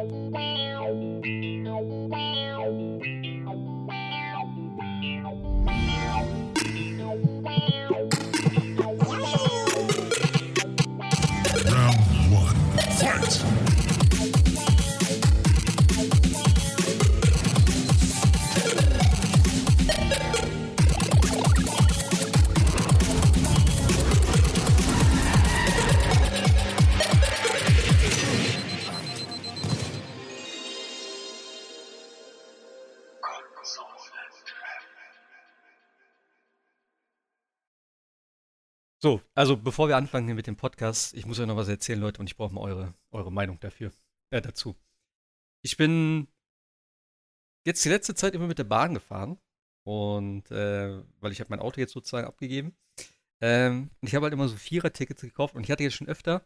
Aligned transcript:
Round 0.00 0.32
one. 12.32 12.56
Fight! 12.96 13.59
Also 39.40 39.56
bevor 39.56 39.88
wir 39.88 39.96
anfangen 39.96 40.26
hier 40.26 40.34
mit 40.34 40.46
dem 40.46 40.56
Podcast, 40.56 41.14
ich 41.14 41.24
muss 41.24 41.40
euch 41.40 41.46
noch 41.46 41.56
was 41.56 41.66
erzählen, 41.66 41.98
Leute, 41.98 42.20
und 42.20 42.26
ich 42.26 42.36
brauche 42.36 42.52
mal 42.52 42.60
eure, 42.60 42.94
eure 43.10 43.32
Meinung 43.32 43.58
dafür, 43.58 43.90
äh, 44.28 44.42
dazu. 44.42 44.76
Ich 45.64 45.78
bin 45.78 46.28
jetzt 47.66 47.82
die 47.82 47.88
letzte 47.88 48.14
Zeit 48.14 48.34
immer 48.34 48.46
mit 48.46 48.58
der 48.58 48.64
Bahn 48.64 48.92
gefahren 48.92 49.38
und 49.86 50.50
äh, 50.50 51.02
weil 51.20 51.32
ich 51.32 51.40
habe 51.40 51.48
mein 51.48 51.60
Auto 51.60 51.80
jetzt 51.80 51.94
sozusagen 51.94 52.26
abgegeben. 52.26 52.76
Ähm, 53.40 53.88
ich 54.02 54.14
habe 54.14 54.24
halt 54.24 54.34
immer 54.34 54.46
so 54.46 54.56
Vierer-Tickets 54.56 55.22
gekauft 55.22 55.54
und 55.54 55.62
ich 55.62 55.70
hatte 55.70 55.84
jetzt 55.84 55.96
schon 55.96 56.08
öfter, 56.08 56.44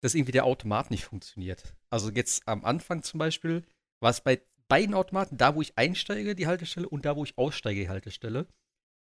dass 0.00 0.14
irgendwie 0.14 0.30
der 0.30 0.44
Automat 0.44 0.92
nicht 0.92 1.04
funktioniert. 1.04 1.74
Also 1.90 2.12
jetzt 2.12 2.46
am 2.46 2.64
Anfang 2.64 3.02
zum 3.02 3.18
Beispiel 3.18 3.66
war 4.00 4.10
es 4.10 4.20
bei 4.20 4.40
beiden 4.68 4.94
Automaten, 4.94 5.38
da 5.38 5.56
wo 5.56 5.60
ich 5.60 5.76
einsteige, 5.76 6.36
die 6.36 6.46
Haltestelle, 6.46 6.88
und 6.88 7.04
da 7.04 7.16
wo 7.16 7.24
ich 7.24 7.36
aussteige, 7.36 7.80
die 7.80 7.88
Haltestelle, 7.88 8.46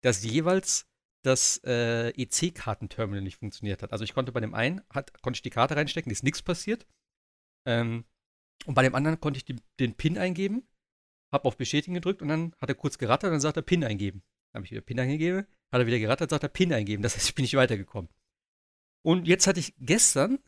dass 0.03 0.23
jeweils 0.23 0.88
das 1.23 1.61
äh, 1.65 2.09
EC-Kartenterminal 2.11 3.21
nicht 3.21 3.37
funktioniert 3.37 3.83
hat. 3.83 3.91
Also 3.91 4.03
ich 4.03 4.13
konnte 4.13 4.31
bei 4.31 4.39
dem 4.39 4.53
einen, 4.53 4.81
hat, 4.89 5.21
konnte 5.21 5.37
ich 5.37 5.41
die 5.41 5.49
Karte 5.49 5.75
reinstecken, 5.75 6.11
ist 6.11 6.23
nichts 6.23 6.41
passiert. 6.41 6.87
Ähm, 7.65 8.05
und 8.65 8.75
bei 8.75 8.83
dem 8.83 8.95
anderen 8.95 9.19
konnte 9.19 9.37
ich 9.37 9.45
die, 9.45 9.57
den 9.79 9.95
PIN 9.95 10.17
eingeben, 10.17 10.67
habe 11.31 11.45
auf 11.45 11.57
Bestätigen 11.57 11.93
gedrückt 11.93 12.21
und 12.21 12.29
dann 12.29 12.53
hat 12.59 12.69
er 12.69 12.75
kurz 12.75 12.97
gerattert 12.97 13.29
und 13.29 13.33
dann 13.33 13.41
sagt 13.41 13.57
er 13.57 13.63
PIN 13.63 13.83
eingeben. 13.83 14.23
Dann 14.51 14.59
habe 14.59 14.65
ich 14.65 14.71
wieder 14.71 14.81
PIN 14.81 14.99
eingegeben, 14.99 15.45
hat 15.71 15.81
er 15.81 15.87
wieder 15.87 15.99
gerattert, 15.99 16.29
sagt 16.29 16.43
er 16.43 16.49
PIN 16.49 16.73
eingeben. 16.73 17.03
Das 17.03 17.15
heißt, 17.15 17.29
ich 17.29 17.35
bin 17.35 17.43
nicht 17.43 17.55
weitergekommen. 17.55 18.09
Und 19.05 19.27
jetzt 19.27 19.47
hatte 19.47 19.59
ich 19.59 19.73
gestern, 19.79 20.39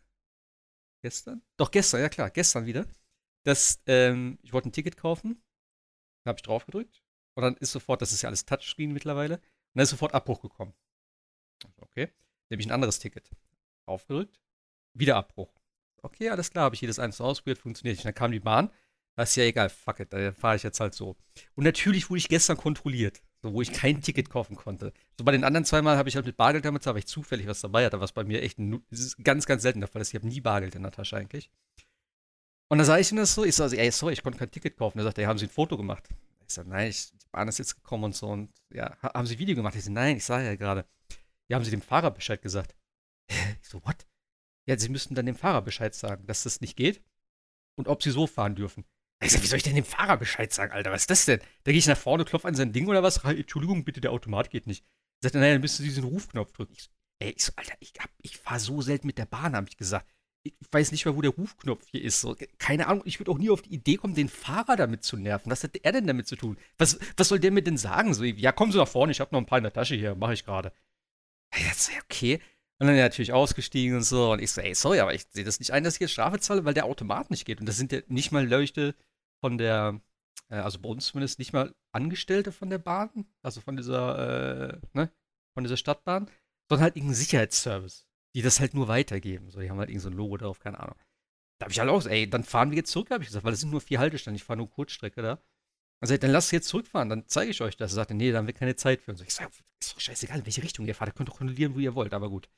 gestern? 1.03 1.41
Doch, 1.57 1.71
gestern, 1.71 2.01
ja 2.01 2.09
klar, 2.09 2.29
gestern 2.29 2.65
wieder, 2.65 2.85
dass 3.45 3.81
ähm, 3.87 4.39
ich 4.41 4.53
wollte 4.53 4.69
ein 4.69 4.73
Ticket 4.73 4.97
kaufen, 4.97 5.41
habe 6.25 6.37
ich 6.37 6.43
drauf 6.43 6.65
gedrückt 6.65 7.01
und 7.35 7.43
dann 7.43 7.55
ist 7.57 7.71
sofort, 7.71 8.01
das 8.01 8.11
ist 8.11 8.21
ja 8.21 8.29
alles 8.29 8.45
Touchscreen 8.45 8.91
mittlerweile, 8.91 9.41
und 9.73 9.79
dann 9.79 9.83
ist 9.83 9.89
sofort 9.89 10.13
Abbruch 10.13 10.41
gekommen. 10.41 10.73
Okay, 11.77 12.09
nehme 12.49 12.61
ich 12.61 12.67
ein 12.67 12.73
anderes 12.73 12.99
Ticket. 12.99 13.29
Aufgedrückt, 13.85 14.39
wieder 14.93 15.15
Abbruch. 15.15 15.53
Okay, 16.01 16.29
alles 16.29 16.51
klar, 16.51 16.65
habe 16.65 16.75
ich 16.75 16.81
jedes 16.81 16.99
einzelne 16.99 17.29
ausprobiert, 17.29 17.59
funktioniert 17.59 17.97
nicht. 17.97 18.05
Dann 18.05 18.15
kam 18.15 18.31
die 18.31 18.39
Bahn, 18.39 18.71
das 19.15 19.29
ist 19.29 19.35
ja 19.35 19.43
egal, 19.43 19.69
fuck 19.69 19.99
it, 19.99 20.11
da 20.11 20.31
fahre 20.31 20.55
ich 20.55 20.63
jetzt 20.63 20.79
halt 20.79 20.93
so. 20.93 21.15
Und 21.55 21.63
natürlich 21.63 22.09
wurde 22.09 22.19
ich 22.19 22.27
gestern 22.27 22.57
kontrolliert, 22.57 23.21
so, 23.41 23.53
wo 23.53 23.61
ich 23.61 23.71
kein 23.71 24.01
Ticket 24.01 24.29
kaufen 24.29 24.55
konnte. 24.55 24.93
So 25.17 25.23
bei 25.23 25.31
den 25.31 25.43
anderen 25.43 25.65
zweimal 25.65 25.97
habe 25.97 26.09
ich 26.09 26.15
halt 26.15 26.25
mit 26.25 26.37
Bargeld 26.37 26.65
damit, 26.65 26.85
weil 26.85 26.97
ich 26.97 27.07
zufällig 27.07 27.47
was 27.47 27.61
dabei 27.61 27.85
hatte, 27.85 27.99
was 27.99 28.11
bei 28.11 28.23
mir 28.23 28.41
echt 28.41 28.59
ein, 28.59 28.83
ganz, 29.23 29.45
ganz 29.45 29.61
selten 29.61 29.79
der 29.79 29.89
Fall 29.89 30.01
ist. 30.01 30.09
Ich 30.09 30.15
habe 30.15 30.27
nie 30.27 30.41
Bargeld 30.41 30.75
in 30.75 30.83
der 30.83 30.91
Tasche 30.91 31.17
eigentlich. 31.17 31.49
Und 32.69 32.77
dann 32.77 32.85
sage 32.85 33.01
ich 33.01 33.11
ihm 33.11 33.17
das 33.17 33.33
so, 33.33 33.43
ich 33.43 33.55
sage, 33.55 33.77
ey, 33.77 33.91
sorry, 33.91 34.13
ich 34.13 34.23
konnte 34.23 34.39
kein 34.39 34.49
Ticket 34.49 34.77
kaufen. 34.77 34.97
Er 34.97 35.03
sagt, 35.03 35.17
ey, 35.17 35.25
haben 35.25 35.37
Sie 35.37 35.45
ein 35.45 35.49
Foto 35.49 35.75
gemacht? 35.77 36.07
Ich 36.51 36.55
sage, 36.55 36.69
nein, 36.69 36.89
ich, 36.89 37.11
die 37.11 37.27
Bahn 37.31 37.47
ist 37.47 37.59
jetzt 37.59 37.75
gekommen 37.75 38.03
und 38.05 38.15
so. 38.15 38.27
Und 38.27 38.53
ja, 38.73 38.97
haben 39.01 39.25
Sie 39.25 39.39
Video 39.39 39.55
gemacht? 39.55 39.75
Ich 39.75 39.83
sage, 39.83 39.93
nein, 39.93 40.17
ich 40.17 40.25
sage 40.25 40.45
ja 40.45 40.55
gerade. 40.55 40.85
Ja, 41.47 41.55
haben 41.55 41.63
Sie 41.63 41.71
dem 41.71 41.81
Fahrer 41.81 42.11
Bescheid 42.11 42.41
gesagt? 42.41 42.75
Ich 43.29 43.69
so, 43.69 43.81
what? 43.85 44.05
Ja, 44.67 44.77
Sie 44.77 44.89
müssten 44.89 45.15
dann 45.15 45.25
dem 45.25 45.35
Fahrer 45.35 45.61
Bescheid 45.61 45.95
sagen, 45.95 46.27
dass 46.27 46.43
das 46.43 46.59
nicht 46.59 46.75
geht 46.75 47.01
und 47.77 47.87
ob 47.87 48.03
Sie 48.03 48.11
so 48.11 48.27
fahren 48.27 48.55
dürfen. 48.55 48.85
Ich 49.23 49.31
sag, 49.31 49.41
wie 49.43 49.47
soll 49.47 49.57
ich 49.57 49.63
denn 49.63 49.75
dem 49.75 49.85
Fahrer 49.85 50.17
Bescheid 50.17 50.51
sagen, 50.51 50.73
Alter? 50.73 50.91
Was 50.91 51.03
ist 51.03 51.09
das 51.09 51.25
denn? 51.25 51.39
Da 51.63 51.71
gehe 51.71 51.79
ich 51.79 51.87
nach 51.87 51.97
vorne, 51.97 52.25
klopfe 52.25 52.47
an 52.47 52.55
sein 52.55 52.73
Ding 52.73 52.87
oder 52.87 53.01
was? 53.01 53.23
Entschuldigung, 53.23 53.85
bitte, 53.85 54.01
der 54.01 54.11
Automat 54.11 54.49
geht 54.49 54.67
nicht. 54.67 54.85
Sagt 55.21 55.35
er, 55.35 55.41
naja, 55.41 55.53
dann 55.53 55.61
müssen 55.61 55.83
Sie 55.83 55.87
diesen 55.89 56.03
Rufknopf 56.03 56.51
drücken. 56.51 56.73
Ich 56.73 56.83
so, 56.83 56.89
ey, 57.19 57.31
ich 57.31 57.43
so, 57.45 57.53
Alter, 57.55 57.75
ich, 57.79 57.93
ich 58.23 58.37
fahre 58.37 58.59
so 58.59 58.81
selten 58.81 59.07
mit 59.07 59.17
der 59.17 59.25
Bahn, 59.25 59.55
habe 59.55 59.69
ich 59.69 59.77
gesagt. 59.77 60.11
Ich 60.43 60.53
weiß 60.71 60.91
nicht 60.91 61.05
mal, 61.05 61.15
wo 61.15 61.21
der 61.21 61.31
Rufknopf 61.31 61.85
hier 61.91 62.01
ist. 62.01 62.21
So, 62.21 62.35
keine 62.57 62.87
Ahnung, 62.87 63.03
ich 63.05 63.19
würde 63.19 63.31
auch 63.31 63.37
nie 63.37 63.49
auf 63.49 63.61
die 63.61 63.73
Idee 63.73 63.97
kommen, 63.97 64.15
den 64.15 64.29
Fahrer 64.29 64.75
damit 64.75 65.03
zu 65.03 65.17
nerven. 65.17 65.51
Was 65.51 65.63
hat 65.63 65.77
er 65.77 65.91
denn 65.91 66.07
damit 66.07 66.27
zu 66.27 66.35
tun? 66.35 66.57
Was, 66.77 66.99
was 67.17 67.27
soll 67.27 67.39
der 67.39 67.51
mir 67.51 67.61
denn 67.61 67.77
sagen? 67.77 68.13
So, 68.13 68.23
ja, 68.23 68.51
kommen 68.51 68.71
Sie 68.71 68.77
nach 68.79 68.87
vorne, 68.87 69.11
ich 69.11 69.19
habe 69.19 69.33
noch 69.33 69.39
ein 69.39 69.45
paar 69.45 69.59
in 69.59 69.63
der 69.63 69.73
Tasche 69.73 69.95
hier, 69.95 70.15
mache 70.15 70.33
ich 70.33 70.45
gerade. 70.45 70.71
Ja, 71.53 71.67
jetzt, 71.67 71.91
okay. 72.05 72.39
Und 72.79 72.87
dann 72.87 72.95
natürlich 72.95 73.33
ausgestiegen 73.33 73.97
und 73.97 74.03
so. 74.03 74.31
Und 74.31 74.41
ich 74.41 74.51
so, 74.51 74.61
ey, 74.61 74.73
sorry, 74.73 74.99
aber 75.01 75.13
ich 75.13 75.27
sehe 75.29 75.43
das 75.43 75.59
nicht 75.59 75.71
ein, 75.71 75.83
dass 75.83 75.95
ich 75.95 75.99
jetzt 75.99 76.13
Strafe 76.13 76.39
zahle, 76.39 76.65
weil 76.65 76.73
der 76.73 76.85
Automat 76.85 77.29
nicht 77.29 77.45
geht. 77.45 77.59
Und 77.59 77.67
das 77.67 77.77
sind 77.77 77.91
ja 77.91 77.99
nicht 78.07 78.31
mal 78.31 78.47
Leuchte 78.47 78.95
von 79.39 79.59
der, 79.59 80.01
äh, 80.49 80.55
also 80.55 80.79
bei 80.79 80.89
uns 80.89 81.05
zumindest 81.05 81.37
nicht 81.37 81.53
mal 81.53 81.75
Angestellte 81.91 82.51
von 82.51 82.71
der 82.71 82.79
Bahn, 82.79 83.25
also 83.43 83.61
von 83.61 83.77
dieser, 83.77 84.71
äh, 84.73 84.79
ne, 84.93 85.11
von 85.53 85.63
dieser 85.63 85.77
Stadtbahn, 85.77 86.29
sondern 86.69 86.83
halt 86.83 86.95
irgendein 86.95 87.15
Sicherheitsservice, 87.15 88.07
die 88.35 88.41
das 88.41 88.59
halt 88.59 88.73
nur 88.73 88.87
weitergeben. 88.87 89.49
So, 89.49 89.59
die 89.59 89.69
haben 89.69 89.79
halt 89.79 89.89
irgend 89.89 90.03
so 90.03 90.09
ein 90.09 90.15
Logo 90.15 90.37
drauf, 90.37 90.59
keine 90.59 90.79
Ahnung. 90.79 90.95
Da 91.59 91.65
habe 91.65 91.73
ich 91.73 91.79
halt 91.79 91.89
auch, 91.89 92.05
ey, 92.05 92.29
dann 92.29 92.43
fahren 92.43 92.71
wir 92.71 92.77
jetzt 92.77 92.91
zurück, 92.91 93.11
habe 93.11 93.23
ich 93.23 93.29
gesagt, 93.29 93.45
weil 93.45 93.51
das 93.51 93.59
sind 93.59 93.71
nur 93.71 93.81
vier 93.81 93.99
Haltestellen, 93.99 94.35
ich 94.35 94.43
fahre 94.43 94.57
nur 94.57 94.69
Kurzstrecke 94.69 95.21
da. 95.21 95.43
Also 96.01 96.17
dann 96.17 96.31
lasst 96.31 96.51
jetzt 96.51 96.67
zurückfahren, 96.67 97.09
dann 97.09 97.27
zeige 97.27 97.51
ich 97.51 97.61
euch 97.61 97.77
das. 97.77 97.91
Er 97.91 97.95
sagte, 97.95 98.15
nee, 98.15 98.31
da 98.31 98.39
haben 98.39 98.47
wir 98.47 98.53
keine 98.55 98.75
Zeit 98.75 99.01
für. 99.01 99.11
Und 99.11 99.17
so, 99.17 99.23
ich 99.23 99.33
sage, 99.33 99.51
ist 99.79 99.93
doch 99.93 99.99
scheißegal, 99.99 100.39
in 100.39 100.45
welche 100.45 100.63
Richtung 100.63 100.87
ihr 100.87 100.95
fahrt, 100.95 101.09
ihr 101.09 101.13
könnt 101.13 101.29
doch 101.29 101.37
kontrollieren, 101.37 101.75
wo 101.75 101.79
ihr 101.79 101.93
wollt, 101.93 102.13
aber 102.13 102.29
gut. 102.29 102.49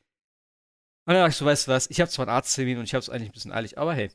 Und 1.05 1.13
dann 1.13 1.23
dachte 1.23 1.31
ich 1.31 1.35
so, 1.35 1.45
weißt 1.45 1.67
du 1.67 1.71
was, 1.71 1.89
ich 1.89 1.99
habe 1.99 2.09
zwar 2.09 2.27
einen 2.27 2.35
Arzttermin 2.35 2.77
und 2.77 2.85
ich 2.85 2.93
habe 2.93 3.01
es 3.01 3.09
eigentlich 3.09 3.29
ein 3.29 3.33
bisschen 3.33 3.51
eilig, 3.51 3.77
aber 3.77 3.93
hey, 3.93 4.09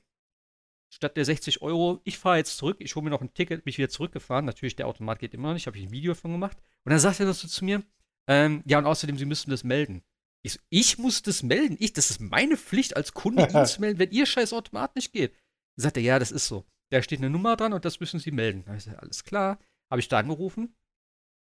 statt 0.90 1.16
der 1.18 1.26
60 1.26 1.60
Euro, 1.60 2.00
ich 2.04 2.16
fahre 2.18 2.38
jetzt 2.38 2.56
zurück, 2.56 2.78
ich 2.80 2.96
hole 2.96 3.04
mir 3.04 3.10
noch 3.10 3.20
ein 3.20 3.34
Ticket, 3.34 3.64
bin 3.64 3.70
ich 3.70 3.78
wieder 3.78 3.90
zurückgefahren. 3.90 4.46
Natürlich, 4.46 4.76
der 4.76 4.86
Automat 4.86 5.18
geht 5.18 5.34
immer 5.34 5.48
noch 5.48 5.54
nicht, 5.54 5.66
habe 5.66 5.76
ich 5.76 5.84
ein 5.84 5.90
Video 5.90 6.14
davon 6.14 6.32
gemacht. 6.32 6.56
Und 6.84 6.90
dann 6.90 6.98
sagt 6.98 7.20
er 7.20 7.26
das 7.26 7.40
so 7.40 7.48
zu 7.48 7.64
mir, 7.64 7.82
ähm, 8.26 8.62
ja, 8.66 8.78
und 8.78 8.86
außerdem, 8.86 9.18
Sie 9.18 9.26
müssen 9.26 9.50
das 9.50 9.64
melden. 9.64 10.02
Ich 10.44 10.54
so, 10.54 10.60
ich 10.70 10.98
muss 10.98 11.22
das 11.22 11.42
melden? 11.42 11.76
Ich, 11.80 11.92
das 11.92 12.10
ist 12.10 12.20
meine 12.20 12.56
Pflicht 12.56 12.96
als 12.96 13.12
Kunde, 13.12 13.48
zu 13.66 13.80
melden, 13.80 13.98
wenn 13.98 14.10
Ihr 14.10 14.26
scheiß 14.26 14.52
Automat 14.52 14.94
nicht 14.96 15.12
geht. 15.12 15.32
Dann 15.76 15.82
sagt 15.82 15.96
er, 15.96 16.02
ja, 16.02 16.18
das 16.18 16.30
ist 16.30 16.46
so. 16.46 16.64
Da 16.90 17.02
steht 17.02 17.18
eine 17.18 17.30
Nummer 17.30 17.56
dran 17.56 17.72
und 17.72 17.84
das 17.84 18.00
müssen 18.00 18.20
Sie 18.20 18.30
melden. 18.30 18.64
Da 18.64 18.74
ich 18.74 18.84
sage, 18.84 19.00
alles 19.00 19.24
klar. 19.24 19.58
Habe 19.90 20.00
ich 20.00 20.08
da 20.08 20.18
angerufen. 20.18 20.74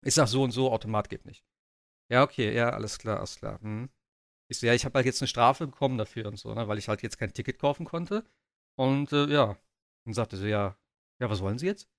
Ich 0.05 0.13
sage, 0.13 0.29
so 0.29 0.43
und 0.43 0.51
so, 0.51 0.71
Automat 0.71 1.09
geht 1.09 1.25
nicht. 1.25 1.45
Ja, 2.11 2.23
okay, 2.23 2.53
ja, 2.53 2.69
alles 2.69 2.99
klar, 2.99 3.17
alles 3.17 3.35
klar. 3.37 3.59
Hm. 3.61 3.89
Ich 4.49 4.59
so, 4.59 4.67
ja, 4.67 4.73
ich 4.73 4.85
habe 4.85 4.95
halt 4.95 5.05
jetzt 5.05 5.21
eine 5.21 5.27
Strafe 5.27 5.67
bekommen 5.67 5.97
dafür 5.97 6.27
und 6.27 6.37
so, 6.37 6.53
ne, 6.53 6.67
weil 6.67 6.77
ich 6.77 6.87
halt 6.87 7.03
jetzt 7.03 7.17
kein 7.17 7.33
Ticket 7.33 7.59
kaufen 7.59 7.85
konnte. 7.85 8.25
Und 8.77 9.11
äh, 9.11 9.25
ja, 9.27 9.57
dann 10.05 10.13
sagte 10.13 10.37
sie, 10.37 10.49
ja, 10.49 10.77
ja, 11.19 11.29
was 11.29 11.41
wollen 11.41 11.57
Sie 11.57 11.65
jetzt? 11.65 11.89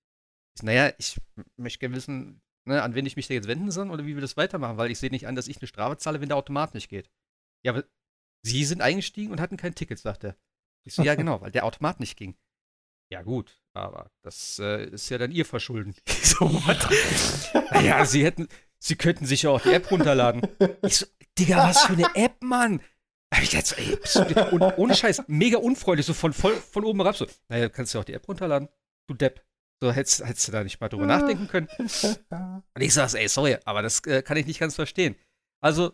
Ich 0.55 0.61
so, 0.61 0.67
naja, 0.67 0.93
ich 0.97 1.21
möchte 1.57 1.81
gerne 1.81 1.97
wissen, 1.97 2.41
ne, 2.69 2.83
an 2.83 2.95
wen 2.95 3.07
ich 3.07 3.17
mich 3.17 3.27
da 3.27 3.35
jetzt 3.35 3.49
wenden 3.49 3.71
soll 3.71 3.91
oder 3.91 4.07
wie 4.07 4.15
wir 4.15 4.21
das 4.21 4.37
weitermachen, 4.37 4.77
weil 4.77 4.91
ich 4.91 4.99
sehe 4.99 5.11
nicht 5.11 5.27
an, 5.27 5.35
dass 5.35 5.49
ich 5.49 5.59
eine 5.59 5.67
Strafe 5.67 5.97
zahle, 5.97 6.21
wenn 6.21 6.29
der 6.29 6.37
Automat 6.37 6.75
nicht 6.75 6.89
geht. 6.89 7.11
Ja, 7.65 7.73
aber 7.73 7.85
Sie 8.43 8.65
sind 8.65 8.83
eingestiegen 8.83 9.33
und 9.33 9.41
hatten 9.41 9.57
kein 9.57 9.75
Ticket, 9.75 9.99
sagt 9.99 10.25
er. 10.25 10.37
Ich 10.85 10.95
so, 10.95 11.03
ja, 11.03 11.15
genau, 11.17 11.41
weil 11.41 11.51
der 11.51 11.65
Automat 11.65 11.99
nicht 11.99 12.17
ging. 12.17 12.37
Ja, 13.11 13.23
gut, 13.23 13.63
aber 13.73 14.11
das 14.23 14.59
äh, 14.59 14.85
ist 14.85 15.09
ja 15.09 15.19
dann 15.19 15.33
Ihr 15.33 15.45
Verschulden. 15.45 15.95
So, 16.23 16.53
what? 16.53 17.73
naja, 17.73 18.05
Sie 18.05 18.25
hätten, 18.25 18.47
Sie 18.79 18.95
könnten 18.95 19.27
sich 19.27 19.43
ja 19.43 19.51
auch 19.51 19.61
die 19.61 19.73
App 19.73 19.91
runterladen. 19.91 20.43
Ich 20.83 20.99
so, 20.99 21.07
Digga, 21.37 21.57
was 21.69 21.83
für 21.83 21.95
eine 21.95 22.15
App, 22.15 22.41
Mann? 22.43 22.81
Hab 23.35 23.43
ich 23.43 23.53
jetzt, 23.53 23.77
ey, 23.77 23.99
ohne 24.77 24.95
Scheiß, 24.95 25.25
mega 25.27 25.59
unfreundlich, 25.59 26.07
so 26.07 26.15
von, 26.15 26.33
voll, 26.33 26.55
von 26.55 26.85
oben 26.85 27.01
herab, 27.01 27.17
so, 27.17 27.27
naja, 27.49 27.69
kannst 27.69 27.93
du 27.93 27.99
auch 27.99 28.05
die 28.05 28.13
App 28.13 28.29
runterladen, 28.29 28.69
du 29.09 29.15
Depp. 29.15 29.45
So 29.81 29.93
hättest, 29.93 30.25
hättest 30.25 30.49
du 30.49 30.53
da 30.53 30.65
nicht 30.65 30.81
mal 30.81 30.89
drüber 30.89 31.07
nachdenken 31.07 31.47
können. 31.47 31.69
Und 31.79 32.81
ich 32.81 32.93
sag's, 32.95 33.15
ey, 33.15 33.29
sorry, 33.29 33.59
aber 33.65 33.83
das 33.83 34.01
äh, 34.07 34.23
kann 34.23 34.37
ich 34.37 34.47
nicht 34.47 34.59
ganz 34.59 34.75
verstehen. 34.75 35.15
Also, 35.61 35.93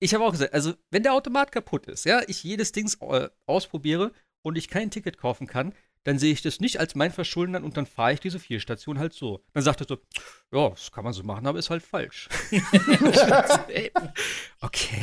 ich 0.00 0.14
habe 0.14 0.24
auch 0.24 0.30
gesagt, 0.30 0.54
also, 0.54 0.74
wenn 0.90 1.02
der 1.02 1.14
Automat 1.14 1.50
kaputt 1.50 1.86
ist, 1.86 2.04
ja, 2.04 2.22
ich 2.28 2.44
jedes 2.44 2.72
Dings 2.72 2.96
äh, 3.00 3.28
ausprobiere 3.46 4.12
und 4.42 4.56
ich 4.56 4.68
kein 4.68 4.90
Ticket 4.90 5.18
kaufen 5.18 5.46
kann, 5.46 5.74
dann 6.04 6.18
sehe 6.18 6.32
ich 6.32 6.40
das 6.42 6.60
nicht 6.60 6.80
als 6.80 6.94
mein 6.94 7.12
Verschulden 7.12 7.56
an 7.56 7.64
und 7.64 7.76
dann 7.76 7.86
fahre 7.86 8.14
ich 8.14 8.20
diese 8.20 8.38
vier 8.38 8.60
Stationen 8.60 8.98
halt 8.98 9.12
so. 9.12 9.44
Dann 9.52 9.62
sagt 9.62 9.82
er 9.82 9.86
so, 9.86 9.98
ja, 10.52 10.70
das 10.70 10.90
kann 10.90 11.04
man 11.04 11.12
so 11.12 11.22
machen, 11.22 11.46
aber 11.46 11.58
ist 11.58 11.70
halt 11.70 11.82
falsch. 11.82 12.28
okay. 14.60 15.02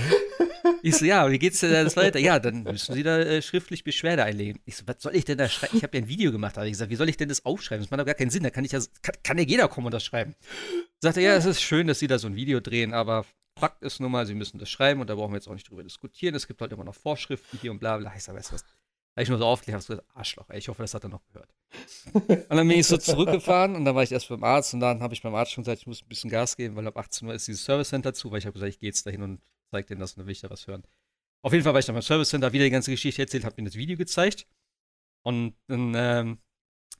Ich 0.81 0.95
so, 0.97 1.05
ja, 1.05 1.29
wie 1.29 1.39
geht's 1.39 1.59
denn 1.59 1.71
das 1.71 1.95
weiter? 1.95 2.19
Ja, 2.19 2.39
dann 2.39 2.63
müssen 2.63 2.95
Sie 2.95 3.03
da 3.03 3.19
äh, 3.19 3.41
schriftlich 3.41 3.83
Beschwerde 3.83 4.23
einlegen. 4.23 4.59
Ich 4.65 4.75
so, 4.75 4.87
was 4.87 4.97
soll 4.99 5.15
ich 5.15 5.25
denn 5.25 5.37
da 5.37 5.47
schreiben? 5.47 5.77
Ich 5.77 5.83
habe 5.83 5.95
ja 5.95 6.03
ein 6.03 6.09
Video 6.09 6.31
gemacht, 6.31 6.57
habe 6.57 6.65
ich 6.65 6.73
gesagt, 6.73 6.89
wie 6.89 6.95
soll 6.95 7.09
ich 7.09 7.17
denn 7.17 7.29
das 7.29 7.45
aufschreiben? 7.45 7.83
Das 7.83 7.91
macht 7.91 7.99
doch 7.99 8.05
gar 8.05 8.15
keinen 8.15 8.31
Sinn, 8.31 8.43
da 8.43 8.49
kann 8.49 8.65
ich 8.65 8.71
ja, 8.71 8.79
kann, 9.01 9.15
kann 9.23 9.37
ja 9.37 9.43
jeder 9.43 9.67
kommen 9.67 9.85
und 9.87 9.93
das 9.93 10.03
schreiben. 10.03 10.35
Sagt 10.99 11.17
er, 11.17 11.23
ja, 11.23 11.35
es 11.35 11.45
ist 11.45 11.61
schön, 11.61 11.87
dass 11.87 11.99
Sie 11.99 12.07
da 12.07 12.17
so 12.17 12.27
ein 12.27 12.35
Video 12.35 12.59
drehen, 12.59 12.93
aber 12.93 13.25
Fakt 13.57 13.83
ist 13.83 13.99
nun 13.99 14.11
mal, 14.11 14.25
Sie 14.25 14.35
müssen 14.35 14.59
das 14.59 14.69
schreiben 14.69 15.01
und 15.01 15.09
da 15.09 15.15
brauchen 15.15 15.31
wir 15.31 15.37
jetzt 15.37 15.47
auch 15.47 15.53
nicht 15.53 15.69
drüber 15.69 15.83
diskutieren. 15.83 16.35
Es 16.35 16.47
gibt 16.47 16.61
halt 16.61 16.71
immer 16.71 16.83
noch 16.83 16.95
Vorschriften 16.95 17.57
hier 17.59 17.71
und 17.71 17.79
bla 17.79 17.97
bla. 17.97 18.13
Ich 18.15 18.23
sag, 18.23 18.35
weißt 18.35 18.51
du 18.51 18.55
was? 18.55 18.65
Da 19.17 19.23
ich 19.23 19.29
nur 19.29 19.39
so 19.39 19.45
aufgelegt 19.45 19.73
habe, 19.73 19.83
gesagt, 19.83 20.15
Arschloch, 20.15 20.47
ey, 20.49 20.59
ich 20.59 20.67
hoffe, 20.67 20.83
das 20.83 20.93
hat 20.93 21.03
er 21.03 21.09
noch 21.09 21.23
gehört. 21.25 21.49
und 22.13 22.55
dann 22.55 22.67
bin 22.67 22.77
ich 22.77 22.85
so 22.85 22.97
zurückgefahren 22.97 23.75
und 23.75 23.83
dann 23.83 23.95
war 23.95 24.03
ich 24.03 24.11
erst 24.11 24.29
beim 24.29 24.43
Arzt 24.43 24.75
und 24.75 24.79
dann 24.79 25.01
habe 25.01 25.15
ich 25.15 25.23
beim 25.23 25.33
Arzt 25.33 25.53
schon 25.53 25.63
gesagt, 25.63 25.81
ich 25.81 25.87
muss 25.87 26.03
ein 26.03 26.07
bisschen 26.07 26.29
Gas 26.29 26.55
geben, 26.55 26.75
weil 26.75 26.85
ab 26.85 26.95
18 26.95 27.27
Uhr 27.27 27.33
ist 27.33 27.47
dieses 27.47 27.63
Service 27.63 27.89
Center 27.89 28.13
zu, 28.13 28.29
weil 28.29 28.37
ich 28.37 28.45
habe 28.45 28.53
gesagt, 28.53 28.69
ich 28.69 28.79
gehe 28.79 28.89
jetzt 28.89 29.07
dahin 29.07 29.23
und 29.23 29.41
zeige 29.71 29.87
denen, 29.87 30.01
dass 30.01 30.19
eine 30.19 30.27
Wichter 30.27 30.51
was 30.51 30.67
hören. 30.67 30.83
Auf 31.41 31.51
jeden 31.51 31.63
Fall 31.63 31.73
war 31.73 31.79
ich 31.79 31.87
dann 31.87 31.95
beim 31.95 32.03
Service 32.03 32.29
Center, 32.29 32.53
wieder 32.53 32.65
die 32.65 32.69
ganze 32.69 32.91
Geschichte 32.91 33.23
erzählt, 33.23 33.43
habe 33.43 33.59
mir 33.59 33.67
das 33.67 33.75
Video 33.75 33.97
gezeigt 33.97 34.45
und 35.23 35.55
dann 35.65 35.95
ähm, 35.95 36.37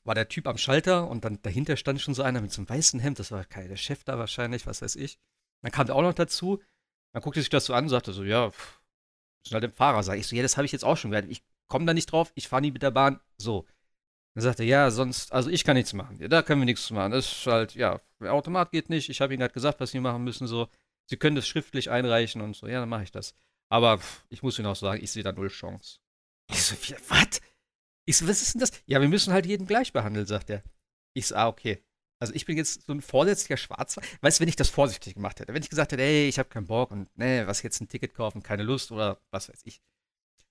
war 0.04 0.16
der 0.16 0.28
Typ 0.28 0.48
am 0.48 0.58
Schalter 0.58 1.08
und 1.08 1.24
dann 1.24 1.40
dahinter 1.44 1.78
stand 1.78 2.02
schon 2.02 2.16
so 2.16 2.24
einer 2.24 2.42
mit 2.42 2.52
so 2.52 2.62
einem 2.62 2.70
weißen 2.70 3.00
Hemd, 3.00 3.20
das 3.20 3.30
war 3.30 3.46
kein 3.46 3.70
der 3.70 3.78
Chef 3.78 4.04
da 4.04 4.18
wahrscheinlich, 4.18 4.66
was 4.66 4.82
weiß 4.82 4.96
ich. 4.96 5.20
Dann 5.62 5.72
kam 5.72 5.86
der 5.86 5.96
auch 5.96 6.02
noch 6.02 6.16
dazu, 6.16 6.64
dann 7.14 7.22
guckte 7.22 7.42
sich 7.42 7.50
das 7.50 7.66
so 7.66 7.76
an 7.76 7.84
und 7.84 7.90
sagte 7.90 8.12
so, 8.12 8.24
ja, 8.24 8.50
pff, 8.50 8.82
sind 9.44 9.54
halt 9.54 9.66
dem 9.66 9.72
Fahrer, 9.72 10.02
sag 10.02 10.18
ich 10.18 10.26
so, 10.26 10.36
ja, 10.36 10.42
das 10.42 10.58
habe 10.58 10.66
ich 10.66 10.72
jetzt 10.72 10.84
auch 10.84 10.98
schon 10.98 11.12
gehört. 11.12 11.30
Ich 11.30 11.44
komme 11.68 11.86
da 11.86 11.94
nicht 11.94 12.12
drauf, 12.12 12.32
ich 12.36 12.48
fahre 12.48 12.62
nie 12.62 12.72
mit 12.72 12.82
der 12.84 12.92
Bahn, 12.92 13.20
so. 13.38 13.66
Dann 14.36 14.44
sagte 14.44 14.64
er, 14.64 14.70
ja, 14.70 14.92
sonst, 14.92 15.34
also 15.34 15.50
ich 15.50 15.64
kann 15.64 15.76
nichts 15.76 15.94
machen. 15.94 16.20
Da 16.30 16.44
können 16.44 16.62
wir 16.62 16.66
nichts 16.66 16.92
machen. 16.92 17.12
Das 17.12 17.32
ist 17.32 17.48
halt, 17.48 17.74
ja, 17.74 18.00
der 18.22 18.34
Automat 18.34 18.72
geht 18.72 18.90
nicht. 18.90 19.10
Ich 19.10 19.20
habe 19.20 19.34
Ihnen 19.34 19.40
gerade 19.40 19.54
gesagt, 19.54 19.80
was 19.80 19.92
Sie 19.92 20.00
machen 20.00 20.24
müssen, 20.24 20.46
so. 20.46 20.70
Sie 21.10 21.18
können 21.18 21.36
das 21.36 21.48
schriftlich 21.48 21.90
einreichen 21.90 22.42
und 22.42 22.56
so. 22.56 22.68
Ja, 22.68 22.80
dann 22.82 22.90
mache 22.90 23.04
ich 23.04 23.12
das. 23.12 23.34
Aber 23.70 23.98
pff, 23.98 24.26
ich 24.30 24.44
muss 24.44 24.60
Ihnen 24.60 24.68
auch 24.68 24.76
sagen, 24.76 25.04
ich 25.04 25.12
sehe 25.12 25.24
da 25.24 25.32
null 25.32 25.50
Chance. 25.50 26.00
Ich 26.52 26.64
so, 26.64 26.76
was? 27.10 27.42
Ich 28.06 28.18
so, 28.18 28.28
was 28.28 28.42
ist 28.42 28.54
denn 28.54 28.62
das? 28.62 28.72
Ja, 28.86 29.02
wir 29.02 29.10
müssen 29.10 29.34
halt 29.34 29.46
jeden 29.46 29.66
gleich 29.66 29.92
behandeln, 29.92 30.26
sagt 30.26 30.50
er. 30.50 30.64
Ich 31.14 31.28
so, 31.28 31.36
ah, 31.36 31.48
okay. 31.48 31.84
Also 32.20 32.34
ich 32.34 32.46
bin 32.46 32.58
jetzt 32.58 32.86
so 32.86 32.94
ein 32.94 33.02
vorsätzlicher 33.02 33.58
Schwarzer. 33.58 34.02
Weißt 34.22 34.40
du, 34.40 34.42
wenn 34.42 34.50
ich 34.50 34.56
das 34.56 34.70
vorsichtig 34.70 35.16
gemacht 35.16 35.40
hätte, 35.40 35.54
wenn 35.54 35.62
ich 35.62 35.70
gesagt 35.70 35.92
hätte, 35.92 36.02
ey, 36.02 36.28
ich 36.28 36.40
habe 36.40 36.50
keinen 36.50 36.68
Bock 36.68 36.92
und 36.92 37.16
ne, 37.18 37.46
was 37.48 37.62
jetzt 37.62 37.82
ein 37.82 37.88
Ticket 37.88 38.14
kaufen, 38.14 38.42
keine 38.42 38.64
Lust 38.64 38.92
oder 38.92 39.20
was 39.32 39.50
weiß 39.50 39.62
ich, 39.66 39.82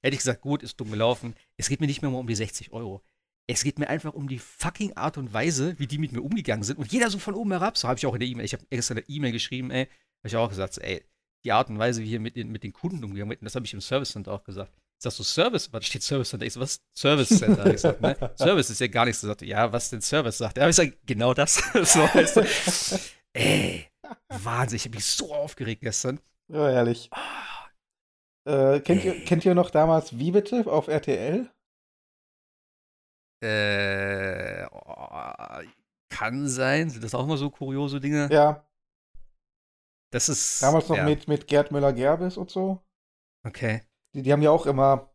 hätte 0.06 0.14
ich 0.14 0.20
gesagt, 0.20 0.40
gut, 0.40 0.62
ist 0.62 0.80
dumm 0.80 0.90
gelaufen. 0.90 1.34
Es 1.56 1.68
geht 1.68 1.80
mir 1.80 1.86
nicht 1.86 2.02
mehr 2.02 2.10
um 2.10 2.26
die 2.26 2.34
60 2.34 2.72
Euro. 2.72 3.02
Es 3.48 3.62
geht 3.62 3.78
mir 3.78 3.88
einfach 3.88 4.14
um 4.14 4.28
die 4.28 4.38
fucking 4.38 4.94
Art 4.94 5.18
und 5.18 5.32
Weise, 5.32 5.78
wie 5.78 5.86
die 5.86 5.98
mit 5.98 6.12
mir 6.12 6.22
umgegangen 6.22 6.64
sind. 6.64 6.78
Und 6.78 6.90
jeder 6.92 7.10
so 7.10 7.18
von 7.18 7.34
oben 7.34 7.52
herab, 7.52 7.76
so 7.76 7.88
habe 7.88 7.98
ich 7.98 8.06
auch 8.06 8.14
in 8.14 8.20
der 8.20 8.28
E-Mail, 8.28 8.44
ich 8.44 8.54
habe 8.54 8.64
extra 8.70 8.94
eine 8.94 9.04
E-Mail 9.06 9.32
geschrieben, 9.32 9.70
ey, 9.70 9.84
habe 9.84 10.28
ich 10.28 10.36
auch 10.36 10.48
gesagt, 10.48 10.78
ey, 10.78 11.04
die 11.44 11.52
Art 11.52 11.68
und 11.68 11.78
Weise, 11.78 12.02
wie 12.02 12.08
hier 12.08 12.20
mit 12.20 12.34
den, 12.34 12.50
mit 12.50 12.64
den 12.64 12.72
Kunden 12.72 13.04
umgegangen 13.04 13.30
wird, 13.30 13.42
das 13.42 13.54
habe 13.54 13.64
ich 13.64 13.74
im 13.74 13.80
Service 13.80 14.10
Center 14.10 14.32
auch 14.32 14.42
gesagt. 14.42 14.72
Ich 14.98 15.02
sag 15.02 15.12
so, 15.12 15.22
Service, 15.22 15.72
was 15.72 15.84
steht 15.84 16.02
Service 16.02 16.30
Center? 16.30 16.46
Ich 16.46 16.54
so, 16.54 16.60
was? 16.60 16.80
Service 16.94 17.28
Center. 17.28 17.72
Ich 17.72 17.80
sag, 17.80 18.00
ne? 18.00 18.16
Service 18.36 18.70
ist 18.70 18.80
ja 18.80 18.86
gar 18.86 19.04
nichts. 19.04 19.22
Ich 19.22 19.26
sagte, 19.26 19.44
ja, 19.44 19.70
was 19.70 19.90
denn 19.90 20.00
Service? 20.00 20.38
Sagt. 20.38 20.58
Aber 20.58 20.70
ich 20.70 20.76
sag, 20.76 20.92
genau 21.04 21.34
das. 21.34 21.56
so, 21.82 22.00
weißt 22.00 22.36
du. 22.36 22.98
Ey, 23.34 23.86
Wahnsinn, 24.28 24.76
ich 24.76 24.84
habe 24.86 24.96
mich 24.96 25.04
so 25.04 25.34
aufgeregt 25.34 25.82
gestern. 25.82 26.18
Ja, 26.48 26.70
ehrlich. 26.70 27.10
Äh, 28.46 28.80
kennt, 28.80 29.04
ihr, 29.04 29.24
kennt 29.24 29.44
ihr 29.44 29.54
noch 29.54 29.70
damals 29.70 30.18
Wie 30.18 30.30
bitte 30.30 30.64
auf 30.66 30.86
RTL? 30.86 31.50
Äh, 33.42 34.66
oh, 34.70 35.62
kann 36.08 36.48
sein. 36.48 36.88
Sind 36.88 37.04
das 37.04 37.14
auch 37.14 37.24
immer 37.24 37.36
so 37.36 37.50
kuriose 37.50 38.00
Dinge? 38.00 38.28
Ja, 38.30 38.64
Das 40.12 40.28
ist. 40.28 40.62
damals 40.62 40.88
noch 40.88 40.96
ja. 40.96 41.04
mit, 41.04 41.28
mit 41.28 41.46
Gerd 41.46 41.72
Müller-Gerbes 41.72 42.36
und 42.36 42.50
so. 42.50 42.80
Okay. 43.46 43.82
Die, 44.14 44.22
die 44.22 44.32
haben 44.32 44.42
ja 44.42 44.50
auch 44.50 44.66
immer 44.66 45.10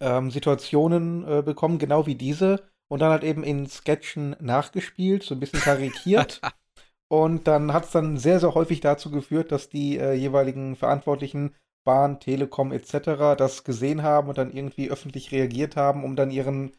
ähm, 0.00 0.30
Situationen 0.30 1.26
äh, 1.26 1.42
bekommen, 1.42 1.78
genau 1.78 2.06
wie 2.06 2.14
diese, 2.14 2.70
und 2.88 3.00
dann 3.00 3.10
halt 3.10 3.24
eben 3.24 3.42
in 3.42 3.66
Sketchen 3.66 4.36
nachgespielt, 4.38 5.22
so 5.22 5.34
ein 5.34 5.40
bisschen 5.40 5.60
karikiert. 5.60 6.40
und 7.08 7.48
dann 7.48 7.72
hat 7.72 7.86
es 7.86 7.90
dann 7.90 8.16
sehr, 8.18 8.38
sehr 8.38 8.54
häufig 8.54 8.80
dazu 8.80 9.10
geführt, 9.10 9.50
dass 9.50 9.68
die 9.68 9.98
äh, 9.98 10.12
jeweiligen 10.12 10.76
Verantwortlichen, 10.76 11.56
Bahn, 11.84 12.20
Telekom 12.20 12.72
etc., 12.72 13.34
das 13.36 13.64
gesehen 13.64 14.02
haben 14.02 14.28
und 14.28 14.38
dann 14.38 14.52
irgendwie 14.52 14.90
öffentlich 14.90 15.32
reagiert 15.32 15.76
haben, 15.76 16.04
um 16.04 16.16
dann 16.16 16.30
ihren, 16.30 16.72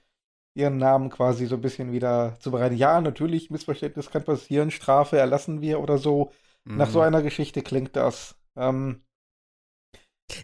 ihren 0.56 0.78
Namen 0.78 1.10
quasi 1.10 1.46
so 1.48 1.56
ein 1.56 1.62
bisschen 1.62 1.92
wieder 1.92 2.38
zu 2.40 2.52
bereiten. 2.52 2.78
Ja, 2.78 3.02
natürlich, 3.02 3.50
Missverständnis 3.52 4.10
kann 4.12 4.24
passieren, 4.26 4.72
Strafe 4.72 5.18
erlassen 5.18 5.62
wir 5.62 5.80
oder 5.82 5.98
so. 5.98 6.32
Nach 6.76 6.90
so 6.90 7.00
Mhm. 7.00 7.06
einer 7.06 7.22
Geschichte 7.24 7.62
klingt 7.64 7.96
das. 7.96 8.36
Ähm, 8.56 9.04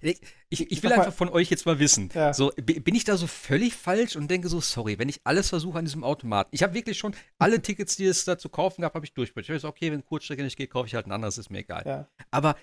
Ich, 0.01 0.21
ich, 0.49 0.83
will 0.83 0.89
mal- 0.89 0.99
einfach 0.99 1.13
von 1.13 1.29
euch 1.29 1.49
jetzt 1.49 1.65
mal 1.65 1.79
wissen. 1.79 2.09
Ja. 2.13 2.33
So, 2.33 2.51
bi- 2.55 2.79
bin 2.79 2.95
ich 2.95 3.03
da 3.05 3.17
so 3.17 3.27
völlig 3.27 3.73
falsch 3.73 4.15
und 4.15 4.29
denke 4.29 4.49
so, 4.49 4.59
sorry, 4.61 4.99
wenn 4.99 5.09
ich 5.09 5.21
alles 5.23 5.49
versuche 5.49 5.79
an 5.79 5.85
diesem 5.85 6.03
Automaten. 6.03 6.49
Ich 6.53 6.63
habe 6.63 6.73
wirklich 6.73 6.97
schon 6.97 7.15
alle 7.37 7.61
Tickets, 7.61 7.95
die 7.95 8.05
es 8.05 8.25
da 8.25 8.37
zu 8.37 8.49
kaufen 8.49 8.81
gab, 8.81 8.93
habe 8.93 9.05
ich 9.05 9.13
durchprobiert. 9.13 9.49
Ich 9.49 9.55
weiß, 9.55 9.65
okay, 9.65 9.91
wenn 9.91 10.05
Kurzstrecke 10.05 10.43
nicht 10.43 10.57
geht, 10.57 10.69
kaufe 10.71 10.87
ich 10.87 10.95
halt 10.95 11.07
ein 11.07 11.11
anderes, 11.11 11.37
ist 11.37 11.49
mir 11.49 11.59
egal. 11.59 11.83
ja. 11.85 12.07
Aber, 12.31 12.55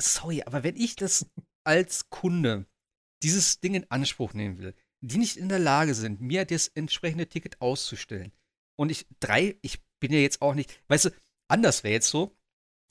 sorry, 0.00 0.42
aber 0.42 0.62
wenn 0.62 0.76
ich 0.76 0.96
das 0.96 1.26
als 1.64 2.10
Kunde 2.10 2.66
dieses 3.22 3.60
Ding 3.60 3.74
in 3.74 3.90
Anspruch 3.90 4.34
nehmen 4.34 4.58
will, 4.58 4.74
die 5.00 5.18
nicht 5.18 5.36
in 5.36 5.48
der 5.48 5.58
Lage 5.58 5.94
sind, 5.94 6.20
mir 6.20 6.44
das 6.44 6.68
entsprechende 6.68 7.26
Ticket 7.26 7.60
auszustellen. 7.60 8.32
Und 8.76 8.90
ich, 8.90 9.06
drei, 9.20 9.56
ich 9.62 9.80
bin 10.00 10.12
ja 10.12 10.18
jetzt 10.18 10.42
auch 10.42 10.54
nicht, 10.54 10.80
weißt 10.88 11.06
du, 11.06 11.10
anders 11.48 11.84
wäre 11.84 11.94
jetzt 11.94 12.08
so, 12.08 12.36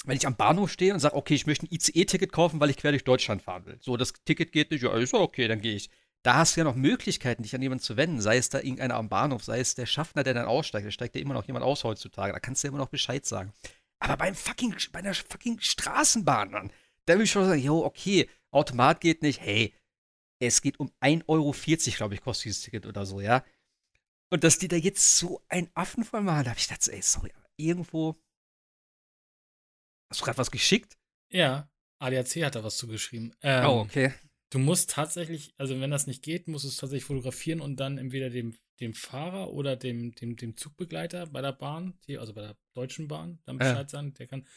wenn 0.06 0.18
ich 0.18 0.28
am 0.28 0.36
Bahnhof 0.36 0.72
stehe 0.72 0.94
und 0.94 1.00
sage, 1.00 1.16
okay, 1.16 1.34
ich 1.34 1.46
möchte 1.46 1.66
ein 1.66 1.72
ICE-Ticket 1.72 2.32
kaufen, 2.32 2.60
weil 2.60 2.70
ich 2.70 2.78
quer 2.78 2.92
durch 2.92 3.04
Deutschland 3.04 3.42
fahren 3.42 3.66
will. 3.66 3.78
So, 3.82 3.98
das 3.98 4.14
Ticket 4.26 4.52
geht 4.52 4.72
nicht, 4.72 4.84
ja, 4.84 4.96
ist 4.96 5.14
okay, 5.14 5.48
dann 5.48 5.62
gehe 5.62 5.76
ich. 5.76 5.90
Da 6.24 6.36
hast 6.36 6.56
du 6.56 6.62
ja 6.62 6.64
noch 6.66 6.76
Möglichkeiten, 6.76 7.44
dich 7.44 7.56
an 7.56 7.62
jemanden 7.62 7.84
zu 7.84 7.96
wenden. 7.96 8.22
Sei 8.22 8.38
es 8.38 8.50
da 8.50 8.60
irgendeiner 8.60 8.96
am 8.96 9.08
Bahnhof, 9.10 9.44
sei 9.44 9.60
es 9.60 9.76
der 9.76 9.86
Schaffner, 9.86 10.24
der 10.24 10.34
dann 10.34 10.46
aussteigt. 10.46 10.86
Da 10.86 10.92
steigt 10.92 11.16
ja 11.16 11.22
immer 11.22 11.34
noch 11.34 11.46
jemand 11.46 11.64
aus 11.64 11.84
heutzutage. 11.84 12.34
Da 12.34 12.40
kannst 12.40 12.64
du 12.64 12.68
ja 12.68 12.70
immer 12.70 12.78
noch 12.78 12.90
Bescheid 12.90 13.26
sagen. 13.26 13.54
Aber 14.00 14.18
beim 14.18 14.36
fucking, 14.36 14.76
bei 14.92 15.00
einer 15.00 15.14
fucking 15.14 15.60
Straßenbahn, 15.60 16.52
Mann, 16.52 16.72
da 17.10 17.16
will 17.18 17.24
ich 17.24 17.32
schon 17.32 17.46
sagen, 17.46 17.62
jo, 17.62 17.84
okay, 17.84 18.30
Automat 18.52 19.02
geht 19.02 19.22
nicht. 19.22 19.42
Hey, 19.42 19.74
es 20.42 20.62
geht 20.62 20.80
um 20.80 20.92
1,40 21.02 21.24
Euro, 21.28 21.54
glaube 21.98 22.14
ich, 22.14 22.22
kostet 22.22 22.46
dieses 22.46 22.62
Ticket 22.62 22.86
oder 22.86 23.06
so, 23.06 23.20
ja. 23.20 23.44
Und 24.32 24.44
dass 24.44 24.60
die 24.60 24.68
da 24.68 24.76
jetzt 24.76 25.18
so 25.18 25.42
einen 25.48 25.70
Affen 25.74 26.04
voll 26.04 26.22
machen, 26.22 26.44
da 26.44 26.52
habe 26.52 26.60
ich 26.60 26.68
gedacht, 26.68 26.88
ey, 26.88 27.02
sorry, 27.02 27.32
aber 27.36 27.50
irgendwo. 27.58 28.22
Hast 30.12 30.22
du 30.22 30.26
gerade 30.26 30.38
was 30.38 30.52
geschickt? 30.52 30.98
Ja, 31.32 31.70
ADAC 32.00 32.44
hat 32.44 32.56
da 32.56 32.64
was 32.64 32.78
zugeschrieben. 32.78 33.36
Ähm, 33.42 33.66
oh, 33.66 33.80
okay. 33.82 34.14
Du 34.52 34.58
musst 34.58 34.92
tatsächlich, 34.92 35.54
also 35.58 35.80
wenn 35.80 35.92
das 35.92 36.08
nicht 36.08 36.24
geht, 36.24 36.48
musst 36.48 36.64
du 36.64 36.70
es 36.70 36.78
tatsächlich 36.78 37.06
fotografieren 37.06 37.62
und 37.62 37.80
dann 37.80 37.98
entweder 38.00 38.30
dem, 38.30 38.58
dem 38.80 38.94
Fahrer 38.94 39.52
oder 39.52 39.76
dem, 39.76 40.16
dem, 40.16 40.36
dem 40.36 40.58
Zugbegleiter 40.58 41.28
bei 41.28 41.42
der 41.42 41.52
Bahn, 41.52 42.00
also 42.18 42.34
bei 42.34 42.42
der 42.42 42.58
Deutschen 42.74 43.08
Bahn, 43.08 43.40
dann 43.46 43.60
Ja. 43.60 43.70
Bescheid 43.70 43.90
sagen, 43.90 44.14
der 44.16 44.28
kann. 44.28 44.48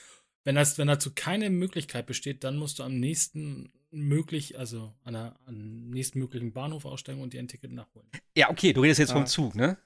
Wenn, 0.45 0.55
das, 0.57 0.77
wenn 0.79 0.89
dazu 0.89 1.13
keine 1.15 1.51
Möglichkeit 1.51 2.07
besteht, 2.07 2.43
dann 2.45 2.57
musst 2.57 2.79
du 2.79 2.83
am 2.83 2.99
nächsten 2.99 3.73
möglich, 3.91 4.59
also 4.59 4.93
an 5.05 5.13
der, 5.15 5.37
am 5.47 5.91
nächsten 5.91 6.19
möglichen 6.19 6.53
Bahnhof 6.53 6.85
aussteigen 6.85 7.21
und 7.21 7.33
dir 7.33 7.41
ein 7.41 7.49
Ticket 7.49 7.73
nachholen. 7.73 8.09
Ja, 8.37 8.51
okay, 8.51 8.73
du 8.73 8.81
redest 8.81 8.99
jetzt 9.01 9.11
Ah. 9.11 9.15
vom 9.15 9.27
Zug, 9.27 9.55
ne? 9.55 9.79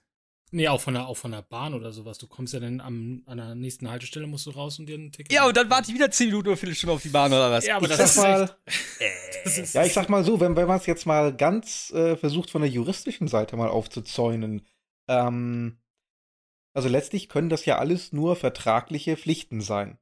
Nee, 0.53 0.69
auch 0.69 0.81
von 0.81 0.95
der, 0.95 1.09
auch 1.09 1.17
von 1.17 1.33
der 1.33 1.43
Bahn 1.43 1.75
oder 1.75 1.91
sowas. 1.93 2.19
Du 2.19 2.29
kommst 2.29 2.55
ja 2.55 2.61
dann 2.61 2.81
am, 2.81 3.23
an 3.27 3.37
der 3.39 3.55
nächsten 3.57 3.91
Haltestelle, 3.91 4.29
musst 4.29 4.47
du 4.47 4.51
raus 4.53 4.79
und 4.79 4.87
dir 4.87 4.97
ein 4.97 5.11
Ticket 5.11 5.33
Ja, 5.33 5.45
und 5.47 5.57
dann 5.57 5.69
warte 5.69 5.89
ich 5.91 5.95
wieder 5.95 6.09
10 6.11 6.29
Minuten 6.29 6.47
oder 6.49 6.57
Viertelstunde 6.57 6.95
auf 6.95 7.03
die 7.03 7.09
Bahn 7.09 7.33
oder 7.33 7.51
was? 7.51 7.67
Ja, 7.67 7.77
aber 7.77 7.87
Ich 7.91 7.97
das 7.97 7.99
sag 7.99 8.07
ist 8.07 8.17
mal, 8.17 8.57
echt, 8.65 9.41
das 9.45 9.59
ist, 9.59 9.75
Ja, 9.75 9.85
ich 9.85 9.93
sag 9.93 10.09
mal 10.09 10.23
so, 10.25 10.39
wenn, 10.39 10.55
wenn 10.55 10.69
man 10.69 10.79
es 10.79 10.87
jetzt 10.87 11.05
mal 11.05 11.35
ganz 11.37 11.91
äh, 11.91 12.17
versucht, 12.17 12.51
von 12.51 12.63
der 12.63 12.71
juristischen 12.71 13.27
Seite 13.27 13.57
mal 13.57 13.69
aufzuzäunen, 13.69 14.63
ähm, 15.09 15.79
also 16.75 16.89
letztlich 16.89 17.29
können 17.29 17.49
das 17.49 17.65
ja 17.67 17.79
alles 17.79 18.13
nur 18.13 18.37
vertragliche 18.37 19.17
Pflichten 19.17 19.61
sein. 19.61 19.99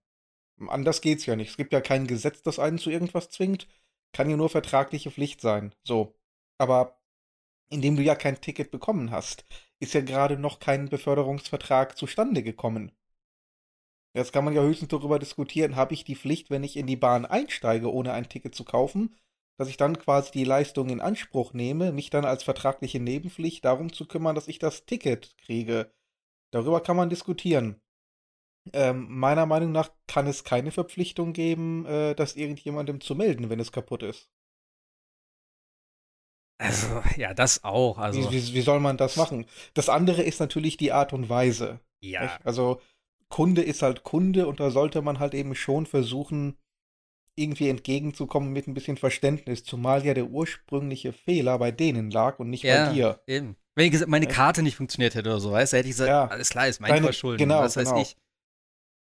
Anders 0.69 1.01
geht's 1.01 1.27
ja 1.27 1.37
nicht. 1.37 1.51
Es 1.51 1.57
gibt 1.57 1.73
ja 1.73 1.81
kein 1.81 2.07
Gesetz, 2.07 2.43
das 2.43 2.59
einen 2.59 2.79
zu 2.79 2.91
irgendwas 2.91 3.31
zwingt. 3.31 3.69
Kann 4.13 4.31
ja 4.31 4.37
nur 4.37 4.49
vertragliche 4.51 5.11
Pflicht 5.11 5.41
sein. 5.41 5.75
So. 5.83 6.15
Aber 6.59 7.01
indem 7.71 7.97
du 7.97 8.03
ja 8.03 8.15
kein 8.15 8.41
Ticket 8.41 8.71
bekommen 8.71 9.11
hast, 9.11 9.45
ist 9.81 9.95
ja 9.95 10.01
gerade 10.01 10.39
noch 10.39 10.61
kein 10.61 10.89
Beförderungsvertrag 10.89 11.97
zustande 11.97 12.43
gekommen. 12.43 12.93
Jetzt 14.17 14.33
kann 14.33 14.45
man 14.45 14.55
ja 14.55 14.63
höchstens 14.63 14.91
darüber 14.91 15.19
diskutieren, 15.19 15.75
habe 15.75 15.95
ich 15.95 16.05
die 16.05 16.15
Pflicht, 16.15 16.49
wenn 16.49 16.63
ich 16.63 16.77
in 16.77 16.87
die 16.87 16.97
Bahn 16.97 17.27
einsteige, 17.27 17.93
ohne 17.93 18.13
ein 18.13 18.29
Ticket 18.29 18.55
zu 18.55 18.65
kaufen, 18.65 19.17
dass 19.59 19.69
ich 19.69 19.77
dann 19.77 19.99
quasi 19.99 20.31
die 20.31 20.45
Leistung 20.45 20.89
in 20.89 21.01
Anspruch 21.01 21.53
nehme, 21.53 21.91
mich 21.91 22.11
dann 22.11 22.25
als 22.25 22.45
vertragliche 22.45 23.01
Nebenpflicht 23.01 23.65
darum 23.65 23.93
zu 23.93 24.07
kümmern, 24.07 24.37
dass 24.37 24.49
ich 24.49 24.61
das 24.61 24.87
Ticket 24.87 25.37
kriege. 25.39 25.93
Darüber 26.53 26.81
kann 26.81 26.97
man 26.97 27.11
diskutieren. 27.11 27.81
Ähm, 28.73 29.07
meiner 29.19 29.45
Meinung 29.47 29.73
nach 29.73 29.91
kann 30.07 30.27
es 30.27 30.43
keine 30.45 30.71
Verpflichtung 30.71 31.33
geben, 31.35 31.85
äh, 31.87 32.15
das 32.15 32.35
irgendjemandem 32.37 33.01
zu 33.01 33.15
melden, 33.15 33.51
wenn 33.51 33.61
es 33.61 33.73
kaputt 33.73 34.03
ist. 34.03 34.31
Also, 36.59 37.03
ja, 37.17 37.35
das 37.35 37.65
auch. 37.65 37.99
Also, 37.99 38.31
Wie, 38.31 38.37
wie, 38.37 38.55
wie 38.55 38.61
soll 38.63 38.81
man 38.81 38.97
das 38.97 39.17
machen? 39.17 39.47
Das 39.75 39.89
andere 39.89 40.23
ist 40.23 40.41
natürlich 40.41 40.77
die 40.77 40.93
Art 40.93 41.13
und 41.13 41.29
Weise. 41.29 41.81
ja. 42.01 42.23
Nicht? 42.23 42.39
Also 42.47 42.81
Kunde 43.29 43.63
ist 43.63 43.83
halt 43.83 44.05
Kunde 44.05 44.47
und 44.47 44.61
da 44.61 44.71
sollte 44.71 45.03
man 45.03 45.19
halt 45.19 45.35
eben 45.35 45.55
schon 45.55 45.87
versuchen, 45.87 46.57
irgendwie 47.37 47.69
entgegenzukommen 47.69 48.53
mit 48.53 48.69
ein 48.69 48.75
bisschen 48.75 48.97
Verständnis, 48.97 49.65
zumal 49.65 50.07
ja 50.07 50.15
der 50.15 50.27
ursprüngliche 50.27 51.13
Fehler 51.13 51.59
bei 51.59 51.73
denen 51.73 52.13
lag 52.13 52.39
und 52.39 52.49
nicht 52.51 52.63
Ja, 52.63 52.87
bei 52.87 52.93
dir. 52.93 53.21
eben. 53.27 53.57
Wenn 53.75 53.87
ich 53.87 53.91
gesagt, 53.91 54.09
meine? 54.09 54.29
Karte 54.29 54.63
nicht 54.63 54.77
funktioniert 54.77 55.17
hätte 55.17 55.31
oder 55.31 55.41
so, 55.41 55.51
weißt 55.51 55.73
du, 55.73 55.77
hätte 55.79 55.89
ich 55.89 55.95
gesagt, 55.95 56.09
Ja. 56.09 56.27
alles 56.29 56.51
klar, 56.51 56.69
ist 56.69 56.81
mein 56.81 56.91
Deine- 56.91 57.07
Verschulden. 57.07 57.39
genau, 57.39 57.59
was 57.61 57.77
weiß 57.77 57.89
genau. 57.89 58.03
ich. 58.03 58.17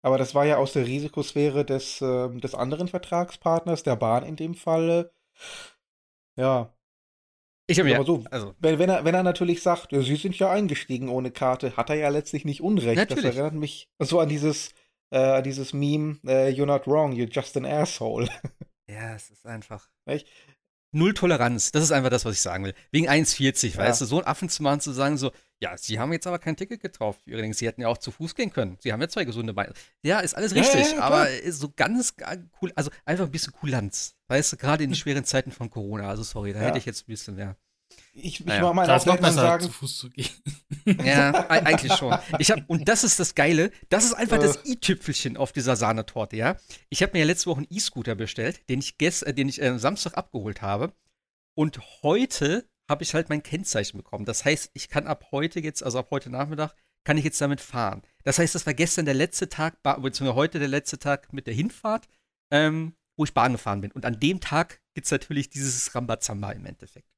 Aber 0.03 0.17
das 0.17 0.35
war 0.35 0.45
ja 0.45 0.57
aus 0.57 0.73
der 0.73 0.85
Risikosphäre 0.85 1.65
des, 1.65 2.01
ähm, 2.01 2.41
des 2.41 2.53
anderen 2.53 2.89
Vertragspartners, 2.89 3.83
der 3.83 3.95
Bahn 3.95 4.23
in 4.23 4.35
dem 4.35 4.53
Falle. 4.53 5.13
Ja. 6.35 6.75
Ich 7.67 7.79
habe 7.79 7.95
Aber 7.95 8.05
so, 8.05 8.23
also, 8.29 8.53
wenn, 8.59 8.77
wenn, 8.77 8.89
er, 8.89 9.05
wenn 9.05 9.15
er 9.15 9.23
natürlich 9.23 9.63
sagt, 9.63 9.93
ja, 9.93 10.01
Sie 10.01 10.17
sind 10.17 10.37
ja 10.37 10.51
eingestiegen 10.51 11.07
ohne 11.07 11.31
Karte, 11.31 11.77
hat 11.77 11.89
er 11.89 11.95
ja 11.95 12.09
letztlich 12.09 12.43
nicht 12.43 12.61
Unrecht. 12.61 12.97
Natürlich. 12.97 13.23
Das 13.23 13.35
erinnert 13.35 13.53
mich 13.53 13.89
so 13.99 14.19
an 14.19 14.27
dieses, 14.27 14.73
äh, 15.11 15.41
dieses 15.41 15.71
Meme, 15.71 16.17
äh, 16.25 16.49
You're 16.49 16.65
not 16.65 16.85
wrong, 16.85 17.13
you're 17.13 17.31
just 17.31 17.55
an 17.55 17.65
asshole. 17.65 18.27
ja, 18.89 19.15
es 19.15 19.29
ist 19.29 19.45
einfach. 19.45 19.89
Echt? 20.05 20.27
Null 20.93 21.13
Toleranz, 21.13 21.71
das 21.71 21.83
ist 21.83 21.91
einfach 21.91 22.09
das, 22.09 22.23
was 22.23 22.35
ich 22.35 22.41
sagen 22.41 22.63
will. 22.65 22.73
Wegen 22.91 23.09
1,40, 23.09 23.71
Ja. 23.73 23.77
weißt 23.79 23.99
du, 24.01 24.05
so 24.05 24.17
einen 24.19 24.27
Affen 24.27 24.47
zu 24.47 24.63
machen, 24.63 24.79
zu 24.79 24.91
sagen, 24.91 25.17
so, 25.17 25.31
ja, 25.59 25.75
sie 25.77 25.99
haben 25.99 26.13
jetzt 26.13 26.27
aber 26.27 26.39
kein 26.39 26.55
Ticket 26.55 26.81
gekauft. 26.81 27.21
Übrigens, 27.25 27.57
sie 27.57 27.67
hätten 27.67 27.81
ja 27.81 27.87
auch 27.87 27.97
zu 27.97 28.11
Fuß 28.11 28.35
gehen 28.35 28.51
können. 28.53 28.77
Sie 28.79 28.93
haben 28.93 29.01
ja 29.01 29.09
zwei 29.09 29.23
gesunde 29.25 29.53
Beine. 29.53 29.73
Ja, 30.03 30.19
ist 30.19 30.35
alles 30.35 30.53
Ja, 30.53 30.61
richtig, 30.61 30.81
ja, 30.85 30.93
klar. 30.93 31.03
aber 31.03 31.29
ist 31.29 31.59
so 31.59 31.71
ganz 31.75 32.15
ga- 32.15 32.37
cool, 32.61 32.71
also 32.75 32.91
einfach 33.05 33.25
ein 33.25 33.31
bisschen 33.31 33.53
Kulanz. 33.53 34.15
Weißt 34.27 34.53
du, 34.53 34.57
gerade 34.57 34.83
in 34.83 34.91
den 34.91 34.95
schweren 34.95 35.25
Zeiten 35.25 35.51
von 35.51 35.69
Corona. 35.69 36.07
Also, 36.09 36.23
sorry, 36.23 36.53
da 36.53 36.59
Ja. 36.61 36.67
hätte 36.67 36.77
ich 36.77 36.85
jetzt 36.85 37.03
ein 37.03 37.11
bisschen 37.11 37.35
mehr. 37.35 37.57
Ich, 38.15 38.39
ich 38.39 38.45
Naja, 38.45 38.71
meine 38.73 38.95
auch 38.95 39.05
noch 39.05 39.17
besser 39.17 39.33
sagen, 39.33 39.63
zu 39.65 39.71
Fuß 39.71 39.97
zu 39.97 40.09
gehen. 40.09 40.29
Ja, 41.03 41.49
eigentlich 41.49 41.93
schon. 41.93 42.13
Ich 42.39 42.51
hab, 42.51 42.69
und 42.69 42.89
das 42.89 43.05
ist 43.05 43.17
das 43.17 43.35
Geile, 43.35 43.71
das 43.87 44.03
ist 44.03 44.13
einfach 44.13 44.37
das 44.37 44.57
Äh. 44.57 44.73
i-Tüpfelchen 44.73 45.37
auf 45.37 45.53
dieser 45.53 45.77
Sahnetorte, 45.77 46.35
ja. 46.35 46.57
Ich 46.89 47.01
habe 47.01 47.13
mir 47.13 47.19
ja 47.19 47.25
letzte 47.25 47.45
Woche 47.45 47.59
einen 47.59 47.67
E-Scooter 47.69 48.15
bestellt, 48.15 48.67
den 48.69 48.79
ich, 48.79 48.97
gest, 48.97 49.23
äh, 49.23 49.33
den 49.33 49.47
ich 49.47 49.61
äh, 49.61 49.79
Samstag 49.79 50.17
abgeholt 50.17 50.61
habe. 50.61 50.93
Und 51.55 51.79
heute 52.01 52.67
habe 52.89 53.03
ich 53.03 53.13
halt 53.13 53.29
mein 53.29 53.43
Kennzeichen 53.43 53.97
bekommen. 53.97 54.25
Das 54.25 54.43
heißt, 54.43 54.71
ich 54.73 54.89
kann 54.89 55.07
ab 55.07 55.27
heute 55.31 55.61
jetzt, 55.61 55.83
also 55.83 55.99
ab 55.99 56.09
heute 56.11 56.29
Nachmittag, 56.29 56.75
kann 57.05 57.17
ich 57.17 57.23
jetzt 57.23 57.39
damit 57.39 57.61
fahren. 57.61 58.01
Das 58.23 58.39
heißt, 58.39 58.53
das 58.53 58.65
war 58.65 58.73
gestern 58.73 59.05
der 59.05 59.13
letzte 59.13 59.49
Tag, 59.49 59.81
beziehungsweise 59.83 60.35
heute 60.35 60.59
der 60.59 60.67
letzte 60.67 60.99
Tag 60.99 61.31
mit 61.31 61.47
der 61.47 61.53
Hinfahrt, 61.53 62.07
ähm, 62.51 62.95
wo 63.17 63.23
ich 63.23 63.33
Bahn 63.33 63.53
gefahren 63.53 63.81
bin. 63.81 63.91
Und 63.91 64.05
an 64.05 64.19
dem 64.19 64.41
Tag 64.41 64.81
gibt 64.93 65.05
es 65.05 65.11
natürlich 65.11 65.49
dieses 65.49 65.95
Rambazamba 65.95 66.51
im 66.51 66.65
Endeffekt. 66.65 67.12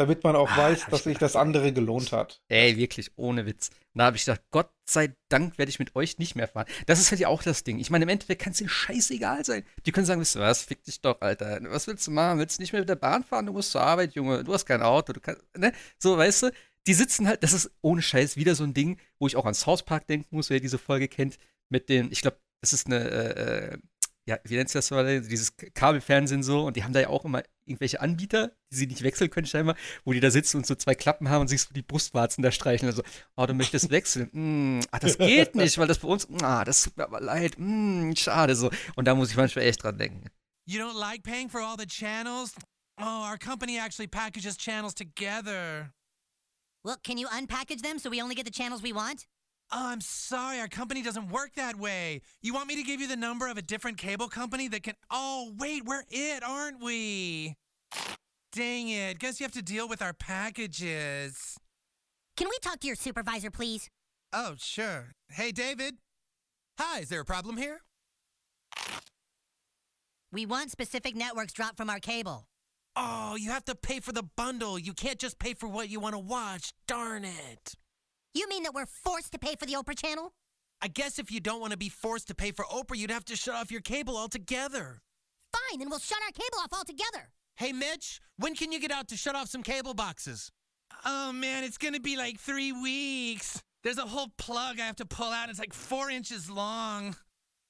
Damit 0.00 0.24
man 0.24 0.34
auch 0.34 0.50
Ah, 0.52 0.56
weiß, 0.56 0.86
dass 0.86 1.00
ich 1.00 1.04
sich 1.04 1.18
das 1.18 1.36
andere 1.36 1.74
gelohnt 1.74 2.10
hat. 2.10 2.40
Ey, 2.48 2.78
wirklich, 2.78 3.10
ohne 3.16 3.44
Witz. 3.44 3.70
Da 3.94 4.04
habe 4.04 4.16
ich 4.16 4.24
gedacht, 4.24 4.40
Gott 4.50 4.70
sei 4.86 5.14
Dank 5.28 5.58
werde 5.58 5.68
ich 5.68 5.78
mit 5.78 5.94
euch 5.94 6.18
nicht 6.18 6.36
mehr 6.36 6.48
fahren. 6.48 6.66
Das 6.86 6.98
ist 7.00 7.10
halt 7.10 7.20
ja 7.20 7.28
auch 7.28 7.42
das 7.42 7.64
Ding. 7.64 7.78
Ich 7.78 7.90
meine, 7.90 8.04
im 8.04 8.08
Endeffekt 8.08 8.40
kann 8.40 8.52
es 8.52 8.58
dir 8.58 8.68
scheißegal 8.68 9.44
sein. 9.44 9.62
Die 9.84 9.92
können 9.92 10.06
sagen, 10.06 10.20
wisst 10.20 10.36
ihr 10.36 10.40
was, 10.40 10.62
fick 10.64 10.82
dich 10.84 11.02
doch, 11.02 11.20
Alter. 11.20 11.60
Was 11.64 11.86
willst 11.86 12.06
du 12.06 12.12
machen? 12.12 12.38
Willst 12.38 12.58
du 12.58 12.62
nicht 12.62 12.72
mehr 12.72 12.80
mit 12.80 12.88
der 12.88 12.96
Bahn 12.96 13.24
fahren? 13.24 13.44
Du 13.44 13.52
musst 13.52 13.72
zur 13.72 13.82
Arbeit, 13.82 14.14
Junge. 14.14 14.42
Du 14.42 14.54
hast 14.54 14.64
kein 14.64 14.80
Auto. 14.80 15.12
Du 15.12 15.20
kannst, 15.20 15.42
ne? 15.54 15.72
So, 15.98 16.16
weißt 16.16 16.44
du? 16.44 16.52
Die 16.86 16.94
sitzen 16.94 17.28
halt, 17.28 17.42
das 17.42 17.52
ist 17.52 17.70
ohne 17.82 18.00
Scheiß 18.00 18.36
wieder 18.36 18.54
so 18.54 18.64
ein 18.64 18.72
Ding, 18.72 18.98
wo 19.18 19.26
ich 19.26 19.36
auch 19.36 19.44
ans 19.44 19.66
Hauspark 19.66 20.06
denken 20.06 20.34
muss, 20.34 20.48
wer 20.48 20.60
diese 20.60 20.78
Folge 20.78 21.08
kennt, 21.08 21.36
mit 21.68 21.90
den, 21.90 22.10
ich 22.10 22.22
glaube, 22.22 22.38
das 22.62 22.72
ist 22.72 22.86
eine, 22.86 22.98
äh, 23.10 23.74
äh, 23.74 23.78
ja, 24.24 24.38
wie 24.44 24.56
nennt 24.56 24.70
sich 24.70 24.86
das 24.86 25.26
dieses 25.28 25.56
Kabelfernsehen 25.74 26.42
so, 26.42 26.64
und 26.64 26.76
die 26.76 26.84
haben 26.84 26.94
da 26.94 27.00
ja 27.00 27.08
auch 27.08 27.24
immer 27.26 27.42
irgendwelche 27.70 28.00
Anbieter, 28.00 28.52
die 28.70 28.76
sie 28.76 28.86
nicht 28.86 29.02
wechseln 29.02 29.30
können 29.30 29.46
scheinbar, 29.46 29.76
wo 30.04 30.12
die 30.12 30.20
da 30.20 30.30
sitzen 30.30 30.58
und 30.58 30.66
so 30.66 30.74
zwei 30.74 30.94
Klappen 30.94 31.28
haben 31.28 31.42
und 31.42 31.48
sich 31.48 31.62
so 31.62 31.72
die 31.72 31.82
Brustwarzen 31.82 32.42
da 32.42 32.52
streicheln. 32.52 32.90
Also, 32.90 33.02
oh, 33.36 33.46
du 33.46 33.54
möchtest 33.54 33.90
wechseln. 33.90 34.28
Mm, 34.32 34.80
ach, 34.90 34.98
das 34.98 35.18
geht 35.18 35.54
nicht, 35.54 35.78
weil 35.78 35.86
das 35.86 36.00
bei 36.00 36.08
uns, 36.08 36.28
ah, 36.42 36.64
das 36.64 36.82
tut 36.82 36.96
mir 36.96 37.04
aber 37.04 37.20
leid. 37.20 37.54
Mm, 37.58 38.12
schade 38.16 38.54
so. 38.54 38.70
Und 38.96 39.06
da 39.06 39.14
muss 39.14 39.30
ich 39.30 39.36
manchmal 39.36 39.64
echt 39.64 39.82
dran 39.82 39.96
denken. 39.96 40.28
You 40.66 40.80
don't 40.80 40.98
like 40.98 41.22
paying 41.22 41.48
for 41.48 41.60
all 41.60 41.76
the 41.78 41.86
channels? 41.86 42.54
Oh, 43.00 43.24
our 43.24 43.38
company 43.38 43.78
actually 43.78 44.08
packages 44.08 44.56
channels 44.56 44.94
together. 44.94 45.92
Well, 46.84 46.96
can 47.02 47.18
you 47.18 47.28
unpackage 47.28 47.82
them 47.82 47.98
so 47.98 48.10
we 48.10 48.22
only 48.22 48.34
get 48.34 48.44
the 48.44 48.52
channels 48.52 48.82
we 48.82 48.92
want? 48.92 49.26
Oh, 49.72 49.88
I'm 49.88 50.00
sorry, 50.00 50.58
our 50.58 50.66
company 50.66 51.00
doesn't 51.00 51.30
work 51.30 51.54
that 51.54 51.76
way. 51.76 52.22
You 52.42 52.52
want 52.52 52.66
me 52.66 52.74
to 52.76 52.82
give 52.82 53.00
you 53.00 53.06
the 53.06 53.16
number 53.16 53.46
of 53.46 53.56
a 53.56 53.62
different 53.62 53.98
cable 53.98 54.28
company 54.28 54.66
that 54.68 54.82
can. 54.82 54.94
Oh, 55.10 55.52
wait, 55.58 55.84
we're 55.84 56.02
it, 56.08 56.42
aren't 56.42 56.82
we? 56.82 57.54
Dang 58.52 58.88
it. 58.88 59.20
Guess 59.20 59.38
you 59.38 59.44
have 59.44 59.52
to 59.52 59.62
deal 59.62 59.88
with 59.88 60.02
our 60.02 60.12
packages. 60.12 61.56
Can 62.36 62.48
we 62.48 62.58
talk 62.60 62.80
to 62.80 62.88
your 62.88 62.96
supervisor, 62.96 63.50
please? 63.50 63.88
Oh, 64.32 64.54
sure. 64.58 65.12
Hey, 65.28 65.52
David. 65.52 65.98
Hi, 66.78 67.00
is 67.00 67.08
there 67.08 67.20
a 67.20 67.24
problem 67.24 67.56
here? 67.56 67.82
We 70.32 70.46
want 70.46 70.70
specific 70.72 71.14
networks 71.14 71.52
dropped 71.52 71.76
from 71.76 71.90
our 71.90 72.00
cable. 72.00 72.48
Oh, 72.96 73.36
you 73.36 73.50
have 73.50 73.64
to 73.66 73.76
pay 73.76 74.00
for 74.00 74.12
the 74.12 74.24
bundle. 74.36 74.78
You 74.78 74.94
can't 74.94 75.18
just 75.18 75.38
pay 75.38 75.54
for 75.54 75.68
what 75.68 75.88
you 75.88 76.00
want 76.00 76.14
to 76.14 76.18
watch. 76.18 76.72
Darn 76.88 77.24
it. 77.24 77.74
You 78.32 78.48
mean 78.48 78.62
that 78.62 78.74
we're 78.74 78.86
forced 78.86 79.32
to 79.32 79.38
pay 79.38 79.56
for 79.56 79.66
the 79.66 79.74
Oprah 79.74 79.98
channel? 79.98 80.32
I 80.80 80.88
guess 80.88 81.18
if 81.18 81.30
you 81.30 81.40
don't 81.40 81.60
want 81.60 81.72
to 81.72 81.76
be 81.78 81.88
forced 81.88 82.28
to 82.28 82.34
pay 82.34 82.52
for 82.52 82.64
Oprah, 82.66 82.96
you'd 82.96 83.10
have 83.10 83.24
to 83.26 83.36
shut 83.36 83.54
off 83.54 83.70
your 83.70 83.80
cable 83.80 84.16
altogether. 84.16 85.02
Fine, 85.52 85.80
then 85.80 85.90
we'll 85.90 85.98
shut 85.98 86.18
our 86.24 86.32
cable 86.32 86.58
off 86.62 86.72
altogether. 86.72 87.30
Hey, 87.56 87.72
Mitch, 87.72 88.20
when 88.36 88.54
can 88.54 88.72
you 88.72 88.80
get 88.80 88.92
out 88.92 89.08
to 89.08 89.16
shut 89.16 89.34
off 89.34 89.48
some 89.48 89.62
cable 89.62 89.94
boxes? 89.94 90.50
Oh, 91.04 91.32
man, 91.32 91.64
it's 91.64 91.76
going 91.76 91.94
to 91.94 92.00
be 92.00 92.16
like 92.16 92.38
three 92.38 92.72
weeks. 92.72 93.62
There's 93.82 93.98
a 93.98 94.02
whole 94.06 94.28
plug 94.38 94.78
I 94.78 94.84
have 94.84 94.96
to 94.96 95.06
pull 95.06 95.30
out. 95.30 95.50
It's 95.50 95.58
like 95.58 95.74
four 95.74 96.08
inches 96.08 96.48
long. 96.48 97.16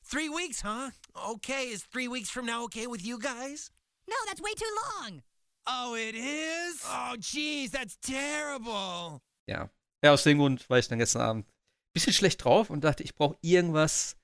Three 0.05 0.29
weeks, 0.29 0.61
huh? 0.61 0.91
Okay, 1.31 1.69
is 1.69 1.83
three 1.85 2.09
weeks 2.09 2.29
from 2.31 2.47
now 2.47 2.65
okay 2.65 2.87
with 2.87 3.05
you 3.05 3.19
guys? 3.19 3.71
No, 4.09 4.17
that's 4.27 4.41
way 4.41 4.53
too 4.55 4.77
long. 5.01 5.23
Oh, 5.67 5.95
it 5.95 6.15
is? 6.15 6.83
Oh, 6.87 7.17
geez, 7.19 7.71
that's 7.71 7.97
terrible. 8.03 9.23
Ja. 9.47 9.67
Ja, 10.05 10.13
aus 10.13 10.25
dem 10.25 10.39
Grund 10.39 10.69
war 10.71 10.79
ich 10.79 10.89
dann 10.89 10.99
gestern 10.99 11.23
Abend 11.23 11.47
ein 11.47 11.93
bisschen 11.93 12.13
schlecht 12.13 12.45
drauf 12.45 12.71
und 12.71 12.83
dachte, 12.85 13.03
ich 13.03 13.15
brauche 13.15 13.37
irgendwas, 13.43 14.17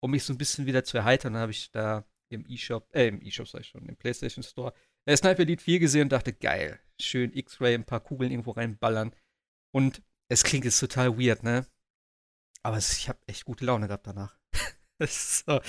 um 0.00 0.10
mich 0.10 0.24
so 0.24 0.32
ein 0.32 0.38
bisschen 0.38 0.66
wieder 0.66 0.84
zu 0.84 0.96
erheitern. 0.98 1.32
Dann 1.32 1.42
habe 1.42 1.52
ich 1.52 1.70
da 1.70 2.04
im 2.28 2.44
E-Shop, 2.48 2.88
äh, 2.94 3.08
im 3.08 3.22
E-Shop 3.22 3.48
sag 3.48 3.60
ich 3.62 3.68
schon, 3.68 3.86
im 3.86 3.96
PlayStation 3.96 4.42
Store, 4.42 4.72
äh, 5.06 5.16
Sniper 5.16 5.42
Elite 5.42 5.62
4 5.62 5.78
gesehen 5.78 6.02
und 6.02 6.12
dachte, 6.12 6.32
geil, 6.32 6.80
schön 7.00 7.32
X-Ray, 7.32 7.74
ein 7.74 7.84
paar 7.84 8.00
Kugeln 8.00 8.30
irgendwo 8.30 8.52
reinballern. 8.52 9.14
Und 9.72 10.02
es 10.28 10.42
klingt 10.42 10.64
jetzt 10.64 10.80
total 10.80 11.18
weird, 11.18 11.42
ne? 11.42 11.66
Aber 12.62 12.76
es, 12.76 12.98
ich 12.98 13.08
habe 13.08 13.18
echt 13.26 13.44
gute 13.44 13.64
Laune 13.64 13.86
gehabt 13.86 14.06
danach. 14.06 14.36
das 14.98 15.10
ist 15.16 15.46
so 15.46 15.60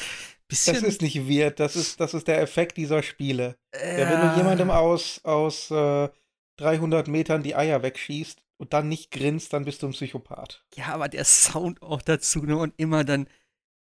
bisschen. 0.48 0.74
Das 0.76 0.84
ist 0.84 1.02
nicht 1.02 1.28
weird, 1.28 1.60
das 1.60 1.76
ist, 1.76 2.00
das 2.00 2.14
ist 2.14 2.28
der 2.28 2.42
Effekt 2.42 2.78
dieser 2.78 3.04
Spiele. 3.04 3.58
äh, 3.72 4.02
Ja, 4.02 4.10
wenn 4.10 4.30
du 4.32 4.38
jemandem 4.38 4.72
aus, 4.72 5.24
aus 5.24 5.70
äh, 5.70 6.10
300 6.58 7.08
Metern 7.08 7.44
die 7.44 7.56
Eier 7.56 7.84
wegschießt 7.84 8.47
und 8.58 8.74
dann 8.74 8.90
nicht 8.90 9.12
grinst, 9.12 9.54
dann 9.54 9.66
bist 9.66 9.82
du 9.84 9.88
ein 9.88 9.94
Psychopath. 9.94 10.66
Ja, 10.76 10.88
aber 10.88 11.08
der 11.10 11.26
Sound 11.26 11.82
auch 11.82 12.02
dazu, 12.02 12.44
ne? 12.44 12.58
Und 12.58 12.74
immer 12.78 13.04
dann, 13.04 13.28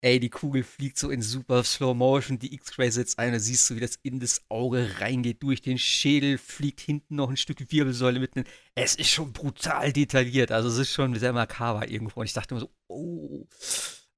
ey, 0.00 0.20
die 0.20 0.30
Kugel 0.30 0.62
fliegt 0.62 0.98
so 0.98 1.10
in 1.10 1.22
super 1.22 1.64
Slow 1.64 1.94
Motion, 1.94 2.38
die 2.38 2.54
X-Ray 2.54 2.90
setzt 2.90 3.18
ein, 3.18 3.32
da 3.32 3.38
siehst 3.40 3.68
du, 3.68 3.76
wie 3.76 3.80
das 3.80 3.98
in 4.02 4.20
das 4.20 4.42
Auge 4.48 5.00
reingeht, 5.00 5.42
durch 5.42 5.60
den 5.62 5.78
Schädel, 5.78 6.38
fliegt 6.38 6.80
hinten 6.80 7.16
noch 7.16 7.30
ein 7.30 7.36
Stück 7.36 7.58
Wirbelsäule 7.70 8.20
mitten. 8.20 8.44
Es 8.74 8.94
ist 8.94 9.10
schon 9.10 9.32
brutal 9.32 9.92
detailliert, 9.92 10.52
also 10.52 10.68
es 10.68 10.78
ist 10.78 10.92
schon 10.92 11.14
sehr 11.16 11.32
makaber 11.32 11.88
irgendwo. 11.88 12.20
Und 12.20 12.26
ich 12.26 12.32
dachte 12.32 12.54
immer 12.54 12.60
so, 12.60 12.70
oh, 12.88 13.46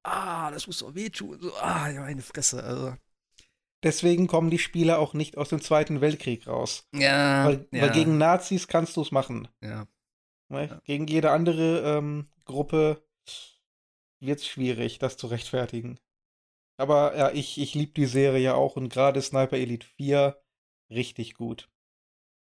ah, 0.02 0.50
das 0.50 0.66
muss 0.66 0.78
doch 0.78 0.94
wehtun. 0.94 1.40
So, 1.40 1.54
ah, 1.56 1.88
ja, 1.88 2.00
meine 2.02 2.22
Fresse, 2.22 2.62
also. 2.62 2.94
Deswegen 3.82 4.26
kommen 4.26 4.50
die 4.50 4.58
Spiele 4.58 4.98
auch 4.98 5.14
nicht 5.14 5.38
aus 5.38 5.48
dem 5.48 5.62
Zweiten 5.62 6.02
Weltkrieg 6.02 6.46
raus. 6.46 6.86
Ja, 6.94 7.46
Weil, 7.46 7.66
ja, 7.72 7.82
weil 7.82 7.92
gegen 7.92 8.18
Nazis 8.18 8.68
kannst 8.68 8.96
du 8.96 9.02
es 9.02 9.10
machen. 9.10 9.48
ja. 9.62 9.86
Ne? 10.50 10.66
Ja. 10.68 10.80
Gegen 10.84 11.06
jede 11.06 11.30
andere 11.30 11.96
ähm, 11.98 12.28
Gruppe 12.44 13.02
wird 14.20 14.40
es 14.40 14.46
schwierig, 14.46 14.98
das 14.98 15.16
zu 15.16 15.28
rechtfertigen. 15.28 15.98
Aber 16.76 17.16
ja, 17.16 17.30
ich, 17.30 17.58
ich 17.58 17.74
liebe 17.74 17.92
die 17.92 18.06
Serie 18.06 18.42
ja 18.42 18.54
auch 18.54 18.76
und 18.76 18.88
gerade 18.88 19.20
Sniper 19.22 19.56
Elite 19.56 19.86
4 19.86 20.42
richtig 20.90 21.34
gut. 21.34 21.68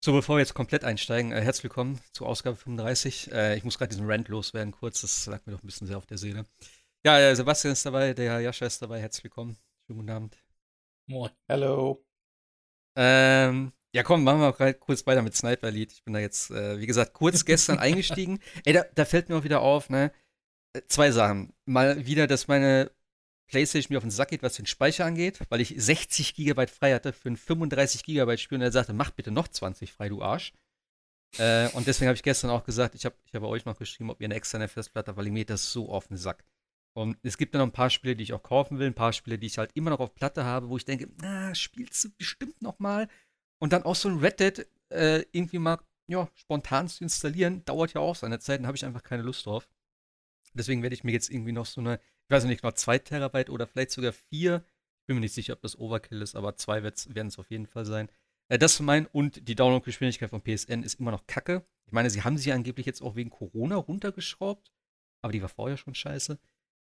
So, 0.03 0.13
bevor 0.13 0.37
wir 0.37 0.39
jetzt 0.39 0.53
komplett 0.53 0.83
einsteigen, 0.83 1.31
äh, 1.31 1.41
herzlich 1.41 1.65
willkommen 1.65 1.99
zur 2.13 2.27
Ausgabe 2.27 2.55
35. 2.55 3.31
Äh, 3.31 3.57
ich 3.57 3.63
muss 3.63 3.77
gerade 3.77 3.89
diesen 3.89 4.09
Rant 4.09 4.29
loswerden, 4.29 4.71
kurz, 4.71 5.01
das 5.01 5.27
lag 5.27 5.45
mir 5.45 5.53
doch 5.53 5.61
ein 5.61 5.67
bisschen 5.67 5.85
sehr 5.85 5.97
auf 5.97 6.07
der 6.07 6.17
Seele. 6.17 6.45
Ja, 7.05 7.19
äh, 7.19 7.35
Sebastian 7.35 7.73
ist 7.73 7.85
dabei, 7.85 8.13
der 8.13 8.39
Jascha 8.41 8.65
ist 8.65 8.81
dabei, 8.81 8.99
herzlich 8.99 9.25
willkommen. 9.25 9.57
Schönen 9.85 9.99
guten 9.99 10.09
Abend. 10.11 10.37
Moin. 11.07 11.31
Hello. 11.47 12.03
Ähm, 12.95 13.73
ja, 13.93 14.03
komm, 14.03 14.23
machen 14.23 14.39
wir 14.39 14.49
auch 14.49 14.57
grad 14.57 14.79
kurz 14.79 15.05
weiter 15.05 15.21
mit 15.21 15.35
Sniper 15.35 15.67
Elite. 15.67 15.93
Ich 15.93 16.03
bin 16.03 16.13
da 16.13 16.19
jetzt, 16.19 16.51
äh, 16.51 16.79
wie 16.79 16.87
gesagt, 16.87 17.13
kurz 17.13 17.45
gestern 17.45 17.79
eingestiegen. 17.79 18.39
Ey, 18.65 18.73
da, 18.73 18.85
da 18.95 19.05
fällt 19.05 19.29
mir 19.29 19.37
auch 19.37 19.43
wieder 19.43 19.61
auf, 19.61 19.89
ne? 19.89 20.11
Äh, 20.73 20.81
Zwei 20.87 21.11
Sachen. 21.11 21.53
Mal 21.65 22.05
wieder, 22.05 22.27
dass 22.27 22.47
meine 22.47 22.91
PlayStation 23.47 23.93
mir 23.93 23.97
auf 23.97 24.03
den 24.03 24.11
Sack 24.11 24.29
geht, 24.29 24.43
was 24.43 24.55
den 24.55 24.65
Speicher 24.65 25.05
angeht, 25.05 25.39
weil 25.49 25.59
ich 25.59 25.75
60 25.77 26.35
GB 26.35 26.67
frei 26.67 26.93
hatte 26.93 27.11
für 27.11 27.29
ein 27.29 27.37
35 27.37 28.03
GB 28.05 28.37
Spiel 28.37 28.57
und 28.57 28.61
er 28.61 28.71
sagte, 28.71 28.93
mach 28.93 29.11
bitte 29.11 29.31
noch 29.31 29.49
20 29.49 29.91
frei, 29.91 30.07
du 30.07 30.21
Arsch. 30.21 30.53
Äh, 31.37 31.69
und 31.69 31.87
deswegen 31.87 32.07
habe 32.07 32.15
ich 32.15 32.23
gestern 32.23 32.49
auch 32.49 32.63
gesagt, 32.63 32.95
ich 32.95 33.05
habe 33.05 33.15
ich 33.25 33.35
hab 33.35 33.43
euch 33.43 33.65
noch 33.65 33.77
geschrieben, 33.77 34.09
ob 34.09 34.21
ihr 34.21 34.25
eine 34.25 34.35
externe 34.35 34.69
Festplatte 34.69 35.09
habt, 35.09 35.17
weil 35.17 35.27
ich 35.27 35.33
mir 35.33 35.45
das 35.45 35.71
so 35.71 35.89
auf 35.89 36.07
den 36.07 36.17
Sack. 36.17 36.45
Und 36.93 37.17
es 37.23 37.37
gibt 37.37 37.53
dann 37.53 37.59
noch 37.59 37.67
ein 37.67 37.73
paar 37.73 37.89
Spiele, 37.89 38.15
die 38.15 38.23
ich 38.23 38.33
auch 38.33 38.43
kaufen 38.43 38.79
will, 38.79 38.87
ein 38.87 38.93
paar 38.93 39.13
Spiele, 39.13 39.37
die 39.37 39.47
ich 39.47 39.57
halt 39.57 39.71
immer 39.75 39.91
noch 39.91 39.99
auf 39.99 40.13
Platte 40.13 40.43
habe, 40.43 40.69
wo 40.69 40.77
ich 40.77 40.85
denke, 40.85 41.09
na, 41.21 41.55
spielst 41.55 42.03
du 42.03 42.09
bestimmt 42.17 42.61
noch 42.61 42.79
mal. 42.79 43.07
Und 43.61 43.73
dann 43.73 43.83
auch 43.83 43.95
so 43.95 44.09
ein 44.09 44.17
Red 44.17 44.39
Dead 44.39 44.67
äh, 44.89 45.23
irgendwie 45.31 45.59
mal, 45.59 45.79
ja, 46.07 46.27
spontan 46.33 46.87
zu 46.87 47.03
installieren, 47.03 47.63
dauert 47.65 47.93
ja 47.93 48.01
auch 48.01 48.15
seine 48.15 48.39
Zeit, 48.39 48.59
dann 48.59 48.67
habe 48.67 48.75
ich 48.75 48.83
einfach 48.83 49.03
keine 49.03 49.21
Lust 49.21 49.45
drauf. 49.45 49.69
Deswegen 50.53 50.81
werde 50.81 50.95
ich 50.95 51.03
mir 51.03 51.11
jetzt 51.11 51.29
irgendwie 51.29 51.51
noch 51.51 51.67
so 51.67 51.79
eine, 51.79 51.95
ich 51.95 52.29
weiß 52.29 52.45
nicht, 52.45 52.63
noch 52.63 52.73
zwei 52.73 52.97
Terabyte 52.97 53.49
oder 53.49 53.67
vielleicht 53.67 53.91
sogar 53.91 54.13
vier, 54.13 54.65
ich 55.01 55.05
bin 55.05 55.15
mir 55.15 55.21
nicht 55.21 55.33
sicher, 55.33 55.53
ob 55.53 55.61
das 55.61 55.77
Overkill 55.77 56.21
ist, 56.21 56.35
aber 56.35 56.55
zwei 56.55 56.83
werden 56.83 57.27
es 57.27 57.39
auf 57.39 57.51
jeden 57.51 57.67
Fall 57.67 57.85
sein, 57.85 58.09
Äh, 58.49 58.57
das 58.59 58.75
zum 58.75 58.89
einen 58.89 59.05
und 59.05 59.47
die 59.47 59.55
Download-Geschwindigkeit 59.55 60.29
von 60.29 60.41
PSN 60.41 60.83
ist 60.83 60.99
immer 60.99 61.11
noch 61.11 61.25
kacke. 61.27 61.65
Ich 61.85 61.93
meine, 61.93 62.09
sie 62.09 62.23
haben 62.23 62.37
sie 62.37 62.51
angeblich 62.51 62.85
jetzt 62.85 63.01
auch 63.01 63.15
wegen 63.15 63.29
Corona 63.29 63.75
runtergeschraubt, 63.77 64.73
aber 65.21 65.31
die 65.33 65.41
war 65.41 65.49
vorher 65.49 65.77
schon 65.77 65.95
scheiße. 65.95 66.39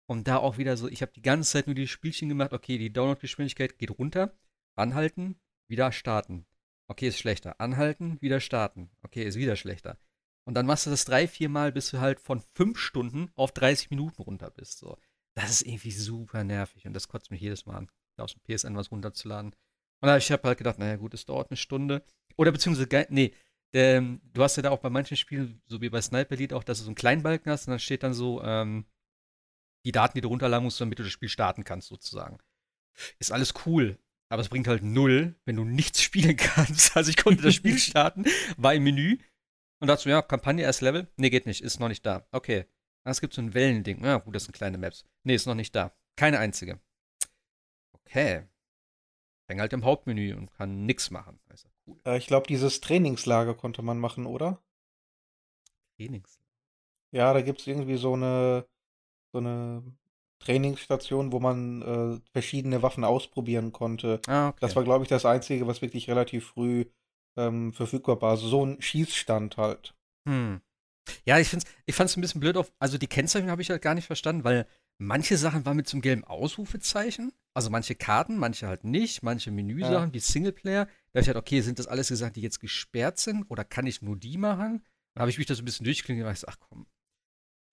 Und 0.07 0.29
da 0.29 0.37
auch 0.37 0.59
wieder 0.59 0.77
so, 0.77 0.89
ich 0.89 1.03
habe 1.03 1.13
die 1.13 1.23
ganze 1.23 1.51
Zeit 1.53 1.67
nur 1.67 1.75
die 1.75 1.89
Spielchen 1.89 2.29
gemacht, 2.29 2.53
okay, 2.53 2.79
die 2.79 2.93
Download-Geschwindigkeit 2.93 3.79
geht 3.79 3.99
runter, 3.99 4.39
anhalten, 4.77 5.41
wieder 5.69 5.91
starten. 5.91 6.47
Okay, 6.89 7.09
ist 7.09 7.19
schlechter. 7.19 7.61
Anhalten, 7.61 8.21
wieder 8.21 8.41
starten. 8.41 8.91
Okay, 9.03 9.25
ist 9.25 9.37
wieder 9.37 9.57
schlechter. 9.57 9.99
Und 10.45 10.55
dann 10.55 10.67
machst 10.67 10.87
du 10.87 10.91
das 10.91 11.05
drei, 11.05 11.27
vier 11.27 11.49
Mal, 11.49 11.73
bis 11.73 11.91
du 11.91 12.01
halt 12.01 12.21
von 12.21 12.41
fünf 12.55 12.79
Stunden 12.79 13.31
auf 13.35 13.53
30 13.53 13.91
Minuten 13.91 14.23
runter 14.23 14.51
bist. 14.51 14.79
So. 14.79 14.97
Das 15.35 15.51
ist 15.51 15.63
irgendwie 15.63 15.91
super 15.91 16.45
nervig 16.45 16.87
und 16.87 16.95
das 16.95 17.09
kotzt 17.09 17.31
mich 17.31 17.41
jedes 17.41 17.67
Mal 17.67 17.77
an, 17.77 17.91
aus 18.17 18.35
dem 18.35 18.43
PSN 18.43 18.77
was 18.77 18.93
runterzuladen. 18.93 19.55
Und 20.01 20.17
ich 20.17 20.31
habe 20.31 20.47
halt 20.47 20.59
gedacht, 20.59 20.79
naja 20.79 20.97
gut, 20.97 21.15
es 21.15 21.25
dauert 21.27 21.51
eine 21.51 21.57
Stunde. 21.57 22.05
Oder 22.37 22.53
beziehungsweise, 22.53 23.07
nee, 23.11 23.35
ähm, 23.73 24.21
du 24.33 24.43
hast 24.43 24.57
ja 24.57 24.63
da 24.63 24.71
auch 24.71 24.79
bei 24.79 24.91
manchen 24.91 25.17
Spielen, 25.17 25.61
so 25.67 25.81
wie 25.81 25.91
bei 25.91 26.01
Sniper 26.01 26.35
Elite 26.35 26.55
auch, 26.55 26.65
dass 26.65 26.79
du 26.79 26.85
so 26.85 26.91
einen 26.91 26.95
kleinen 26.95 27.23
Balken 27.23 27.51
hast 27.51 27.67
und 27.67 27.73
dann 27.73 27.81
steht 27.81 28.03
dann 28.03 28.15
so, 28.15 28.43
ähm, 28.43 28.87
die 29.85 29.93
Daten, 29.93 30.17
die 30.17 30.21
du 30.21 30.29
runterladen 30.29 30.65
musst, 30.65 30.81
damit 30.81 30.99
du 30.99 31.03
das 31.03 31.13
Spiel 31.13 31.29
starten 31.29 31.65
kannst, 31.65 31.89
sozusagen. 31.89 32.39
Ist 33.19 33.33
alles 33.33 33.55
cool, 33.67 33.99
aber 34.29 34.43
es 34.43 34.49
bringt 34.49 34.69
halt 34.69 34.83
null, 34.83 35.37
wenn 35.45 35.57
du 35.57 35.65
nichts 35.65 36.03
spielen 36.03 36.37
kannst. 36.37 36.97
Also 36.97 37.11
ich 37.11 37.17
konnte 37.17 37.43
das 37.43 37.55
Spiel 37.55 37.79
starten, 37.79 38.25
war 38.57 38.75
im 38.75 38.85
Menü 38.85 39.19
und 39.81 40.01
so, 40.01 40.09
ja, 40.09 40.23
Kampagne, 40.23 40.63
erst 40.63 40.81
Level. 40.81 41.07
Nee, 41.17 41.31
geht 41.31 41.47
nicht, 41.47 41.61
ist 41.61 41.81
noch 41.81 41.89
nicht 41.89 42.05
da. 42.07 42.27
Okay. 42.33 42.65
Ah, 43.05 43.11
es 43.11 43.21
gibt 43.21 43.35
so 43.35 43.43
ein 43.43 43.55
Wellending. 43.55 44.03
Ja, 44.05 44.19
gut, 44.19 44.35
das 44.35 44.45
sind 44.45 44.53
kleine 44.53 44.79
Maps. 44.79 45.05
Nee, 45.23 45.35
ist 45.35 45.47
noch 45.47 45.55
nicht 45.55 45.75
da. 45.77 45.95
Keine 46.17 46.39
einzige. 46.39 46.81
Okay. 47.93 48.47
Fängt 49.49 49.61
halt 49.61 49.73
im 49.73 49.85
Hauptmenü 49.85 50.35
und 50.35 50.51
kann 50.53 50.87
nix 50.87 51.11
machen. 51.11 51.39
Also 51.49 51.69
cool. 51.87 52.01
Äh, 52.05 52.17
ich 52.19 52.27
glaube, 52.27 52.47
dieses 52.49 52.81
Trainingslager 52.81 53.55
konnte 53.55 53.83
man 53.83 53.99
machen, 53.99 54.27
oder? 54.27 54.63
Trainings. 55.97 56.41
Ja, 57.13 57.33
da 57.33 57.43
gibt 57.43 57.61
es 57.61 57.67
irgendwie 57.67 57.97
so 57.97 58.15
eine, 58.15 58.67
so 59.33 59.39
eine 59.39 59.85
Trainingsstation, 60.39 61.33
wo 61.33 61.41
man 61.41 61.83
äh, 61.83 62.21
verschiedene 62.33 62.83
Waffen 62.83 63.05
ausprobieren 63.05 63.73
konnte. 63.73 64.21
Ah, 64.27 64.49
okay. 64.49 64.59
Das 64.61 64.77
war, 64.77 64.85
glaube 64.85 65.05
ich, 65.05 65.09
das 65.09 65.25
Einzige, 65.25 65.67
was 65.67 65.83
wirklich 65.83 66.09
relativ 66.09 66.47
früh 66.47 66.87
ähm, 67.37 67.73
verfügbar 67.73 68.21
war. 68.21 68.31
Also 68.31 68.49
so 68.49 68.65
ein 68.65 68.81
Schießstand 68.81 69.57
halt. 69.57 69.95
Hm. 70.29 70.61
Ja, 71.25 71.39
ich, 71.39 71.57
ich 71.87 71.95
fand 71.95 72.11
es 72.11 72.17
ein 72.17 72.21
bisschen 72.21 72.41
blöd 72.41 72.57
auf. 72.57 72.73
Also 72.79 72.99
die 72.99 73.07
Kennzeichnung 73.07 73.51
habe 73.51 73.63
ich 73.63 73.71
halt 73.71 73.83
gar 73.83 73.95
nicht 73.95 74.07
verstanden, 74.07 74.45
weil 74.45 74.67
manche 74.99 75.37
Sachen 75.37 75.65
waren 75.65 75.77
mit 75.77 75.89
so 75.89 75.97
einem 75.97 76.03
gelben 76.03 76.25
Ausrufezeichen. 76.25 77.33
Also 77.55 77.71
manche 77.71 77.95
Karten, 77.95 78.37
manche 78.37 78.67
halt 78.67 78.85
nicht. 78.85 79.23
Manche 79.23 79.51
Menüsachen 79.51 80.09
Ja. 80.09 80.13
wie 80.13 80.19
Singleplayer. 80.19 80.87
Da 81.13 81.19
hab 81.19 81.23
ich 81.23 81.29
halt, 81.29 81.37
okay, 81.37 81.61
sind 81.61 81.79
das 81.79 81.87
alles 81.87 82.09
gesagt, 82.09 82.37
die 82.37 82.43
jetzt 82.43 82.61
gesperrt 82.61 83.19
sind? 83.19 83.45
Oder 83.51 83.65
kann 83.65 83.87
ich 83.87 84.03
nur 84.03 84.17
die 84.17 84.37
machen? 84.37 84.85
Dann 85.15 85.23
habe 85.23 85.31
ich 85.31 85.39
mich 85.39 85.47
da 85.47 85.55
so 85.55 85.63
ein 85.63 85.65
bisschen 85.65 85.85
durchklingt 85.85 86.21
und 86.21 86.27
dachte, 86.27 86.47
ach 86.49 86.59
komm. 86.59 86.87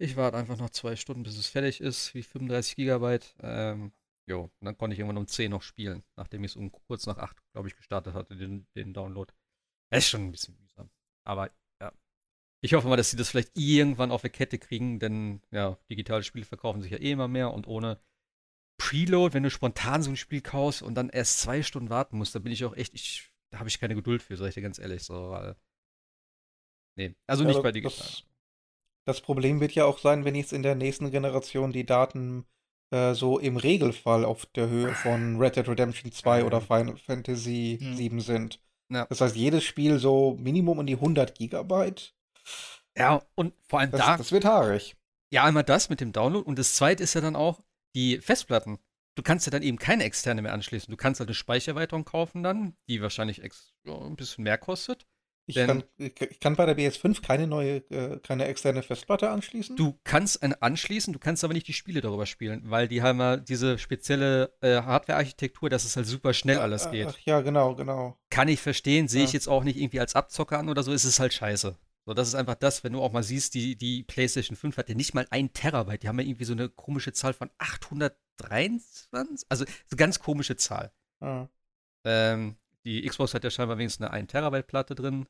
Ich 0.04 0.18
warte 0.18 0.38
einfach 0.38 0.58
noch 0.58 0.70
zwei 0.70 0.98
Stunden, 0.98 1.24
bis 1.24 1.38
es 1.38 1.48
fertig 1.48 1.80
ist, 1.80 2.14
wie 2.14 2.24
35 2.24 2.76
Gigabyte. 2.76 3.36
Ähm, 3.40 3.94
jo, 4.28 4.52
und 4.60 4.66
dann 4.66 4.78
konnte 4.78 4.96
ich 4.96 5.00
irgendwann 5.00 5.18
um 5.18 5.28
10 5.28 5.50
noch 5.50 5.62
spielen, 5.62 6.04
nachdem 6.18 6.44
ich 6.44 6.52
es 6.52 6.56
um 6.58 6.74
kurz 6.74 7.06
nach 7.06 7.18
8, 7.18 7.38
glaube 7.54 7.70
ich, 7.70 7.78
gestartet 7.78 8.14
hatte, 8.14 8.36
den, 8.36 8.68
den 8.76 8.94
Download. 8.94 9.32
Das 9.90 10.04
ist 10.04 10.10
schon 10.10 10.26
ein 10.26 10.32
bisschen 10.32 10.58
mühsam. 10.60 10.90
Aber 11.26 11.52
ja. 11.82 11.94
Ich 12.62 12.74
hoffe 12.74 12.90
mal, 12.90 12.98
dass 12.98 13.12
sie 13.12 13.18
das 13.18 13.30
vielleicht 13.30 13.58
irgendwann 13.58 14.12
auf 14.12 14.20
der 14.20 14.30
Kette 14.30 14.60
kriegen, 14.60 15.00
denn 15.00 15.42
ja, 15.52 15.78
digitale 15.90 16.24
Spiele 16.24 16.44
verkaufen 16.44 16.82
sich 16.82 16.92
ja 16.92 16.98
eh 16.98 17.12
immer 17.12 17.30
mehr 17.30 17.54
und 17.54 17.66
ohne 17.66 17.98
Preload, 18.78 19.34
wenn 19.34 19.44
du 19.44 19.50
spontan 19.50 20.04
so 20.04 20.10
ein 20.10 20.18
Spiel 20.18 20.42
kaufst 20.42 20.82
und 20.82 20.96
dann 20.96 21.08
erst 21.08 21.40
zwei 21.40 21.64
Stunden 21.64 21.90
warten 21.90 22.18
musst, 22.18 22.36
da 22.36 22.40
bin 22.40 22.52
ich 22.52 22.66
auch 22.66 22.76
echt, 22.76 22.94
ich, 22.94 23.32
da 23.52 23.60
habe 23.60 23.70
ich 23.70 23.80
keine 23.80 23.96
Geduld 23.96 24.22
für, 24.22 24.36
sag 24.36 24.50
ich 24.50 24.56
dir 24.56 24.64
ganz 24.64 24.80
ehrlich, 24.80 25.04
so, 25.04 25.30
weil. 25.30 25.56
Nee, 26.98 27.16
also 27.26 27.44
Ja, 27.44 27.52
nicht 27.52 27.64
bei 27.64 27.72
digital. 27.72 27.98
Das, 27.98 28.26
das 29.06 29.22
Problem 29.22 29.60
wird 29.60 29.74
ja 29.74 29.86
auch 29.86 30.00
sein, 30.00 30.26
wenn 30.26 30.36
jetzt 30.36 30.54
in 30.54 30.64
der 30.64 30.76
nächsten 30.76 31.12
Generation 31.12 31.72
die 31.72 31.86
Daten 31.86 32.46
äh, 32.92 33.14
so 33.14 33.40
im 33.40 33.58
Regelfall 33.58 34.26
auf 34.26 34.46
der 34.48 34.70
Höhe 34.70 34.94
von 34.94 35.38
Red 35.38 35.56
Dead 35.58 35.68
Redemption 35.68 36.12
2 36.12 36.46
oder 36.46 36.62
Final 36.62 36.98
Fantasy 36.98 37.80
Ja. 37.82 37.94
7 37.96 38.20
sind. 38.22 38.60
Ja. 38.92 39.06
Das 39.10 39.22
heißt, 39.22 39.36
jedes 39.36 39.64
Spiel 39.64 40.00
so 40.00 40.36
Minimum 40.40 40.80
um 40.80 40.86
die 40.86 40.96
100 40.96 41.36
Gigabyte. 41.36 42.14
Ja, 42.98 43.24
und 43.36 43.54
vor 43.68 43.80
allem 43.80 43.92
Das, 43.92 44.02
da, 44.02 44.18
das 44.18 44.32
wird 44.32 44.46
haarig. 44.46 44.96
ja, 45.32 45.44
einmal 45.44 45.64
das 45.64 45.90
mit 45.90 46.00
dem 46.02 46.12
Download 46.12 46.46
und 46.48 46.60
das 46.60 46.76
zweite 46.76 47.04
ist 47.04 47.14
ja 47.16 47.22
dann 47.22 47.36
auch 47.36 47.62
die 47.96 48.20
Festplatten. 48.20 48.80
Du 49.16 49.24
kannst 49.24 49.46
ja 49.46 49.52
dann 49.52 49.64
eben 49.64 49.78
keine 49.78 50.04
externe 50.04 50.42
mehr 50.42 50.54
anschließen. 50.54 50.92
Du 50.92 50.98
kannst 50.98 51.20
halt 51.20 51.28
eine 51.30 51.36
Speichererweiterung 51.36 52.06
kaufen 52.06 52.44
dann, 52.44 52.76
die 52.88 53.02
wahrscheinlich 53.02 53.38
ja, 53.86 53.96
ein 53.96 54.16
bisschen 54.16 54.44
mehr 54.44 54.58
kostet. 54.58 55.06
Ich 55.46 55.56
kann, 55.58 55.84
ich 55.98 56.20
ich 56.22 56.40
kann 56.40 56.56
bei 56.56 56.66
der 56.66 56.78
BS5 56.78 57.22
keine 57.22 57.48
neue, 57.48 57.78
äh, 57.90 58.20
keine 58.20 58.46
externe 58.46 58.82
Festplatte 58.82 59.30
anschließen. 59.30 59.76
Du 59.76 60.00
kannst 60.06 60.42
eine 60.42 60.62
anschließen, 60.62 61.12
du 61.12 61.20
kannst 61.20 61.44
aber 61.44 61.54
nicht 61.54 61.68
die 61.68 61.74
Spiele 61.74 62.00
darüber 62.00 62.26
spielen, 62.26 62.62
weil 62.70 62.88
die 62.88 63.02
haben 63.02 63.20
ja 63.20 63.36
diese 63.38 63.78
spezielle 63.78 64.54
äh, 64.62 64.82
Hardware-Architektur, 64.82 65.70
dass 65.70 65.84
es 65.84 65.98
halt 65.98 66.06
super 66.06 66.34
schnell 66.34 66.60
alles 66.60 66.88
Ach, 66.88 66.92
geht. 66.92 67.08
Ach, 67.10 67.20
ja, 67.26 67.42
genau, 67.42 67.76
genau. 67.76 68.18
Kann 68.30 68.48
ich 68.48 68.62
verstehen, 68.62 69.10
sehe 69.10 69.24
ich 69.26 69.32
Ja. 69.32 69.34
jetzt 69.34 69.48
auch 69.50 69.66
nicht 69.66 69.78
irgendwie 69.78 70.00
als 70.00 70.16
Abzocker 70.16 70.60
an 70.60 70.70
oder 70.70 70.82
so, 70.82 70.94
ist 70.94 71.04
es 71.04 71.20
halt 71.20 71.34
scheiße. 71.34 71.78
So, 72.06 72.14
das 72.14 72.28
ist 72.30 72.36
einfach 72.36 72.56
das, 72.56 72.84
wenn 72.84 72.94
du 72.94 73.02
auch 73.02 73.12
mal 73.12 73.24
siehst, 73.24 73.54
die, 73.54 73.78
die 73.78 74.04
PlayStation 74.04 74.56
5 74.58 74.78
hat 74.78 74.90
ja 74.90 74.96
nicht 74.96 75.14
mal 75.14 75.26
ein 75.30 75.52
Terabyte, 75.54 76.04
die 76.04 76.08
haben 76.10 76.20
ja 76.20 76.26
irgendwie 76.26 76.44
so 76.46 76.54
eine 76.54 76.68
komische 76.70 77.14
Zahl 77.14 77.34
von 77.34 77.50
823, 77.58 79.10
also 79.50 79.66
so 79.66 79.72
eine 79.92 79.98
ganz 79.98 80.20
komische 80.20 80.56
Zahl. 80.56 80.92
Ja. 81.22 81.50
Ähm, 82.06 82.58
die 82.86 83.06
Xbox 83.08 83.34
hat 83.34 83.44
ja 83.44 83.50
scheinbar 83.50 83.78
wenigstens 83.78 84.06
eine 84.06 84.14
1 84.14 84.32
Terabyte 84.32 84.68
Platte 84.68 84.96
drin. 84.96 85.28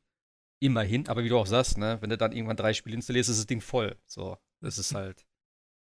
Immerhin, 0.62 1.10
aber 1.10 1.24
wie 1.24 1.30
du 1.30 1.38
auch 1.38 1.46
sagst, 1.48 1.78
ne, 1.78 1.98
wenn 2.02 2.10
du 2.10 2.18
dann 2.18 2.32
irgendwann 2.32 2.56
drei 2.56 2.74
Spiele 2.74 2.96
installierst, 2.96 3.30
ist 3.30 3.38
das 3.40 3.48
Ding 3.48 3.60
voll. 3.60 3.98
So, 4.06 4.38
das 4.62 4.78
ist 4.78 4.94
halt. 4.96 5.26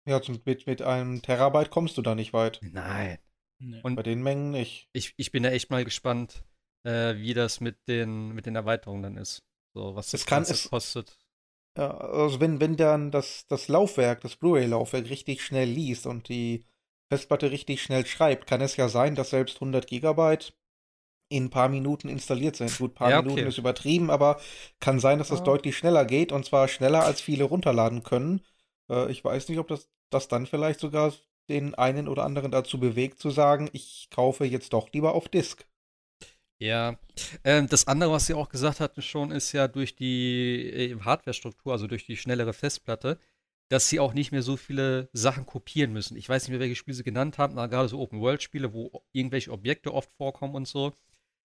Ja, 0.06 0.20
zum, 0.20 0.38
mit, 0.44 0.66
mit 0.66 0.82
einem 0.82 1.22
Terabyte 1.22 1.70
kommst 1.70 1.96
du 1.96 2.02
da 2.02 2.14
nicht 2.14 2.32
weit. 2.34 2.60
Nein. 2.62 3.18
Nee. 3.58 3.80
Und 3.82 3.96
Bei 3.96 4.02
den 4.02 4.22
Mengen 4.22 4.50
nicht. 4.50 4.88
ich, 4.92 5.14
ich 5.16 5.32
bin 5.32 5.42
da 5.42 5.48
echt 5.50 5.70
mal 5.70 5.82
gespannt, 5.84 6.44
äh, 6.86 7.16
wie 7.16 7.32
das 7.32 7.60
mit 7.60 7.88
den, 7.88 8.32
mit 8.32 8.44
den 8.44 8.54
Erweiterungen 8.54 9.02
dann 9.02 9.16
ist. 9.16 9.42
So, 9.74 9.94
was 9.96 10.10
das 10.10 10.20
Es 10.20 10.26
kann- 10.26 10.40
Ganze 10.40 10.52
es- 10.52 10.68
kostet. 10.68 11.18
Ja, 11.78 11.90
also 11.96 12.40
wenn, 12.40 12.60
wenn 12.60 12.76
dann 12.76 13.10
das, 13.10 13.46
das 13.48 13.68
Laufwerk, 13.68 14.20
das 14.22 14.36
Blu-ray-Laufwerk 14.36 15.08
richtig 15.10 15.42
schnell 15.44 15.68
liest 15.68 16.06
und 16.06 16.28
die 16.28 16.64
Festplatte 17.10 17.50
richtig 17.50 17.82
schnell 17.82 18.04
schreibt, 18.06 18.46
kann 18.46 18.60
es 18.62 18.76
ja 18.76 18.88
sein, 18.88 19.14
dass 19.14 19.30
selbst 19.30 19.56
100 19.56 19.86
Gigabyte 19.86 20.54
in 21.28 21.44
ein 21.46 21.50
paar 21.50 21.68
Minuten 21.68 22.08
installiert 22.08 22.56
sind. 22.56 22.76
Gut, 22.78 22.92
ein 22.92 22.94
paar 22.94 23.10
Ja, 23.10 23.18
okay. 23.20 23.24
Minuten 23.24 23.46
ist 23.46 23.58
übertrieben, 23.58 24.10
aber 24.10 24.40
kann 24.80 25.00
sein, 25.00 25.18
dass 25.18 25.28
das 25.28 25.38
Ja. 25.38 25.42
deutlich 25.42 25.76
schneller 25.76 26.04
geht 26.04 26.32
und 26.32 26.44
zwar 26.44 26.68
schneller 26.68 27.04
als 27.04 27.20
viele 27.20 27.44
runterladen 27.44 28.02
können. 28.02 28.42
Äh, 28.90 29.10
ich 29.10 29.24
weiß 29.24 29.48
nicht, 29.48 29.58
ob 29.58 29.68
das, 29.68 29.88
das 30.10 30.28
dann 30.28 30.46
vielleicht 30.46 30.80
sogar 30.80 31.12
den 31.48 31.74
einen 31.74 32.08
oder 32.08 32.24
anderen 32.24 32.50
dazu 32.50 32.78
bewegt 32.80 33.18
zu 33.20 33.30
sagen, 33.30 33.68
ich 33.72 34.08
kaufe 34.10 34.44
jetzt 34.44 34.72
doch 34.72 34.90
lieber 34.92 35.14
auf 35.14 35.28
Disk. 35.28 35.66
Ja. 36.58 36.98
Ähm, 37.44 37.68
das 37.68 37.86
andere, 37.86 38.10
was 38.12 38.26
sie 38.26 38.34
auch 38.34 38.48
gesagt 38.48 38.80
hatten 38.80 39.02
schon, 39.02 39.30
ist 39.30 39.52
ja 39.52 39.68
durch 39.68 39.94
die 39.96 40.70
äh, 40.92 41.00
Hardware-Struktur, 41.00 41.72
also 41.72 41.86
durch 41.86 42.06
die 42.06 42.16
schnellere 42.16 42.52
Festplatte, 42.52 43.18
dass 43.68 43.88
sie 43.88 44.00
auch 44.00 44.14
nicht 44.14 44.32
mehr 44.32 44.42
so 44.42 44.56
viele 44.56 45.08
Sachen 45.12 45.44
kopieren 45.46 45.92
müssen. 45.92 46.16
Ich 46.16 46.28
weiß 46.28 46.44
nicht 46.44 46.50
mehr, 46.50 46.60
welche 46.60 46.76
Spiele 46.76 46.94
sie 46.96 47.02
genannt 47.04 47.38
haben, 47.38 47.58
aber 47.58 47.68
gerade 47.68 47.88
so 47.88 47.98
Open-World-Spiele, 48.00 48.72
wo 48.72 49.02
irgendwelche 49.12 49.50
Objekte 49.52 49.92
oft 49.92 50.10
vorkommen 50.16 50.54
und 50.54 50.68
so, 50.68 50.92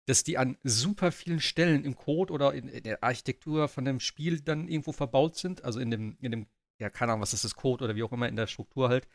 dass 0.05 0.23
die 0.23 0.37
an 0.37 0.57
super 0.63 1.11
vielen 1.11 1.39
Stellen 1.41 1.83
im 1.83 1.95
Code 1.95 2.31
oder 2.31 2.53
in, 2.53 2.67
in 2.67 2.83
der 2.83 3.03
Architektur 3.03 3.67
von 3.67 3.85
dem 3.85 3.99
Spiel 3.99 4.39
dann 4.39 4.67
irgendwo 4.67 4.91
verbaut 4.91 5.35
sind, 5.37 5.63
also 5.63 5.79
in 5.79 5.89
dem, 5.91 6.17
in 6.21 6.31
dem, 6.31 6.47
ja, 6.79 6.89
keine 6.89 7.13
Ahnung, 7.13 7.21
was 7.21 7.33
ist 7.33 7.43
das 7.43 7.55
Code 7.55 7.83
oder 7.83 7.95
wie 7.95 8.03
auch 8.03 8.11
immer 8.11 8.27
in 8.27 8.35
der 8.35 8.47
Struktur 8.47 8.89
halt, 8.89 9.07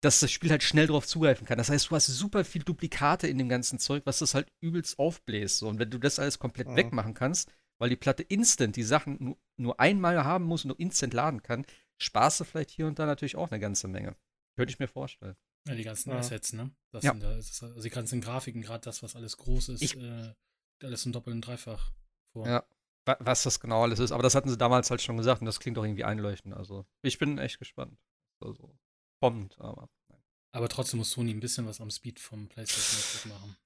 dass 0.00 0.20
das 0.20 0.30
Spiel 0.30 0.50
halt 0.50 0.62
schnell 0.62 0.86
drauf 0.86 1.06
zugreifen 1.06 1.46
kann. 1.46 1.58
Das 1.58 1.70
heißt, 1.70 1.90
du 1.90 1.94
hast 1.94 2.06
super 2.06 2.44
viel 2.44 2.62
Duplikate 2.62 3.26
in 3.26 3.38
dem 3.38 3.48
ganzen 3.48 3.78
Zeug, 3.78 4.02
was 4.04 4.18
das 4.18 4.34
halt 4.34 4.52
übelst 4.60 4.98
aufbläst. 4.98 5.58
So. 5.58 5.68
Und 5.68 5.78
wenn 5.78 5.90
du 5.90 5.98
das 5.98 6.18
alles 6.18 6.38
komplett 6.38 6.68
Mhm. 6.68 6.76
wegmachen 6.76 7.14
kannst, 7.14 7.50
weil 7.78 7.88
die 7.90 7.96
Platte 7.96 8.22
instant 8.22 8.76
die 8.76 8.82
Sachen 8.82 9.16
nur, 9.18 9.36
nur 9.56 9.80
einmal 9.80 10.24
haben 10.24 10.44
muss 10.44 10.64
und 10.64 10.68
nur 10.68 10.80
instant 10.80 11.14
laden 11.14 11.42
kann, 11.42 11.64
sparst 11.98 12.40
du 12.40 12.44
vielleicht 12.44 12.70
hier 12.70 12.86
und 12.86 12.98
da 12.98 13.06
natürlich 13.06 13.36
auch 13.36 13.50
eine 13.50 13.60
ganze 13.60 13.88
Menge. 13.88 14.14
Könnte 14.56 14.72
ich 14.72 14.78
mir 14.78 14.88
vorstellen. 14.88 15.36
Ja, 15.66 15.74
die 15.74 15.82
ganzen. 15.84 16.12
Assets, 16.12 16.52
ne? 16.52 16.70
Das 16.92 17.04
Ja. 17.04 17.12
sind 17.12 17.22
da, 17.22 17.34
das 17.34 17.62
also 17.62 17.80
die 17.80 17.90
ganzen 17.90 18.20
Grafiken, 18.20 18.60
gerade 18.62 18.84
das, 18.84 19.02
was 19.02 19.16
alles 19.16 19.36
groß 19.38 19.70
ist, 19.70 19.82
Ich- 19.82 19.96
äh, 19.96 20.34
alles 20.82 21.06
im 21.06 21.12
Doppelten 21.12 21.40
Dreifach 21.40 21.90
vor. 22.32 22.46
Ja. 22.46 22.64
Wa- 23.06 23.16
Was 23.20 23.42
das 23.42 23.60
genau 23.60 23.82
alles 23.82 23.98
ist. 23.98 24.12
Aber 24.12 24.22
das 24.22 24.34
hatten 24.34 24.48
sie 24.48 24.56
damals 24.58 24.90
halt 24.90 25.00
schon 25.02 25.16
gesagt 25.16 25.40
und 25.40 25.46
das 25.46 25.60
klingt 25.60 25.78
auch 25.78 25.84
irgendwie 25.84 26.04
einleuchtend. 26.04 26.54
Also, 26.54 26.86
ich 27.02 27.18
bin 27.18 27.38
echt 27.38 27.58
gespannt. 27.58 27.98
Also, 28.42 28.76
kommt, 29.22 29.58
aber. 29.60 29.88
nein. 30.08 30.22
Aber 30.52 30.68
trotzdem 30.68 30.98
muss 30.98 31.10
Sony 31.10 31.30
ein 31.32 31.40
bisschen 31.40 31.66
was 31.66 31.80
am 31.80 31.90
Speed 31.90 32.20
vom 32.20 32.48
PlayStation 32.48 33.32
machen. 33.32 33.56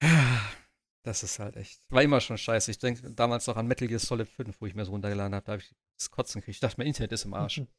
Das 1.05 1.23
ist 1.23 1.39
halt 1.39 1.55
echt. 1.55 1.81
War 1.89 2.01
immer 2.03 2.19
schon 2.21 2.37
scheiße. 2.37 2.71
Ich 2.71 2.79
denke 2.79 3.11
damals 3.13 3.47
noch 3.47 3.55
an 3.57 3.67
Metal 3.67 3.87
Gear 3.87 3.99
Solid 3.99 4.27
5, 4.27 4.59
wo 4.61 4.65
ich 4.65 4.75
mir 4.75 4.85
so 4.85 4.91
runtergeladen 4.91 5.33
habe. 5.33 5.45
Da 5.45 5.51
habe 5.53 5.61
ich 5.61 5.73
das 5.97 6.11
Kotzen 6.11 6.41
gekriegt. 6.41 6.55
Ich 6.57 6.59
dachte, 6.59 6.75
mein 6.77 6.87
Internet 6.87 7.11
ist 7.13 7.25
im 7.25 7.33
Arsch. 7.33 7.61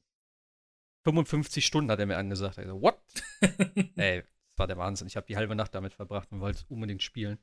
55 1.04 1.64
Stunden 1.64 1.90
hat 1.90 1.98
er 1.98 2.06
mir 2.06 2.16
angesagt. 2.18 2.58
Ich 2.58 2.66
so, 2.66 2.80
what? 2.80 3.00
Ey, 3.96 4.22
das 4.22 4.58
war 4.58 4.66
der 4.66 4.76
Wahnsinn. 4.76 5.06
Ich 5.06 5.16
habe 5.16 5.26
die 5.26 5.36
halbe 5.36 5.54
Nacht 5.54 5.74
damit 5.74 5.94
verbracht 5.94 6.30
und 6.32 6.40
wollte 6.40 6.64
unbedingt 6.68 7.02
spielen. 7.02 7.38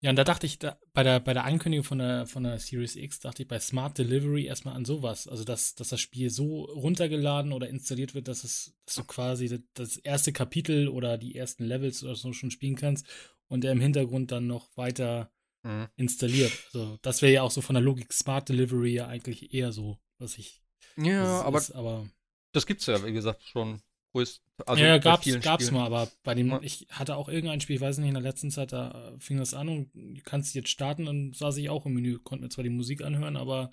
Ja, 0.00 0.10
und 0.10 0.16
da 0.16 0.24
dachte 0.24 0.46
ich, 0.46 0.58
da, 0.58 0.78
bei, 0.92 1.04
der, 1.04 1.20
bei 1.20 1.32
der 1.32 1.44
Ankündigung 1.44 1.84
von 1.84 1.98
der, 1.98 2.26
von 2.26 2.42
der 2.42 2.58
Series 2.58 2.96
X, 2.96 3.20
dachte 3.20 3.42
ich 3.42 3.48
bei 3.48 3.60
Smart 3.60 3.96
Delivery 3.98 4.46
erstmal 4.46 4.74
an 4.74 4.84
sowas. 4.84 5.28
Also, 5.28 5.44
dass, 5.44 5.76
dass 5.76 5.90
das 5.90 6.00
Spiel 6.00 6.28
so 6.28 6.64
runtergeladen 6.64 7.52
oder 7.52 7.68
installiert 7.68 8.12
wird, 8.14 8.26
dass, 8.26 8.42
es, 8.42 8.76
dass 8.84 8.96
du 8.96 9.04
quasi 9.04 9.48
das, 9.48 9.60
das 9.74 9.96
erste 9.98 10.32
Kapitel 10.32 10.88
oder 10.88 11.18
die 11.18 11.36
ersten 11.36 11.64
Levels 11.64 12.02
oder 12.02 12.16
so 12.16 12.32
schon 12.32 12.50
spielen 12.50 12.74
kannst 12.74 13.06
und 13.46 13.62
der 13.62 13.70
im 13.72 13.80
Hintergrund 13.80 14.32
dann 14.32 14.46
noch 14.46 14.76
weiter 14.76 15.32
Mhm. 15.64 15.88
installiert. 15.94 16.52
Also, 16.74 16.98
das 17.02 17.22
wäre 17.22 17.32
ja 17.32 17.42
auch 17.42 17.52
so 17.52 17.60
von 17.60 17.74
der 17.74 17.82
Logik 17.82 18.12
Smart 18.12 18.48
Delivery 18.48 18.94
ja 18.94 19.06
eigentlich 19.06 19.54
eher 19.54 19.70
so, 19.70 19.98
was 20.18 20.36
ich. 20.36 20.60
Ja, 20.96 21.42
aber 21.42 21.58
ist, 21.58 21.72
aber 21.72 22.06
das 22.52 22.66
gibt's 22.66 22.86
ja, 22.86 23.04
wie 23.04 23.12
gesagt, 23.12 23.42
schon 23.44 23.80
größt. 24.12 24.42
Also 24.66 24.82
ja, 24.82 24.98
gab's, 24.98 25.26
gab's 25.40 25.64
Spielen. 25.64 25.80
mal, 25.80 25.86
aber 25.86 26.10
bei 26.22 26.34
dem, 26.34 26.48
Ja. 26.48 26.60
ich 26.62 26.86
hatte 26.90 27.16
auch 27.16 27.28
irgendein 27.28 27.60
Spiel, 27.60 27.76
ich 27.76 27.82
weiß 27.82 27.98
nicht, 27.98 28.08
in 28.08 28.14
der 28.14 28.22
letzten 28.22 28.50
Zeit, 28.50 28.72
da 28.72 29.12
äh, 29.14 29.18
fing 29.20 29.38
das 29.38 29.54
an 29.54 29.68
und 29.68 29.90
du 29.94 30.20
kannst 30.24 30.54
jetzt 30.54 30.68
starten, 30.68 31.06
dann 31.06 31.32
saß 31.32 31.56
ich 31.56 31.70
auch 31.70 31.86
im 31.86 31.94
Menü, 31.94 32.18
konnte 32.18 32.44
mir 32.44 32.50
zwar 32.50 32.64
die 32.64 32.70
Musik 32.70 33.02
anhören, 33.02 33.36
aber 33.36 33.70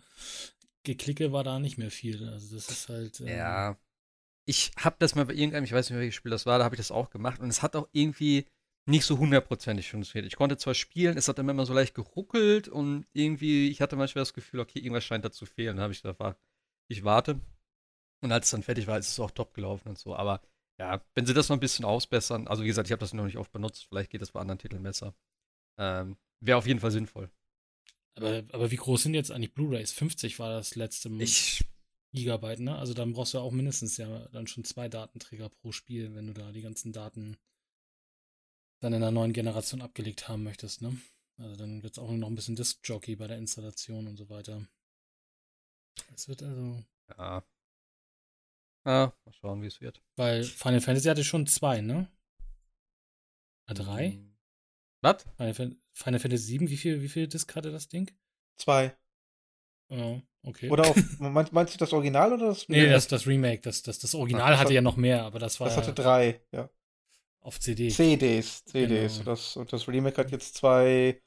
geklicke 0.84 1.32
war 1.32 1.44
da 1.44 1.60
nicht 1.60 1.78
mehr 1.78 1.92
viel. 1.92 2.28
Also 2.30 2.56
das 2.56 2.70
ist 2.70 2.90
halt. 2.90 3.20
ähm, 3.22 3.28
Ja. 3.28 3.78
Ich 4.46 4.72
habe 4.78 4.96
das 5.00 5.14
mal 5.14 5.26
bei 5.26 5.34
irgendeinem, 5.34 5.66
ich 5.66 5.74
weiß 5.74 5.86
nicht 5.88 5.92
mehr, 5.92 6.00
welches 6.00 6.16
Spiel 6.16 6.32
das 6.32 6.46
war, 6.48 6.58
da 6.58 6.64
habe 6.66 6.74
ich 6.76 6.80
das 6.80 6.90
auch 6.92 7.12
gemacht 7.12 7.40
und 7.40 7.50
es 7.50 7.62
hat 7.62 7.76
auch 7.76 7.88
irgendwie 7.92 8.46
nicht 8.88 9.06
so 9.06 9.20
hundertprozentig 9.20 9.92
funktioniert. 9.92 10.26
Ich 10.32 10.38
konnte 10.38 10.58
zwar 10.58 10.74
spielen, 10.74 11.18
es 11.18 11.28
hat 11.28 11.38
dann 11.38 11.48
immer 11.48 11.68
so 11.68 11.74
leicht 11.76 11.94
geruckelt 11.94 12.68
und 12.68 13.06
irgendwie, 13.14 13.70
ich 13.70 13.82
hatte 13.82 13.96
manchmal 13.96 14.24
das 14.24 14.34
Gefühl, 14.34 14.62
okay, 14.62 14.80
irgendwas 14.80 15.04
scheint 15.04 15.24
da 15.24 15.32
zu 15.32 15.46
fehlen. 15.46 15.76
Dann 15.76 15.84
habe 15.84 15.94
ich 15.94 16.02
gesagt, 16.02 16.20
warte, 16.20 16.40
ich 16.90 17.04
warte. 17.04 17.40
Und 18.22 18.32
als 18.32 18.48
es 18.48 18.52
dann 18.52 18.64
fertig 18.64 18.88
war, 18.88 18.98
ist 18.98 19.08
es 19.08 19.20
auch 19.20 19.32
top 19.32 19.54
gelaufen 19.54 19.90
und 19.90 19.98
so. 19.98 20.16
Aber 20.16 20.42
ja, 20.78 21.02
wenn 21.16 21.26
sie 21.26 21.34
das 21.34 21.50
noch 21.50 21.56
ein 21.56 21.62
bisschen 21.62 21.86
ausbessern, 21.86 22.48
also 22.48 22.64
wie 22.64 22.68
gesagt, 22.68 22.88
ich 22.88 22.92
habe 22.92 23.00
das 23.00 23.14
noch 23.14 23.26
nicht 23.26 23.38
oft 23.38 23.52
benutzt, 23.52 23.86
vielleicht 23.88 24.10
geht 24.10 24.22
das 24.22 24.32
bei 24.32 24.42
anderen 24.42 24.60
Titeln 24.60 24.84
besser. 24.84 25.14
Ähm, 25.78 26.18
Wäre 26.42 26.58
auf 26.58 26.68
jeden 26.68 26.80
Fall 26.80 26.92
sinnvoll. 26.92 27.30
Aber, 28.16 28.44
aber 28.52 28.72
wie 28.72 28.76
groß 28.76 29.04
sind 29.04 29.14
jetzt 29.14 29.32
eigentlich 29.32 29.54
Blu-Rays? 29.54 29.92
50 29.94 30.40
war 30.40 30.50
das 30.50 30.76
letzte 30.76 31.10
Mal. 31.10 31.22
Ich, 31.22 31.64
Gigabyte, 32.14 32.60
ne? 32.60 32.78
Also 32.78 32.94
dann 32.94 33.14
brauchst 33.14 33.34
du 33.34 33.40
auch 33.40 33.52
mindestens 33.52 33.98
ja 33.98 34.28
dann 34.30 34.48
schon 34.48 34.64
zwei 34.64 34.90
Datenträger 34.90 35.50
pro 35.50 35.72
Spiel, 35.72 36.16
wenn 36.16 36.28
du 36.28 36.34
da 36.34 36.52
die 36.52 36.62
ganzen 36.62 36.92
Daten 36.92 37.38
dann 38.82 38.94
in 38.94 39.02
der 39.02 39.12
neuen 39.12 39.34
Generation 39.34 39.82
abgelegt 39.82 40.28
haben 40.28 40.44
möchtest, 40.44 40.82
ne? 40.82 40.98
Also 41.38 41.56
dann 41.56 41.84
wird 41.84 41.94
es 41.94 42.00
auch 42.00 42.12
noch 42.12 42.28
ein 42.28 42.36
bisschen 42.36 42.56
Disk-Jockey 42.56 43.16
bei 43.16 43.28
der 43.28 43.38
Installation 43.38 44.08
und 44.08 44.18
so 44.18 44.30
weiter. 44.30 44.66
Es 46.16 46.28
wird 46.28 46.44
also, 46.44 46.84
ja. 47.18 47.44
Ja, 48.86 49.14
mal 49.26 49.34
schauen, 49.34 49.62
wie 49.62 49.68
es 49.68 49.82
wird. 49.82 50.02
weil 50.16 50.44
Final 50.44 50.82
Fantasy 50.82 51.08
hatte 51.10 51.24
schon 51.24 51.46
zwei, 51.48 51.82
ne? 51.82 52.10
Ah, 53.68 53.74
drei? 53.74 54.12
Hm. 54.12 54.36
Was? 55.02 55.24
Final, 55.38 55.54
Fan 55.54 55.82
Final 55.94 56.20
Fantasy 56.20 56.44
7, 56.44 56.70
wie 56.70 56.78
viel, 56.78 57.02
wie 57.02 57.10
viel 57.10 57.28
Disk 57.28 57.56
hatte 57.56 57.72
das 57.72 57.88
Ding? 57.88 58.10
Zwei. 58.58 58.96
Oh, 59.90 60.22
okay. 60.44 60.70
Oder 60.70 60.88
auf, 60.90 60.96
meinst, 61.20 61.52
meinst 61.54 61.74
du 61.74 61.78
das 61.78 61.94
Original 61.94 62.34
oder 62.34 62.48
das? 62.48 62.68
nee, 62.70 62.88
das, 62.90 63.08
das 63.08 63.28
Remake, 63.28 63.62
das, 63.62 63.82
das, 63.82 64.00
das 64.00 64.16
Original 64.16 64.52
das 64.52 64.60
hatte 64.60 64.70
hat- 64.70 64.76
ja 64.76 64.82
noch 64.82 64.98
mehr, 64.98 65.24
aber 65.24 65.40
das 65.40 65.60
war 65.60 65.68
das 65.68 65.78
hatte 65.78 65.90
ja 65.90 65.94
drei, 65.94 66.42
ja. 66.52 66.70
auf 67.42 67.60
CD. 67.60 67.90
CDs, 67.90 68.64
CDs. 68.66 69.14
Genau. 69.20 69.26
Das, 69.32 69.56
und 69.56 69.72
das 69.72 69.88
Remake 69.88 70.18
hat 70.18 70.32
jetzt 70.32 70.56
zwei 70.56 71.22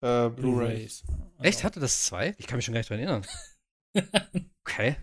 äh, 0.00 0.28
Blu-rays. 0.30 1.04
Echt? 1.40 1.64
Hatte 1.64 1.80
das 1.80 2.04
zwei? 2.04 2.34
Ich 2.38 2.46
kann 2.46 2.56
mich 2.56 2.64
schon 2.64 2.74
gar 2.74 2.80
nicht 2.80 2.90
dran 2.90 2.98
erinnern. 2.98 3.26
Okay. 4.64 4.96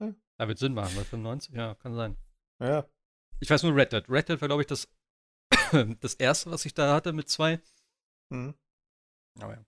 Ja. 0.00 0.14
Da 0.38 0.48
wird 0.48 0.58
Sinn 0.58 0.74
machen, 0.74 0.94
bei 0.96 1.04
95? 1.04 1.54
Ja, 1.54 1.74
kann 1.74 1.94
sein. 1.94 2.16
Ja. 2.60 2.86
Ich 3.40 3.50
weiß 3.50 3.62
nur 3.64 3.74
Red 3.74 3.92
Dead. 3.92 4.04
Red 4.08 4.28
Dead 4.28 4.40
war, 4.40 4.48
glaube 4.48 4.62
ich, 4.62 4.68
das, 4.68 4.88
das 6.00 6.14
erste, 6.14 6.50
was 6.50 6.64
ich 6.64 6.74
da 6.74 6.94
hatte 6.94 7.12
mit 7.12 7.28
zwei. 7.28 7.60
Mhm. 8.32 8.54
Aber 9.40 9.54
ja. 9.54 9.64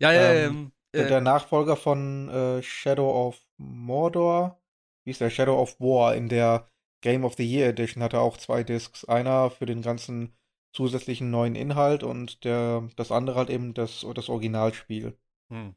Ja, 0.00 0.12
ja, 0.12 0.32
Ähm, 0.34 0.52
ähm, 0.54 0.72
Der, 0.94 1.06
äh, 1.06 1.08
der 1.08 1.20
Nachfolger 1.20 1.76
von 1.76 2.28
äh, 2.28 2.62
Shadow 2.62 3.28
of 3.28 3.44
Mordor, 3.56 4.60
wie 5.04 5.10
ist 5.10 5.20
der? 5.20 5.30
Shadow 5.30 5.60
of 5.60 5.80
War 5.80 6.14
in 6.14 6.28
der 6.28 6.68
Game 7.02 7.24
of 7.24 7.34
the 7.34 7.44
Year 7.44 7.68
Edition 7.68 8.02
hatte 8.02 8.20
auch 8.20 8.36
zwei 8.36 8.62
Discs. 8.62 9.04
Einer 9.04 9.50
für 9.50 9.66
den 9.66 9.82
ganzen 9.82 10.36
zusätzlichen 10.72 11.30
neuen 11.30 11.54
Inhalt 11.56 12.02
und 12.02 12.44
der, 12.44 12.88
das 12.96 13.10
andere 13.12 13.36
halt 13.36 13.50
eben 13.50 13.74
das, 13.74 14.06
das 14.14 14.28
Originalspiel. 14.28 15.18
hm. 15.50 15.74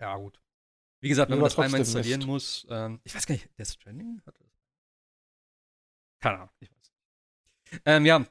Ja, 0.00 0.16
gut. 0.16 0.40
Wie 1.00 1.08
gesagt, 1.08 1.30
wenn 1.30 1.38
man 1.38 1.44
das 1.48 1.58
einmal 1.58 1.80
installieren 1.80 2.20
Mist. 2.20 2.26
muss, 2.28 2.66
ähm, 2.70 3.00
ich 3.04 3.14
weiß 3.14 3.26
gar 3.26 3.34
nicht, 3.34 3.48
Death 3.58 3.68
Stranding 3.68 4.20
hat 4.26 4.34
das? 4.40 4.46
Keine 6.20 6.36
Ahnung, 6.36 6.50
ich 6.60 6.70
weiß 6.70 6.78
nicht. 6.78 7.82
Ähm, 7.84 8.06
ja, 8.06 8.26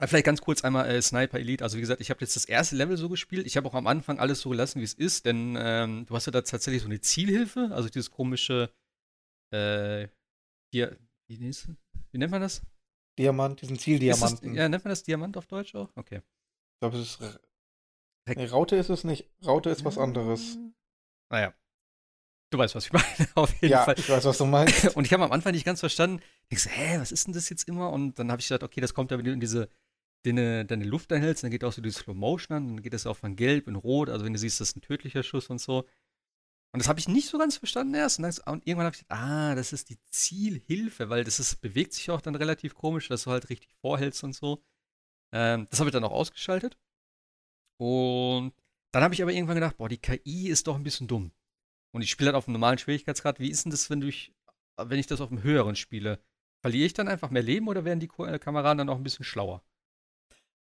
vielleicht 0.00 0.24
ganz 0.24 0.40
kurz 0.40 0.64
einmal 0.64 0.88
äh, 0.88 1.00
Sniper 1.02 1.38
Elite. 1.38 1.62
Also 1.64 1.76
wie 1.76 1.80
gesagt, 1.80 2.00
ich 2.00 2.10
habe 2.10 2.20
jetzt 2.20 2.36
das 2.36 2.44
erste 2.46 2.76
Level 2.76 2.96
so 2.96 3.08
gespielt. 3.08 3.46
Ich 3.46 3.56
habe 3.56 3.68
auch 3.68 3.74
am 3.74 3.86
Anfang 3.86 4.18
alles 4.18 4.40
so 4.40 4.50
gelassen, 4.50 4.80
wie 4.80 4.84
es 4.84 4.94
ist, 4.94 5.26
denn 5.26 5.56
ähm, 5.58 6.06
du 6.06 6.14
hast 6.14 6.26
ja 6.26 6.32
da 6.32 6.40
tatsächlich 6.42 6.82
so 6.82 6.88
eine 6.88 7.00
Zielhilfe, 7.00 7.68
also 7.72 7.88
dieses 7.88 8.10
komische, 8.10 8.72
äh, 9.52 10.08
hier, 10.72 10.98
wie, 11.28 11.36
nennt's- 11.38 11.68
wie 12.12 12.18
nennt 12.18 12.30
man 12.32 12.40
das? 12.40 12.62
Diamant, 13.18 13.60
diesen 13.60 13.74
das, 13.76 13.82
Zieldiamanten. 13.84 14.54
ja, 14.54 14.68
nennt 14.68 14.84
man 14.84 14.90
das 14.90 15.02
Diamant 15.02 15.36
auf 15.36 15.46
Deutsch 15.46 15.74
auch? 15.74 15.90
Okay. 15.96 16.16
Ich 16.18 16.80
glaube, 16.80 16.98
es 16.98 17.20
ist. 17.20 17.40
Nee, 18.28 18.44
Raute 18.46 18.76
ist 18.76 18.90
es 18.90 19.04
nicht. 19.04 19.28
Raute 19.44 19.70
ist 19.70 19.84
was 19.84 19.98
anderes. 19.98 20.58
Naja. 21.30 21.54
Du 22.50 22.58
weißt, 22.58 22.74
was 22.74 22.86
ich 22.86 22.92
meine, 22.94 23.04
auf 23.34 23.52
jeden 23.60 23.72
Ja, 23.72 23.84
Fall. 23.84 23.94
ich 23.98 24.08
weiß, 24.08 24.24
was 24.24 24.38
du 24.38 24.46
meinst. 24.46 24.96
Und 24.96 25.04
ich 25.06 25.12
habe 25.12 25.24
am 25.24 25.32
Anfang 25.32 25.52
nicht 25.52 25.64
ganz 25.66 25.80
verstanden. 25.80 26.22
Ich 26.48 26.62
so, 26.62 26.70
hä, 26.70 26.98
was 26.98 27.12
ist 27.12 27.26
denn 27.26 27.34
das 27.34 27.48
jetzt 27.50 27.68
immer? 27.68 27.90
Und 27.90 28.18
dann 28.18 28.30
habe 28.30 28.40
ich 28.40 28.48
gedacht, 28.48 28.62
okay, 28.62 28.80
das 28.80 28.94
kommt 28.94 29.10
ja, 29.10 29.18
wenn 29.18 29.24
du 29.24 29.32
in 29.32 29.40
diese 29.40 29.68
deine, 30.24 30.64
deine 30.64 30.84
Luft 30.84 31.12
einhältst, 31.12 31.44
dann 31.44 31.50
geht 31.50 31.62
auch 31.64 31.72
so 31.72 31.80
die 31.82 31.90
Slow 31.90 32.14
Motion 32.14 32.56
an, 32.56 32.66
dann 32.68 32.82
geht 32.82 32.94
es 32.94 33.06
auch 33.06 33.16
von 33.16 33.36
Gelb 33.36 33.68
in 33.68 33.76
Rot, 33.76 34.08
also 34.10 34.24
wenn 34.24 34.32
du 34.32 34.38
siehst, 34.38 34.60
das 34.60 34.70
ist 34.70 34.76
ein 34.76 34.80
tödlicher 34.80 35.22
Schuss 35.22 35.48
und 35.48 35.60
so. 35.60 35.86
Und 36.72 36.80
das 36.80 36.88
habe 36.88 36.98
ich 37.00 37.08
nicht 37.08 37.28
so 37.28 37.38
ganz 37.38 37.56
verstanden 37.56 37.94
erst. 37.94 38.18
Und, 38.18 38.24
dann, 38.24 38.54
und 38.54 38.66
irgendwann 38.66 38.86
habe 38.86 38.96
ich 38.96 39.02
gedacht, 39.02 39.20
ah, 39.20 39.54
das 39.54 39.72
ist 39.72 39.88
die 39.90 39.98
Zielhilfe, 40.10 41.08
weil 41.08 41.24
das 41.24 41.38
ist, 41.40 41.60
bewegt 41.60 41.92
sich 41.94 42.10
auch 42.10 42.20
dann 42.20 42.34
relativ 42.34 42.74
komisch, 42.74 43.08
dass 43.08 43.24
du 43.24 43.30
halt 43.30 43.48
richtig 43.48 43.74
vorhältst 43.80 44.22
und 44.24 44.34
so. 44.34 44.62
Ähm, 45.32 45.66
das 45.70 45.80
habe 45.80 45.88
ich 45.90 45.92
dann 45.94 46.04
auch 46.04 46.12
ausgeschaltet. 46.12 46.76
Und 47.78 48.52
dann 48.92 49.02
habe 49.02 49.14
ich 49.14 49.22
aber 49.22 49.32
irgendwann 49.32 49.56
gedacht, 49.56 49.76
boah, 49.76 49.88
die 49.88 49.98
KI 49.98 50.48
ist 50.48 50.66
doch 50.66 50.76
ein 50.76 50.82
bisschen 50.82 51.08
dumm. 51.08 51.32
Und 51.92 52.02
ich 52.02 52.10
spiele 52.10 52.28
halt 52.28 52.36
auf 52.36 52.48
einem 52.48 52.54
normalen 52.54 52.78
Schwierigkeitsgrad. 52.78 53.40
Wie 53.40 53.50
ist 53.50 53.64
denn 53.64 53.70
das, 53.72 53.90
wenn, 53.90 54.02
ich, 54.02 54.34
wenn 54.76 54.98
ich 54.98 55.06
das 55.06 55.20
auf 55.20 55.30
einem 55.30 55.42
höheren 55.42 55.76
spiele? 55.76 56.20
Verliere 56.62 56.86
ich 56.86 56.94
dann 56.94 57.08
einfach 57.08 57.30
mehr 57.30 57.42
Leben 57.42 57.68
oder 57.68 57.84
werden 57.84 58.00
die 58.00 58.10
äh, 58.20 58.38
Kameraden 58.38 58.78
dann 58.78 58.88
auch 58.90 58.96
ein 58.96 59.04
bisschen 59.04 59.24
schlauer? 59.24 59.62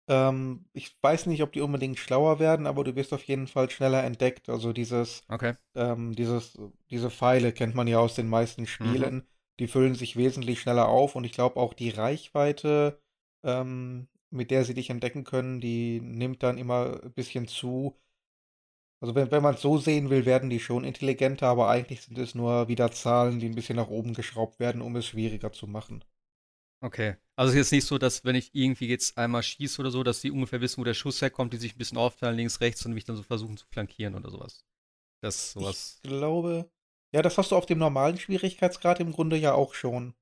Ähm, 0.08 0.66
ich 0.72 0.96
weiß 1.02 1.26
nicht, 1.26 1.42
ob 1.42 1.52
die 1.52 1.60
unbedingt 1.60 1.98
schlauer 1.98 2.38
werden, 2.38 2.66
aber 2.66 2.84
du 2.84 2.94
wirst 2.96 3.12
auf 3.12 3.24
jeden 3.24 3.46
Fall 3.46 3.70
schneller 3.70 4.04
entdeckt. 4.04 4.48
Also 4.48 4.72
dieses, 4.72 5.22
Okay. 5.30 5.54
ähm, 5.74 6.14
dieses, 6.14 6.58
diese 6.90 7.10
Pfeile 7.10 7.52
kennt 7.52 7.74
man 7.74 7.88
ja 7.88 7.98
aus 7.98 8.14
den 8.14 8.28
meisten 8.28 8.66
Spielen. 8.66 9.26
Die 9.58 9.68
füllen 9.68 9.94
sich 9.94 10.16
wesentlich 10.16 10.60
schneller 10.60 10.88
auf 10.88 11.16
und 11.16 11.24
ich 11.24 11.32
glaube 11.32 11.58
auch 11.58 11.74
die 11.74 11.90
Reichweite, 11.90 13.00
ähm, 13.42 14.08
mit 14.30 14.50
der 14.50 14.64
sie 14.64 14.74
dich 14.74 14.90
entdecken 14.90 15.24
können, 15.24 15.60
die 15.60 16.00
nimmt 16.00 16.42
dann 16.42 16.58
immer 16.58 17.00
ein 17.02 17.12
bisschen 17.12 17.48
zu. 17.48 17.96
Also 19.06 19.14
wenn, 19.14 19.30
wenn 19.30 19.42
man 19.44 19.54
es 19.54 19.62
so 19.62 19.78
sehen 19.78 20.10
will, 20.10 20.26
werden 20.26 20.50
die 20.50 20.58
schon 20.58 20.82
intelligenter, 20.82 21.46
aber 21.46 21.68
eigentlich 21.68 22.02
sind 22.02 22.18
es 22.18 22.34
nur 22.34 22.66
wieder 22.66 22.90
Zahlen, 22.90 23.38
die 23.38 23.46
ein 23.46 23.54
bisschen 23.54 23.76
nach 23.76 23.86
oben 23.86 24.14
geschraubt 24.14 24.58
werden, 24.58 24.82
um 24.82 24.96
es 24.96 25.06
schwieriger 25.06 25.52
zu 25.52 25.68
machen. 25.68 26.02
Okay. 26.80 27.14
Also 27.36 27.50
es 27.50 27.54
ist 27.54 27.58
jetzt 27.58 27.72
nicht 27.72 27.86
so, 27.86 27.98
dass 27.98 28.24
wenn 28.24 28.34
ich 28.34 28.50
irgendwie 28.52 28.88
jetzt 28.88 29.16
einmal 29.16 29.44
schieße 29.44 29.80
oder 29.80 29.92
so, 29.92 30.02
dass 30.02 30.22
die 30.22 30.32
ungefähr 30.32 30.60
wissen, 30.60 30.80
wo 30.80 30.84
der 30.84 30.94
Schuss 30.94 31.22
herkommt, 31.22 31.52
die 31.52 31.58
sich 31.58 31.76
ein 31.76 31.78
bisschen 31.78 31.98
aufteilen, 31.98 32.36
links, 32.36 32.60
rechts 32.60 32.84
und 32.84 32.94
mich 32.94 33.04
dann 33.04 33.14
so 33.14 33.22
versuchen 33.22 33.56
zu 33.56 33.66
flankieren 33.68 34.16
oder 34.16 34.28
sowas. 34.28 34.64
Das 35.20 35.52
sowas. 35.52 36.00
Ich 36.02 36.10
glaube, 36.10 36.68
ja, 37.14 37.22
das 37.22 37.38
hast 37.38 37.52
du 37.52 37.56
auf 37.56 37.66
dem 37.66 37.78
normalen 37.78 38.18
Schwierigkeitsgrad 38.18 38.98
im 38.98 39.12
Grunde 39.12 39.36
ja 39.36 39.54
auch 39.54 39.74
schon. 39.74 40.14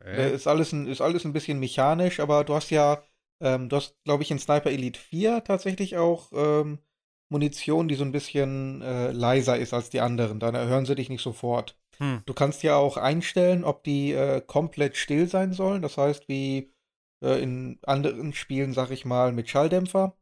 Äh, 0.00 0.12
Okay. 0.12 0.34
Ist 0.34 0.46
alles 0.46 0.72
ein, 0.72 0.86
ist 0.86 1.00
alles 1.02 1.24
ein 1.24 1.32
bisschen 1.32 1.60
mechanisch, 1.60 2.20
aber 2.20 2.44
du 2.44 2.54
hast 2.54 2.70
ja, 2.70 3.02
ähm, 3.40 3.68
du 3.68 3.76
hast, 3.76 4.02
glaube 4.04 4.22
ich, 4.22 4.30
in 4.30 4.38
Sniper 4.38 4.70
Elite 4.70 4.98
4 4.98 5.44
tatsächlich 5.44 5.96
auch 5.98 6.30
ähm, 6.32 6.78
Munition, 7.30 7.88
die 7.88 7.94
so 7.94 8.04
ein 8.04 8.12
bisschen 8.12 8.82
äh, 8.82 9.12
leiser 9.12 9.56
ist 9.56 9.72
als 9.72 9.88
die 9.88 10.00
anderen. 10.00 10.40
Dann 10.40 10.56
hören 10.56 10.84
sie 10.84 10.94
dich 10.94 11.08
nicht 11.08 11.22
sofort. 11.22 11.78
Hm. 11.98 12.22
Du 12.26 12.34
kannst 12.34 12.62
ja 12.62 12.76
auch 12.76 12.96
einstellen, 12.96 13.64
ob 13.64 13.84
die 13.84 14.12
äh, 14.12 14.40
komplett 14.40 14.96
still 14.96 15.28
sein 15.28 15.52
sollen. 15.52 15.80
Das 15.80 15.96
heißt, 15.96 16.28
wie 16.28 16.72
äh, 17.22 17.42
in 17.42 17.78
anderen 17.82 18.32
Spielen, 18.34 18.72
sag 18.72 18.90
ich 18.90 19.04
mal, 19.04 19.32
mit 19.32 19.48
Schalldämpfer. 19.48 20.16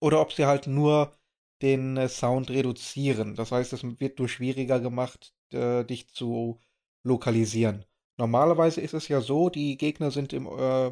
Oder 0.00 0.20
ob 0.20 0.32
sie 0.32 0.46
halt 0.46 0.66
nur 0.66 1.12
den 1.60 1.96
äh, 1.96 2.08
Sound 2.08 2.50
reduzieren. 2.50 3.34
Das 3.34 3.52
heißt, 3.52 3.72
es 3.72 3.82
wird 4.00 4.18
nur 4.18 4.28
schwieriger 4.28 4.80
gemacht, 4.80 5.34
dich 5.54 6.08
zu 6.08 6.58
lokalisieren. 7.02 7.84
Normalerweise 8.16 8.80
ist 8.80 8.94
es 8.94 9.08
ja 9.08 9.20
so, 9.20 9.50
die 9.50 9.76
Gegner 9.76 10.10
sind 10.10 10.32
im 10.32 10.46
äh, 10.46 10.90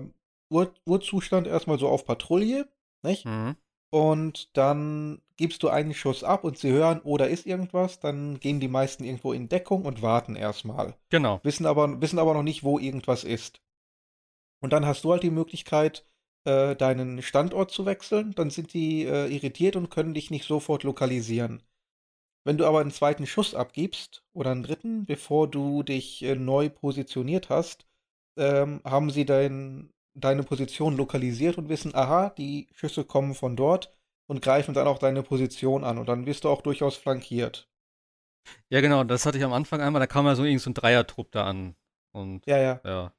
Ur 0.51 0.75
Urzustand 0.85 1.47
erstmal 1.47 1.79
so 1.79 1.89
auf 1.89 2.05
Patrouille, 2.05 2.69
nicht? 3.03 3.25
Mhm. 3.25 3.57
Und 3.91 4.57
dann 4.57 5.21
gibst 5.37 5.63
du 5.63 5.69
einen 5.69 5.95
Schuss 5.95 6.23
ab 6.23 6.45
und 6.45 6.59
sie 6.59 6.71
hören, 6.71 7.01
oh, 7.03 7.17
da 7.17 7.25
ist 7.25 7.47
irgendwas, 7.47 7.99
dann 7.99 8.39
gehen 8.39 8.61
die 8.61 8.69
meisten 8.69 9.05
irgendwo 9.05 9.33
in 9.33 9.49
Deckung 9.49 9.85
und 9.85 10.03
warten 10.03 10.37
erstmal. 10.37 10.95
Genau. 11.09 11.41
Wissen 11.43 11.67
aber, 11.67 12.01
wissen 12.01 12.19
aber 12.19 12.35
noch 12.35 12.43
nicht, 12.43 12.63
wo 12.63 12.79
irgendwas 12.79 13.25
ist. 13.25 13.61
Und 14.61 14.73
dann 14.73 14.87
hast 14.87 15.03
du 15.05 15.13
halt 15.13 15.23
die 15.23 15.31
Möglichkeit, 15.31 16.05
äh, 16.45 16.77
deinen 16.77 17.23
Standort 17.23 17.71
zu 17.71 17.87
wechseln, 17.87 18.33
dann 18.35 18.51
sind 18.51 18.73
die 18.75 19.05
äh, 19.05 19.27
irritiert 19.27 19.77
und 19.77 19.91
können 19.91 20.15
dich 20.15 20.31
nicht 20.31 20.47
sofort 20.47 20.85
lokalisieren. 20.85 21.63
Wenn 22.45 22.57
du 22.57 22.67
aber 22.67 22.81
einen 22.81 22.91
zweiten 22.91 23.27
Schuss 23.27 23.55
abgibst 23.55 24.25
oder 24.33 24.51
einen 24.51 24.63
dritten, 24.63 25.05
bevor 25.05 25.49
du 25.49 25.83
dich 25.83 26.23
äh, 26.23 26.37
neu 26.37 26.71
positioniert 26.71 27.51
hast, 27.51 27.87
ähm, 28.37 28.81
haben 28.85 29.11
sie 29.11 29.25
dein, 29.27 29.93
deine 30.15 30.43
Position 30.43 30.97
lokalisiert 30.97 31.59
und 31.59 31.69
wissen, 31.69 31.95
aha, 31.95 32.31
die 32.31 32.69
Schüsse 32.75 33.05
kommen 33.05 33.35
von 33.35 33.57
dort 33.57 33.93
und 34.29 34.43
greifen 34.43 34.75
dann 34.75 34.87
auch 34.87 34.99
deine 34.99 35.23
Position 35.23 35.85
an 35.85 35.99
und 35.99 36.09
dann 36.09 36.27
wirst 36.27 36.45
du 36.45 36.49
auch 36.49 36.63
durchaus 36.63 36.97
flankiert. 36.97 37.69
Ja, 38.71 38.81
genau, 38.81 39.05
das 39.05 39.27
hatte 39.27 39.39
ich 39.39 39.45
am 39.45 39.53
Anfang 39.53 39.81
einmal, 39.81 40.01
da 40.01 40.07
kam 40.07 40.27
ja 40.27 40.35
so 40.35 40.45
irgend 40.45 40.63
so 40.63 40.71
ein 40.71 40.75
Dreiertrupp 40.75 41.31
da 41.33 41.45
an. 41.45 41.77
Und 42.13 42.47
Ja, 42.47 42.59
ja. 42.59 42.81
ja. 42.85 43.13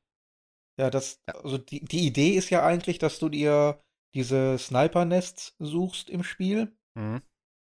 Ja, 0.79 0.89
das, 0.89 1.21
also 1.27 1.57
die, 1.57 1.83
die 1.83 2.07
Idee 2.07 2.31
ist 2.31 2.49
ja 2.49 2.65
eigentlich, 2.65 2.97
dass 2.97 3.19
du 3.19 3.29
dir 3.29 3.79
diese 4.15 4.57
Sniper-Nests 4.57 5.55
suchst 5.59 6.09
im 6.09 6.23
Spiel 6.23 6.75
Mhm. 6.95 7.21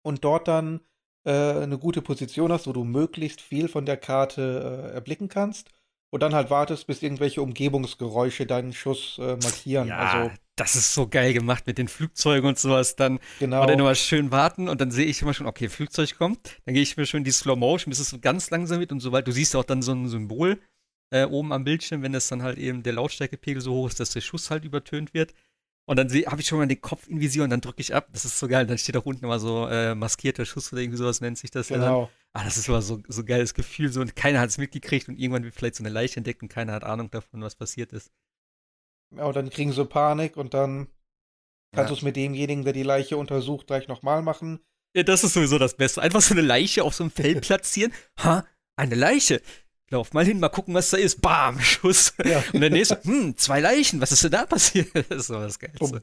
und 0.06 0.24
dort 0.24 0.48
dann 0.48 0.82
äh, 1.26 1.32
eine 1.32 1.78
gute 1.78 2.02
Position 2.02 2.52
hast, 2.52 2.68
wo 2.68 2.74
du 2.74 2.84
möglichst 2.84 3.42
viel 3.42 3.68
von 3.68 3.86
der 3.86 3.98
Karte 3.98 4.90
äh, 4.92 4.94
erblicken 4.96 5.28
kannst 5.30 5.70
und 6.14 6.20
dann 6.20 6.36
halt 6.36 6.52
wartest, 6.52 6.86
bis 6.86 7.02
irgendwelche 7.02 7.42
Umgebungsgeräusche 7.42 8.46
deinen 8.46 8.72
Schuss 8.72 9.18
äh, 9.18 9.36
markieren. 9.42 9.88
Ja, 9.88 9.98
Also 9.98 10.32
das 10.56 10.76
ist 10.76 10.94
so 10.94 11.08
geil 11.08 11.34
gemacht 11.34 11.66
mit 11.66 11.80
den 11.80 11.88
Flugzeugen 11.88 12.48
und 12.48 12.60
sowas. 12.60 12.96
Dann 12.96 13.20
genau. 13.40 13.64
oder 13.64 13.76
nochmal 13.76 13.96
schön 13.96 14.30
warten 14.30 14.70
und 14.70 14.80
dann 14.80 14.92
sehe 14.92 15.08
ich 15.08 15.24
immer 15.24 15.34
schon, 15.34 15.48
okay, 15.48 15.70
Flugzeug 15.70 16.16
kommt. 16.16 16.60
Dann 16.66 16.76
gehe 16.76 16.84
ich 16.84 16.98
mir 16.98 17.08
schon 17.08 17.24
die 17.24 17.32
Slow 17.32 17.56
Motion, 17.56 17.90
bis 17.90 17.98
es 17.98 18.10
so 18.10 18.20
ganz 18.20 18.52
langsam 18.52 18.80
wird 18.80 18.92
und 18.92 19.00
sobald 19.00 19.26
du 19.26 19.32
siehst 19.32 19.56
auch 19.56 19.64
dann 19.64 19.82
so 19.82 19.92
ein 19.92 20.08
Symbol 20.08 20.60
äh, 21.10 21.26
oben 21.26 21.52
am 21.52 21.64
Bildschirm, 21.64 22.04
wenn 22.04 22.14
das 22.14 22.28
dann 22.28 22.44
halt 22.44 22.60
eben 22.60 22.84
der 22.84 22.94
Lautstärkepegel 22.94 23.64
so 23.64 23.74
hoch 23.74 23.88
ist, 23.88 24.00
dass 24.00 24.12
der 24.12 24.22
Schuss 24.22 24.52
halt 24.52 24.66
übertönt 24.66 25.16
wird. 25.16 25.34
Und 25.86 25.98
dann 25.98 26.08
habe 26.10 26.40
ich 26.40 26.48
schon 26.48 26.60
mal 26.60 26.68
den 26.68 26.80
Kopf 26.80 27.08
in 27.10 27.20
Visier 27.20 27.44
und 27.44 27.50
dann 27.50 27.60
drücke 27.60 27.82
ich 27.82 27.94
ab. 27.94 28.08
Das 28.14 28.24
ist 28.24 28.40
so 28.40 28.48
geil. 28.48 28.66
Dann 28.66 28.78
steht 28.78 28.96
auch 28.96 29.06
unten 29.06 29.26
immer 29.26 29.40
so 29.40 29.68
äh, 29.68 29.94
maskierter 29.96 30.46
Schuss 30.46 30.72
oder 30.72 30.82
irgendwie 30.82 30.98
sowas 30.98 31.20
nennt 31.20 31.38
sich 31.38 31.52
das 31.52 31.70
ja. 31.70 31.76
Genau. 31.78 32.10
Ah, 32.32 32.44
das 32.46 32.58
ist 32.58 32.68
immer 32.70 32.82
so, 32.82 33.02
so 33.10 33.24
geiles 33.26 33.54
Gefühl. 33.54 33.92
So, 33.92 34.00
und 34.02 34.16
keiner 34.16 34.40
hat 34.40 34.50
es 34.50 34.58
mitgekriegt 34.58 35.10
und 35.10 35.20
irgendwann 35.20 35.44
wird 35.44 35.54
vielleicht 35.56 35.76
so 35.76 35.84
eine 35.84 35.94
Leiche 35.94 36.18
entdeckt 36.18 36.42
und 36.42 36.48
keiner 36.48 36.72
hat 36.74 36.84
Ahnung 36.84 37.12
davon, 37.12 37.42
was 37.42 37.56
passiert 37.56 37.92
ist. 37.92 38.12
Ja, 39.16 39.26
und 39.26 39.36
dann 39.36 39.50
kriegen 39.50 39.74
sie 39.74 39.86
Panik 39.86 40.38
und 40.38 40.54
dann 40.54 40.88
kannst 41.76 41.90
Ja. 41.90 41.94
du 41.94 41.94
es 41.96 42.02
mit 42.02 42.16
demjenigen, 42.16 42.64
der 42.64 42.74
die 42.74 42.84
Leiche 42.84 43.18
untersucht, 43.18 43.68
gleich 43.68 43.88
nochmal 43.88 44.22
machen. 44.22 44.60
Ja, 44.96 45.04
das 45.04 45.24
ist 45.24 45.34
sowieso 45.34 45.58
das 45.60 45.76
Beste. 45.76 46.02
Einfach 46.02 46.22
so 46.22 46.34
eine 46.34 46.42
Leiche 46.42 46.84
auf 46.84 46.94
so 46.96 47.04
einem 47.04 47.12
Feld 47.12 47.42
platzieren. 47.42 47.92
Ha, 48.24 48.46
eine 48.76 48.96
Leiche. 48.96 49.42
Lauf 49.94 50.12
mal 50.12 50.26
hin, 50.26 50.40
mal 50.40 50.50
gucken, 50.50 50.74
was 50.74 50.90
da 50.90 50.98
ist. 50.98 51.22
Bam, 51.22 51.60
Schuss. 51.62 52.14
Ja. 52.26 52.44
Und 52.52 52.62
der 52.62 52.72
nächste, 52.72 53.00
hm, 53.04 53.38
zwei 53.38 53.60
Leichen, 53.60 54.02
was 54.02 54.12
ist 54.12 54.24
denn 54.24 54.32
da 54.32 54.48
passiert? 54.48 54.90
Das 54.94 55.20
ist 55.20 55.28
so 55.28 55.36
das 55.36 55.60
Geilste. 55.60 55.80
Bumm. 55.80 56.02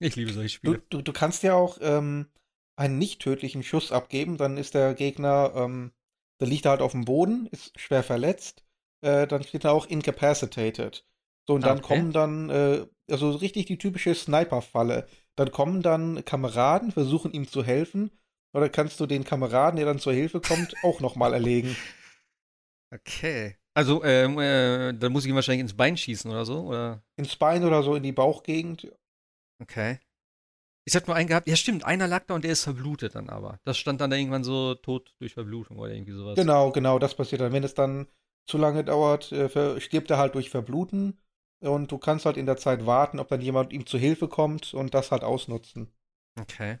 Ich 0.00 0.16
liebe 0.16 0.32
solche 0.32 0.58
Du, 0.60 0.72
Spiele. 0.72 0.82
du, 0.90 1.00
du 1.00 1.12
kannst 1.12 1.44
ja 1.44 1.54
auch 1.54 1.78
ähm, 1.80 2.26
einen 2.74 2.98
nicht 2.98 3.22
tödlichen 3.22 3.62
Schuss 3.62 3.92
abgeben, 3.92 4.36
dann 4.36 4.56
ist 4.56 4.74
der 4.74 4.94
Gegner, 4.94 5.52
ähm, 5.54 5.92
der 6.40 6.48
liegt 6.48 6.66
halt 6.66 6.80
auf 6.80 6.90
dem 6.90 7.04
Boden, 7.04 7.46
ist 7.52 7.78
schwer 7.78 8.02
verletzt, 8.02 8.64
äh, 9.02 9.28
dann 9.28 9.44
steht 9.44 9.62
er 9.62 9.72
auch 9.72 9.86
incapacitated. 9.86 11.06
So, 11.46 11.54
und 11.54 11.64
dann 11.64 11.78
okay. 11.78 11.86
kommen 11.86 12.12
dann, 12.12 12.50
äh, 12.50 12.84
also 13.08 13.30
richtig 13.30 13.66
die 13.66 13.78
typische 13.78 14.12
Sniper-Falle. 14.16 15.06
Dann 15.36 15.52
kommen 15.52 15.82
dann 15.82 16.24
Kameraden, 16.24 16.90
versuchen 16.90 17.32
ihm 17.32 17.46
zu 17.46 17.62
helfen, 17.62 18.10
oder 18.52 18.68
kannst 18.68 18.98
du 18.98 19.06
den 19.06 19.22
Kameraden, 19.22 19.76
der 19.76 19.86
dann 19.86 20.00
zur 20.00 20.12
Hilfe 20.12 20.40
kommt, 20.40 20.74
auch 20.82 21.00
nochmal 21.00 21.32
erlegen. 21.32 21.76
Okay. 22.94 23.56
Also, 23.74 24.04
ähm, 24.04 24.38
äh, 24.38 24.92
dann 24.92 25.12
muss 25.12 25.24
ich 25.24 25.30
ihn 25.30 25.34
wahrscheinlich 25.34 25.62
ins 25.62 25.76
Bein 25.76 25.96
schießen 25.96 26.30
oder 26.30 26.44
so, 26.44 26.68
oder? 26.68 27.02
Ins 27.16 27.34
Bein 27.34 27.64
oder 27.64 27.82
so 27.82 27.96
in 27.96 28.04
die 28.04 28.12
Bauchgegend. 28.12 28.92
Okay. 29.60 29.98
Ich 30.86 30.94
hatte 30.94 31.06
nur 31.06 31.16
einen 31.16 31.28
gehabt, 31.28 31.48
ja 31.48 31.56
stimmt, 31.56 31.84
einer 31.84 32.06
lag 32.06 32.26
da 32.26 32.34
und 32.34 32.44
der 32.44 32.52
ist 32.52 32.64
verblutet 32.64 33.14
dann 33.14 33.30
aber. 33.30 33.58
Das 33.64 33.78
stand 33.78 34.00
dann 34.00 34.10
da 34.10 34.16
irgendwann 34.16 34.44
so 34.44 34.74
tot 34.74 35.14
durch 35.18 35.32
Verblutung 35.32 35.78
oder 35.78 35.92
irgendwie 35.92 36.12
sowas. 36.12 36.36
Genau, 36.36 36.70
genau, 36.72 36.98
das 36.98 37.14
passiert 37.14 37.40
dann. 37.40 37.52
Wenn 37.52 37.64
es 37.64 37.74
dann 37.74 38.06
zu 38.46 38.58
lange 38.58 38.84
dauert, 38.84 39.32
äh, 39.32 39.80
stirbt 39.80 40.10
er 40.10 40.18
halt 40.18 40.34
durch 40.34 40.50
Verbluten 40.50 41.18
und 41.60 41.90
du 41.90 41.98
kannst 41.98 42.26
halt 42.26 42.36
in 42.36 42.46
der 42.46 42.58
Zeit 42.58 42.84
warten, 42.84 43.18
ob 43.18 43.28
dann 43.28 43.40
jemand 43.40 43.72
ihm 43.72 43.86
zu 43.86 43.96
Hilfe 43.96 44.28
kommt 44.28 44.74
und 44.74 44.92
das 44.92 45.10
halt 45.10 45.24
ausnutzen. 45.24 45.90
Okay. 46.38 46.78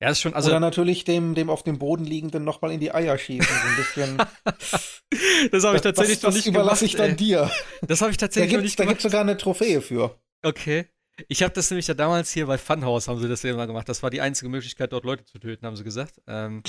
Ja, 0.00 0.08
ist 0.08 0.20
schon, 0.20 0.32
also. 0.32 0.48
Oder 0.48 0.60
natürlich 0.60 1.04
dem, 1.04 1.34
dem 1.34 1.50
auf 1.50 1.62
dem 1.62 1.78
Boden 1.78 2.04
liegenden 2.04 2.42
nochmal 2.42 2.72
in 2.72 2.80
die 2.80 2.92
Eier 2.92 3.18
schießen. 3.18 3.46
So 3.46 3.68
ein 3.68 3.76
bisschen. 3.76 4.16
das 5.52 5.64
habe 5.64 5.76
ich 5.76 5.82
tatsächlich 5.82 6.20
das, 6.20 6.22
noch 6.22 6.28
das 6.30 6.34
nicht 6.36 6.46
überlasse 6.46 6.86
gemacht. 6.86 6.92
ich 6.92 6.96
dann 6.96 7.10
ey. 7.10 7.16
dir. 7.16 7.50
Das 7.82 8.00
habe 8.00 8.10
ich 8.10 8.16
Da 8.16 8.26
tatsächlich 8.26 8.52
noch 8.52 8.58
gibt 8.60 8.60
es 8.60 8.64
nicht 8.64 8.78
da 8.78 8.84
gemacht. 8.84 8.94
gibt's 8.94 9.02
sogar 9.02 9.20
eine 9.20 9.36
Trophäe 9.36 9.82
für. 9.82 10.18
Okay. 10.42 10.86
Ich 11.28 11.42
habe 11.42 11.52
das 11.52 11.70
nämlich 11.70 11.86
ja 11.86 11.92
damals 11.92 12.32
hier 12.32 12.46
bei 12.46 12.56
Funhouse 12.56 13.08
haben 13.08 13.20
sie 13.20 13.28
das 13.28 13.44
immer 13.44 13.66
gemacht. 13.66 13.88
Das 13.90 14.02
war 14.02 14.08
die 14.08 14.22
einzige 14.22 14.48
Möglichkeit, 14.48 14.90
dort 14.92 15.04
Leute 15.04 15.26
zu 15.26 15.38
töten, 15.38 15.66
haben 15.66 15.76
sie 15.76 15.84
gesagt. 15.84 16.18
Ähm, 16.26 16.62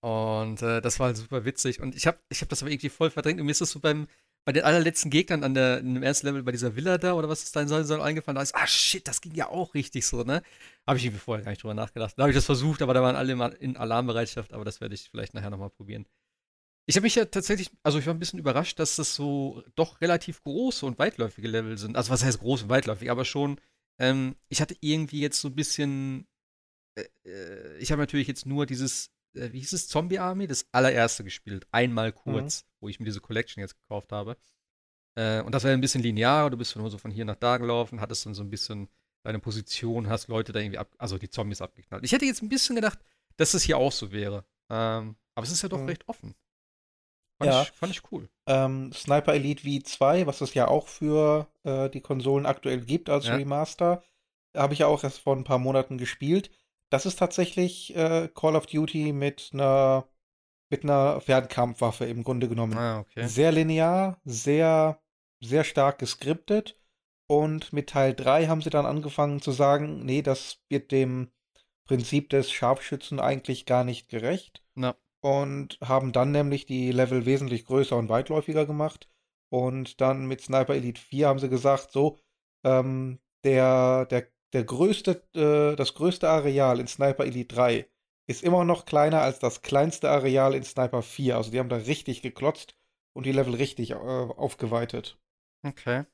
und 0.00 0.62
äh, 0.62 0.80
das 0.80 1.00
war 1.00 1.08
halt 1.08 1.16
super 1.16 1.44
witzig. 1.44 1.80
Und 1.80 1.96
ich 1.96 2.06
habe 2.06 2.18
ich 2.28 2.40
hab 2.40 2.48
das 2.48 2.62
aber 2.62 2.70
irgendwie 2.70 2.88
voll 2.88 3.10
verdrängt. 3.10 3.40
Und 3.40 3.46
mir 3.46 3.52
ist 3.52 3.60
das 3.60 3.70
so 3.70 3.80
beim, 3.80 4.06
bei 4.46 4.52
den 4.52 4.62
allerletzten 4.62 5.10
Gegnern 5.10 5.42
an 5.42 5.54
der, 5.54 5.82
dem 5.82 6.04
ersten 6.04 6.28
Level 6.28 6.44
bei 6.44 6.52
dieser 6.52 6.76
Villa 6.76 6.98
da 6.98 7.14
oder 7.14 7.28
was 7.28 7.42
es 7.42 7.50
sein 7.50 7.66
soll, 7.66 7.84
soll 7.84 8.00
eingefallen. 8.00 8.36
Da 8.36 8.42
ist, 8.42 8.54
ah 8.54 8.66
shit, 8.66 9.06
das 9.08 9.20
ging 9.20 9.34
ja 9.34 9.48
auch 9.48 9.74
richtig 9.74 10.06
so, 10.06 10.22
ne? 10.22 10.40
Habe 10.86 10.98
ich 10.98 11.04
irgendwie 11.04 11.20
vorher 11.20 11.44
gar 11.44 11.50
nicht 11.50 11.64
drüber 11.64 11.74
nachgedacht. 11.74 12.14
Da 12.16 12.22
habe 12.22 12.30
ich 12.30 12.36
das 12.36 12.44
versucht, 12.44 12.80
aber 12.80 12.94
da 12.94 13.02
waren 13.02 13.16
alle 13.16 13.32
immer 13.32 13.60
in 13.60 13.76
Alarmbereitschaft. 13.76 14.52
Aber 14.52 14.64
das 14.64 14.80
werde 14.80 14.94
ich 14.94 15.10
vielleicht 15.10 15.34
nachher 15.34 15.50
nochmal 15.50 15.70
probieren. 15.70 16.06
Ich 16.88 16.94
habe 16.94 17.02
mich 17.02 17.16
ja 17.16 17.24
tatsächlich, 17.24 17.72
also 17.82 17.98
ich 17.98 18.06
war 18.06 18.14
ein 18.14 18.20
bisschen 18.20 18.38
überrascht, 18.38 18.78
dass 18.78 18.94
das 18.94 19.16
so 19.16 19.64
doch 19.74 20.00
relativ 20.00 20.44
große 20.44 20.86
und 20.86 21.00
weitläufige 21.00 21.48
Level 21.48 21.76
sind. 21.76 21.96
Also 21.96 22.12
was 22.12 22.24
heißt 22.24 22.38
groß 22.38 22.62
und 22.62 22.68
weitläufig, 22.68 23.10
aber 23.10 23.24
schon, 23.24 23.60
ähm, 23.98 24.36
ich 24.48 24.60
hatte 24.60 24.76
irgendwie 24.80 25.20
jetzt 25.20 25.40
so 25.40 25.48
ein 25.48 25.56
bisschen, 25.56 26.28
äh, 26.94 27.08
äh, 27.24 27.78
ich 27.78 27.90
habe 27.90 28.00
natürlich 28.00 28.28
jetzt 28.28 28.46
nur 28.46 28.64
dieses, 28.64 29.10
äh, 29.36 29.52
wie 29.52 29.60
hieß 29.60 29.72
es, 29.72 29.88
Zombie 29.88 30.18
Army, 30.18 30.46
das 30.46 30.66
allererste 30.72 31.24
gespielt, 31.24 31.66
einmal 31.72 32.12
kurz, 32.12 32.64
wo 32.80 32.88
ich 32.88 32.98
mir 32.98 33.06
diese 33.06 33.20
Collection 33.20 33.60
jetzt 33.60 33.76
gekauft 33.78 34.12
habe. 34.12 34.36
Äh, 35.14 35.40
und 35.42 35.52
das 35.54 35.64
war 35.64 35.70
ein 35.70 35.80
bisschen 35.80 36.02
linear, 36.02 36.50
du 36.50 36.56
bist 36.56 36.76
nur 36.76 36.90
so 36.90 36.98
von 36.98 37.10
hier 37.10 37.24
nach 37.24 37.36
da 37.36 37.56
gelaufen, 37.58 38.00
hattest 38.00 38.26
dann 38.26 38.34
so 38.34 38.42
ein 38.42 38.50
bisschen 38.50 38.88
deine 39.22 39.38
Position, 39.38 40.08
hast 40.08 40.28
Leute 40.28 40.52
da 40.52 40.60
irgendwie 40.60 40.78
ab, 40.78 40.94
also 40.98 41.18
die 41.18 41.30
Zombies 41.30 41.60
abgeknallt. 41.62 42.04
Ich 42.04 42.12
hätte 42.12 42.24
jetzt 42.26 42.42
ein 42.42 42.48
bisschen 42.48 42.76
gedacht, 42.76 42.98
dass 43.36 43.52
das 43.52 43.62
hier 43.62 43.78
auch 43.78 43.92
so 43.92 44.12
wäre. 44.12 44.44
Ähm, 44.70 45.16
aber 45.34 45.44
es 45.46 45.52
ist 45.52 45.62
ja 45.62 45.68
doch 45.68 45.78
Mhm. 45.80 45.86
recht 45.88 46.08
offen. 46.08 46.34
Fand, 47.38 47.50
Ja. 47.52 47.62
ich, 47.62 47.70
fand 47.72 47.92
ich 47.92 48.02
cool. 48.12 48.28
Ähm, 48.46 48.92
Sniper 48.92 49.34
Elite 49.34 49.62
V2, 49.62 50.26
was 50.26 50.40
es 50.40 50.54
ja 50.54 50.68
auch 50.68 50.88
für 50.88 51.48
äh, 51.64 51.90
die 51.90 52.00
Konsolen 52.00 52.46
aktuell 52.46 52.80
gibt 52.80 53.10
als 53.10 53.26
Ja. 53.26 53.34
Remaster, 53.36 54.02
habe 54.56 54.72
ich 54.72 54.80
ja 54.80 54.86
auch 54.86 55.02
erst 55.04 55.18
vor 55.20 55.36
ein 55.36 55.44
paar 55.44 55.58
Monaten 55.58 55.98
gespielt. 55.98 56.50
Das 56.90 57.06
ist 57.06 57.18
tatsächlich 57.18 57.94
äh, 57.96 58.28
Call 58.34 58.56
of 58.56 58.66
Duty 58.66 59.12
mit 59.12 59.50
einer 59.52 60.08
mit 60.68 60.82
einer 60.82 61.20
Fernkampfwaffe 61.20 62.06
im 62.06 62.24
Grunde 62.24 62.48
genommen. 62.48 62.76
Ah, 62.76 63.00
okay. 63.00 63.26
Sehr 63.28 63.52
linear, 63.52 64.20
sehr, 64.24 65.00
sehr 65.40 65.64
stark 65.64 65.98
geskriptet. 65.98 66.80
Und 67.28 67.72
mit 67.72 67.90
Teil 67.90 68.14
3 68.14 68.46
haben 68.46 68.62
sie 68.62 68.70
dann 68.70 68.86
angefangen 68.86 69.40
zu 69.40 69.50
sagen, 69.50 70.04
nee, 70.04 70.22
das 70.22 70.60
wird 70.68 70.92
dem 70.92 71.30
Prinzip 71.84 72.30
des 72.30 72.50
Scharfschützen 72.50 73.20
eigentlich 73.20 73.66
gar 73.66 73.84
nicht 73.84 74.08
gerecht. 74.08 74.64
Na. 74.74 74.96
Und 75.20 75.78
haben 75.80 76.12
dann 76.12 76.30
nämlich 76.30 76.66
die 76.66 76.92
Level 76.92 77.26
wesentlich 77.26 77.64
größer 77.64 77.96
und 77.96 78.08
weitläufiger 78.08 78.66
gemacht. 78.66 79.08
Und 79.48 80.00
dann 80.00 80.26
mit 80.26 80.40
Sniper 80.40 80.74
Elite 80.74 81.00
4 81.00 81.28
haben 81.28 81.38
sie 81.38 81.48
gesagt, 81.48 81.90
so, 81.92 82.18
ähm, 82.64 83.20
der, 83.44 84.06
der, 84.06 84.28
der 84.52 84.64
größte, 84.64 85.22
äh, 85.34 85.76
das 85.76 85.94
größte 85.94 86.28
Areal 86.28 86.80
in 86.80 86.86
Sniper 86.86 87.24
Elite 87.24 87.54
3 87.54 87.88
ist 88.28 88.42
immer 88.42 88.64
noch 88.64 88.86
kleiner 88.86 89.22
als 89.22 89.38
das 89.38 89.62
kleinste 89.62 90.10
Areal 90.10 90.54
in 90.54 90.64
Sniper 90.64 91.02
4. 91.02 91.36
Also 91.36 91.50
die 91.50 91.58
haben 91.58 91.68
da 91.68 91.76
richtig 91.76 92.22
geklotzt 92.22 92.76
und 93.14 93.26
die 93.26 93.32
Level 93.32 93.54
richtig 93.54 93.90
äh, 93.90 93.94
aufgeweitet. 93.94 95.18
Okay. 95.62 96.04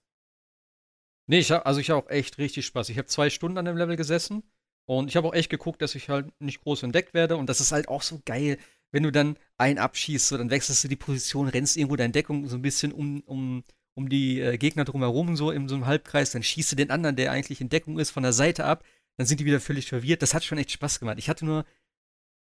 Nee, 1.26 1.38
ich 1.38 1.50
hab, 1.50 1.66
also 1.66 1.80
ich 1.80 1.90
habe 1.90 2.04
auch 2.04 2.10
echt 2.10 2.38
richtig 2.38 2.66
Spaß. 2.66 2.88
Ich 2.88 2.98
habe 2.98 3.06
zwei 3.06 3.30
Stunden 3.30 3.58
an 3.58 3.64
dem 3.64 3.76
Level 3.76 3.96
gesessen 3.96 4.42
und 4.86 5.08
ich 5.08 5.16
habe 5.16 5.28
auch 5.28 5.34
echt 5.34 5.50
geguckt, 5.50 5.80
dass 5.80 5.94
ich 5.94 6.08
halt 6.08 6.32
nicht 6.40 6.60
groß 6.60 6.82
entdeckt 6.82 7.14
werde. 7.14 7.36
Und 7.36 7.48
das 7.48 7.60
ist 7.60 7.72
halt 7.72 7.88
auch 7.88 8.02
so 8.02 8.20
geil, 8.24 8.58
wenn 8.90 9.04
du 9.04 9.12
dann 9.12 9.38
einen 9.56 9.78
abschießt, 9.78 10.28
so, 10.28 10.36
dann 10.36 10.50
wechselst 10.50 10.84
du 10.84 10.88
die 10.88 10.96
Position, 10.96 11.48
rennst 11.48 11.76
irgendwo 11.76 11.96
deine 11.96 12.12
Deckung 12.12 12.46
so 12.48 12.56
ein 12.56 12.62
bisschen 12.62 12.92
um, 12.92 13.20
um, 13.22 13.64
um 13.94 14.08
die 14.08 14.40
äh, 14.40 14.56
Gegner 14.58 14.84
drumherum, 14.84 15.36
so 15.36 15.50
in 15.50 15.68
so 15.68 15.74
einem 15.74 15.86
Halbkreis, 15.86 16.32
dann 16.32 16.42
schießt 16.42 16.72
du 16.72 16.76
den 16.76 16.90
anderen, 16.90 17.16
der 17.16 17.32
eigentlich 17.32 17.60
in 17.60 17.68
Deckung 17.68 17.98
ist, 17.98 18.10
von 18.10 18.22
der 18.22 18.32
Seite 18.32 18.64
ab, 18.64 18.84
dann 19.18 19.26
sind 19.26 19.40
die 19.40 19.44
wieder 19.44 19.60
völlig 19.60 19.86
verwirrt. 19.88 20.22
Das 20.22 20.34
hat 20.34 20.44
schon 20.44 20.58
echt 20.58 20.70
Spaß 20.70 20.98
gemacht. 21.00 21.18
Ich 21.18 21.28
hatte 21.28 21.44
nur 21.44 21.64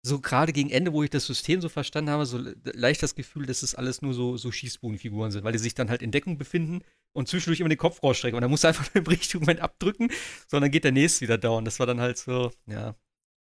so 0.04 0.20
gerade 0.20 0.52
gegen 0.52 0.70
Ende, 0.70 0.92
wo 0.92 1.02
ich 1.04 1.10
das 1.10 1.26
System 1.26 1.60
so 1.60 1.68
verstanden 1.68 2.10
habe, 2.10 2.26
so 2.26 2.38
le- 2.38 2.56
leicht 2.74 3.02
das 3.02 3.14
Gefühl, 3.14 3.46
dass 3.46 3.62
es 3.62 3.74
alles 3.76 4.02
nur 4.02 4.14
so, 4.14 4.36
so 4.36 4.50
Schießbudenfiguren 4.50 5.30
sind, 5.30 5.44
weil 5.44 5.52
die 5.52 5.58
sich 5.58 5.74
dann 5.74 5.90
halt 5.90 6.02
in 6.02 6.10
Deckung 6.10 6.38
befinden 6.38 6.82
und 7.12 7.28
zwischendurch 7.28 7.60
immer 7.60 7.68
den 7.68 7.78
Kopf 7.78 8.02
rausstrecken. 8.02 8.36
Und 8.36 8.42
dann 8.42 8.50
musst 8.50 8.64
du 8.64 8.68
einfach 8.68 8.88
im 8.94 9.06
richtigen 9.06 9.40
Moment 9.44 9.60
abdrücken, 9.60 10.10
sondern 10.48 10.70
geht 10.72 10.84
der 10.84 10.92
nächste 10.92 11.20
wieder 11.20 11.38
down. 11.38 11.64
Das 11.64 11.78
war 11.78 11.86
dann 11.86 12.00
halt 12.00 12.18
so, 12.18 12.50
ja. 12.66 12.96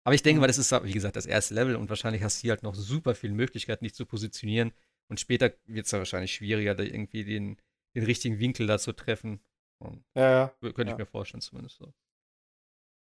Aber 0.03 0.15
ich 0.15 0.23
denke 0.23 0.37
Mhm. 0.37 0.41
mal, 0.41 0.47
das 0.47 0.57
ist, 0.57 0.71
wie 0.83 0.91
gesagt, 0.91 1.15
das 1.15 1.27
erste 1.27 1.53
Level 1.53 1.75
und 1.75 1.89
wahrscheinlich 1.89 2.23
hast 2.23 2.39
du 2.39 2.41
hier 2.41 2.51
halt 2.51 2.63
noch 2.63 2.75
super 2.75 3.15
viele 3.15 3.33
Möglichkeiten, 3.33 3.85
dich 3.85 3.93
zu 3.93 4.05
positionieren. 4.05 4.73
Und 5.09 5.19
später 5.19 5.53
wird 5.67 5.85
es 5.85 5.91
ja 5.91 5.99
wahrscheinlich 5.99 6.33
schwieriger, 6.33 6.75
da 6.75 6.83
irgendwie 6.83 7.23
den, 7.23 7.57
den 7.95 8.03
richtigen 8.03 8.39
Winkel 8.39 8.67
da 8.67 8.79
zu 8.79 8.93
treffen. 8.93 9.39
Und 9.79 10.03
Ja, 10.15 10.31
ja. 10.31 10.47
könnte 10.61 10.83
ich 10.83 10.89
Ja. 10.89 10.97
mir 10.97 11.05
vorstellen, 11.05 11.41
zumindest 11.41 11.77
so. 11.77 11.93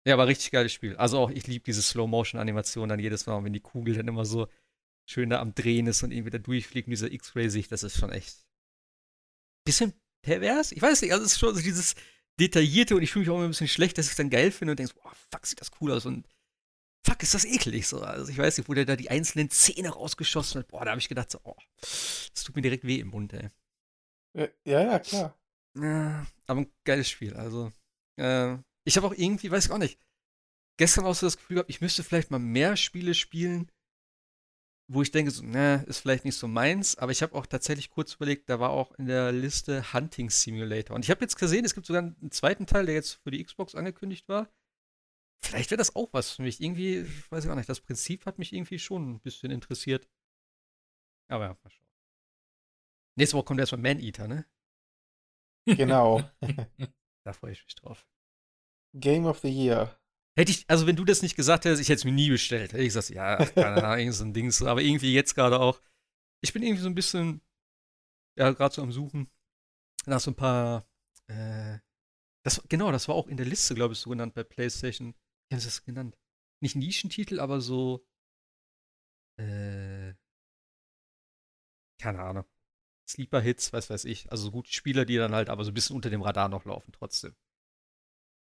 Ja, 0.05 0.13
aber 0.13 0.27
richtig 0.27 0.51
geiles 0.51 0.71
Spiel. 0.71 0.95
Also 0.95 1.19
auch, 1.19 1.29
ich 1.29 1.47
liebe 1.47 1.65
diese 1.65 1.81
Slow-Motion-Animation 1.81 2.87
dann 2.87 2.99
jedes 2.99 3.25
Mal, 3.25 3.43
wenn 3.43 3.51
die 3.53 3.59
Kugel 3.59 3.95
dann 3.95 4.07
immer 4.07 4.23
so 4.25 4.47
schön 5.09 5.29
da 5.29 5.39
am 5.41 5.53
Drehen 5.53 5.87
ist 5.87 6.03
und 6.03 6.11
irgendwie 6.11 6.29
da 6.29 6.37
durchfliegt 6.37 6.87
mit 6.87 6.97
dieser 6.97 7.11
X-Ray-Sicht, 7.11 7.71
das 7.71 7.83
ist 7.83 7.97
schon 7.97 8.11
echt 8.11 8.45
bisschen 9.65 9.93
pervers. 10.21 10.71
Ich 10.71 10.81
weiß 10.81 11.01
nicht, 11.01 11.11
also 11.11 11.25
es 11.25 11.33
ist 11.33 11.39
schon 11.39 11.55
so 11.55 11.61
dieses 11.61 11.95
Detaillierte 12.39 12.95
und 12.95 13.01
ich 13.01 13.11
fühle 13.11 13.23
mich 13.23 13.29
auch 13.29 13.35
immer 13.35 13.45
ein 13.45 13.49
bisschen 13.49 13.67
schlecht, 13.67 13.97
dass 13.97 14.05
ich 14.05 14.11
es 14.11 14.17
dann 14.17 14.29
geil 14.29 14.51
finde 14.51 14.71
und 14.71 14.79
denke, 14.79 14.93
so, 14.93 15.01
oh, 15.03 15.11
fuck, 15.31 15.45
sieht 15.45 15.59
das 15.59 15.71
cool 15.81 15.91
aus 15.91 16.05
und 16.05 16.25
fuck, 17.05 17.21
ist 17.23 17.33
das 17.33 17.43
eklig 17.45 17.87
so. 17.87 17.99
Also 18.01 18.31
ich 18.31 18.37
weiß 18.37 18.57
nicht, 18.57 18.69
wo 18.69 18.73
der 18.73 18.85
da 18.85 18.95
die 18.95 19.09
einzelnen 19.09 19.49
Zähne 19.49 19.89
rausgeschossen 19.89 20.59
hat. 20.59 20.67
Boah, 20.69 20.85
da 20.85 20.91
habe 20.91 21.01
ich 21.01 21.09
gedacht, 21.09 21.31
so, 21.31 21.39
oh, 21.43 21.55
das 21.81 22.43
tut 22.45 22.55
mir 22.55 22.61
direkt 22.61 22.85
weh 22.85 22.99
im 22.99 23.09
Mund, 23.09 23.33
ey. 23.33 23.49
Ja, 24.33 24.47
ja, 24.65 24.81
ja, 24.81 24.99
klar. 24.99 25.37
Aber 26.47 26.61
ein 26.61 26.71
geiles 26.83 27.09
Spiel. 27.09 27.35
Also, 27.35 27.71
äh, 28.19 28.57
ich 28.85 28.97
habe 28.97 29.07
auch 29.07 29.13
irgendwie, 29.13 29.51
weiß 29.51 29.65
ich 29.65 29.71
auch 29.71 29.77
nicht, 29.77 29.99
gestern 30.77 31.05
auch 31.05 31.15
so 31.15 31.25
das 31.25 31.37
Gefühl 31.37 31.55
gehabt, 31.55 31.69
ich 31.69 31.81
müsste 31.81 32.03
vielleicht 32.03 32.31
mal 32.31 32.39
mehr 32.39 32.77
Spiele 32.77 33.13
spielen, 33.13 33.69
wo 34.89 35.01
ich 35.01 35.11
denke, 35.11 35.31
so, 35.31 35.43
ne, 35.43 35.83
ist 35.87 35.99
vielleicht 35.99 36.23
nicht 36.23 36.37
so 36.37 36.47
meins, 36.47 36.95
aber 36.97 37.11
ich 37.11 37.21
habe 37.21 37.35
auch 37.35 37.45
tatsächlich 37.45 37.89
kurz 37.89 38.13
überlegt, 38.13 38.49
da 38.49 38.59
war 38.59 38.69
auch 38.69 38.93
in 38.93 39.05
der 39.05 39.31
Liste 39.33 39.93
Hunting 39.93 40.29
Simulator. 40.29 40.95
Und 40.95 41.03
ich 41.03 41.11
habe 41.11 41.21
jetzt 41.21 41.37
gesehen, 41.37 41.65
es 41.65 41.73
gibt 41.73 41.85
sogar 41.87 42.03
einen 42.03 42.31
zweiten 42.31 42.65
Teil, 42.65 42.85
der 42.85 42.95
jetzt 42.95 43.15
für 43.23 43.31
die 43.31 43.43
Xbox 43.43 43.75
angekündigt 43.75 44.29
war. 44.29 44.49
Vielleicht 45.43 45.71
wäre 45.71 45.77
das 45.77 45.95
auch 45.95 46.09
was 46.13 46.31
für 46.31 46.41
mich. 46.41 46.61
Irgendwie, 46.61 47.05
weiß 47.29 47.45
ich 47.45 47.51
auch 47.51 47.55
nicht, 47.55 47.69
das 47.69 47.81
Prinzip 47.81 48.25
hat 48.25 48.39
mich 48.39 48.53
irgendwie 48.53 48.79
schon 48.79 49.11
ein 49.11 49.19
bisschen 49.19 49.51
interessiert. 49.51 50.07
Aber 51.29 51.45
ja, 51.45 51.57
mal 51.63 51.69
schauen. 51.69 51.86
Nächste 53.17 53.35
Woche 53.37 53.45
kommt 53.45 53.59
erstmal 53.59 53.81
Man-Eater, 53.81 54.27
ne? 54.27 54.45
Genau. 55.65 56.21
Da 57.25 57.33
freue 57.33 57.51
ich 57.51 57.61
mich 57.65 57.75
drauf. 57.75 58.07
Game 58.95 59.25
of 59.25 59.39
the 59.39 59.49
Year. 59.49 59.99
Hätte 60.37 60.51
ich, 60.51 60.63
also 60.69 60.87
wenn 60.87 60.95
du 60.95 61.03
das 61.03 61.21
nicht 61.21 61.35
gesagt 61.35 61.65
hättest, 61.65 61.81
ich 61.81 61.89
hätte 61.89 61.97
es 61.97 62.05
mir 62.05 62.13
nie 62.13 62.29
bestellt. 62.29 62.71
Hätte 62.71 62.83
ich 62.83 62.93
gesagt, 62.93 63.09
ja, 63.09 63.45
keine 63.47 63.83
Ahnung, 63.83 64.13
so 64.13 64.23
ein 64.23 64.33
Ding. 64.33 64.49
Aber 64.65 64.81
irgendwie 64.81 65.13
jetzt 65.13 65.35
gerade 65.35 65.59
auch. 65.59 65.81
Ich 66.41 66.53
bin 66.53 66.63
irgendwie 66.63 66.83
so 66.83 66.87
ein 66.87 66.95
bisschen, 66.95 67.41
ja, 68.37 68.49
gerade 68.51 68.73
so 68.73 68.81
am 68.81 68.93
Suchen 68.93 69.29
nach 70.05 70.21
so 70.21 70.31
ein 70.31 70.35
paar, 70.35 70.87
äh, 71.27 71.79
das, 72.45 72.63
genau, 72.69 72.93
das 72.93 73.09
war 73.09 73.15
auch 73.15 73.27
in 73.27 73.35
der 73.35 73.45
Liste, 73.45 73.75
glaube 73.75 73.93
ich, 73.93 73.99
so 73.99 74.09
genannt 74.09 74.33
bei 74.33 74.43
PlayStation. 74.45 75.13
Wie 75.49 75.55
haben 75.55 75.59
sie 75.59 75.67
das 75.67 75.83
genannt? 75.83 76.17
Nicht 76.61 76.77
Nischentitel, 76.77 77.41
aber 77.41 77.59
so, 77.59 78.07
äh, 79.37 80.13
keine 81.99 82.19
Ahnung. 82.21 82.45
Sleeper-Hits, 83.07 83.71
weiß 83.73 83.89
weiß 83.89 84.05
ich. 84.05 84.29
Also 84.31 84.45
so 84.45 84.51
gute 84.51 84.71
Spieler, 84.71 85.05
die 85.05 85.17
dann 85.17 85.33
halt 85.33 85.49
aber 85.49 85.63
so 85.63 85.71
ein 85.71 85.73
bisschen 85.73 85.95
unter 85.95 86.09
dem 86.09 86.21
Radar 86.21 86.49
noch 86.49 86.65
laufen 86.65 86.91
trotzdem. 86.91 87.35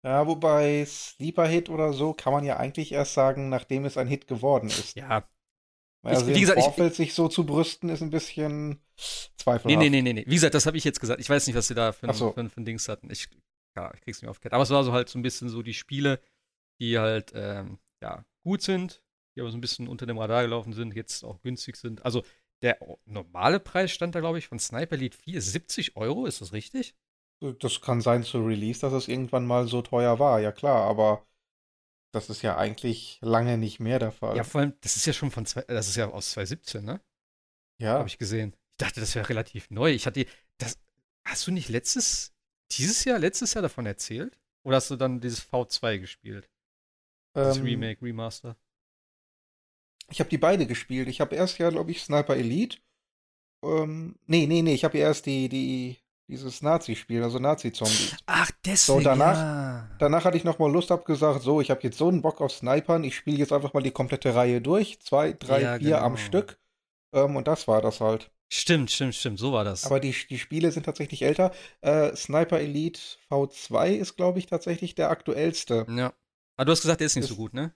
Ja, 0.05 0.27
wobei 0.27 0.85
Sleeper 0.85 1.47
Hit 1.47 1.69
oder 1.69 1.93
so 1.93 2.13
kann 2.13 2.33
man 2.33 2.43
ja 2.43 2.57
eigentlich 2.57 2.91
erst 2.91 3.13
sagen, 3.13 3.49
nachdem 3.49 3.85
es 3.85 3.97
ein 3.97 4.07
Hit 4.07 4.27
geworden 4.27 4.67
ist. 4.67 4.95
Ja, 4.97 5.27
Also 6.03 6.27
wie 6.27 6.33
im 6.33 6.41
gesagt, 6.41 6.59
ich- 6.59 6.65
Vorfeld 6.65 6.95
sich 6.95 7.13
so 7.13 7.29
zu 7.29 7.45
brüsten, 7.45 7.89
ist 7.89 8.01
ein 8.01 8.09
bisschen 8.09 8.81
zweifelhaft. 9.37 9.65
nee, 9.81 9.89
nee, 9.89 10.01
nee, 10.01 10.13
nee. 10.13 10.25
Wie 10.27 10.33
gesagt, 10.35 10.55
das 10.55 10.65
habe 10.65 10.75
ich 10.77 10.83
jetzt 10.83 10.99
gesagt. 10.99 11.21
Ich 11.21 11.29
weiß 11.29 11.47
nicht, 11.47 11.55
was 11.55 11.67
sie 11.67 11.75
da 11.75 11.93
für 11.93 12.07
ein, 12.09 12.13
so. 12.13 12.31
für, 12.33 12.49
für 12.49 12.61
ein 12.61 12.65
Dings 12.65 12.89
hatten. 12.89 13.09
Ich, 13.11 13.29
ja, 13.77 13.93
ich 13.93 14.01
krieg's 14.01 14.21
nicht 14.21 14.29
auf 14.29 14.41
Kette. 14.41 14.53
Aber 14.55 14.63
es 14.63 14.69
war 14.69 14.83
so 14.83 14.91
halt 14.91 15.07
so 15.07 15.17
ein 15.17 15.21
bisschen 15.23 15.47
so 15.49 15.61
die 15.61 15.73
Spiele, 15.73 16.19
die 16.81 16.99
halt, 16.99 17.31
ähm, 17.33 17.79
ja, 18.01 18.25
gut 18.43 18.61
sind, 18.61 19.01
die 19.35 19.41
aber 19.41 19.51
so 19.51 19.57
ein 19.57 19.61
bisschen 19.61 19.87
unter 19.87 20.05
dem 20.05 20.17
Radar 20.17 20.43
gelaufen 20.43 20.73
sind, 20.73 20.93
jetzt 20.95 21.23
auch 21.23 21.41
günstig 21.41 21.77
sind. 21.77 22.03
Also 22.03 22.23
der 22.63 22.79
normale 23.05 23.59
Preis 23.59 23.91
stand 23.91 24.15
da, 24.15 24.21
glaube 24.21 24.39
ich, 24.39 24.47
von 24.47 24.57
Sniper 24.57 24.95
Elite 24.95 25.17
4 25.17 25.37
ist 25.37 25.51
70 25.51 25.95
Euro, 25.97 26.25
ist 26.25 26.41
das 26.41 26.53
richtig? 26.53 26.95
Das 27.59 27.81
kann 27.81 27.99
sein 27.99 28.23
zu 28.23 28.43
Release, 28.43 28.79
dass 28.79 28.93
es 28.93 29.09
irgendwann 29.09 29.45
mal 29.45 29.67
so 29.67 29.81
teuer 29.81 30.17
war, 30.17 30.39
ja 30.39 30.53
klar, 30.53 30.87
aber 30.87 31.27
das 32.13 32.29
ist 32.29 32.41
ja 32.41 32.57
eigentlich 32.57 33.19
lange 33.21 33.57
nicht 33.57 33.79
mehr 33.79 33.99
der 33.99 34.11
Fall. 34.11 34.37
Ja, 34.37 34.45
vor 34.45 34.61
allem, 34.61 34.73
das 34.81 34.95
ist 34.95 35.05
ja 35.05 35.13
schon 35.13 35.29
von, 35.29 35.45
zwei, 35.45 35.61
das 35.63 35.89
ist 35.89 35.97
ja 35.97 36.09
aus 36.09 36.31
2017, 36.31 36.85
ne? 36.85 37.01
Ja. 37.79 37.97
Habe 37.97 38.07
ich 38.07 38.17
gesehen. 38.17 38.55
Ich 38.73 38.77
dachte, 38.77 39.01
das 39.01 39.13
wäre 39.13 39.27
relativ 39.27 39.69
neu. 39.69 39.91
Ich 39.91 40.05
hatte, 40.05 40.25
das, 40.57 40.79
hast 41.25 41.45
du 41.47 41.51
nicht 41.51 41.69
letztes, 41.69 42.33
dieses 42.71 43.03
Jahr, 43.03 43.19
letztes 43.19 43.55
Jahr 43.55 43.61
davon 43.61 43.85
erzählt? 43.85 44.39
Oder 44.63 44.77
hast 44.77 44.89
du 44.89 44.95
dann 44.95 45.19
dieses 45.19 45.41
V2 45.45 45.99
gespielt? 45.99 46.49
Das 47.33 47.57
Ähm, 47.57 47.63
Remake, 47.63 48.01
Remaster? 48.01 48.55
Ich 50.13 50.19
habe 50.19 50.29
die 50.29 50.37
beide 50.37 50.67
gespielt. 50.67 51.07
Ich 51.07 51.19
habe 51.21 51.35
erst 51.35 51.57
ja, 51.57 51.69
glaube 51.71 51.89
ich, 51.89 52.03
Sniper 52.03 52.35
Elite. 52.35 52.77
Ähm, 53.63 54.15
nee, 54.27 54.45
nee, 54.45 54.61
nee, 54.61 54.73
ich 54.75 54.83
habe 54.83 54.97
ja 54.97 55.05
erst 55.07 55.25
die, 55.25 55.49
die, 55.49 55.97
dieses 56.27 56.61
Nazi-Spiel, 56.61 57.23
also 57.23 57.39
Nazi-Zombies. 57.39 58.15
Ach, 58.27 58.51
deswegen. 58.65 58.99
So, 58.99 59.03
danach- 59.03 59.35
Ja. 59.35 59.89
Danach 59.99 60.25
hatte 60.25 60.37
ich 60.37 60.43
nochmal 60.43 60.71
Lust, 60.71 60.91
hab 60.91 61.05
gesagt, 61.05 61.41
so, 61.41 61.61
ich 61.61 61.71
habe 61.71 61.81
jetzt 61.83 61.97
so 61.97 62.09
einen 62.09 62.21
Bock 62.21 62.41
auf 62.41 62.51
Snipern, 62.51 63.03
ich 63.03 63.15
spiele 63.15 63.37
jetzt 63.37 63.51
einfach 63.53 63.73
mal 63.73 63.81
die 63.81 63.91
komplette 63.91 64.35
Reihe 64.35 64.61
durch. 64.61 64.99
Zwei, 64.99 65.33
drei, 65.33 65.61
Ja, 65.61 65.77
vier 65.79 66.01
am 66.03 66.13
genau. 66.15 66.25
Stück. 66.25 66.59
Ähm, 67.13 67.35
und 67.35 67.47
das 67.47 67.67
war 67.67 67.81
das 67.81 67.99
halt. 68.01 68.29
Stimmt, 68.51 68.91
stimmt, 68.91 69.15
stimmt. 69.15 69.39
So 69.39 69.51
war 69.51 69.63
das. 69.63 69.85
Aber 69.85 69.99
die, 69.99 70.13
die 70.29 70.37
Spiele 70.37 70.71
sind 70.71 70.83
tatsächlich 70.85 71.23
älter. 71.23 71.51
Äh, 71.81 72.15
Sniper 72.15 72.59
Elite 72.59 72.99
V2 73.31 73.93
ist, 73.93 74.15
glaube 74.15 74.37
ich, 74.37 74.45
tatsächlich 74.45 74.93
der 74.93 75.09
aktuellste. 75.09 75.87
ja. 75.89 76.13
Aber 76.55 76.65
du 76.65 76.71
hast 76.73 76.81
gesagt, 76.83 76.99
der 76.99 77.07
ist 77.07 77.15
nicht 77.15 77.23
Ist- 77.23 77.29
so 77.29 77.35
gut, 77.35 77.55
ne? 77.55 77.73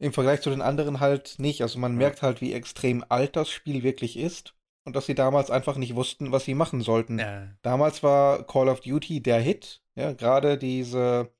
Im 0.00 0.12
Vergleich 0.12 0.40
zu 0.40 0.50
den 0.50 0.62
anderen 0.62 1.00
halt 1.00 1.38
nicht. 1.38 1.62
Also 1.62 1.78
man 1.78 1.92
Ja. 1.92 1.98
merkt 1.98 2.22
halt, 2.22 2.40
wie 2.40 2.52
extrem 2.54 3.04
alt 3.08 3.36
das 3.36 3.50
Spiel 3.50 3.82
wirklich 3.82 4.16
ist. 4.16 4.54
Und 4.86 4.96
dass 4.96 5.06
sie 5.06 5.14
damals 5.14 5.50
einfach 5.50 5.76
nicht 5.76 5.94
wussten, 5.94 6.32
was 6.32 6.46
sie 6.46 6.54
machen 6.54 6.80
sollten. 6.80 7.18
Ja. 7.18 7.54
Damals 7.62 8.02
war 8.02 8.46
Call 8.46 8.68
of 8.68 8.80
Duty 8.80 9.22
der 9.22 9.40
Hit. 9.40 9.82
Ja, 9.94 10.14
gerade 10.14 10.56
diese, 10.56 11.30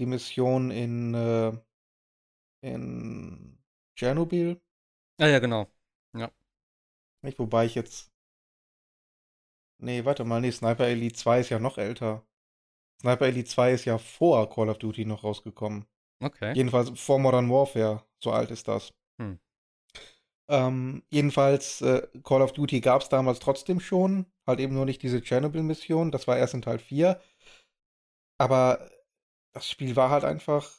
die 0.00 0.06
Mission 0.06 0.70
in, 0.70 1.12
äh, 1.12 1.52
in 2.62 3.58
Tschernobyl. 3.94 4.60
Ah, 5.20 5.26
ja, 5.26 5.38
genau. 5.38 5.68
Nicht? 7.24 7.38
Wobei 7.38 7.66
ich 7.66 7.76
jetzt. 7.76 8.10
Nee, 9.78 10.04
warte 10.04 10.24
mal, 10.24 10.40
nee, 10.40 10.50
Sniper 10.50 10.86
Elite 10.88 11.14
2 11.14 11.40
ist 11.40 11.50
ja 11.50 11.58
noch 11.60 11.78
älter. 11.78 12.26
Sniper 13.00 13.26
Elite 13.26 13.48
2 13.48 13.72
ist 13.74 13.84
ja 13.84 13.98
vor 13.98 14.50
Call 14.50 14.68
of 14.70 14.78
Duty 14.78 15.04
noch 15.04 15.22
rausgekommen. 15.22 15.86
Okay. 16.22 16.52
Jedenfalls 16.54 16.90
vor 16.98 17.18
Modern 17.18 17.50
Warfare. 17.50 18.04
So 18.22 18.30
alt 18.30 18.50
ist 18.50 18.68
das. 18.68 18.92
Hm. 19.20 19.38
Ähm, 20.48 21.02
jedenfalls, 21.10 21.80
äh, 21.82 22.06
Call 22.24 22.42
of 22.42 22.52
Duty 22.52 22.80
gab 22.80 23.02
es 23.02 23.08
damals 23.08 23.38
trotzdem 23.38 23.80
schon. 23.80 24.26
Halt 24.46 24.60
eben 24.60 24.74
nur 24.74 24.84
nicht 24.84 25.02
diese 25.02 25.20
Chernobyl-Mission. 25.20 26.10
Das 26.10 26.26
war 26.26 26.36
erst 26.36 26.54
in 26.54 26.62
Teil 26.62 26.78
4. 26.78 27.20
Aber 28.38 28.90
das 29.54 29.68
Spiel 29.68 29.96
war 29.96 30.10
halt 30.10 30.24
einfach, 30.24 30.70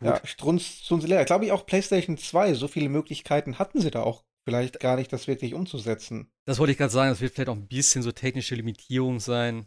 Ja, 0.00 0.12
gut. 0.12 0.20
ja, 0.20 0.26
strunz, 0.26 0.90
leer. 0.90 1.24
Glaube 1.24 1.44
ich 1.46 1.52
auch 1.52 1.66
PlayStation 1.66 2.18
2. 2.18 2.54
So 2.54 2.68
viele 2.68 2.88
Möglichkeiten 2.88 3.58
hatten 3.58 3.80
sie 3.80 3.90
da 3.90 4.02
auch 4.02 4.24
vielleicht 4.44 4.80
gar 4.80 4.96
nicht, 4.96 5.12
das 5.12 5.26
wirklich 5.26 5.54
umzusetzen. 5.54 6.30
Das 6.44 6.58
wollte 6.58 6.72
ich 6.72 6.78
gerade 6.78 6.92
sagen. 6.92 7.10
Das 7.10 7.20
wird 7.20 7.34
vielleicht 7.34 7.48
auch 7.48 7.56
ein 7.56 7.68
bisschen 7.68 8.02
so 8.02 8.12
technische 8.12 8.54
Limitierung 8.54 9.20
sein. 9.20 9.66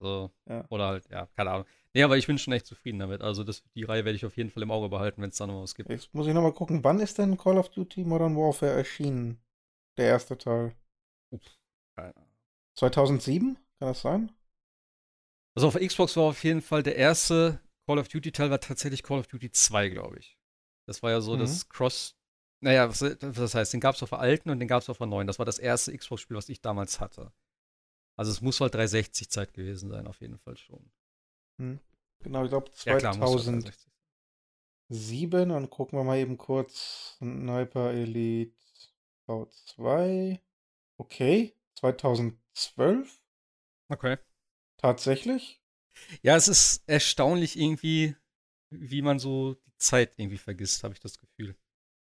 So. 0.00 0.30
Ja. 0.48 0.64
Oder 0.70 0.86
halt, 0.86 1.10
ja, 1.10 1.26
keine 1.36 1.50
Ahnung. 1.50 1.66
Nee, 1.96 2.02
aber 2.02 2.18
ich 2.18 2.26
bin 2.26 2.36
schon 2.36 2.52
echt 2.52 2.66
zufrieden 2.66 2.98
damit. 2.98 3.22
Also, 3.22 3.42
das, 3.42 3.62
die 3.74 3.84
Reihe 3.84 4.04
werde 4.04 4.16
ich 4.16 4.26
auf 4.26 4.36
jeden 4.36 4.50
Fall 4.50 4.62
im 4.62 4.70
Auge 4.70 4.90
behalten, 4.90 5.22
wenn 5.22 5.30
es 5.30 5.36
da 5.38 5.46
noch 5.46 5.62
was 5.62 5.74
gibt. 5.74 5.88
Jetzt 5.88 6.12
muss 6.12 6.26
ich 6.26 6.34
nochmal 6.34 6.52
gucken, 6.52 6.84
wann 6.84 7.00
ist 7.00 7.16
denn 7.16 7.38
Call 7.38 7.56
of 7.56 7.70
Duty 7.70 8.04
Modern 8.04 8.36
Warfare 8.36 8.72
erschienen? 8.72 9.40
Der 9.96 10.08
erste 10.08 10.36
Teil. 10.36 10.76
Keine 11.96 12.14
Ahnung. 12.14 12.28
2007? 12.76 13.54
Kann 13.78 13.88
das 13.88 14.02
sein? 14.02 14.30
Also, 15.56 15.68
auf 15.68 15.76
Xbox 15.76 16.14
war 16.18 16.24
auf 16.24 16.44
jeden 16.44 16.60
Fall 16.60 16.82
der 16.82 16.96
erste 16.96 17.60
Call 17.88 17.98
of 17.98 18.08
Duty-Teil 18.08 18.50
war 18.50 18.60
tatsächlich 18.60 19.02
Call 19.02 19.20
of 19.20 19.28
Duty 19.28 19.50
2, 19.50 19.88
glaube 19.88 20.18
ich. 20.18 20.38
Das 20.86 21.02
war 21.02 21.10
ja 21.12 21.22
so 21.22 21.34
Mhm. 21.34 21.40
das 21.40 21.66
Cross. 21.70 22.14
Naja, 22.62 22.90
was, 22.90 23.00
was 23.00 23.54
heißt, 23.54 23.72
den 23.72 23.80
gab 23.80 23.94
es 23.94 24.02
auf 24.02 24.10
der 24.10 24.18
alten 24.18 24.50
und 24.50 24.60
den 24.60 24.68
gab 24.68 24.82
es 24.82 24.90
auf 24.90 24.98
der 24.98 25.06
neuen. 25.06 25.26
Das 25.26 25.38
war 25.38 25.46
das 25.46 25.58
erste 25.58 25.96
Xbox-Spiel, 25.96 26.36
was 26.36 26.50
ich 26.50 26.60
damals 26.60 27.00
hatte. 27.00 27.32
Also 28.18 28.32
es 28.32 28.42
muss 28.42 28.60
halt 28.60 28.74
360-Zeit 28.74 29.54
gewesen 29.54 29.88
sein, 29.88 30.06
auf 30.06 30.20
jeden 30.20 30.36
Fall 30.36 30.58
schon. 30.58 30.90
Genau, 31.58 32.44
ich 32.44 32.50
glaube 32.50 32.70
Ja 32.84 32.98
klar, 32.98 33.16
muss 33.16 33.30
halt 33.30 33.40
2007. 33.42 33.60
360. 34.88 35.56
Und 35.56 35.70
gucken 35.70 35.98
wir 35.98 36.04
mal 36.04 36.18
eben 36.18 36.38
kurz. 36.38 37.16
Sniper 37.18 37.92
Elite 37.92 38.54
V2. 39.26 40.40
Okay. 40.98 41.54
2012? 41.74 43.20
Okay. 43.88 44.18
Tatsächlich? 44.78 45.60
Ja, 46.22 46.36
es 46.36 46.48
ist 46.48 46.82
erstaunlich 46.86 47.58
irgendwie, 47.58 48.16
wie 48.70 49.02
man 49.02 49.18
so 49.18 49.54
die 49.54 49.76
Zeit 49.78 50.18
irgendwie 50.18 50.38
vergisst, 50.38 50.84
habe 50.84 50.94
ich 50.94 51.00
das 51.00 51.18
Gefühl. 51.18 51.56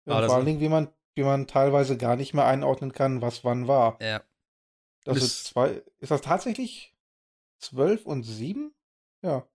Ja, 0.06 0.14
Ah, 0.18 0.26
vor 0.26 0.36
allen 0.36 0.46
Dingen, 0.46 0.60
wie 0.60 0.68
man, 0.68 0.92
wie 1.14 1.22
man 1.22 1.46
teilweise 1.46 1.96
gar 1.96 2.16
nicht 2.16 2.34
mehr 2.34 2.46
einordnen 2.46 2.92
kann, 2.92 3.20
was 3.22 3.44
wann 3.44 3.68
war. 3.68 4.00
Ja. 4.02 4.22
Das- 5.04 5.18
ist 5.18 5.44
zwei. 5.44 5.82
Ist 6.00 6.10
das 6.10 6.22
tatsächlich 6.22 6.94
12 7.58 8.06
und 8.06 8.22
7? 8.22 8.73
Ja. 9.24 9.48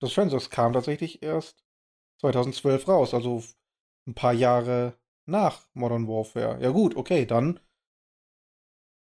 Das 0.00 0.14
das 0.14 0.50
kam 0.50 0.72
tatsächlich 0.72 1.22
erst 1.22 1.62
2012 2.20 2.88
raus, 2.88 3.14
also 3.14 3.44
ein 4.06 4.14
paar 4.14 4.32
Jahre 4.32 4.98
nach 5.26 5.68
Modern 5.74 6.08
Warfare. 6.08 6.60
Ja 6.62 6.70
gut, 6.70 6.96
okay, 6.96 7.26
dann 7.26 7.60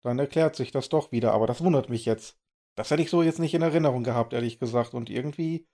dann 0.04 0.20
erklärt 0.20 0.56
sich 0.56 0.72
das 0.72 0.90
doch 0.90 1.12
wieder, 1.12 1.34
aber 1.34 1.48
das 1.48 1.62
wundert 1.62 1.90
mich 1.90 2.06
jetzt. 2.06 2.40
Das 2.76 2.92
hätte 2.92 3.02
ich 3.02 3.10
so 3.10 3.24
jetzt 3.24 3.40
nicht 3.40 3.54
in 3.54 3.62
Erinnerung 3.62 4.04
gehabt, 4.04 4.34
ehrlich 4.34 4.60
gesagt. 4.60 4.94
Und 4.94 5.10
irgendwie 5.10 5.68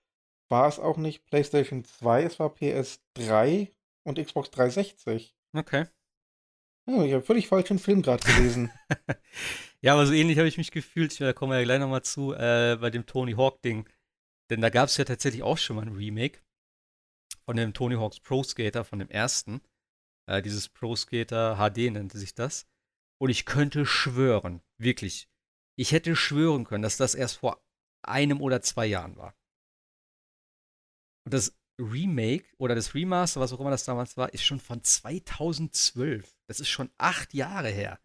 war 0.49 0.68
es 0.68 0.80
auch 0.80 0.97
nicht 0.97 1.26
PlayStation 1.26 1.84
2, 1.84 2.24
es 2.24 2.39
war 2.39 2.49
PS3 2.49 3.72
und 4.04 4.24
Xbox 4.24 4.49
360. 4.51 5.36
Okay. 5.54 5.86
Ja, 6.86 7.04
ich 7.04 7.14
habe 7.14 7.24
völlig 7.24 7.47
falschen 7.47 7.80
Film 7.80 8.01
gerade 8.01 8.26
gelesen. 8.26 8.72
ja, 9.82 9.93
aber 9.93 10.06
so 10.06 10.14
ähnlich 10.14 10.38
habe 10.38 10.47
ich 10.47 10.58
mich 10.58 10.72
gefühlt. 10.72 11.20
Da 11.22 11.32
kommen 11.32 11.51
wir 11.51 11.60
ja 11.60 11.64
gleich 11.64 11.80
nochmal 11.80 12.04
zu, 12.04 12.34
äh, 12.34 12.78
bei 12.80 12.89
dem 12.89 13.06
Tony 13.06 13.34
Hawk-Ding. 13.34 13.88
Denn 14.54 14.62
da 14.62 14.70
gab 14.70 14.88
es 14.88 14.97
ja 14.97 15.04
tatsächlich 15.04 15.41
auch 15.41 15.58
schon 15.58 15.78
mal 15.78 15.82
ein 15.82 15.95
Remake 15.95 16.39
von 17.43 17.56
dem 17.56 17.74
Tony 17.74 17.95
Hawk's 17.95 18.20
Pro 18.20 18.43
Skater, 18.43 18.86
von 18.86 18.99
dem 18.99 19.10
ersten. 19.10 19.62
Äh, 20.30 20.43
dieses 20.43 20.70
Pro 20.70 20.95
Skater 20.95 21.56
HD 21.56 21.91
nannte 21.91 22.20
sich 22.20 22.36
das. 22.36 22.68
Und 23.20 23.32
ich 23.32 23.47
könnte 23.47 23.88
schwören, 23.88 24.62
wirklich, 24.78 25.28
ich 25.76 25.91
hätte 25.91 26.16
schwören 26.16 26.66
können, 26.66 26.84
dass 26.84 26.97
das 26.97 27.16
erst 27.16 27.38
vor 27.38 27.66
einem 28.04 28.41
oder 28.41 28.62
zwei 28.62 28.86
Jahren 28.86 29.18
war. 29.18 29.36
Und 31.26 31.34
das 31.34 31.58
Remake 31.82 32.45
oder 32.60 32.76
das 32.76 32.93
Remaster, 32.93 33.41
was 33.41 33.54
auch 33.54 33.60
immer 33.60 33.72
das 33.72 33.86
damals 33.86 34.18
war, 34.18 34.32
ist 34.36 34.43
schon 34.43 34.60
von 34.60 34.84
2012. 34.84 36.32
Das 36.47 36.60
ist 36.60 36.70
schon 36.70 36.91
acht 36.99 37.34
Jahre 37.34 37.70
her. 37.70 37.99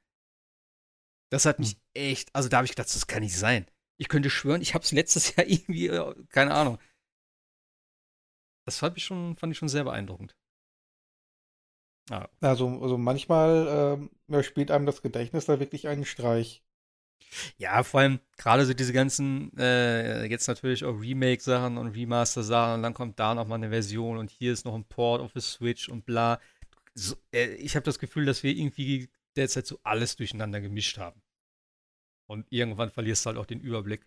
Das 1.30 1.44
hat 1.44 1.58
mich 1.58 1.72
hm. 1.72 1.80
echt, 1.92 2.34
also 2.34 2.48
da 2.48 2.56
habe 2.56 2.64
ich 2.64 2.70
gedacht, 2.70 2.88
das 2.88 3.06
kann 3.06 3.22
nicht 3.22 3.36
sein. 3.36 3.66
Ich 3.98 4.08
könnte 4.08 4.30
schwören, 4.30 4.62
ich 4.62 4.74
habe 4.74 4.84
es 4.84 4.92
letztes 4.92 5.36
Jahr 5.36 5.46
irgendwie, 5.48 5.88
äh, 5.88 6.14
keine 6.30 6.54
Ahnung. 6.54 6.78
Das 8.64 8.78
fand 8.78 8.96
ich 8.96 9.04
schon, 9.04 9.36
fand 9.36 9.52
ich 9.52 9.58
schon 9.58 9.68
sehr 9.68 9.84
beeindruckend. 9.84 10.36
Ah. 12.10 12.28
Also, 12.40 12.68
also 12.80 12.96
manchmal 12.96 14.08
äh, 14.30 14.42
spielt 14.42 14.70
einem 14.70 14.86
das 14.86 15.02
Gedächtnis 15.02 15.46
da 15.46 15.60
wirklich 15.60 15.88
einen 15.88 16.04
Streich. 16.04 16.62
Ja, 17.56 17.82
vor 17.82 18.00
allem 18.00 18.20
gerade 18.36 18.64
so 18.64 18.74
diese 18.74 18.92
ganzen, 18.92 19.56
äh, 19.58 20.24
jetzt 20.26 20.48
natürlich 20.48 20.84
auch 20.84 20.98
Remake-Sachen 21.00 21.76
und 21.76 21.88
Remaster-Sachen 21.88 22.74
und 22.74 22.82
dann 22.82 22.94
kommt 22.94 23.18
da 23.18 23.34
nochmal 23.34 23.58
eine 23.58 23.70
Version 23.70 24.16
und 24.16 24.30
hier 24.30 24.52
ist 24.52 24.64
noch 24.64 24.74
ein 24.74 24.84
Port 24.84 25.20
auf 25.20 25.32
the 25.34 25.40
Switch 25.40 25.88
und 25.88 26.06
bla. 26.06 26.40
So, 26.94 27.16
äh, 27.32 27.54
ich 27.54 27.76
habe 27.76 27.84
das 27.84 27.98
Gefühl, 27.98 28.24
dass 28.24 28.42
wir 28.42 28.52
irgendwie 28.52 29.10
derzeit 29.36 29.66
so 29.66 29.78
alles 29.82 30.16
durcheinander 30.16 30.60
gemischt 30.60 30.98
haben. 30.98 31.22
Und 32.28 32.46
irgendwann 32.50 32.90
verlierst 32.90 33.24
du 33.24 33.28
halt 33.28 33.38
auch 33.38 33.46
den 33.46 33.60
Überblick. 33.60 34.06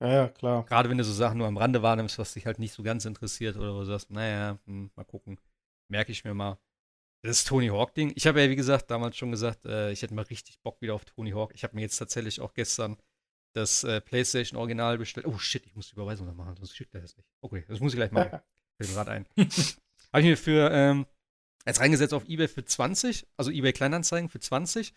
Ja, 0.00 0.08
ja, 0.08 0.28
klar. 0.28 0.64
Gerade 0.64 0.90
wenn 0.90 0.98
du 0.98 1.04
so 1.04 1.12
Sachen 1.12 1.38
nur 1.38 1.46
am 1.46 1.56
Rande 1.56 1.82
wahrnimmst, 1.82 2.18
was 2.18 2.34
dich 2.34 2.46
halt 2.46 2.58
nicht 2.58 2.72
so 2.72 2.82
ganz 2.82 3.04
interessiert 3.04 3.56
oder 3.56 3.74
wo 3.74 3.80
du 3.80 3.84
sagst, 3.84 4.10
naja, 4.10 4.58
hm, 4.66 4.90
mal 4.96 5.04
gucken. 5.04 5.38
Merke 5.88 6.12
ich 6.12 6.24
mir 6.24 6.34
mal. 6.34 6.58
Das 7.22 7.44
Tony 7.44 7.68
Hawk-Ding. 7.68 8.12
Ich 8.16 8.26
habe 8.26 8.42
ja, 8.42 8.50
wie 8.50 8.56
gesagt, 8.56 8.90
damals 8.90 9.16
schon 9.16 9.30
gesagt, 9.30 9.64
äh, 9.64 9.92
ich 9.92 10.02
hätte 10.02 10.14
mal 10.14 10.22
richtig 10.22 10.60
Bock 10.60 10.80
wieder 10.82 10.94
auf 10.94 11.04
Tony 11.04 11.30
Hawk. 11.30 11.52
Ich 11.54 11.64
habe 11.64 11.74
mir 11.74 11.82
jetzt 11.82 11.96
tatsächlich 11.96 12.40
auch 12.40 12.52
gestern 12.52 12.98
das 13.54 13.84
äh, 13.84 14.00
PlayStation 14.00 14.58
Original 14.58 14.98
bestellt. 14.98 15.26
Oh 15.26 15.38
shit, 15.38 15.64
ich 15.66 15.74
muss 15.74 15.88
die 15.88 15.94
Überweisung 15.94 16.26
noch 16.26 16.34
machen, 16.34 16.56
sonst 16.56 16.76
schickt 16.76 16.94
er 16.94 17.00
das 17.00 17.16
nicht. 17.16 17.28
Okay, 17.40 17.64
das 17.68 17.80
muss 17.80 17.92
ich 17.92 17.96
gleich 17.96 18.10
machen. 18.10 18.30
Fällt 18.76 18.90
mir 18.90 18.94
gerade 18.94 19.10
ein. 19.12 19.26
habe 19.36 20.20
ich 20.20 20.24
mir 20.24 20.36
für, 20.36 20.70
ähm, 20.70 21.06
jetzt 21.64 21.80
reingesetzt 21.80 22.12
auf 22.12 22.28
Ebay 22.28 22.48
für 22.48 22.64
20, 22.64 23.26
also 23.36 23.50
Ebay 23.50 23.72
Kleinanzeigen 23.72 24.28
für 24.28 24.40
20. 24.40 24.92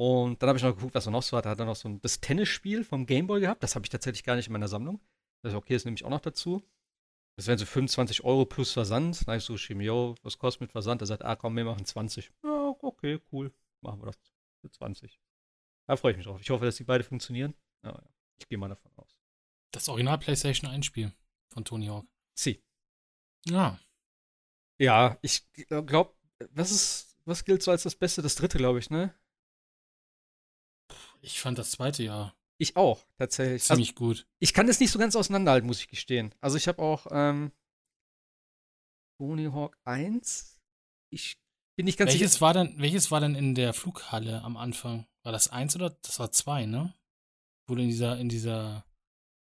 Und 0.00 0.42
dann 0.42 0.48
habe 0.48 0.56
ich 0.56 0.64
noch 0.64 0.74
geguckt, 0.74 0.94
was 0.94 1.04
er 1.04 1.12
noch 1.12 1.22
so 1.22 1.36
hat. 1.36 1.44
Da 1.44 1.50
hat 1.50 1.58
er 1.58 1.66
noch 1.66 1.76
so 1.76 1.86
ein, 1.86 2.00
das 2.00 2.22
Tennisspiel 2.22 2.84
vom 2.84 3.04
Gameboy 3.04 3.38
gehabt. 3.38 3.62
Das 3.62 3.74
habe 3.74 3.84
ich 3.84 3.90
tatsächlich 3.90 4.24
gar 4.24 4.34
nicht 4.34 4.46
in 4.46 4.54
meiner 4.54 4.66
Sammlung. 4.66 4.98
Das 5.42 5.52
ist 5.52 5.58
okay, 5.58 5.74
das 5.74 5.84
nehme 5.84 5.94
ich 5.94 6.06
auch 6.06 6.08
noch 6.08 6.22
dazu. 6.22 6.66
Das 7.36 7.46
wären 7.46 7.58
so 7.58 7.66
25 7.66 8.24
Euro 8.24 8.46
plus 8.46 8.72
Versand. 8.72 9.20
Da 9.20 9.32
habe 9.32 9.36
ich 9.36 9.44
so 9.44 9.52
geschrieben, 9.52 9.82
yo, 9.82 10.14
was 10.22 10.38
kostet 10.38 10.62
mit 10.62 10.72
Versand? 10.72 11.02
Er 11.02 11.06
sagt, 11.06 11.22
ah 11.22 11.36
komm, 11.36 11.54
wir 11.54 11.66
machen 11.66 11.84
20. 11.84 12.32
Ja, 12.42 12.74
okay, 12.80 13.20
cool. 13.30 13.52
Machen 13.82 14.00
wir 14.00 14.06
das 14.06 14.18
für 14.62 14.70
20. 14.70 15.20
Da 15.86 15.96
freue 15.96 16.12
ich 16.12 16.16
mich 16.16 16.24
drauf. 16.24 16.40
Ich 16.40 16.48
hoffe, 16.48 16.64
dass 16.64 16.76
die 16.76 16.84
beide 16.84 17.04
funktionieren. 17.04 17.52
Aber 17.82 18.02
ja, 18.02 18.08
ich 18.38 18.48
gehe 18.48 18.56
mal 18.56 18.68
davon 18.68 18.90
aus. 18.96 19.18
Das 19.70 19.86
Original 19.90 20.16
PlayStation 20.16 20.70
1 20.70 20.86
Spiel 20.86 21.12
von 21.50 21.66
Tony 21.66 21.88
Hawk. 21.88 22.06
Sie. 22.32 22.64
Ja. 23.44 23.78
Ja, 24.78 25.18
ich 25.20 25.46
glaube, 25.68 26.14
was 26.52 26.70
ist, 26.70 27.18
was 27.26 27.44
gilt 27.44 27.62
so 27.62 27.70
als 27.70 27.82
das 27.82 27.96
Beste? 27.96 28.22
Das 28.22 28.36
dritte, 28.36 28.56
glaube 28.56 28.78
ich, 28.78 28.88
ne? 28.88 29.14
Ich 31.20 31.40
fand 31.40 31.58
das 31.58 31.72
zweite 31.72 32.02
ja 32.02 32.34
ich 32.60 32.76
auch, 32.76 33.06
tatsächlich. 33.16 33.62
Ziemlich 33.62 33.92
also, 33.92 34.04
gut. 34.04 34.26
Ich 34.38 34.52
kann 34.52 34.66
das 34.66 34.80
nicht 34.80 34.90
so 34.90 34.98
ganz 34.98 35.16
auseinanderhalten, 35.16 35.66
muss 35.66 35.80
ich 35.80 35.88
gestehen. 35.88 36.34
Also 36.42 36.58
ich 36.58 36.68
habe 36.68 36.82
auch 36.82 37.06
ähm, 37.10 37.52
Tony 39.18 39.46
Hawk 39.46 39.78
1. 39.84 40.60
Ich 41.08 41.38
bin 41.76 41.86
nicht 41.86 41.98
ganz 41.98 42.12
welches 42.12 42.32
sicher. 42.32 42.42
War 42.42 42.52
denn, 42.52 42.74
welches 42.76 43.10
war 43.10 43.20
denn 43.20 43.34
in 43.34 43.54
der 43.54 43.72
Flughalle 43.72 44.42
am 44.42 44.58
Anfang? 44.58 45.06
War 45.22 45.32
das 45.32 45.48
1 45.48 45.74
oder 45.76 45.96
das 46.02 46.18
war 46.18 46.32
2, 46.32 46.66
ne? 46.66 46.94
Wo 47.66 47.76
du 47.76 47.82
in 47.82 47.88
dieser, 47.88 48.18
in 48.18 48.28
dieser 48.28 48.84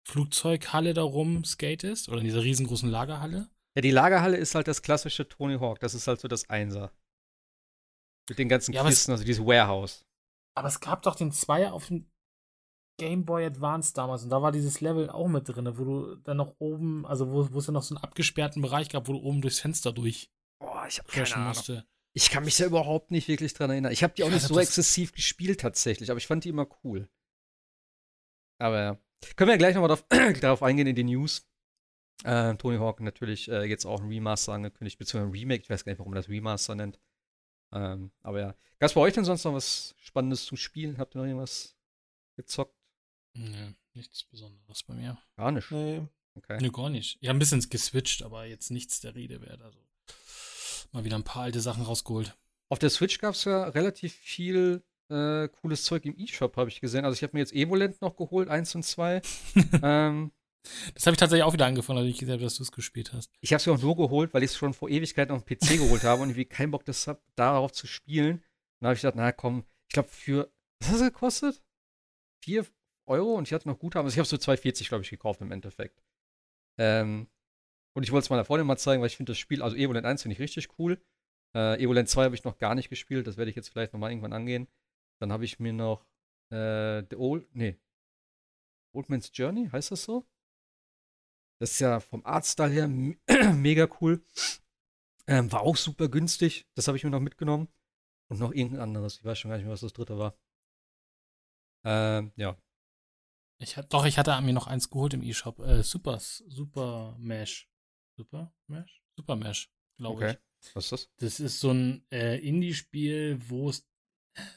Flugzeughalle 0.07 0.93
da 0.93 1.01
rum 1.01 1.43
skatest? 1.43 2.07
Oder 2.07 2.19
in 2.19 2.25
dieser 2.25 2.43
riesengroßen 2.43 2.89
Lagerhalle? 2.89 3.49
Ja, 3.75 3.81
die 3.81 3.91
Lagerhalle 3.91 4.37
ist 4.37 4.55
halt 4.55 4.69
das 4.69 4.81
klassische 4.81 5.27
Tony 5.27 5.57
Hawk. 5.59 5.81
Das 5.81 5.93
ist 5.95 6.07
halt 6.07 6.21
so 6.21 6.29
das 6.29 6.49
Einser. 6.49 6.93
Mit 8.29 8.39
den 8.39 8.47
ganzen 8.47 8.71
ja, 8.71 8.85
Kisten, 8.85 9.11
also 9.11 9.25
dieses 9.25 9.45
Warehouse. 9.45 10.05
Aber 10.55 10.67
es 10.67 10.79
gab 10.79 11.03
doch 11.03 11.15
den 11.15 11.31
Zweier 11.31 11.73
auf 11.73 11.87
dem 11.87 12.09
Game 12.97 13.25
Boy 13.25 13.45
Advance 13.45 13.93
damals 13.93 14.23
und 14.23 14.29
da 14.29 14.41
war 14.41 14.51
dieses 14.51 14.81
Level 14.81 15.09
auch 15.09 15.27
mit 15.27 15.47
drin, 15.47 15.77
wo 15.77 15.83
du 15.83 16.15
dann 16.17 16.37
noch 16.37 16.55
oben, 16.59 17.05
also 17.05 17.31
wo, 17.31 17.51
wo 17.51 17.59
es 17.59 17.67
ja 17.67 17.73
noch 17.73 17.83
so 17.83 17.95
einen 17.95 18.03
abgesperrten 18.03 18.61
Bereich 18.61 18.89
gab, 18.89 19.07
wo 19.07 19.13
du 19.13 19.19
oben 19.19 19.41
durchs 19.41 19.59
Fenster 19.59 19.91
durch. 19.91 20.29
Boah, 20.59 20.85
ich 20.87 20.99
hab 20.99 21.07
keine 21.07 21.33
Ahnung. 21.33 21.47
Musste. 21.47 21.85
Ich 22.13 22.29
kann 22.29 22.43
mich 22.43 22.57
da 22.57 22.65
überhaupt 22.65 23.09
nicht 23.09 23.27
wirklich 23.27 23.53
dran 23.53 23.69
erinnern. 23.69 23.91
Ich 23.91 24.03
habe 24.03 24.13
die 24.13 24.23
auch 24.23 24.29
nicht 24.29 24.41
so 24.41 24.59
exzessiv 24.59 25.13
gespielt 25.13 25.61
tatsächlich, 25.61 26.11
aber 26.11 26.17
ich 26.17 26.27
fand 26.27 26.43
die 26.43 26.49
immer 26.49 26.67
cool. 26.83 27.09
Aber 28.59 28.79
ja. 28.79 28.97
Können 29.35 29.47
wir 29.47 29.53
ja 29.53 29.57
gleich 29.57 29.75
nochmal 29.75 29.87
darauf, 29.87 30.05
darauf 30.41 30.61
eingehen 30.61 30.87
in 30.87 30.95
die 30.95 31.03
News. 31.03 31.47
Äh, 32.23 32.55
Tony 32.55 32.77
Hawk 32.77 32.99
natürlich 32.99 33.49
äh, 33.49 33.63
jetzt 33.63 33.85
auch 33.85 34.01
ein 34.01 34.09
Remaster 34.09 34.53
angekündigt, 34.53 34.99
beziehungsweise 34.99 35.31
ein 35.31 35.39
Remake. 35.39 35.63
Ich 35.63 35.69
weiß 35.69 35.85
gar 35.85 35.91
nicht, 35.91 35.99
warum 35.99 36.11
man 36.11 36.21
das 36.21 36.29
Remaster 36.29 36.75
nennt. 36.75 36.99
Ähm, 37.73 38.11
aber 38.21 38.39
ja. 38.39 38.55
Gab 38.79 38.89
es 38.89 38.93
bei 38.93 39.01
euch 39.01 39.13
denn 39.13 39.25
sonst 39.25 39.43
noch 39.43 39.53
was 39.53 39.95
Spannendes 39.99 40.45
zum 40.45 40.57
Spielen? 40.57 40.97
Habt 40.97 41.15
ihr 41.15 41.19
noch 41.19 41.25
irgendwas 41.25 41.75
gezockt? 42.35 42.75
Nee, 43.33 43.75
nichts 43.93 44.23
Besonderes 44.23 44.83
bei 44.83 44.93
mir. 44.93 45.17
Gar 45.37 45.51
nicht. 45.51 45.71
Nee. 45.71 46.01
Okay. 46.35 46.57
Nee, 46.61 46.69
gar 46.69 46.89
nicht. 46.89 47.17
Ich 47.21 47.27
habe 47.27 47.37
ein 47.37 47.39
bisschen 47.39 47.61
geswitcht, 47.69 48.23
aber 48.23 48.45
jetzt 48.45 48.71
nichts 48.71 48.99
der 49.01 49.15
Rede 49.15 49.41
wert. 49.41 49.61
Also 49.61 49.79
mal 50.91 51.03
wieder 51.03 51.17
ein 51.17 51.23
paar 51.23 51.43
alte 51.43 51.61
Sachen 51.61 51.83
rausgeholt. 51.83 52.35
Auf 52.69 52.79
der 52.79 52.89
Switch 52.89 53.19
gab 53.19 53.35
es 53.35 53.43
ja 53.43 53.65
relativ 53.65 54.13
viel 54.13 54.81
äh, 55.09 55.49
cooles 55.49 55.83
Zeug 55.83 56.05
im 56.05 56.17
E-Shop, 56.17 56.55
habe 56.55 56.69
ich 56.69 56.79
gesehen. 56.79 57.05
Also 57.05 57.15
ich 57.15 57.23
habe 57.23 57.35
mir 57.35 57.41
jetzt 57.41 57.53
Evolent 57.53 58.01
noch 58.01 58.15
geholt, 58.15 58.49
eins 58.49 58.73
und 58.75 58.83
zwei. 58.83 59.21
ähm, 59.83 60.31
das 60.93 61.05
habe 61.05 61.13
ich 61.13 61.19
tatsächlich 61.19 61.43
auch 61.43 61.53
wieder 61.53 61.65
angefangen, 61.65 61.99
als 61.99 62.07
ich 62.07 62.17
gesehen 62.17 62.33
habe, 62.33 62.43
dass 62.43 62.55
du 62.55 62.63
es 62.63 62.71
gespielt 62.71 63.13
hast. 63.13 63.31
Ich 63.39 63.51
habe 63.53 63.59
es 63.59 63.65
mir 63.65 63.73
auch 63.73 63.81
nur 63.81 63.95
geholt, 63.95 64.33
weil 64.33 64.43
ich 64.43 64.51
es 64.51 64.57
schon 64.57 64.73
vor 64.73 64.89
Ewigkeiten 64.89 65.33
auf 65.33 65.43
dem 65.43 65.57
PC 65.57 65.69
geholt 65.77 66.03
habe 66.03 66.21
und 66.21 66.29
irgendwie 66.29 66.45
keinen 66.45 66.71
Bock 66.71 66.85
das 66.85 67.07
hab, 67.07 67.21
darauf 67.35 67.71
zu 67.71 67.87
spielen. 67.87 68.43
dann 68.79 68.87
habe 68.87 68.95
ich 68.95 69.01
gedacht, 69.01 69.15
na 69.15 69.31
komm, 69.31 69.65
ich 69.87 69.93
glaube 69.93 70.09
für, 70.09 70.51
was 70.79 70.89
hat 70.89 70.95
es 70.97 71.01
gekostet? 71.01 71.63
Vier, 72.43 72.65
Euro 73.07 73.35
und 73.35 73.47
ich 73.47 73.53
hatte 73.53 73.67
noch 73.67 73.79
Guthaben. 73.79 74.05
Also 74.05 74.15
ich 74.15 74.19
habe 74.19 74.35
es 74.35 74.45
für 74.45 74.51
2,40, 74.51 74.87
glaube 74.87 75.03
ich, 75.03 75.09
gekauft 75.09 75.41
im 75.41 75.51
Endeffekt. 75.51 76.01
Ähm, 76.79 77.27
und 77.93 78.03
ich 78.03 78.11
wollte 78.11 78.25
es 78.25 78.29
meiner 78.29 78.45
Freundin 78.45 78.67
mal 78.67 78.77
zeigen, 78.77 79.01
weil 79.01 79.07
ich 79.07 79.17
finde 79.17 79.31
das 79.31 79.37
Spiel, 79.37 79.61
also 79.61 79.75
Evolent 79.75 80.05
1 80.05 80.21
finde 80.21 80.33
ich 80.33 80.39
richtig 80.39 80.79
cool. 80.79 81.03
Äh, 81.55 81.83
Evolent 81.83 82.07
2 82.07 82.23
habe 82.25 82.35
ich 82.35 82.43
noch 82.43 82.57
gar 82.57 82.75
nicht 82.75 82.89
gespielt, 82.89 83.27
das 83.27 83.37
werde 83.37 83.49
ich 83.49 83.57
jetzt 83.57 83.69
vielleicht 83.69 83.93
nochmal 83.93 84.11
irgendwann 84.11 84.33
angehen. 84.33 84.67
Dann 85.19 85.31
habe 85.31 85.43
ich 85.43 85.59
mir 85.59 85.73
noch 85.73 86.05
äh, 86.51 87.03
The 87.09 87.17
Old, 87.17 87.53
nee, 87.53 87.77
Old 88.93 89.09
Man's 89.09 89.31
Journey, 89.33 89.69
heißt 89.69 89.91
das 89.91 90.03
so? 90.03 90.25
Das 91.61 91.71
ist 91.71 91.79
ja 91.79 91.99
vom 91.99 92.25
Artstyle 92.25 92.71
her 92.71 92.87
mega 93.53 93.87
cool. 94.01 94.23
Ähm, 95.27 95.51
war 95.51 95.61
auch 95.61 95.77
super 95.77 96.09
günstig, 96.09 96.67
das 96.73 96.87
habe 96.87 96.97
ich 96.97 97.03
mir 97.03 97.11
noch 97.11 97.19
mitgenommen. 97.19 97.67
Und 98.29 98.39
noch 98.39 98.51
irgendein 98.51 98.81
anderes, 98.81 99.17
ich 99.17 99.25
weiß 99.25 99.37
schon 99.37 99.49
gar 99.49 99.57
nicht 99.57 99.65
mehr, 99.65 99.73
was 99.73 99.81
das 99.81 99.93
dritte 99.93 100.17
war. 100.17 100.35
Ähm, 101.83 102.31
ja, 102.35 102.57
ich, 103.61 103.75
doch, 103.89 104.05
ich 104.05 104.17
hatte 104.17 104.39
mir 104.41 104.53
noch 104.53 104.65
eins 104.65 104.89
geholt 104.89 105.13
im 105.13 105.21
E-Shop. 105.21 105.59
Äh, 105.59 105.83
Super, 105.83 106.19
Super 106.19 107.15
Mesh. 107.19 107.69
Super 108.17 108.51
Mesh? 108.67 109.03
Super 109.15 109.35
Mesh, 109.35 109.71
glaube 109.97 110.15
okay. 110.15 110.37
ich. 110.63 110.75
Was 110.75 110.85
ist 110.85 110.91
das? 110.91 111.09
Das 111.17 111.39
ist 111.39 111.59
so 111.59 111.71
ein 111.71 112.03
äh, 112.11 112.37
Indie-Spiel, 112.39 113.39
wo 113.49 113.69
es 113.69 113.87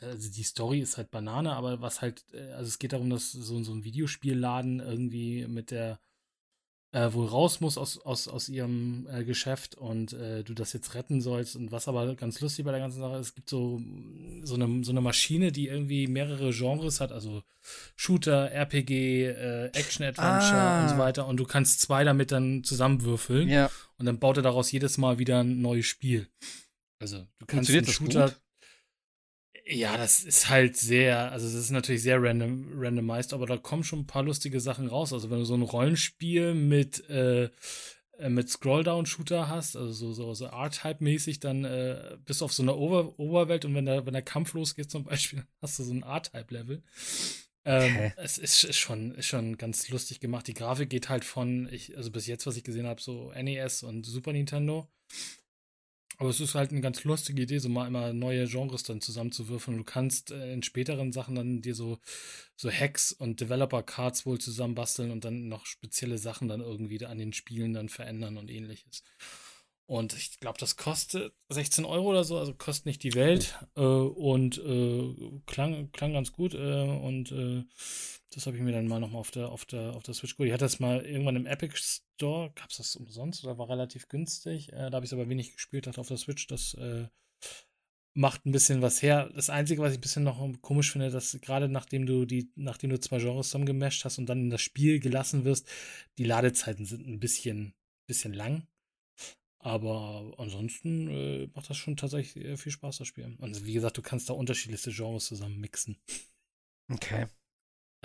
also 0.00 0.30
die 0.30 0.44
Story 0.44 0.80
ist 0.80 0.96
halt 0.96 1.10
Banane, 1.10 1.52
aber 1.52 1.80
was 1.80 2.00
halt, 2.00 2.24
äh, 2.32 2.52
also 2.52 2.68
es 2.68 2.78
geht 2.78 2.92
darum, 2.92 3.10
dass 3.10 3.32
so, 3.32 3.62
so 3.62 3.74
ein 3.74 3.84
Videospielladen 3.84 4.80
irgendwie 4.80 5.46
mit 5.48 5.70
der 5.70 6.00
äh, 6.94 7.12
wohl 7.12 7.26
raus 7.26 7.60
muss 7.60 7.76
aus, 7.76 7.98
aus, 7.98 8.28
aus 8.28 8.48
ihrem 8.48 9.08
äh, 9.10 9.24
Geschäft 9.24 9.74
und 9.74 10.12
äh, 10.12 10.44
du 10.44 10.54
das 10.54 10.72
jetzt 10.72 10.94
retten 10.94 11.20
sollst. 11.20 11.56
Und 11.56 11.72
was 11.72 11.88
aber 11.88 12.14
ganz 12.14 12.40
lustig 12.40 12.64
bei 12.64 12.70
der 12.70 12.78
ganzen 12.78 13.00
Sache 13.00 13.16
ist, 13.16 13.28
es 13.28 13.34
gibt 13.34 13.50
so, 13.50 13.82
so, 14.44 14.54
eine, 14.54 14.84
so 14.84 14.92
eine 14.92 15.00
Maschine, 15.00 15.50
die 15.50 15.66
irgendwie 15.66 16.06
mehrere 16.06 16.52
Genres 16.52 17.00
hat, 17.00 17.10
also 17.10 17.42
Shooter, 17.96 18.52
RPG, 18.52 19.26
äh, 19.26 19.66
Action-Adventure 19.72 20.60
ah. 20.60 20.82
und 20.84 20.90
so 20.90 20.98
weiter. 20.98 21.26
Und 21.26 21.38
du 21.38 21.44
kannst 21.44 21.80
zwei 21.80 22.04
damit 22.04 22.30
dann 22.30 22.62
zusammenwürfeln. 22.62 23.48
Ja. 23.48 23.70
Und 23.98 24.06
dann 24.06 24.20
baut 24.20 24.36
er 24.36 24.44
daraus 24.44 24.70
jedes 24.70 24.96
Mal 24.96 25.18
wieder 25.18 25.40
ein 25.40 25.60
neues 25.60 25.86
Spiel. 25.86 26.28
Also 27.00 27.26
du 27.40 27.46
kannst 27.46 27.70
einen 27.70 27.86
Shooter. 27.86 28.34
Ja, 29.66 29.96
das 29.96 30.22
ist 30.22 30.50
halt 30.50 30.76
sehr, 30.76 31.32
also 31.32 31.46
es 31.46 31.54
ist 31.54 31.70
natürlich 31.70 32.02
sehr 32.02 32.22
random, 32.22 32.70
randomized, 32.74 33.32
aber 33.32 33.46
da 33.46 33.56
kommen 33.56 33.82
schon 33.82 34.00
ein 34.00 34.06
paar 34.06 34.22
lustige 34.22 34.60
Sachen 34.60 34.88
raus. 34.88 35.12
Also 35.12 35.30
wenn 35.30 35.38
du 35.38 35.44
so 35.44 35.54
ein 35.54 35.62
Rollenspiel 35.62 36.54
mit, 36.54 37.08
äh, 37.08 37.44
äh 38.18 38.28
mit 38.28 38.50
Scrolldown-Shooter 38.50 39.48
hast, 39.48 39.76
also 39.76 39.92
so, 39.92 40.12
so, 40.12 40.34
so 40.34 40.46
R-Type-mäßig, 40.46 41.40
dann 41.40 41.64
äh, 41.64 42.18
bist 42.26 42.42
du 42.42 42.44
auf 42.44 42.52
so 42.52 42.62
einer 42.62 42.76
Ober 42.76 43.18
Oberwelt 43.18 43.64
und 43.64 43.74
wenn 43.74 43.86
der, 43.86 44.04
wenn 44.04 44.12
der 44.12 44.22
Kampf 44.22 44.52
losgeht 44.52 44.90
zum 44.90 45.04
Beispiel, 45.04 45.44
hast 45.62 45.78
du 45.78 45.82
so 45.82 45.94
ein 45.94 46.02
R-Type-Level. 46.02 46.82
Ähm, 47.64 47.94
Okay. 47.94 48.12
Es 48.16 48.36
ist, 48.36 48.64
ist, 48.64 48.76
schon, 48.78 49.14
ist 49.14 49.26
schon 49.26 49.56
ganz 49.56 49.88
lustig 49.88 50.20
gemacht. 50.20 50.46
Die 50.46 50.54
Grafik 50.54 50.90
geht 50.90 51.08
halt 51.08 51.24
von, 51.24 51.68
ich, 51.72 51.96
also 51.96 52.10
bis 52.10 52.26
jetzt, 52.26 52.46
was 52.46 52.56
ich 52.56 52.64
gesehen 52.64 52.86
habe, 52.86 53.00
so 53.00 53.32
NES 53.32 53.82
und 53.82 54.04
Super 54.04 54.34
Nintendo. 54.34 54.86
Aber 56.18 56.30
es 56.30 56.40
ist 56.40 56.54
halt 56.54 56.70
eine 56.70 56.80
ganz 56.80 57.04
lustige 57.04 57.42
Idee, 57.42 57.58
so 57.58 57.68
mal 57.68 57.86
immer 57.86 58.12
neue 58.12 58.46
Genres 58.46 58.82
dann 58.82 59.00
zusammenzuwürfeln. 59.00 59.76
Du 59.76 59.84
kannst 59.84 60.30
äh, 60.30 60.52
in 60.52 60.62
späteren 60.62 61.12
Sachen 61.12 61.34
dann 61.34 61.60
dir 61.60 61.74
so, 61.74 61.98
so 62.56 62.70
Hacks 62.70 63.12
und 63.12 63.40
Developer-Cards 63.40 64.26
wohl 64.26 64.38
zusammenbasteln 64.38 65.10
und 65.10 65.24
dann 65.24 65.48
noch 65.48 65.66
spezielle 65.66 66.18
Sachen 66.18 66.48
dann 66.48 66.60
irgendwie 66.60 67.04
an 67.04 67.18
den 67.18 67.32
Spielen 67.32 67.72
dann 67.72 67.88
verändern 67.88 68.36
und 68.36 68.50
ähnliches. 68.50 69.02
Und 69.86 70.14
ich 70.14 70.40
glaube, 70.40 70.58
das 70.58 70.76
kostet 70.76 71.34
16 71.50 71.84
Euro 71.84 72.10
oder 72.10 72.24
so, 72.24 72.38
also 72.38 72.54
kostet 72.54 72.86
nicht 72.86 73.02
die 73.02 73.14
Welt. 73.14 73.58
Äh, 73.76 73.80
und 73.80 74.58
äh, 74.58 75.40
klang, 75.46 75.92
klang 75.92 76.14
ganz 76.14 76.32
gut. 76.32 76.54
Äh, 76.54 76.84
und 76.84 77.32
äh, 77.32 77.64
das 78.34 78.46
habe 78.46 78.56
ich 78.56 78.62
mir 78.62 78.72
dann 78.72 78.88
mal 78.88 79.00
nochmal 79.00 79.20
auf 79.20 79.30
der, 79.30 79.48
auf, 79.48 79.64
der, 79.64 79.94
auf 79.94 80.02
der 80.02 80.14
Switch 80.14 80.36
geholt. 80.36 80.48
Ich 80.48 80.52
hatte 80.52 80.64
das 80.64 80.80
mal 80.80 81.04
irgendwann 81.04 81.36
im 81.36 81.46
Epic 81.46 81.76
Store. 81.76 82.52
Gab 82.54 82.70
es 82.70 82.78
das 82.78 82.96
umsonst 82.96 83.44
oder 83.44 83.58
war 83.58 83.68
relativ 83.68 84.08
günstig? 84.08 84.72
Äh, 84.72 84.90
da 84.90 84.96
habe 84.96 85.04
ich 85.04 85.10
es 85.10 85.12
aber 85.12 85.28
wenig 85.28 85.52
gespielt, 85.52 85.86
dachte 85.86 86.00
auf 86.00 86.08
der 86.08 86.16
Switch. 86.16 86.46
Das 86.46 86.74
äh, 86.74 87.06
macht 88.14 88.46
ein 88.46 88.52
bisschen 88.52 88.82
was 88.82 89.02
her. 89.02 89.30
Das 89.34 89.50
Einzige, 89.50 89.82
was 89.82 89.92
ich 89.92 89.98
ein 89.98 90.02
bisschen 90.02 90.24
noch 90.24 90.40
komisch 90.62 90.92
finde, 90.92 91.10
dass 91.10 91.38
gerade 91.40 91.68
nachdem 91.68 92.06
du 92.06 92.24
die, 92.24 92.50
nachdem 92.54 92.90
du 92.90 93.00
zwei 93.00 93.18
Genres 93.18 93.48
zusammengemasht 93.48 94.04
hast 94.04 94.18
und 94.18 94.26
dann 94.26 94.40
in 94.40 94.50
das 94.50 94.62
Spiel 94.62 95.00
gelassen 95.00 95.44
wirst, 95.44 95.68
die 96.18 96.24
Ladezeiten 96.24 96.86
sind 96.86 97.06
ein 97.06 97.20
bisschen, 97.20 97.74
bisschen 98.06 98.32
lang. 98.32 98.66
Aber 99.58 100.34
ansonsten 100.36 101.08
äh, 101.08 101.48
macht 101.54 101.70
das 101.70 101.78
schon 101.78 101.96
tatsächlich 101.96 102.44
äh, 102.44 102.56
viel 102.56 102.72
Spaß, 102.72 102.98
das 102.98 103.08
Spiel. 103.08 103.34
Und 103.38 103.64
wie 103.64 103.72
gesagt, 103.72 103.96
du 103.96 104.02
kannst 104.02 104.28
da 104.28 104.34
unterschiedlichste 104.34 104.92
Genres 104.92 105.24
zusammen 105.26 105.58
mixen. 105.58 105.96
Okay. 106.92 107.28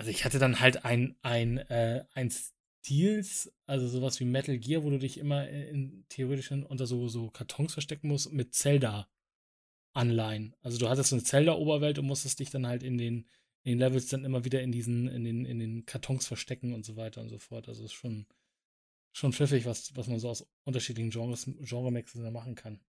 Also 0.00 0.10
ich 0.12 0.24
hatte 0.24 0.38
dann 0.38 0.60
halt 0.60 0.86
ein, 0.86 1.14
ein, 1.20 1.58
äh, 1.58 2.06
ein 2.14 2.30
Steels, 2.30 3.52
also 3.66 3.86
sowas 3.86 4.18
wie 4.18 4.24
Metal 4.24 4.56
Gear, 4.56 4.82
wo 4.82 4.88
du 4.88 4.98
dich 4.98 5.18
immer 5.18 5.46
in, 5.46 6.06
theoretisch 6.08 6.50
unter 6.50 6.86
so, 6.86 7.06
so 7.08 7.28
Kartons 7.28 7.74
verstecken 7.74 8.08
musst, 8.08 8.32
mit 8.32 8.54
Zelda-Anleihen. 8.54 10.56
Also 10.62 10.78
du 10.78 10.88
hattest 10.88 11.10
so 11.10 11.16
eine 11.16 11.22
Zelda-Oberwelt 11.22 11.98
und 11.98 12.06
musstest 12.06 12.40
dich 12.40 12.48
dann 12.48 12.66
halt 12.66 12.82
in 12.82 12.96
den, 12.96 13.26
in 13.62 13.72
den 13.72 13.78
Levels 13.78 14.06
dann 14.06 14.24
immer 14.24 14.46
wieder 14.46 14.62
in 14.62 14.72
diesen, 14.72 15.06
in 15.06 15.22
den, 15.22 15.44
in 15.44 15.58
den 15.58 15.84
Kartons 15.84 16.26
verstecken 16.26 16.72
und 16.72 16.86
so 16.86 16.96
weiter 16.96 17.20
und 17.20 17.28
so 17.28 17.38
fort. 17.38 17.68
Also 17.68 17.84
es 17.84 17.90
ist 17.90 17.96
schon, 17.98 18.24
schon 19.12 19.34
pfiffig, 19.34 19.66
was, 19.66 19.94
was 19.96 20.06
man 20.06 20.18
so 20.18 20.30
aus 20.30 20.48
unterschiedlichen 20.64 21.10
Genres, 21.10 21.44
Genre-Mixen 21.60 22.32
machen 22.32 22.54
kann. 22.54 22.80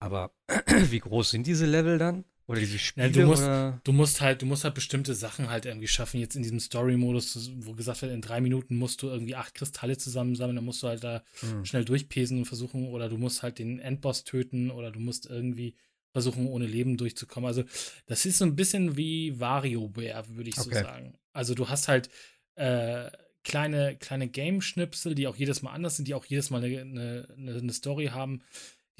Aber 0.00 0.34
wie 0.90 1.00
groß 1.00 1.30
sind 1.30 1.46
diese 1.46 1.64
Level 1.64 1.96
dann? 1.96 2.26
Oder 2.50 2.58
diese 2.60 2.78
Spiele? 2.80 3.06
Ja, 3.06 3.12
du 3.12 3.22
musst- 3.22 3.44
oder? 3.44 3.80
Du 3.84 3.92
musst 3.92 4.20
halt, 4.20 4.42
du 4.42 4.46
musst 4.46 4.64
halt 4.64 4.74
bestimmte 4.74 5.14
Sachen 5.14 5.48
halt 5.48 5.66
irgendwie 5.66 5.86
schaffen. 5.86 6.18
Jetzt 6.18 6.34
in 6.34 6.42
diesem 6.42 6.58
Story-Modus, 6.58 7.52
wo 7.58 7.74
gesagt 7.74 8.02
wird, 8.02 8.12
in 8.12 8.20
drei 8.20 8.40
Minuten 8.40 8.76
musst 8.76 9.02
du 9.02 9.08
irgendwie 9.08 9.36
acht 9.36 9.54
Kristalle 9.54 9.96
zusammensammeln, 9.96 10.56
dann 10.56 10.64
musst 10.64 10.82
du 10.82 10.88
halt 10.88 11.04
da 11.04 11.22
Hm. 11.40 11.64
schnell 11.64 11.84
durchpesen 11.84 12.38
und 12.38 12.46
versuchen, 12.46 12.88
oder 12.88 13.08
du 13.08 13.18
musst 13.18 13.44
halt 13.44 13.60
den 13.60 13.78
Endboss 13.78 14.24
töten, 14.24 14.70
oder 14.72 14.90
du 14.90 14.98
musst 14.98 15.26
irgendwie 15.26 15.76
versuchen, 16.12 16.46
ohne 16.48 16.66
Leben 16.66 16.96
durchzukommen. 16.96 17.46
Also, 17.46 17.62
das 18.06 18.26
ist 18.26 18.38
so 18.38 18.44
ein 18.44 18.56
bisschen 18.56 18.96
wie 18.96 19.38
WarioWare, 19.38 20.24
würde 20.30 20.50
ich 20.50 20.56
so 20.56 20.70
Okay. 20.70 20.82
sagen. 20.82 21.14
Also, 21.32 21.54
du 21.54 21.68
hast 21.68 21.86
halt 21.86 22.10
äh, 22.56 23.10
kleine, 23.44 23.96
kleine 23.96 24.26
Game-Schnipsel, 24.28 25.14
die 25.14 25.28
auch 25.28 25.36
jedes 25.36 25.62
Mal 25.62 25.70
anders 25.72 25.96
sind, 25.96 26.08
die 26.08 26.14
auch 26.14 26.24
jedes 26.26 26.50
Mal 26.50 26.64
eine, 26.64 26.80
eine, 27.36 27.58
eine 27.58 27.72
Story 27.72 28.06
haben, 28.06 28.42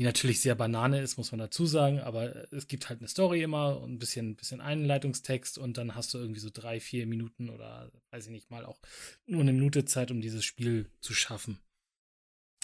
die 0.01 0.05
natürlich 0.05 0.41
sehr 0.41 0.55
Banane 0.55 0.99
ist, 1.03 1.19
muss 1.19 1.31
man 1.31 1.41
dazu 1.41 1.67
sagen, 1.67 2.01
aber 2.01 2.51
es 2.55 2.69
gibt 2.69 2.89
halt 2.89 3.01
eine 3.01 3.09
Story 3.09 3.43
immer 3.43 3.83
und 3.83 3.93
ein 3.93 3.99
bisschen, 3.99 4.35
bisschen 4.35 4.63
Einleitungstext 4.63 5.59
und 5.59 5.77
dann 5.77 5.95
hast 5.95 6.15
du 6.15 6.19
irgendwie 6.19 6.41
so 6.41 6.49
drei, 6.51 6.81
vier 6.81 7.07
Minuten 7.07 7.51
oder 7.51 7.93
weiß 8.11 8.25
ich 8.25 8.31
nicht 8.31 8.51
mal 8.51 8.65
auch 8.65 8.81
nur 9.27 9.43
eine 9.43 9.53
Minute 9.53 9.85
Zeit, 9.85 10.11
um 10.11 10.23
dieses 10.23 10.43
Spiel 10.43 10.91
zu 11.01 11.13
schaffen. 11.13 11.59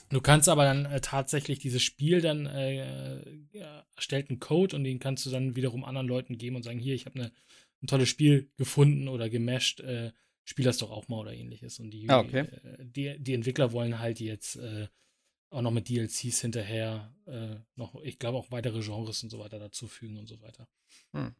Du 0.09 0.23
kannst 0.23 0.49
aber 0.49 0.65
dann 0.65 0.87
äh, 0.87 1.03
tatsächlich 1.03 1.59
dieses 1.59 1.83
Spiel 1.83 2.23
dann 2.23 2.47
äh, 2.47 3.21
ja, 3.53 3.87
erstellten 3.95 4.41
Code 4.41 4.75
und 4.75 4.85
den 4.85 4.99
kannst 4.99 5.27
du 5.27 5.31
dann 5.31 5.57
wiederum 5.57 5.85
anderen 5.85 6.09
Leuten 6.09 6.39
geben 6.39 6.57
und 6.57 6.63
sagen, 6.63 6.79
hier, 6.79 6.95
ich 6.95 7.05
habe 7.05 7.21
ein 7.83 7.87
tolles 7.87 8.09
Spiel 8.09 8.51
gefunden 8.57 9.09
oder 9.09 9.29
gemasht, 9.29 9.81
äh, 9.81 10.11
spiel 10.45 10.65
das 10.65 10.79
doch 10.79 10.91
auch 10.91 11.09
mal 11.09 11.19
oder 11.19 11.35
ähnliches. 11.35 11.81
Und 11.81 11.91
die, 11.91 12.09
Ah, 12.09 12.21
okay. 12.21 12.47
äh, 12.63 12.79
die, 12.83 13.19
die 13.19 13.35
Entwickler 13.35 13.73
wollen 13.73 13.99
halt 13.99 14.21
jetzt 14.21 14.57
äh, 14.57 14.89
auch 15.57 15.63
noch 15.63 15.71
mit 15.71 15.89
DLCs 15.89 16.43
hinterher 16.43 17.15
äh, 17.27 17.57
noch, 17.77 17.95
ich 18.03 18.19
glaube, 18.19 18.37
auch 18.37 18.51
weitere 18.51 18.81
Genres 18.81 19.23
und 19.23 19.31
so 19.31 19.39
weiter 19.39 19.59
dazufügen 19.59 20.19
und 20.19 20.27
so 20.27 20.41
weiter. 20.43 20.69
Hm. 21.13 21.35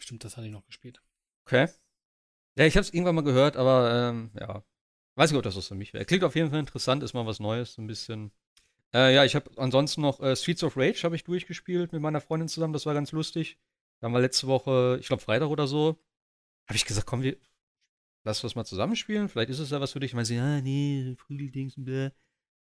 Stimmt, 0.00 0.24
das 0.24 0.36
hatte 0.36 0.46
ich 0.46 0.52
noch 0.52 0.64
gespielt. 0.64 1.02
Okay. 1.44 1.68
Ja, 2.56 2.64
ich 2.64 2.76
habe 2.76 2.82
es 2.82 2.92
irgendwann 2.92 3.14
mal 3.14 3.24
gehört, 3.24 3.56
aber 3.56 4.08
ähm, 4.10 4.30
ja. 4.40 4.64
Weiß 5.16 5.30
nicht, 5.30 5.36
ob 5.36 5.44
das 5.44 5.56
was 5.56 5.68
für 5.68 5.74
mich 5.74 5.92
wäre. 5.92 6.04
Klingt 6.06 6.24
auf 6.24 6.34
jeden 6.34 6.50
Fall 6.50 6.60
interessant, 6.60 7.02
ist 7.02 7.12
mal 7.12 7.26
was 7.26 7.40
Neues, 7.40 7.74
so 7.74 7.82
ein 7.82 7.86
bisschen. 7.86 8.32
Äh, 8.94 9.14
ja, 9.14 9.24
ich 9.24 9.34
habe 9.34 9.50
ansonsten 9.56 10.00
noch 10.00 10.20
äh, 10.20 10.34
Streets 10.34 10.62
of 10.62 10.76
Rage 10.76 11.02
habe 11.02 11.14
ich 11.14 11.24
durchgespielt 11.24 11.92
mit 11.92 12.00
meiner 12.00 12.22
Freundin 12.22 12.48
zusammen, 12.48 12.72
das 12.72 12.86
war 12.86 12.94
ganz 12.94 13.12
lustig. 13.12 13.58
Da 14.00 14.06
haben 14.06 14.12
wir 14.12 14.20
letzte 14.20 14.46
Woche, 14.46 14.96
ich 14.98 15.08
glaube 15.08 15.22
Freitag 15.22 15.48
oder 15.48 15.66
so, 15.66 15.98
habe 16.66 16.76
ich 16.76 16.86
gesagt, 16.86 17.06
komm, 17.06 17.22
wir 17.22 17.36
lass 18.24 18.42
was 18.44 18.54
mal 18.54 18.64
zusammenspielen, 18.64 19.28
vielleicht 19.28 19.50
ist 19.50 19.58
es 19.58 19.70
ja 19.70 19.80
was 19.80 19.92
für 19.92 20.00
dich. 20.00 20.12
Ich 20.12 20.14
meine 20.14 20.24
sie, 20.24 20.36
ja, 20.36 20.62
nee, 20.62 21.14
Prügeldings 21.18 21.76
und 21.76 21.84
bläh. 21.84 22.12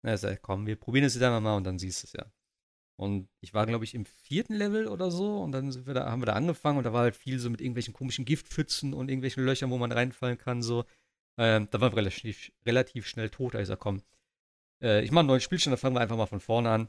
Na, 0.02 0.14
ich 0.14 0.20
sag, 0.20 0.42
komm, 0.42 0.66
wir 0.66 0.76
probieren 0.76 1.04
es 1.04 1.14
jetzt 1.14 1.22
einfach 1.22 1.40
mal 1.40 1.56
und 1.56 1.64
dann 1.64 1.78
siehst 1.78 2.02
du 2.02 2.06
es 2.06 2.12
ja. 2.12 2.32
Und 2.96 3.28
ich 3.40 3.54
war, 3.54 3.66
glaube 3.66 3.84
ich, 3.84 3.94
im 3.94 4.04
vierten 4.04 4.54
Level 4.54 4.86
oder 4.86 5.10
so 5.10 5.42
und 5.42 5.52
dann 5.52 5.86
wir 5.86 5.94
da, 5.94 6.10
haben 6.10 6.22
wir 6.22 6.26
da 6.26 6.34
angefangen 6.34 6.78
und 6.78 6.84
da 6.84 6.92
war 6.92 7.02
halt 7.02 7.16
viel 7.16 7.38
so 7.38 7.50
mit 7.50 7.60
irgendwelchen 7.60 7.94
komischen 7.94 8.24
Giftpfützen 8.24 8.94
und 8.94 9.08
irgendwelchen 9.08 9.44
Löchern, 9.44 9.70
wo 9.70 9.78
man 9.78 9.92
reinfallen 9.92 10.38
kann, 10.38 10.62
so. 10.62 10.84
Ähm, 11.38 11.68
da 11.70 11.80
waren 11.80 11.92
wir 11.92 11.96
relativ, 11.96 12.52
relativ 12.66 13.06
schnell 13.06 13.30
tot. 13.30 13.54
Da 13.54 13.58
ich 13.58 13.62
gesagt, 13.62 13.80
komm, 13.80 14.02
äh, 14.82 15.02
ich 15.02 15.10
mache 15.10 15.20
einen 15.20 15.28
neuen 15.28 15.40
Spielstand, 15.40 15.72
da 15.72 15.76
fangen 15.78 15.96
wir 15.96 16.00
einfach 16.00 16.16
mal 16.16 16.26
von 16.26 16.40
vorne 16.40 16.70
an. 16.70 16.88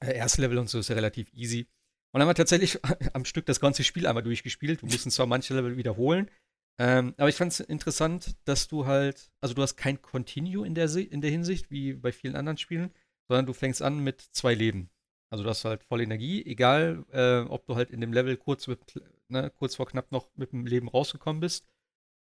Äh, 0.00 0.16
erstes 0.16 0.38
Level 0.38 0.58
und 0.58 0.68
so 0.70 0.78
ist 0.78 0.88
ja 0.88 0.94
relativ 0.94 1.32
easy. 1.32 1.66
Und 2.12 2.20
dann 2.20 2.22
haben 2.22 2.30
wir 2.30 2.34
tatsächlich 2.34 2.78
am 3.12 3.24
Stück 3.24 3.46
das 3.46 3.60
ganze 3.60 3.82
Spiel 3.82 4.06
einmal 4.06 4.22
durchgespielt. 4.22 4.82
Wir 4.82 4.90
mussten 4.90 5.10
zwar 5.10 5.26
manche 5.26 5.54
Level 5.54 5.76
wiederholen, 5.76 6.30
ähm, 6.78 7.14
aber 7.16 7.28
ich 7.28 7.36
fand 7.36 7.52
es 7.52 7.60
interessant, 7.60 8.36
dass 8.44 8.68
du 8.68 8.86
halt, 8.86 9.30
also 9.40 9.54
du 9.54 9.62
hast 9.62 9.76
kein 9.76 10.02
Continue 10.02 10.66
in 10.66 10.74
der, 10.74 10.94
in 10.94 11.20
der 11.20 11.30
Hinsicht, 11.30 11.70
wie 11.70 11.94
bei 11.94 12.12
vielen 12.12 12.36
anderen 12.36 12.58
Spielen, 12.58 12.92
sondern 13.28 13.46
du 13.46 13.52
fängst 13.52 13.82
an 13.82 13.98
mit 14.00 14.20
zwei 14.20 14.54
Leben. 14.54 14.90
Also 15.30 15.42
du 15.42 15.50
hast 15.50 15.64
halt 15.64 15.82
voll 15.84 16.02
Energie, 16.02 16.44
egal 16.44 17.04
äh, 17.10 17.40
ob 17.48 17.66
du 17.66 17.76
halt 17.76 17.90
in 17.90 18.00
dem 18.00 18.12
Level 18.12 18.36
kurz, 18.36 18.66
mit, 18.66 19.02
ne, 19.28 19.50
kurz 19.50 19.76
vor 19.76 19.86
knapp 19.86 20.12
noch 20.12 20.28
mit 20.36 20.52
dem 20.52 20.66
Leben 20.66 20.88
rausgekommen 20.88 21.40
bist. 21.40 21.66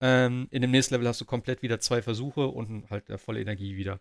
Ähm, 0.00 0.48
in 0.50 0.62
dem 0.62 0.70
nächsten 0.70 0.94
Level 0.94 1.08
hast 1.08 1.20
du 1.20 1.24
komplett 1.24 1.62
wieder 1.62 1.80
zwei 1.80 2.02
Versuche 2.02 2.46
und 2.46 2.90
halt 2.90 3.10
äh, 3.10 3.18
volle 3.18 3.40
Energie 3.40 3.76
wieder. 3.76 4.00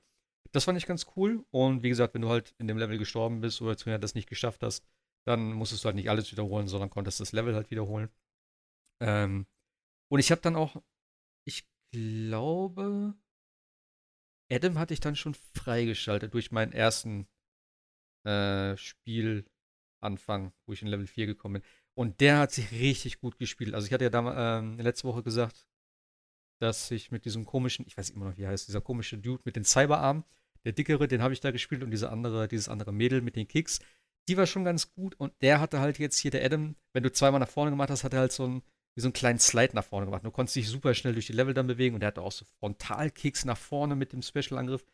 Das 0.52 0.66
fand 0.66 0.78
ich 0.78 0.86
ganz 0.86 1.08
cool. 1.16 1.46
Und 1.52 1.84
wie 1.84 1.90
gesagt, 1.90 2.14
wenn 2.14 2.22
du 2.22 2.30
halt 2.30 2.54
in 2.60 2.68
dem 2.68 2.78
Level 2.78 2.98
gestorben 2.98 3.42
bist 3.42 3.62
oder 3.62 3.78
zumindest 3.78 4.04
das 4.04 4.16
nicht 4.16 4.30
geschafft 4.30 4.64
hast, 4.64 4.86
dann 5.26 5.54
musstest 5.54 5.84
du 5.84 5.88
halt 5.88 5.96
nicht 5.96 6.10
alles 6.10 6.32
wiederholen, 6.32 6.68
sondern 6.68 6.90
konntest 6.90 7.20
das 7.20 7.32
Level 7.32 7.56
halt 7.56 7.72
wiederholen. 7.72 8.10
Ähm, 9.02 9.48
und 10.14 10.20
ich 10.20 10.30
habe 10.30 10.42
dann 10.42 10.56
auch, 10.56 10.80
ich 11.44 11.68
glaube, 11.92 13.16
Adam 14.52 14.78
hatte 14.78 14.94
ich 14.94 15.00
dann 15.00 15.16
schon 15.16 15.34
freigeschaltet 15.34 16.36
durch 16.36 16.52
meinen 16.52 16.72
ersten 16.72 17.28
äh, 18.24 18.78
Spielanfang, 18.78 20.54
wo 20.68 20.74
ich 20.74 20.84
in 20.84 20.88
Level 20.88 21.08
4 21.08 21.26
gekommen 21.26 21.62
bin. 21.62 21.70
Und 21.96 22.22
der 22.22 22.38
hat 22.38 22.52
sich 22.52 22.72
richtig 22.74 23.22
gut 23.22 23.40
gespielt. 23.40 23.74
Also 23.74 23.88
ich 23.88 23.94
hatte 23.94 24.04
ja 24.04 24.12
da, 24.12 24.60
ähm, 24.60 24.78
letzte 24.78 25.08
Woche 25.08 25.24
gesagt, 25.24 25.68
dass 26.62 26.92
ich 26.92 27.10
mit 27.10 27.26
diesem 27.26 27.48
komischen, 27.48 27.88
ich 27.88 27.98
weiß 27.98 28.12
immer 28.12 28.26
noch, 28.26 28.38
wie 28.38 28.44
er 28.44 28.52
heißt, 28.52 28.68
dieser 28.68 28.82
komische 28.82 29.18
Dude 29.18 29.42
mit 29.46 29.56
den 29.56 29.66
Cyberarmen, 29.66 30.26
der 30.64 30.74
dickere, 30.74 31.08
den 31.08 31.24
habe 31.24 31.34
ich 31.34 31.40
da 31.40 31.50
gespielt 31.50 31.82
und 31.82 31.90
diese 31.90 32.12
andere, 32.12 32.48
dieses 32.48 32.70
andere 32.70 32.94
Mädel 32.94 33.22
mit 33.22 33.36
den 33.36 33.48
Kicks, 33.48 33.80
die 34.30 34.38
war 34.38 34.46
schon 34.46 34.64
ganz 34.64 34.94
gut 34.94 35.16
und 35.16 35.34
der 35.42 35.60
hatte 35.60 35.80
halt 35.80 35.98
jetzt 35.98 36.20
hier, 36.20 36.30
der 36.30 36.46
Adam, 36.46 36.76
wenn 36.94 37.02
du 37.02 37.12
zweimal 37.12 37.40
nach 37.40 37.50
vorne 37.50 37.72
gemacht 37.72 37.90
hast, 37.90 38.04
hat 38.04 38.14
er 38.14 38.20
halt 38.20 38.32
so 38.32 38.44
einen, 38.44 38.62
wie 38.96 39.02
so 39.02 39.08
einen 39.08 39.14
kleinen 39.14 39.40
Slide 39.40 39.76
nach 39.76 39.86
vorne 39.86 40.06
gemacht. 40.06 40.24
Du 40.24 40.32
konntest 40.32 40.56
dich 40.56 40.68
super 40.68 40.94
schnell 40.94 41.14
durch 41.14 41.28
die 41.28 41.34
Level 41.34 41.54
dann 41.54 41.68
bewegen 41.68 41.96
und 41.96 42.02
der 42.02 42.08
hatte 42.08 42.22
auch 42.22 42.32
so 42.32 42.46
Frontalkicks 42.60 43.46
nach 43.46 43.58
vorne 43.58 43.96
mit 43.96 44.14
dem 44.14 44.22
Special-Angriff. 44.22 44.86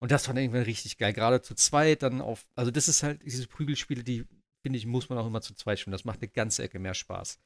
Und 0.00 0.10
das 0.10 0.26
fand 0.26 0.38
ich 0.38 0.44
irgendwann 0.44 0.64
richtig 0.64 0.98
geil. 0.98 1.12
Gerade 1.12 1.42
zu 1.42 1.54
zweit 1.54 2.02
dann 2.02 2.20
auf, 2.20 2.46
also 2.56 2.70
das 2.70 2.88
ist 2.88 3.02
halt 3.02 3.22
diese 3.24 3.46
Prügelspiele, 3.46 4.02
die, 4.02 4.24
finde 4.62 4.78
ich, 4.78 4.86
muss 4.86 5.08
man 5.08 5.18
auch 5.18 5.26
immer 5.26 5.42
zu 5.42 5.54
zweit 5.54 5.78
spielen. 5.78 5.92
Das 5.92 6.04
macht 6.04 6.20
eine 6.20 6.28
ganze 6.28 6.62
Ecke 6.62 6.78
mehr 6.78 6.94
Spaß. 6.94 7.38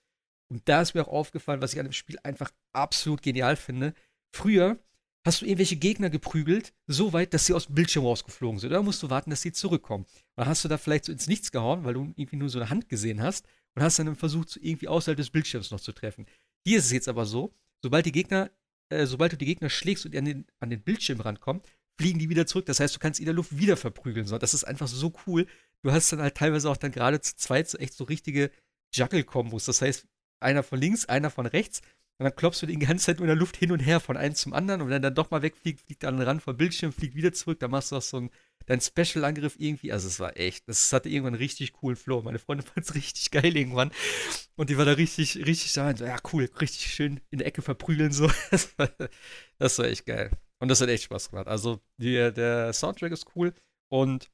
Und 0.48 0.68
da 0.68 0.80
ist 0.80 0.94
mir 0.94 1.02
auch 1.02 1.12
aufgefallen, 1.12 1.61
was 1.61 1.72
ich 1.72 1.80
an 1.80 1.86
dem 1.86 1.92
Spiel 1.92 2.18
einfach 2.22 2.50
absolut 2.72 3.20
genial 3.22 3.57
finde. 3.57 3.94
Früher 4.32 4.78
hast 5.26 5.42
du 5.42 5.44
irgendwelche 5.44 5.76
Gegner 5.76 6.09
geprügelt, 6.09 6.72
so 6.86 7.12
weit, 7.12 7.34
dass 7.34 7.46
sie 7.46 7.52
aus 7.52 7.66
dem 7.66 7.74
Bildschirm 7.74 8.04
rausgeflogen 8.04 8.61
sind. 8.61 8.70
Da 8.70 8.80
musst 8.80 9.02
du 9.02 9.11
warten, 9.11 9.30
dass 9.30 9.42
sie 9.42 9.52
zurückkommen. 9.52 10.07
Dann 10.36 10.46
hast 10.46 10.64
du 10.64 10.68
da 10.68 10.78
vielleicht 10.78 11.04
so 11.04 11.12
ins 11.12 11.26
Nichts 11.26 11.50
gehauen, 11.50 11.84
weil 11.84 11.94
du 11.94 12.12
irgendwie 12.16 12.36
nur 12.36 12.48
so 12.48 12.61
eine 12.61 12.70
Hand 12.70 12.88
gesehen 12.88 13.20
hast. 13.20 13.44
Und 13.76 13.82
hast 13.82 13.98
dann 13.98 14.16
versucht, 14.16 14.58
irgendwie 14.60 14.88
außerhalb 14.88 15.16
des 15.16 15.30
Bildschirms 15.30 15.70
noch 15.70 15.80
zu 15.80 15.92
treffen. 15.92 16.26
Hier 16.64 16.78
ist 16.78 16.86
es 16.86 16.92
jetzt 16.92 17.08
aber 17.08 17.26
so, 17.26 17.54
sobald 17.82 18.06
die 18.06 18.12
Gegner, 18.12 18.50
äh, 18.88 19.06
sobald 19.06 19.32
du 19.32 19.36
die 19.36 19.46
Gegner 19.46 19.70
schlägst 19.70 20.06
und 20.06 20.16
an 20.16 20.24
den, 20.24 20.46
an 20.58 20.70
den 20.70 20.82
Bildschirm 20.82 21.20
rankommen, 21.20 21.62
fliegen 21.98 22.18
die 22.18 22.28
wieder 22.28 22.46
zurück. 22.46 22.66
Das 22.66 22.80
heißt, 22.80 22.94
du 22.94 22.98
kannst 22.98 23.20
in 23.20 23.26
der 23.26 23.34
Luft 23.34 23.56
wieder 23.56 23.76
verprügeln. 23.76 24.26
So. 24.26 24.38
Das 24.38 24.54
ist 24.54 24.64
einfach 24.64 24.88
so 24.88 25.12
cool. 25.26 25.46
Du 25.82 25.92
hast 25.92 26.10
dann 26.12 26.20
halt 26.20 26.36
teilweise 26.36 26.70
auch 26.70 26.76
dann 26.76 26.90
gerade 26.90 27.20
zu 27.20 27.36
zweit 27.36 27.68
so 27.68 27.78
echt 27.78 27.94
so 27.94 28.04
richtige 28.04 28.50
Juggle-Kombos. 28.94 29.66
Das 29.66 29.82
heißt, 29.82 30.06
einer 30.40 30.62
von 30.62 30.80
links, 30.80 31.06
einer 31.06 31.30
von 31.30 31.46
rechts. 31.46 31.82
Und 32.18 32.24
dann 32.24 32.34
klopfst 32.34 32.62
du 32.62 32.66
die 32.66 32.78
ganze 32.78 33.06
Zeit 33.06 33.20
in 33.20 33.26
der 33.26 33.36
Luft 33.36 33.56
hin 33.56 33.72
und 33.72 33.80
her 33.80 34.00
von 34.00 34.16
einem 34.16 34.34
zum 34.34 34.54
anderen. 34.54 34.80
Und 34.80 34.86
wenn 34.86 34.94
er 34.94 35.00
dann 35.00 35.14
doch 35.14 35.30
mal 35.30 35.42
wegfliegt, 35.42 35.80
fliegt 35.80 36.02
er 36.02 36.08
an 36.08 36.16
den 36.16 36.26
Rand 36.26 36.42
vom 36.42 36.56
Bildschirm, 36.56 36.92
fliegt 36.92 37.14
wieder 37.14 37.32
zurück. 37.32 37.60
Dann 37.60 37.70
machst 37.70 37.92
du 37.92 37.96
auch 37.96 38.02
so 38.02 38.16
einen, 38.16 38.30
deinen 38.64 38.80
Special-Angriff 38.80 39.56
irgendwie. 39.58 39.92
Also, 39.92 40.08
es 40.08 40.18
war 40.18 40.34
echt, 40.38 40.66
das 40.66 40.90
hatte 40.94 41.10
irgendwann 41.10 41.34
einen 41.34 41.42
richtig 41.42 41.74
coolen 41.74 41.96
Flow. 41.96 42.22
Meine 42.22 42.38
Freundin 42.38 42.66
fand 42.74 42.86
es 42.86 42.94
richtig 42.94 43.30
geil 43.30 43.54
irgendwann. 43.54 43.90
Und 44.56 44.70
die 44.70 44.78
war 44.78 44.86
da 44.86 44.92
richtig, 44.92 45.36
richtig 45.36 45.74
da. 45.74 45.94
So, 45.94 46.06
ja, 46.06 46.16
cool, 46.32 46.48
richtig 46.58 46.86
schön 46.86 47.20
in 47.30 47.38
der 47.38 47.46
Ecke 47.46 47.60
verprügeln. 47.60 48.12
So. 48.12 48.30
Das 48.50 48.78
war, 48.78 48.90
das 49.58 49.78
war 49.78 49.86
echt 49.86 50.06
geil. 50.06 50.30
Und 50.58 50.68
das 50.68 50.80
hat 50.80 50.88
echt 50.88 51.04
Spaß 51.04 51.30
gemacht. 51.30 51.48
Also, 51.48 51.82
die, 51.98 52.14
der 52.32 52.72
Soundtrack 52.72 53.12
ist 53.12 53.26
cool. 53.36 53.52
Und 53.88 54.30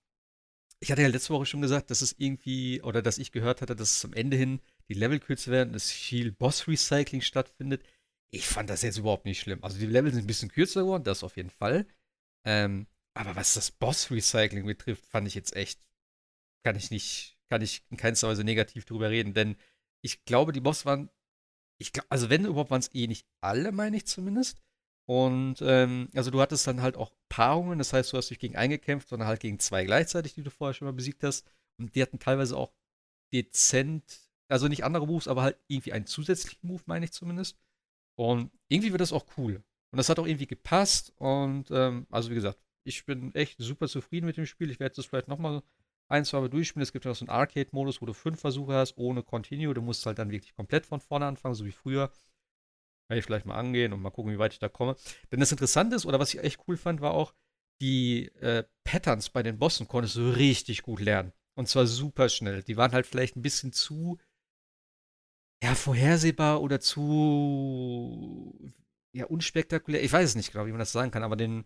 ich 0.78 0.90
hatte 0.90 1.02
ja 1.02 1.08
letzte 1.08 1.32
Woche 1.32 1.46
schon 1.46 1.62
gesagt, 1.62 1.90
dass 1.90 2.02
es 2.02 2.14
irgendwie, 2.18 2.82
oder 2.82 3.02
dass 3.02 3.18
ich 3.18 3.32
gehört 3.32 3.60
hatte, 3.62 3.74
dass 3.74 3.90
es 3.90 3.98
zum 4.00 4.12
Ende 4.12 4.36
hin 4.36 4.60
die 4.92 4.98
Level 4.98 5.20
kürzer 5.20 5.50
werden, 5.50 5.72
dass 5.72 5.90
viel 5.90 6.32
Boss-Recycling 6.32 7.22
stattfindet. 7.22 7.82
Ich 8.30 8.46
fand 8.46 8.68
das 8.70 8.82
jetzt 8.82 8.98
überhaupt 8.98 9.24
nicht 9.24 9.40
schlimm. 9.40 9.62
Also 9.64 9.78
die 9.78 9.86
Level 9.86 10.12
sind 10.12 10.24
ein 10.24 10.26
bisschen 10.26 10.50
kürzer 10.50 10.82
geworden, 10.82 11.04
das 11.04 11.24
auf 11.24 11.36
jeden 11.36 11.50
Fall. 11.50 11.86
Ähm, 12.44 12.86
aber 13.14 13.36
was 13.36 13.54
das 13.54 13.70
Boss-Recycling 13.70 14.66
betrifft, 14.66 15.06
fand 15.06 15.26
ich 15.26 15.34
jetzt 15.34 15.56
echt, 15.56 15.80
kann 16.64 16.76
ich 16.76 16.90
nicht, 16.90 17.38
kann 17.48 17.62
ich 17.62 17.82
in 17.90 17.96
keinster 17.96 18.28
Weise 18.28 18.44
negativ 18.44 18.84
drüber 18.84 19.10
reden, 19.10 19.34
denn 19.34 19.56
ich 20.02 20.24
glaube, 20.24 20.52
die 20.52 20.60
Boss 20.60 20.84
waren, 20.84 21.10
ich 21.78 21.92
glaube, 21.92 22.10
also 22.10 22.30
wenn 22.30 22.44
überhaupt 22.44 22.70
waren 22.70 22.80
es 22.80 22.94
eh 22.94 23.06
nicht 23.06 23.26
alle, 23.40 23.72
meine 23.72 23.96
ich 23.96 24.06
zumindest. 24.06 24.60
Und 25.06 25.56
ähm, 25.62 26.08
also 26.14 26.30
du 26.30 26.40
hattest 26.40 26.66
dann 26.66 26.82
halt 26.82 26.96
auch 26.96 27.12
Paarungen, 27.28 27.78
das 27.78 27.92
heißt, 27.92 28.12
du 28.12 28.16
hast 28.16 28.30
dich 28.30 28.38
gegen 28.38 28.56
eingekämpft, 28.56 29.08
sondern 29.08 29.28
halt 29.28 29.40
gegen 29.40 29.58
zwei 29.58 29.84
gleichzeitig, 29.84 30.34
die 30.34 30.42
du 30.42 30.50
vorher 30.50 30.74
schon 30.74 30.86
mal 30.86 30.92
besiegt 30.92 31.24
hast. 31.24 31.46
Und 31.78 31.94
die 31.94 32.02
hatten 32.02 32.18
teilweise 32.18 32.56
auch 32.56 32.72
dezent, 33.32 34.31
also 34.48 34.68
nicht 34.68 34.84
andere 34.84 35.06
Moves, 35.06 35.28
aber 35.28 35.42
halt 35.42 35.58
irgendwie 35.68 35.92
einen 35.92 36.06
zusätzlichen 36.06 36.68
Move, 36.68 36.82
meine 36.86 37.04
ich 37.04 37.12
zumindest. 37.12 37.58
Und 38.16 38.50
irgendwie 38.68 38.92
wird 38.92 39.00
das 39.00 39.12
auch 39.12 39.26
cool. 39.36 39.62
Und 39.92 39.96
das 39.96 40.08
hat 40.08 40.18
auch 40.18 40.26
irgendwie 40.26 40.46
gepasst. 40.46 41.12
Und 41.16 41.70
ähm, 41.70 42.06
also 42.10 42.30
wie 42.30 42.34
gesagt, 42.34 42.58
ich 42.84 43.04
bin 43.06 43.34
echt 43.34 43.58
super 43.58 43.88
zufrieden 43.88 44.26
mit 44.26 44.36
dem 44.36 44.46
Spiel. 44.46 44.70
Ich 44.70 44.80
werde 44.80 44.94
das 44.94 45.06
vielleicht 45.06 45.28
nochmal 45.28 45.62
ein, 46.08 46.24
zwei 46.24 46.40
Mal 46.40 46.50
durchspielen. 46.50 46.82
Es 46.82 46.92
gibt 46.92 47.04
ja 47.04 47.10
noch 47.10 47.16
so 47.16 47.24
einen 47.24 47.30
Arcade-Modus, 47.30 48.02
wo 48.02 48.06
du 48.06 48.12
fünf 48.12 48.40
Versuche 48.40 48.74
hast, 48.74 48.98
ohne 48.98 49.22
Continue. 49.22 49.74
Du 49.74 49.82
musst 49.82 50.04
halt 50.06 50.18
dann 50.18 50.30
wirklich 50.30 50.54
komplett 50.54 50.86
von 50.86 51.00
vorne 51.00 51.26
anfangen, 51.26 51.54
so 51.54 51.64
wie 51.64 51.72
früher. 51.72 52.12
Kann 53.08 53.18
ich 53.18 53.24
vielleicht 53.24 53.46
mal 53.46 53.56
angehen 53.56 53.92
und 53.92 54.00
mal 54.00 54.10
gucken, 54.10 54.32
wie 54.32 54.38
weit 54.38 54.52
ich 54.52 54.58
da 54.58 54.68
komme. 54.68 54.96
Denn 55.30 55.40
das 55.40 55.52
Interessante 55.52 55.96
ist, 55.96 56.06
oder 56.06 56.18
was 56.18 56.32
ich 56.32 56.42
echt 56.42 56.60
cool 56.66 56.76
fand, 56.76 57.00
war 57.00 57.12
auch, 57.12 57.34
die 57.80 58.28
äh, 58.40 58.64
Patterns 58.84 59.30
bei 59.30 59.42
den 59.42 59.58
Bossen 59.58 59.88
konntest 59.88 60.16
du 60.16 60.30
richtig 60.30 60.82
gut 60.82 61.00
lernen. 61.00 61.32
Und 61.54 61.68
zwar 61.68 61.86
super 61.86 62.28
schnell. 62.28 62.62
Die 62.62 62.76
waren 62.76 62.92
halt 62.92 63.06
vielleicht 63.06 63.36
ein 63.36 63.42
bisschen 63.42 63.72
zu 63.72 64.18
ja, 65.62 65.74
vorhersehbar 65.74 66.60
oder 66.60 66.80
zu 66.80 68.54
ja, 69.12 69.26
unspektakulär. 69.26 70.02
Ich 70.02 70.12
weiß 70.12 70.30
es 70.30 70.34
nicht 70.34 70.52
genau, 70.52 70.66
wie 70.66 70.72
man 70.72 70.80
das 70.80 70.92
sagen 70.92 71.10
kann, 71.10 71.22
aber 71.22 71.36
den 71.36 71.64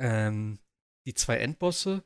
ähm, 0.00 0.58
die 1.06 1.14
zwei 1.14 1.36
Endbosse 1.38 2.02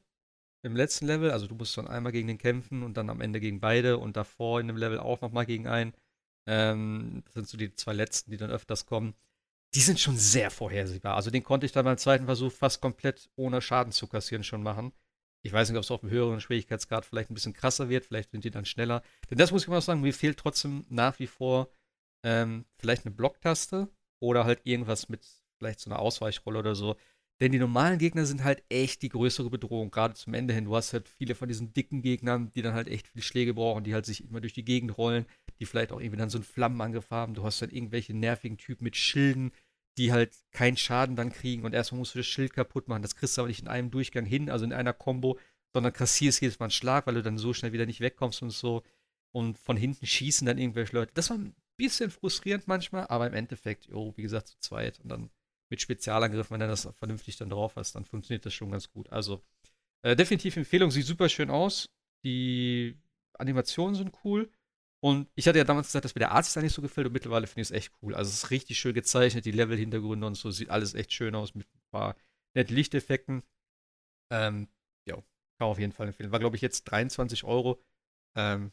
im 0.63 0.77
letzten 0.77 1.07
Level, 1.07 1.31
also 1.31 1.47
du 1.47 1.55
musst 1.55 1.77
dann 1.79 1.89
einmal 1.89 2.13
gegen 2.13 2.29
den 2.29 2.39
kämpfen 2.39 2.83
und 2.83 2.97
dann 2.97 3.09
am 3.09 3.21
Ende 3.21 3.41
gegen 3.41 3.61
beide 3.61 3.99
und 3.99 4.17
davor 4.17 4.61
in 4.61 4.67
dem 4.67 4.77
Level 4.77 4.99
auch 4.99 5.21
nochmal 5.21 5.47
gegen 5.47 5.67
einen. 5.67 5.95
Ähm, 6.47 7.23
das 7.25 7.35
sind 7.35 7.49
so 7.49 7.57
die 7.57 7.75
zwei 7.75 7.93
letzten, 7.93 8.31
die 8.31 8.37
dann 8.37 8.51
öfters 8.51 8.87
kommen. 8.87 9.15
Die 9.75 9.81
sind 9.81 10.01
schon 10.01 10.17
sehr 10.17 10.51
vorhersehbar. 10.51 11.17
Also 11.17 11.31
den 11.31 11.43
konnte 11.43 11.67
ich 11.67 11.73
dann 11.73 11.85
beim 11.85 11.99
zweiten 11.99 12.27
Versuch 12.27 12.53
fast 12.53 12.81
komplett 12.81 13.31
ohne 13.37 13.61
Schaden 13.61 13.93
zu 13.93 14.07
kassieren 14.07 14.45
schon 14.45 14.63
machen. 14.63 14.93
Ich 15.47 15.53
weiß 15.53 15.69
nicht, 15.71 15.79
ob 15.79 15.85
es 15.85 15.91
auf 15.93 16.03
einem 16.03 16.13
höheren 16.13 16.41
Schwierigkeitsgrad 16.41 17.07
vielleicht 17.07 17.31
ein 17.31 17.35
bisschen 17.35 17.53
krasser 17.53 17.89
wird. 17.89 18.05
Vielleicht 18.05 18.33
sind 18.33 18.45
die 18.45 18.51
dann 18.51 18.65
schneller. 18.65 19.03
Denn 19.31 19.39
das 19.39 19.53
muss 19.53 19.63
ich 19.63 19.69
mal 19.69 19.81
sagen, 19.81 20.01
mir 20.01 20.13
fehlt 20.13 20.39
trotzdem 20.39 20.85
nach 20.89 21.21
wie 21.21 21.29
vor 21.29 21.71
ähm, 22.25 22.65
vielleicht 22.79 23.07
eine 23.07 23.15
Blocktaste 23.15 23.89
oder 24.21 24.45
halt 24.45 24.61
irgendwas 24.65 25.09
mit 25.09 25.25
vielleicht 25.59 25.79
so 25.79 25.89
einer 25.89 26.01
Ausweichrolle 26.01 26.59
oder 26.59 26.75
so. 26.75 26.97
Denn 27.41 27.53
die 27.53 27.59
normalen 27.59 27.99
Gegner 27.99 28.25
sind 28.25 28.43
halt 28.43 28.65
echt 28.71 29.03
die 29.03 29.11
größere 29.11 29.51
Bedrohung, 29.51 29.91
gerade 29.91 30.15
zum 30.15 30.35
Ende 30.35 30.53
hin. 30.53 30.65
Du 30.65 30.75
hast 30.75 30.93
halt 30.93 31.09
viele 31.09 31.35
von 31.35 31.49
diesen 31.49 31.73
dicken 31.73 32.03
Gegnern, 32.03 32.51
die 32.51 32.63
dann 32.63 32.75
halt 32.75 32.89
echt 32.89 33.09
viele 33.09 33.23
Schläge 33.23 33.55
brauchen, 33.55 33.85
die 33.85 33.95
halt 33.95 34.07
sich 34.07 34.25
immer 34.25 34.41
durch 34.41 34.55
die 34.55 34.65
Gegend 34.65 34.97
rollen, 34.97 35.27
die 35.61 35.67
vielleicht 35.67 35.93
auch 35.93 36.01
irgendwie 36.01 36.19
dann 36.19 36.31
so 36.31 36.39
einen 36.39 36.45
Flammenangriff 36.45 37.11
haben. 37.11 37.35
Du 37.35 37.45
hast 37.45 37.61
dann 37.61 37.71
irgendwelche 37.71 38.15
nervigen 38.15 38.57
Typen 38.57 38.85
mit 38.85 38.97
Schilden, 38.97 39.53
die 39.97 40.13
halt 40.13 40.37
keinen 40.53 40.77
Schaden 40.77 41.17
dann 41.17 41.33
kriegen 41.33 41.65
und 41.65 41.75
erstmal 41.75 41.99
musst 41.99 42.15
du 42.15 42.19
das 42.19 42.27
Schild 42.27 42.53
kaputt 42.53 42.89
machen. 42.89 43.03
Das 43.03 43.17
kriegst 43.17 43.37
du 43.37 43.43
aber 43.43 43.49
nicht 43.49 43.63
in 43.63 43.69
einem 43.69 43.91
Durchgang 43.91 44.27
hin, 44.27 44.51
also 44.51 44.65
in 44.65 44.73
einer 44.73 44.93
Combo, 44.93 45.39
sondern 45.73 45.93
kassierst 45.93 46.41
jedes 46.41 46.59
Mal 46.59 46.67
einen 46.67 46.71
Schlag, 46.71 47.07
weil 47.07 47.15
du 47.15 47.23
dann 47.23 47.39
so 47.39 47.53
schnell 47.53 47.73
wieder 47.73 47.87
nicht 47.87 48.01
wegkommst 48.01 48.43
und 48.43 48.51
so. 48.51 48.83
Und 49.33 49.59
von 49.59 49.77
hinten 49.77 50.07
schießen 50.07 50.47
dann 50.47 50.59
irgendwelche 50.59 50.97
Leute. 50.97 51.13
Das 51.15 51.31
war 51.31 51.39
ein 51.39 51.55
bisschen 51.77 52.11
frustrierend 52.11 52.67
manchmal, 52.69 53.07
aber 53.09 53.27
im 53.27 53.35
Endeffekt, 53.35 53.87
jo, 53.87 54.13
wie 54.17 54.23
gesagt, 54.23 54.49
zu 54.49 54.59
zweit 54.61 55.01
und 55.01 55.09
dann 55.11 55.31
mit 55.69 55.81
Spezialangriffen, 55.81 56.55
wenn 56.55 56.61
er 56.61 56.69
das 56.69 56.89
vernünftig 56.95 57.37
dann 57.37 57.51
drauf 57.51 57.77
hast, 57.77 57.95
dann 57.95 58.05
funktioniert 58.05 58.47
das 58.47 58.55
schon 58.55 58.71
ganz 58.71 58.91
gut. 58.91 59.11
Also 59.11 59.43
äh, 60.03 60.15
definitiv 60.15 60.57
Empfehlung, 60.57 60.91
sieht 60.91 61.07
super 61.07 61.29
schön 61.29 61.51
aus. 61.51 61.89
Die 62.25 62.97
Animationen 63.35 63.95
sind 63.95 64.15
cool. 64.25 64.51
Und 65.07 65.29
ich 65.35 65.47
hatte 65.47 65.59
ja 65.59 65.65
damals 65.65 65.89
gesagt, 65.89 66.05
dass 66.05 66.15
mir 66.15 66.21
der 66.21 66.33
Arzt 66.33 66.57
nicht 66.57 66.73
so 66.73 66.83
gefällt 66.83 67.07
und 67.07 67.13
mittlerweile 67.13 67.47
finde 67.47 67.63
ich 67.63 67.69
es 67.69 67.77
echt 67.77 67.93
cool. 68.03 68.15
Also 68.15 68.31
es 68.31 68.45
ist 68.45 68.51
richtig 68.51 68.79
schön 68.79 68.95
gezeichnet, 68.95 69.45
die 69.45 69.53
Level-Hintergründe 69.53 70.27
und 70.27 70.35
so 70.35 70.51
sieht 70.51 70.71
alles 70.71 70.95
echt 70.95 71.13
schön 71.13 71.35
aus 71.35 71.55
mit 71.55 71.67
ein 71.67 71.81
paar 71.91 72.17
netten 72.55 72.75
Lichteffekten. 72.75 73.43
Ähm, 74.33 74.69
ja, 75.07 75.17
kann 75.17 75.69
auf 75.69 75.79
jeden 75.79 75.93
Fall 75.93 76.09
empfehlen. 76.09 76.33
War, 76.33 76.41
glaube 76.41 76.57
ich, 76.57 76.63
jetzt 76.63 76.85
23 76.85 77.45
Euro. 77.45 77.81
Ähm, 78.37 78.73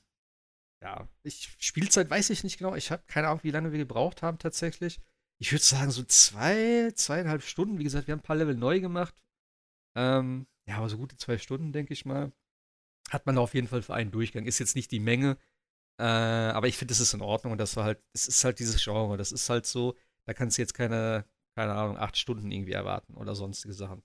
ja, 0.81 1.07
ich, 1.23 1.55
Spielzeit 1.59 2.09
weiß 2.09 2.29
ich 2.31 2.43
nicht 2.43 2.57
genau. 2.57 2.75
Ich 2.75 2.91
habe 2.91 3.03
keine 3.07 3.27
Ahnung, 3.27 3.43
wie 3.43 3.51
lange 3.51 3.71
wir 3.71 3.79
gebraucht 3.79 4.21
haben 4.21 4.39
tatsächlich 4.39 4.99
ich 5.43 5.51
würde 5.51 5.63
sagen, 5.63 5.91
so 5.91 6.03
zwei, 6.03 6.91
zweieinhalb 6.95 7.43
Stunden. 7.43 7.77
Wie 7.77 7.84
gesagt, 7.84 8.07
wir 8.07 8.13
haben 8.13 8.19
ein 8.19 8.23
paar 8.23 8.38
Level 8.38 8.55
neu 8.55 8.79
gemacht. 8.79 9.13
Ähm, 9.95 10.47
ja, 10.65 10.77
aber 10.77 10.88
so 10.88 10.97
gute 10.97 11.17
zwei 11.17 11.38
Stunden, 11.38 11.73
denke 11.73 11.91
ich 11.93 12.05
mal. 12.05 12.31
Hat 13.09 13.25
man 13.25 13.36
da 13.36 13.41
auf 13.41 13.53
jeden 13.53 13.67
Fall 13.67 13.81
für 13.81 13.93
einen 13.93 14.11
Durchgang. 14.11 14.45
Ist 14.45 14.59
jetzt 14.59 14.75
nicht 14.75 14.91
die 14.91 15.01
Menge. 15.01 15.38
Äh, 16.00 16.04
aber 16.04 16.68
ich 16.68 16.78
finde, 16.78 16.94
es 16.94 17.00
ist 17.00 17.14
in 17.14 17.22
Ordnung. 17.22 17.54
Und 17.54 17.58
das 17.60 17.76
war 17.76 17.86
halt, 17.86 18.02
es 18.14 18.28
ist 18.28 18.44
halt 18.44 18.60
dieses 18.60 18.84
Genre. 18.84 19.18
Das 19.18 19.32
ist 19.32 19.50
halt 19.50 19.66
so, 19.66 19.96
da 20.28 20.34
kannst 20.34 20.58
du 20.58 20.62
jetzt 20.62 20.74
keine, 20.74 21.26
keine 21.56 21.74
Ahnung, 21.74 21.98
acht 21.98 22.18
Stunden 22.18 22.52
irgendwie 22.52 22.74
erwarten 22.74 23.16
oder 23.16 23.36
sonstige 23.36 23.74
Sachen. 23.74 24.04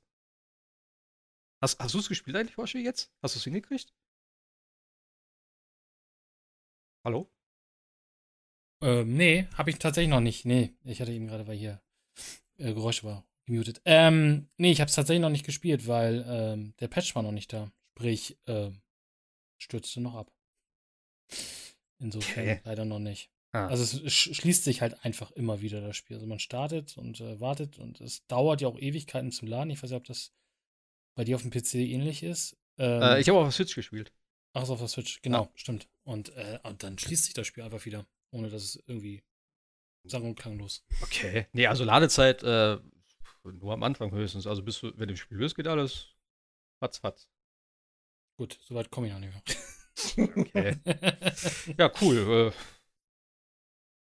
Hast, 1.62 1.78
hast 1.80 1.95
du 1.95 1.99
es 1.99 2.09
gespielt 2.09 2.36
eigentlich, 2.36 2.59
Waschi, 2.59 2.78
jetzt? 2.82 3.12
Hast 3.22 3.34
du 3.34 3.39
es 3.39 3.45
hingekriegt? 3.45 3.93
Hallo? 7.05 7.28
Ähm, 8.82 9.14
nee, 9.16 9.49
habe 9.55 9.70
ich 9.70 9.78
tatsächlich 9.78 10.11
noch 10.11 10.20
nicht. 10.20 10.45
Nee, 10.45 10.74
ich 10.84 11.01
hatte 11.01 11.12
eben 11.12 11.26
gerade, 11.26 11.47
weil 11.47 11.57
hier 11.57 11.80
äh, 12.59 12.74
Geräusche 12.74 13.05
war 13.05 13.26
gemutet. 13.47 13.80
Ähm, 13.84 14.49
nee, 14.57 14.70
ich 14.70 14.80
habe 14.80 14.89
es 14.89 14.95
tatsächlich 14.95 15.22
noch 15.22 15.30
nicht 15.30 15.47
gespielt, 15.47 15.86
weil 15.86 16.24
ähm, 16.28 16.74
der 16.80 16.89
Patch 16.89 17.14
war 17.14 17.22
noch 17.22 17.32
nicht 17.32 17.53
da. 17.53 17.72
Sprich, 17.97 18.39
ähm, 18.47 18.80
stürzte 19.59 20.01
noch 20.01 20.14
ab. 20.14 20.32
Insofern 21.99 22.44
okay. 22.44 22.61
leider 22.64 22.84
noch 22.84 22.99
nicht. 22.99 23.30
Ah. 23.53 23.66
Also 23.66 24.05
es 24.05 24.12
schließt 24.12 24.64
sich 24.64 24.82
halt 24.82 25.05
einfach 25.05 25.30
immer 25.32 25.61
wieder 25.61 25.80
das 25.80 25.96
Spiel. 25.96 26.16
Also 26.16 26.26
man 26.26 26.38
startet 26.38 26.96
und 26.96 27.20
äh, 27.20 27.40
wartet 27.40 27.78
und 27.78 28.01
es 28.01 28.26
dauert 28.26 28.61
ja 28.61 28.68
auch 28.68 28.78
Ewigkeiten 28.78 29.32
zum 29.32 29.49
Laden. 29.49 29.70
Ich 29.70 29.82
weiß 29.82 29.90
nicht, 29.90 29.99
ob 29.99 30.05
das 30.05 30.32
bei 31.14 31.24
dir 31.24 31.36
auf 31.36 31.42
dem 31.42 31.51
PC 31.51 31.74
ähnlich 31.74 32.22
ist. 32.22 32.57
Ähm, 32.76 33.03
äh, 33.03 33.20
ich 33.20 33.28
habe 33.28 33.38
auf 33.38 33.46
der 33.46 33.53
Switch 33.53 33.74
gespielt. 33.74 34.12
Ach, 34.53 34.64
so 34.64 34.74
auf 34.74 34.78
der 34.78 34.88
Switch, 34.88 35.20
genau, 35.22 35.44
ja. 35.44 35.51
stimmt. 35.55 35.88
Und, 36.05 36.30
äh, 36.36 36.59
und 36.62 36.82
dann 36.82 36.99
schließt 36.99 37.24
sich 37.24 37.34
das 37.34 37.46
Spiel 37.46 37.64
einfach 37.64 37.84
wieder 37.84 38.07
ohne 38.30 38.51
dass 38.51 38.62
es 38.62 38.82
irgendwie 38.86 39.22
sang- 40.05 40.24
und 40.24 40.38
klanglos. 40.38 40.84
Okay. 41.03 41.46
Nee, 41.53 41.66
also 41.66 41.84
Ladezeit 41.84 42.42
äh, 42.42 42.78
nur 43.44 43.72
am 43.72 43.82
Anfang 43.82 44.11
höchstens. 44.11 44.46
Also 44.46 44.62
bis 44.62 44.80
du, 44.80 44.92
wenn 44.96 45.09
du 45.09 45.14
im 45.14 45.16
Spiel 45.16 45.38
bist, 45.38 45.57
geht 45.57 45.66
alles 45.66 46.09
fatz, 46.78 46.99
fatz. 46.99 47.28
Gut, 48.36 48.59
soweit 48.62 48.90
komme 48.90 49.09
ich 49.09 49.14
auch 49.14 49.18
nicht 49.18 49.32
mehr. 49.32 49.42
okay. 50.16 50.76
ja, 51.78 51.90
cool. 52.01 52.53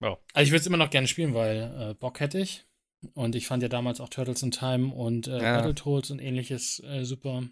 Äh, 0.01 0.05
ja. 0.05 0.17
Also 0.33 0.45
ich 0.45 0.51
würde 0.51 0.61
es 0.61 0.67
immer 0.67 0.77
noch 0.77 0.89
gerne 0.89 1.07
spielen, 1.07 1.33
weil 1.33 1.91
äh, 1.91 1.93
Bock 1.93 2.19
hätte 2.19 2.39
ich. 2.39 2.65
Und 3.13 3.35
ich 3.35 3.47
fand 3.47 3.61
ja 3.61 3.69
damals 3.69 4.01
auch 4.01 4.09
Turtles 4.09 4.41
in 4.41 4.51
Time 4.51 4.93
und 4.93 5.27
äh, 5.27 5.41
ja. 5.41 5.57
Battletoads 5.57 6.11
und 6.11 6.19
ähnliches 6.19 6.81
äh, 6.83 7.03
super. 7.03 7.43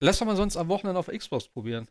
Lass 0.00 0.18
doch 0.18 0.26
mal 0.26 0.36
sonst 0.36 0.56
am 0.56 0.68
Wochenende 0.68 0.98
auf 0.98 1.08
Xbox 1.08 1.48
probieren. 1.48 1.88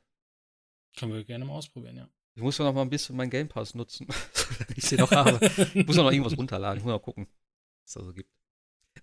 Können 0.98 1.14
wir 1.14 1.24
gerne 1.24 1.46
mal 1.46 1.54
ausprobieren, 1.54 1.98
ja. 1.98 2.10
Ich 2.36 2.42
muss 2.42 2.58
ja 2.58 2.66
noch 2.66 2.74
mal 2.74 2.82
ein 2.82 2.90
bisschen 2.90 3.16
meinen 3.18 3.30
Game 3.30 3.50
Pass 3.50 3.76
nutzen, 3.76 4.08
ich 4.76 4.86
sie 4.86 4.96
noch 4.96 5.12
habe. 5.12 5.40
Ich 5.74 5.86
muss 5.86 5.98
noch 5.98 6.10
irgendwas 6.10 6.38
runterladen. 6.38 6.78
Ich 6.78 6.84
muss 6.84 6.92
mal 6.92 7.00
gucken, 7.00 7.28
was 7.28 7.90
es 7.90 7.94
da 7.94 8.04
so 8.04 8.14
gibt. 8.14 8.30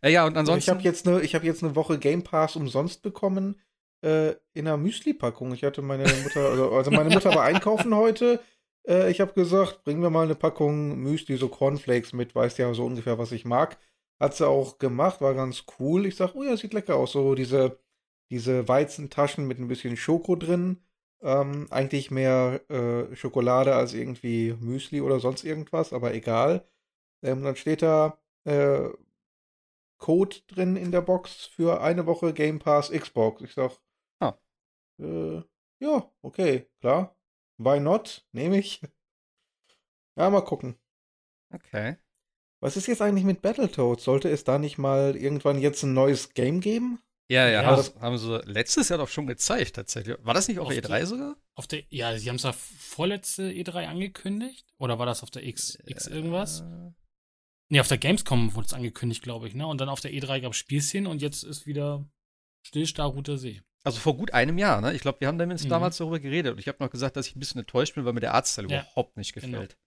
Äh, 0.01 0.13
ja, 0.13 0.27
und 0.27 0.37
ansonsten. 0.37 0.71
Ich 0.71 0.75
habe 0.75 0.83
jetzt, 0.83 1.07
eine, 1.07 1.23
hab 1.23 1.45
jetzt 1.45 1.63
eine 1.63 1.75
Woche 1.75 1.99
Game 1.99 2.23
Pass 2.23 2.57
umsonst 2.57 3.03
bekommen 3.03 3.61
äh, 4.03 4.31
in 4.55 4.67
einer 4.67 4.77
Müsli-Packung. 4.77 5.53
Ich 5.55 5.65
hatte 5.65 5.83
meine 5.83 6.05
Mutter, 6.23 6.41
also, 6.41 6.71
also 6.73 6.91
meine 6.91 7.11
Mutter 7.11 7.35
war 7.35 7.45
einkaufen 7.45 7.95
heute 7.95 8.41
Äh, 8.89 9.11
ich 9.11 9.21
habe 9.21 9.35
gesagt, 9.35 9.85
bring 9.85 10.01
mir 10.01 10.11
mal 10.11 10.25
eine 10.25 10.35
Packung 10.35 10.99
Müsli, 10.99 11.37
so 11.37 11.49
Cornflakes 11.49 12.13
mit, 12.13 12.35
weißt 12.35 12.59
ja 12.59 12.73
so 12.75 12.87
ungefähr, 12.87 13.19
was 13.19 13.33
ich 13.33 13.45
mag. 13.45 13.79
Hat 14.21 14.35
sie 14.35 14.47
auch 14.49 14.79
gemacht, 14.79 15.21
war 15.21 15.35
ganz 15.35 15.65
cool. 15.79 16.07
Ich 16.07 16.17
sag, 16.17 16.35
oh 16.35 16.43
ja, 16.43 16.57
sieht 16.57 16.73
lecker 16.75 16.97
aus. 16.97 17.13
So 17.13 17.35
diese, 17.35 17.79
diese 18.31 18.67
Weizentaschen 18.69 19.47
mit 19.47 19.59
ein 19.59 19.69
bisschen 19.69 19.97
Schoko 19.97 20.37
drin. 20.37 20.83
Ähm, 21.23 21.67
eigentlich 21.71 22.11
mehr 22.11 22.61
äh, 22.71 23.15
Schokolade 23.17 23.75
als 23.75 23.93
irgendwie 23.95 24.55
Müsli 24.61 25.01
oder 25.01 25.21
sonst 25.21 25.45
irgendwas, 25.45 25.93
aber 25.93 26.15
egal. 26.15 26.67
Ähm, 27.23 27.43
dann 27.45 27.57
steht 27.57 27.83
da 27.83 28.19
äh, 28.45 28.89
Code 29.99 30.37
drin 30.49 30.77
in 30.77 30.93
der 30.93 31.03
Box 31.03 31.47
für 31.47 31.81
eine 31.83 32.07
Woche 32.07 32.33
Game 32.33 32.59
Pass 32.61 32.91
Xbox. 32.91 33.43
Ich 33.43 33.55
sag. 33.55 33.79
Äh, 35.01 35.43
ja, 35.81 36.11
okay, 36.23 36.67
klar. 36.81 37.17
Why 37.59 37.81
not? 37.81 38.27
Nehme 38.33 38.59
ich. 38.59 38.81
Ja, 40.17 40.31
mal 40.31 40.41
gucken. 40.43 40.77
Okay. 41.53 41.97
Was 42.61 42.77
ist 42.77 42.87
jetzt 42.89 43.03
eigentlich 43.03 43.25
mit 43.25 43.41
Battletoads? 43.43 44.03
Sollte 44.05 44.29
es 44.29 44.45
da 44.45 44.59
nicht 44.59 44.79
mal 44.79 45.17
irgendwann 45.17 45.61
jetzt 45.61 45.83
ein 45.85 45.95
neues 45.95 46.35
Game 46.35 46.61
geben? 46.61 47.01
Ja, 47.31 47.47
ja, 47.47 47.63
Ja, 47.63 47.67
haben, 47.67 47.77
das- 47.77 47.87
sie- 47.87 48.01
haben 48.01 48.19
sie 48.19 48.39
letztes 48.47 48.89
Jahr 48.89 48.99
doch 48.99 49.09
schon 49.09 49.27
gezeigt, 49.27 49.77
tatsächlich. 49.77 50.17
War 50.23 50.35
das 50.35 50.49
nicht 50.49 50.59
auf, 50.59 50.67
Auf 50.69 50.75
der 50.75 50.83
E3 50.83 51.05
sogar? 51.07 51.37
Auf 51.55 51.67
der, 51.67 51.85
ja, 51.91 52.19
sie 52.19 52.29
haben 52.29 52.37
es 52.37 52.43
ja 52.43 52.53
vorletzte 52.53 53.51
E3 53.53 53.87
angekündigt. 53.87 54.67
Oder 54.79 54.99
war 54.99 55.07
das 55.07 55.23
auf 55.23 55.31
der 55.31 55.47
X, 55.47 55.79
X 55.87 56.07
irgendwas? 56.07 56.61
Äh, 56.63 56.91
Nee, 57.71 57.81
auf 57.81 57.89
der 57.89 57.99
Gamescom 57.99 58.55
wurde 58.55 58.67
es 58.67 58.73
angekündigt, 58.73 59.23
glaube 59.23 59.47
ich, 59.47 59.55
ne? 59.55 59.67
Und 59.67 59.79
dann 59.83 59.91
auf 59.91 60.01
der 60.01 60.11
E3 60.13 60.41
gab 60.41 60.53
es 60.53 60.57
Spielszenen 60.59 61.07
und 61.07 61.21
jetzt 61.21 61.43
ist 61.45 61.67
wieder 61.67 62.09
Stillstarr-Roter 62.67 63.37
See. 63.37 63.61
Also 63.89 64.01
vor 64.01 64.17
gut 64.17 64.33
einem 64.33 64.59
Jahr, 64.59 64.81
ne? 64.81 64.95
Ich 64.95 65.01
glaube, 65.03 65.21
wir 65.21 65.29
haben 65.29 65.37
Mhm. 65.37 65.69
damals 65.69 65.97
darüber 65.97 66.21
geredet 66.21 66.53
und 66.53 66.59
ich 66.59 66.69
habe 66.69 66.83
noch 66.83 66.91
gesagt, 66.91 67.17
dass 67.17 67.27
ich 67.27 67.37
ein 67.37 67.41
bisschen 67.41 67.61
enttäuscht 67.61 67.95
bin, 67.95 68.05
weil 68.05 68.13
mir 68.13 68.21
der 68.21 68.35
Artstyle 68.35 68.69
Ja, 68.69 68.83
überhaupt 68.83 69.17
nicht 69.17 69.33
genau. 69.33 69.47
gefällt. 69.47 69.79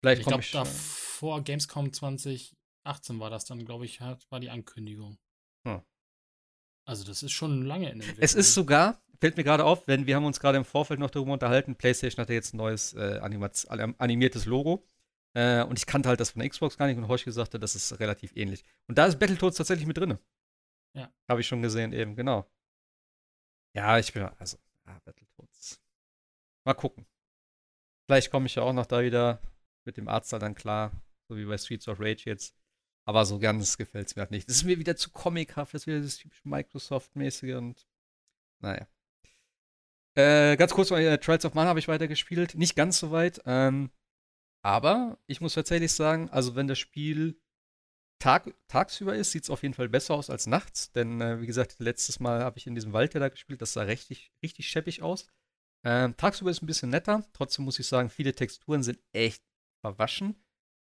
Vielleicht 0.00 0.20
Ich 0.20 0.24
komme 0.26 0.42
glaube, 0.42 0.68
äh, 0.68 0.72
vor 0.72 1.42
Gamescom 1.42 1.92
2018 1.92 3.18
war 3.18 3.30
das 3.30 3.44
dann, 3.44 3.64
glaube 3.64 3.84
ich, 3.84 4.00
hat, 4.00 4.26
war 4.30 4.40
die 4.40 4.50
Ankündigung. 4.50 5.18
Hm. 5.66 5.82
Also 6.86 7.04
das 7.04 7.22
ist 7.22 7.32
schon 7.32 7.62
lange 7.64 7.90
in 7.90 8.00
der 8.00 8.08
Es 8.18 8.34
ist 8.34 8.54
sogar, 8.54 9.02
fällt 9.20 9.36
mir 9.36 9.44
gerade 9.44 9.64
auf, 9.64 9.86
wenn 9.86 10.06
wir 10.06 10.16
haben 10.16 10.24
uns 10.24 10.40
gerade 10.40 10.56
im 10.58 10.64
Vorfeld 10.64 10.98
noch 11.00 11.10
darüber 11.10 11.32
unterhalten, 11.32 11.76
PlayStation 11.76 12.22
hat 12.22 12.28
ja 12.30 12.34
jetzt 12.34 12.54
ein 12.54 12.56
neues 12.56 12.94
äh, 12.94 13.20
animiertes 13.20 14.46
Logo. 14.46 14.86
Äh, 15.34 15.62
und 15.62 15.78
ich 15.78 15.86
kannte 15.86 16.08
halt 16.08 16.18
das 16.18 16.30
von 16.30 16.40
der 16.40 16.48
Xbox 16.48 16.76
gar 16.76 16.86
nicht 16.86 16.96
und 16.96 17.06
Hoshi 17.06 17.30
sagte, 17.30 17.60
das 17.60 17.76
ist 17.76 18.00
relativ 18.00 18.32
ähnlich. 18.34 18.64
Und 18.88 18.98
da 18.98 19.06
ist 19.06 19.18
Battletoads 19.18 19.56
tatsächlich 19.56 19.86
mit 19.86 19.96
drin. 19.96 20.18
Ja. 20.94 21.12
Habe 21.28 21.40
ich 21.40 21.46
schon 21.46 21.62
gesehen, 21.62 21.92
eben, 21.92 22.16
genau. 22.16 22.50
Ja, 23.74 23.98
ich 23.98 24.12
bin, 24.12 24.22
also, 24.22 24.58
ja, 24.86 24.98
Battletoads. 25.04 25.80
Mal 26.64 26.74
gucken. 26.74 27.06
Vielleicht 28.06 28.30
komme 28.30 28.46
ich 28.46 28.56
ja 28.56 28.62
auch 28.62 28.72
noch 28.72 28.86
da 28.86 29.02
wieder 29.02 29.40
mit 29.84 29.96
dem 29.96 30.08
Artstyle 30.08 30.40
dann 30.40 30.54
klar, 30.54 30.92
so 31.28 31.36
wie 31.36 31.44
bei 31.44 31.56
Streets 31.56 31.88
of 31.88 32.00
Rage 32.00 32.24
jetzt. 32.26 32.54
Aber 33.04 33.24
so 33.24 33.38
ganz 33.38 33.76
gefällt 33.76 34.08
es 34.08 34.16
mir 34.16 34.22
halt 34.22 34.30
nicht. 34.30 34.48
Das 34.48 34.56
ist 34.56 34.64
mir 34.64 34.78
wieder 34.78 34.96
zu 34.96 35.10
comichaft, 35.10 35.74
das 35.74 35.82
ist 35.82 35.86
wieder 35.86 36.00
das 36.00 36.16
typische 36.16 36.48
Microsoft-mäßige 36.48 37.54
und 37.54 37.86
naja. 38.60 38.86
Äh, 40.16 40.56
ganz 40.56 40.72
kurz 40.72 40.90
äh, 40.90 41.18
Trials 41.18 41.44
of 41.44 41.54
Mana 41.54 41.70
habe 41.70 41.78
ich 41.78 41.88
weitergespielt. 41.88 42.56
Nicht 42.56 42.76
ganz 42.76 42.98
so 42.98 43.10
weit. 43.10 43.40
Ähm, 43.46 43.90
aber 44.62 45.18
ich 45.26 45.40
muss 45.40 45.54
tatsächlich 45.54 45.92
sagen, 45.92 46.28
also 46.30 46.56
wenn 46.56 46.68
das 46.68 46.78
Spiel 46.78 47.40
Tag, 48.20 48.54
tagsüber 48.68 49.16
ist, 49.16 49.32
sieht 49.32 49.44
es 49.44 49.50
auf 49.50 49.62
jeden 49.62 49.74
Fall 49.74 49.88
besser 49.88 50.14
aus 50.14 50.30
als 50.30 50.46
nachts. 50.46 50.92
Denn, 50.92 51.20
äh, 51.20 51.40
wie 51.40 51.46
gesagt, 51.46 51.76
letztes 51.78 52.20
Mal 52.20 52.44
habe 52.44 52.58
ich 52.58 52.66
in 52.66 52.74
diesem 52.74 52.92
Wald 52.92 53.14
ja 53.14 53.20
da 53.20 53.28
gespielt. 53.28 53.60
Das 53.62 53.72
sah 53.72 53.82
richtig, 53.82 54.30
richtig 54.42 54.68
scheppig 54.68 55.02
aus. 55.02 55.26
Ähm, 55.84 56.16
tagsüber 56.16 56.50
ist 56.50 56.62
ein 56.62 56.66
bisschen 56.66 56.90
netter. 56.90 57.24
Trotzdem 57.32 57.64
muss 57.64 57.78
ich 57.78 57.88
sagen, 57.88 58.10
viele 58.10 58.34
Texturen 58.34 58.82
sind 58.82 59.00
echt 59.12 59.42
verwaschen. 59.80 60.36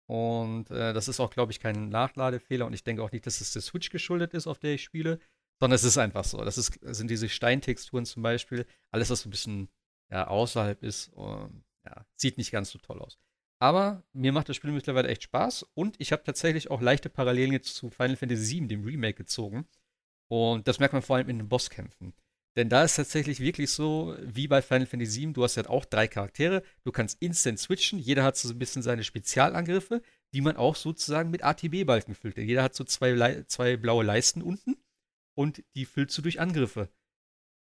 Und 0.06 0.70
äh, 0.70 0.92
das 0.92 1.06
ist 1.06 1.20
auch, 1.20 1.30
glaube 1.30 1.52
ich, 1.52 1.60
kein 1.60 1.88
Nachladefehler. 1.88 2.66
Und 2.66 2.74
ich 2.74 2.82
denke 2.82 3.02
auch 3.02 3.12
nicht, 3.12 3.26
dass 3.26 3.40
es 3.40 3.52
der 3.52 3.62
Switch 3.62 3.90
geschuldet 3.90 4.34
ist, 4.34 4.48
auf 4.48 4.58
der 4.58 4.74
ich 4.74 4.82
spiele. 4.82 5.20
Sondern 5.60 5.76
es 5.76 5.84
ist 5.84 5.98
einfach 5.98 6.24
so. 6.24 6.44
Das, 6.44 6.58
ist, 6.58 6.80
sind 6.82 7.10
diese 7.10 7.28
Steintexturen 7.28 8.06
zum 8.06 8.22
Beispiel. 8.22 8.66
Alles, 8.90 9.08
was 9.08 9.20
so 9.20 9.28
ein 9.28 9.30
bisschen 9.30 9.68
ja, 10.10 10.26
außerhalb 10.26 10.82
ist, 10.82 11.12
ähm, 11.16 11.62
ja, 11.84 12.04
sieht 12.16 12.38
nicht 12.38 12.50
ganz 12.50 12.70
so 12.70 12.78
toll 12.80 13.00
aus. 13.00 13.18
Aber 13.60 14.02
mir 14.12 14.32
macht 14.32 14.48
das 14.48 14.56
Spiel 14.56 14.72
mittlerweile 14.72 15.08
echt 15.08 15.22
Spaß. 15.24 15.66
Und 15.74 16.00
ich 16.00 16.12
habe 16.12 16.24
tatsächlich 16.24 16.70
auch 16.70 16.80
leichte 16.80 17.10
Parallelen 17.10 17.52
jetzt 17.52 17.74
zu 17.74 17.90
Final 17.90 18.16
Fantasy 18.16 18.60
VII, 18.60 18.68
dem 18.68 18.84
Remake, 18.84 19.14
gezogen. 19.14 19.68
Und 20.28 20.66
das 20.66 20.78
merkt 20.78 20.94
man 20.94 21.02
vor 21.02 21.16
allem 21.16 21.28
in 21.28 21.38
den 21.38 21.48
Bosskämpfen. 21.48 22.14
Denn 22.56 22.68
da 22.68 22.82
ist 22.84 22.96
tatsächlich 22.96 23.38
wirklich 23.40 23.70
so, 23.70 24.16
wie 24.22 24.48
bei 24.48 24.62
Final 24.62 24.86
Fantasy 24.86 25.20
VII, 25.20 25.32
du 25.34 25.44
hast 25.44 25.56
ja 25.56 25.68
auch 25.68 25.84
drei 25.84 26.08
Charaktere, 26.08 26.62
du 26.84 26.90
kannst 26.90 27.22
instant 27.22 27.60
switchen, 27.60 27.98
jeder 27.98 28.24
hat 28.24 28.36
so 28.36 28.48
ein 28.48 28.58
bisschen 28.58 28.82
seine 28.82 29.04
Spezialangriffe, 29.04 30.02
die 30.34 30.40
man 30.40 30.56
auch 30.56 30.74
sozusagen 30.74 31.30
mit 31.30 31.44
ATB-Balken 31.44 32.14
füllt. 32.14 32.36
Denn 32.36 32.48
jeder 32.48 32.62
hat 32.62 32.74
so 32.74 32.84
zwei, 32.84 33.44
zwei 33.46 33.76
blaue 33.76 34.04
Leisten 34.04 34.42
unten 34.42 34.76
und 35.36 35.62
die 35.76 35.84
füllst 35.84 36.16
du 36.18 36.22
durch 36.22 36.40
Angriffe. 36.40 36.88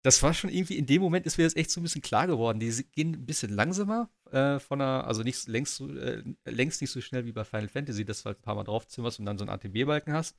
Das 0.06 0.22
war 0.22 0.32
schon 0.34 0.50
irgendwie, 0.50 0.78
in 0.78 0.86
dem 0.86 1.02
Moment 1.02 1.26
ist 1.26 1.36
mir 1.36 1.42
das 1.42 1.56
echt 1.56 1.68
so 1.68 1.80
ein 1.80 1.82
bisschen 1.82 2.00
klar 2.00 2.28
geworden. 2.28 2.60
Die 2.60 2.70
gehen 2.92 3.14
ein 3.14 3.26
bisschen 3.26 3.50
langsamer, 3.52 4.08
äh, 4.30 4.60
von 4.60 4.78
der, 4.78 5.04
also 5.04 5.24
nicht 5.24 5.48
längst, 5.48 5.80
äh, 5.80 6.22
längst 6.44 6.80
nicht 6.80 6.92
so 6.92 7.00
schnell 7.00 7.26
wie 7.26 7.32
bei 7.32 7.42
Final 7.42 7.66
Fantasy, 7.68 8.04
dass 8.04 8.22
du 8.22 8.26
halt 8.26 8.38
ein 8.38 8.42
paar 8.42 8.54
Mal 8.54 8.62
draufzimmerst 8.62 9.18
und 9.18 9.26
dann 9.26 9.36
so 9.36 9.44
einen 9.44 9.50
ATB-Balken 9.50 10.12
hast. 10.12 10.36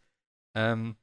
Ähm, 0.56 0.96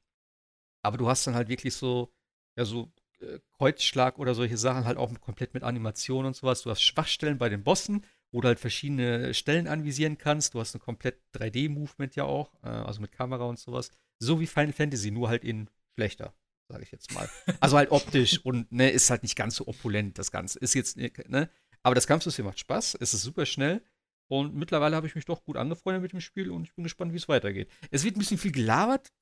aber 0.83 0.97
du 0.97 1.09
hast 1.09 1.27
dann 1.27 1.35
halt 1.35 1.49
wirklich 1.49 1.75
so, 1.75 2.11
ja, 2.57 2.65
so 2.65 2.91
äh, 3.21 3.39
Kreuzschlag 3.59 4.19
oder 4.19 4.35
solche 4.35 4.57
Sachen 4.57 4.87
halt 4.87 4.97
auch 4.97 5.11
mit, 5.11 5.21
komplett 5.21 5.53
mit 5.53 5.63
Animation 5.63 6.25
und 6.25 6.35
sowas. 6.35 6.63
Du 6.63 6.71
hast 6.71 6.81
Schwachstellen 6.83 7.37
bei 7.37 7.51
den 7.51 7.65
Bossen, 7.65 8.07
wo 8.33 8.41
du 8.41 8.49
halt 8.49 8.61
verschiedene 8.61 9.35
Stellen 9.35 9.69
anvisieren 9.69 10.17
kannst. 10.17 10.55
Du 10.55 10.61
hast 10.61 10.75
ein 10.75 10.81
komplett 10.81 11.21
3D-Movement 11.35 12.17
ja 12.17 12.25
auch, 12.25 12.55
äh, 12.63 12.69
also 12.69 13.03
mit 13.03 13.13
Kamera 13.13 13.45
und 13.45 13.59
sowas. 13.59 13.91
So 14.21 14.41
wie 14.41 14.47
Final 14.47 14.73
Fantasy, 14.73 15.11
nur 15.11 15.29
halt 15.29 15.45
in 15.45 15.69
schlechter, 15.97 16.35
sage 16.69 16.83
ich 16.83 16.91
jetzt 16.91 17.13
mal. 17.13 17.29
Also 17.61 17.77
halt 17.77 17.91
optisch 17.91 18.45
und 18.45 18.71
ne, 18.73 18.91
ist 18.91 19.11
halt 19.11 19.23
nicht 19.23 19.37
ganz 19.37 19.57
so 19.57 19.67
opulent, 19.67 20.19
das 20.19 20.31
Ganze. 20.31 20.59
Ist 20.59 20.75
jetzt, 20.75 20.97
ne? 20.97 21.51
Aber 21.83 21.95
das 21.95 22.07
Kampfsystem 22.07 22.47
macht 22.47 22.59
Spaß, 22.59 22.97
es 23.01 23.15
ist 23.15 23.23
super 23.23 23.47
schnell. 23.47 23.85
Und 24.31 24.55
mittlerweile 24.55 24.97
habe 24.97 25.07
ich 25.07 25.15
mich 25.15 25.27
doch 25.27 25.45
gut 25.45 25.59
angefreundet 25.59 26.03
mit 26.03 26.13
dem 26.13 26.21
Spiel 26.21 26.51
und 26.51 26.65
ich 26.65 26.75
bin 26.75 26.83
gespannt, 26.83 27.13
wie 27.13 27.19
es 27.19 27.29
weitergeht. 27.29 27.71
Es 27.91 28.05
wird 28.05 28.17
ein 28.17 28.21
bisschen 28.21 28.39
viel 28.39 28.53
gelabert, 28.53 29.13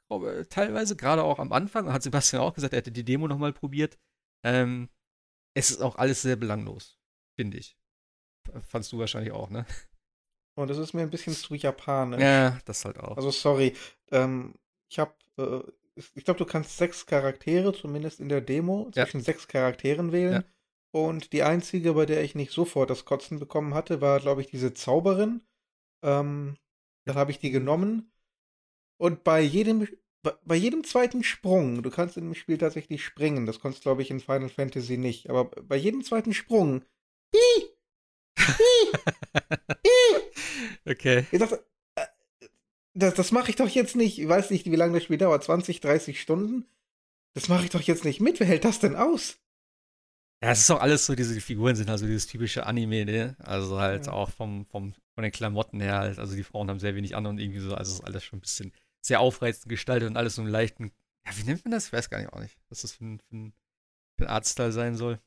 teilweise, 0.49 0.95
gerade 0.95 1.25
auch 1.25 1.41
am 1.41 1.53
Anfang. 1.53 1.93
Hat 1.93 2.05
Sebastian 2.05 2.41
auch 2.41 2.55
gesagt, 2.55 2.73
er 2.73 2.79
hätte 2.79 2.93
die 2.93 3.05
Demo 3.05 3.27
nochmal 3.27 3.53
probiert. 3.53 3.99
Ähm, 4.45 4.89
es 5.55 5.71
ist 5.71 5.83
auch 5.83 5.97
alles 5.97 6.23
sehr 6.23 6.37
belanglos, 6.37 7.01
finde 7.37 7.59
ich. 7.59 7.77
Fandst 8.63 8.93
du 8.93 8.99
wahrscheinlich 8.99 9.33
auch, 9.33 9.51
ne? 9.51 9.67
Und 10.55 10.69
das 10.69 10.79
ist 10.79 10.93
mir 10.93 11.03
ein 11.03 11.11
bisschen 11.11 11.35
zu 11.35 11.55
japanisch. 11.55 12.21
Ja, 12.21 12.59
das 12.65 12.85
halt 12.85 12.99
auch. 12.99 13.17
Also 13.17 13.31
sorry, 13.31 13.75
ähm, 14.13 14.55
ich 14.89 14.99
habe, 14.99 15.15
äh, 15.39 15.63
ich 15.95 16.25
glaube, 16.25 16.39
du 16.39 16.47
kannst 16.47 16.77
sechs 16.77 17.07
Charaktere, 17.07 17.73
zumindest 17.73 18.21
in 18.21 18.29
der 18.29 18.41
Demo, 18.41 18.91
Ja. 18.95 19.05
zwischen 19.05 19.21
sechs 19.21 19.49
Charakteren 19.49 20.13
wählen. 20.13 20.33
Ja. 20.33 20.45
Und 20.95 21.33
die 21.33 21.43
einzige, 21.43 21.95
bei 21.95 22.07
der 22.07 22.23
ich 22.23 22.35
nicht 22.35 22.53
sofort 22.53 22.91
das 22.91 23.05
Kotzen 23.05 23.39
bekommen 23.39 23.75
hatte, 23.75 24.01
war, 24.01 24.21
glaube 24.21 24.43
ich, 24.43 24.49
diese 24.49 24.75
Zauberin. 24.75 25.43
Ähm, 26.05 26.57
dann 27.07 27.17
habe 27.17 27.31
ich 27.31 27.39
die 27.39 27.51
genommen. 27.51 28.13
Und 28.99 29.25
bei 29.25 29.41
jedem, 29.41 29.89
bei, 30.45 30.55
jedem 30.55 30.85
zweiten 30.85 31.25
Sprung, 31.25 31.83
du 31.83 31.91
kannst 31.91 32.17
in 32.17 32.25
dem 32.25 32.35
Spiel 32.35 32.59
tatsächlich 32.59 33.05
springen, 33.05 33.47
das 33.47 33.59
konntest, 33.59 33.83
glaube 33.83 34.03
ich, 34.03 34.11
in 34.11 34.21
Final 34.21 34.49
Fantasy 34.49 34.97
nicht, 34.97 35.29
aber 35.29 35.47
bei 35.47 35.77
jedem 35.77 36.05
zweiten 36.05 36.33
Sprung, 36.33 36.85
okay. 40.87 41.27
Ich 41.33 41.39
dachte, 41.39 41.65
das, 42.95 43.15
das 43.15 43.33
mache 43.33 43.51
ich 43.51 43.57
doch 43.57 43.69
jetzt 43.69 43.97
nicht. 43.97 44.19
Ich 44.19 44.29
weiß 44.29 44.51
nicht, 44.51 44.67
wie 44.67 44.77
lange 44.77 44.95
das 44.95 45.05
Spiel 45.05 45.19
dauert. 45.19 45.45
20, 45.45 45.81
30 45.81 46.21
Stunden? 46.21 46.67
Das 47.35 47.49
mache 47.49 47.65
ich 47.65 47.71
doch 47.71 47.81
jetzt 47.81 48.05
nicht 48.05 48.21
mit. 48.21 48.41
Wer 48.41 48.47
hält 48.47 48.65
das 48.65 48.79
denn 48.79 48.97
aus? 48.97 49.39
Ja, 50.43 50.51
es 50.51 50.61
ist 50.61 50.71
auch 50.71 50.81
alles 50.81 51.07
so, 51.07 51.15
diese 51.15 51.41
Figuren 51.41 51.77
sind 51.77 51.89
also 51.89 52.05
dieses 52.05 52.27
typische 52.27 52.67
Anime, 52.67 53.05
ne? 53.05 53.37
Also 53.39 53.79
halt 53.79 54.07
Ja. 54.07 54.13
auch 54.13 54.31
vom, 54.31 54.67
vom, 54.67 54.93
von 55.15 55.23
den 55.23 55.31
Klamotten 55.33 55.81
her 55.81 55.99
halt. 55.99 56.19
Also 56.19 56.35
die 56.35 56.43
Frauen 56.43 56.69
haben 56.69 56.81
sehr 56.81 56.95
wenig 56.97 57.15
an 57.15 57.27
und 57.27 57.39
irgendwie 57.39 57.61
so, 57.61 57.75
also 57.75 57.93
es 57.93 57.99
ist 58.01 58.05
alles 58.05 58.25
schon 58.25 58.39
ein 58.39 58.43
bisschen 58.43 58.73
sehr 59.01 59.21
aufreizend 59.21 59.69
gestaltet 59.69 60.09
und 60.11 60.17
alles 60.17 60.35
so 60.35 60.43
einen 60.43 60.51
leichten, 60.51 60.93
ja, 61.27 61.37
wie 61.39 61.45
nennt 61.45 61.65
man 61.65 61.71
das? 61.73 61.87
Ich 61.87 61.93
weiß 61.93 62.11
gar 62.11 62.19
nicht 62.19 62.33
auch 62.33 62.41
nicht, 62.41 62.59
was 62.69 62.83
das 62.83 62.93
für 62.93 63.05
ein, 63.05 63.21
für 63.21 63.37
ein, 63.37 63.53
für 64.19 64.25
ein 64.27 64.31
Artstyle 64.31 64.73
sein 64.73 64.97
soll. 64.97 65.21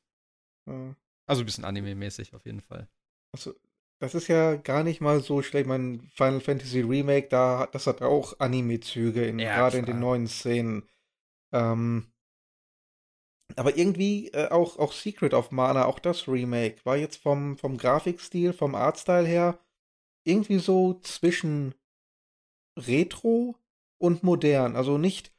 Äh, 0.68 0.94
Also 1.28 1.42
ein 1.44 1.46
bisschen 1.46 1.66
Anime-mäßig 1.66 2.34
auf 2.36 2.46
jeden 2.46 2.62
Fall. 2.62 2.88
Also, 3.34 3.56
das 4.00 4.16
ist 4.16 4.28
ja 4.28 4.56
gar 4.56 4.84
nicht 4.84 5.02
mal 5.02 5.22
so 5.22 5.42
schlecht. 5.42 5.68
Mein 5.68 6.02
Final 6.14 6.42
Fantasy 6.42 6.82
Remake, 6.82 7.28
da, 7.30 7.68
das 7.68 7.88
hat 7.88 8.02
auch 8.02 8.40
Anime-Züge, 8.40 9.26
in, 9.26 9.40
Ja, 9.40 9.56
gerade 9.56 9.78
in 9.78 9.86
den 9.86 10.00
neuen 10.00 10.28
Szenen. 10.28 10.88
Ähm, 11.54 12.12
aber 13.56 13.78
irgendwie 13.78 14.30
äh, 14.30 14.50
auch, 14.50 14.78
auch 14.80 14.92
Secret 14.92 15.34
of 15.34 15.52
Mana, 15.52 15.86
auch 15.86 16.00
das 16.00 16.28
Remake, 16.28 16.78
war 16.84 16.98
jetzt 16.98 17.18
vom, 17.18 17.58
vom 17.58 17.78
Grafikstil, 17.78 18.54
vom 18.54 18.76
Artstyle 18.76 19.28
her 19.28 19.60
irgendwie 20.26 20.60
so 20.60 20.96
zwischen 21.02 21.76
Retro 22.78 23.56
und 23.98 24.24
modern. 24.24 24.76
Also 24.76 24.98
nicht 24.98 25.32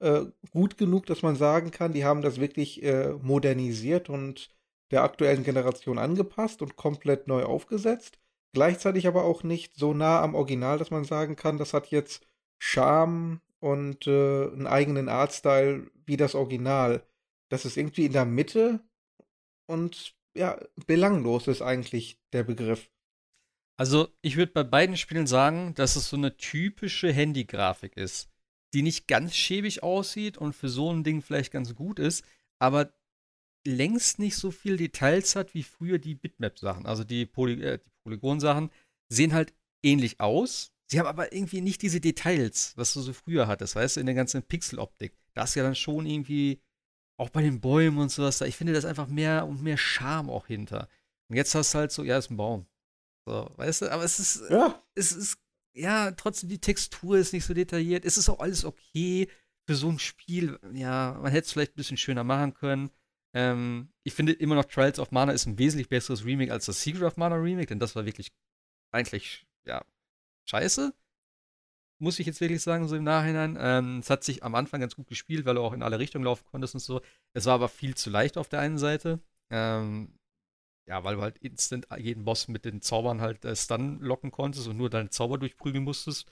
äh, 0.00 0.26
gut 0.50 0.78
genug, 0.78 1.06
dass 1.06 1.22
man 1.22 1.36
sagen 1.36 1.70
kann, 1.70 1.92
die 1.92 2.04
haben 2.04 2.22
das 2.22 2.40
wirklich 2.40 2.82
äh, 2.82 3.12
modernisiert 3.20 4.08
und 4.08 4.50
der 4.90 5.02
aktuellen 5.02 5.44
Generation 5.44 5.98
angepasst 5.98 6.62
und 6.62 6.76
komplett 6.76 7.28
neu 7.28 7.44
aufgesetzt. 7.44 8.18
Gleichzeitig 8.52 9.06
aber 9.06 9.24
auch 9.24 9.42
nicht 9.42 9.76
so 9.76 9.92
nah 9.92 10.22
am 10.22 10.34
Original, 10.34 10.78
dass 10.78 10.90
man 10.90 11.04
sagen 11.04 11.36
kann, 11.36 11.58
das 11.58 11.74
hat 11.74 11.88
jetzt 11.88 12.26
Charme 12.58 13.40
und 13.60 14.06
äh, 14.06 14.46
einen 14.46 14.66
eigenen 14.66 15.08
Artstyle 15.08 15.90
wie 16.06 16.16
das 16.16 16.34
Original. 16.34 17.06
Das 17.50 17.64
ist 17.64 17.76
irgendwie 17.76 18.06
in 18.06 18.12
der 18.12 18.24
Mitte 18.24 18.80
und 19.66 20.14
ja, 20.34 20.58
belanglos 20.86 21.48
ist 21.48 21.62
eigentlich 21.62 22.18
der 22.32 22.44
Begriff. 22.44 22.90
Also, 23.76 24.08
ich 24.22 24.36
würde 24.36 24.52
bei 24.52 24.64
beiden 24.64 24.96
Spielen 24.96 25.26
sagen, 25.26 25.74
dass 25.74 25.96
es 25.96 26.08
so 26.08 26.16
eine 26.16 26.36
typische 26.36 27.12
Handy-Grafik 27.12 27.96
ist, 27.96 28.28
die 28.74 28.82
nicht 28.82 29.06
ganz 29.06 29.36
schäbig 29.36 29.82
aussieht 29.82 30.36
und 30.36 30.54
für 30.54 30.68
so 30.68 30.92
ein 30.92 31.04
Ding 31.04 31.22
vielleicht 31.22 31.52
ganz 31.52 31.74
gut 31.74 31.98
ist, 31.98 32.24
aber 32.58 32.92
längst 33.68 34.18
nicht 34.18 34.36
so 34.36 34.50
viel 34.50 34.76
Details 34.76 35.36
hat 35.36 35.54
wie 35.54 35.62
früher 35.62 35.98
die 35.98 36.14
Bitmap-Sachen. 36.14 36.86
Also 36.86 37.04
die, 37.04 37.26
Poly 37.26 37.62
äh, 37.62 37.78
die 37.78 37.90
Polygon-Sachen 38.02 38.70
sehen 39.08 39.32
halt 39.32 39.54
ähnlich 39.82 40.20
aus. 40.20 40.72
Sie 40.90 40.98
haben 40.98 41.06
aber 41.06 41.32
irgendwie 41.32 41.60
nicht 41.60 41.82
diese 41.82 42.00
Details, 42.00 42.72
was 42.76 42.94
du 42.94 43.00
so 43.00 43.12
früher 43.12 43.46
hattest, 43.46 43.76
weißt 43.76 43.96
du, 43.96 44.00
in 44.00 44.06
der 44.06 44.14
ganzen 44.14 44.42
Pixel-Optik. 44.42 45.16
Da 45.34 45.44
ist 45.44 45.54
ja 45.54 45.62
dann 45.62 45.74
schon 45.74 46.06
irgendwie, 46.06 46.62
auch 47.18 47.28
bei 47.28 47.42
den 47.42 47.60
Bäumen 47.60 47.98
und 47.98 48.10
sowas, 48.10 48.38
da, 48.38 48.46
ich 48.46 48.56
finde, 48.56 48.72
das 48.72 48.86
einfach 48.86 49.06
mehr 49.06 49.46
und 49.46 49.62
mehr 49.62 49.76
Charme 49.76 50.30
auch 50.30 50.46
hinter. 50.46 50.88
Und 51.28 51.36
jetzt 51.36 51.54
hast 51.54 51.74
du 51.74 51.78
halt 51.78 51.92
so, 51.92 52.04
ja, 52.04 52.16
ist 52.16 52.30
ein 52.30 52.38
Baum. 52.38 52.66
So, 53.26 53.50
weißt 53.56 53.82
du, 53.82 53.92
aber 53.92 54.04
es 54.04 54.18
ist, 54.18 54.42
Ja, 54.48 54.82
es 54.94 55.12
ist, 55.12 55.38
ja, 55.74 56.10
trotzdem 56.12 56.48
die 56.48 56.60
Textur 56.60 57.18
ist 57.18 57.34
nicht 57.34 57.44
so 57.44 57.52
detailliert. 57.52 58.06
Es 58.06 58.16
ist 58.16 58.30
auch 58.30 58.40
alles 58.40 58.64
okay 58.64 59.28
für 59.68 59.74
so 59.74 59.90
ein 59.90 59.98
Spiel. 59.98 60.58
Ja, 60.72 61.18
man 61.20 61.30
hätte 61.30 61.44
es 61.44 61.52
vielleicht 61.52 61.72
ein 61.72 61.76
bisschen 61.76 61.98
schöner 61.98 62.24
machen 62.24 62.54
können. 62.54 62.90
Ähm, 63.38 63.92
ich 64.02 64.14
finde 64.14 64.32
immer 64.32 64.56
noch 64.56 64.64
Trials 64.64 64.98
of 64.98 65.12
Mana 65.12 65.30
ist 65.30 65.46
ein 65.46 65.60
wesentlich 65.60 65.88
besseres 65.88 66.24
Remake 66.24 66.52
als 66.52 66.66
das 66.66 66.82
Secret 66.82 67.04
of 67.04 67.16
Mana 67.16 67.36
Remake, 67.36 67.68
denn 67.68 67.78
das 67.78 67.94
war 67.94 68.04
wirklich 68.04 68.32
eigentlich, 68.92 69.46
ja, 69.64 69.84
scheiße. 70.46 70.92
Muss 72.00 72.18
ich 72.18 72.26
jetzt 72.26 72.40
wirklich 72.40 72.62
sagen, 72.62 72.88
so 72.88 72.96
im 72.96 73.04
Nachhinein. 73.04 73.56
Ähm, 73.60 73.98
es 74.00 74.10
hat 74.10 74.24
sich 74.24 74.42
am 74.42 74.56
Anfang 74.56 74.80
ganz 74.80 74.96
gut 74.96 75.06
gespielt, 75.06 75.44
weil 75.46 75.54
du 75.54 75.60
auch 75.62 75.72
in 75.72 75.84
alle 75.84 76.00
Richtungen 76.00 76.24
laufen 76.24 76.44
konntest 76.50 76.74
und 76.74 76.80
so. 76.80 77.00
Es 77.32 77.46
war 77.46 77.54
aber 77.54 77.68
viel 77.68 77.94
zu 77.94 78.10
leicht 78.10 78.38
auf 78.38 78.48
der 78.48 78.60
einen 78.60 78.78
Seite. 78.78 79.20
Ähm, 79.50 80.18
ja, 80.88 81.04
weil 81.04 81.16
du 81.16 81.22
halt 81.22 81.38
instant 81.38 81.86
jeden 81.98 82.24
Boss 82.24 82.48
mit 82.48 82.64
den 82.64 82.82
Zaubern 82.82 83.20
halt 83.20 83.44
äh, 83.44 83.54
Stun 83.54 84.00
locken 84.00 84.32
konntest 84.32 84.66
und 84.66 84.76
nur 84.78 84.90
deine 84.90 85.10
Zauber 85.10 85.38
durchprügeln 85.38 85.84
musstest. 85.84 86.26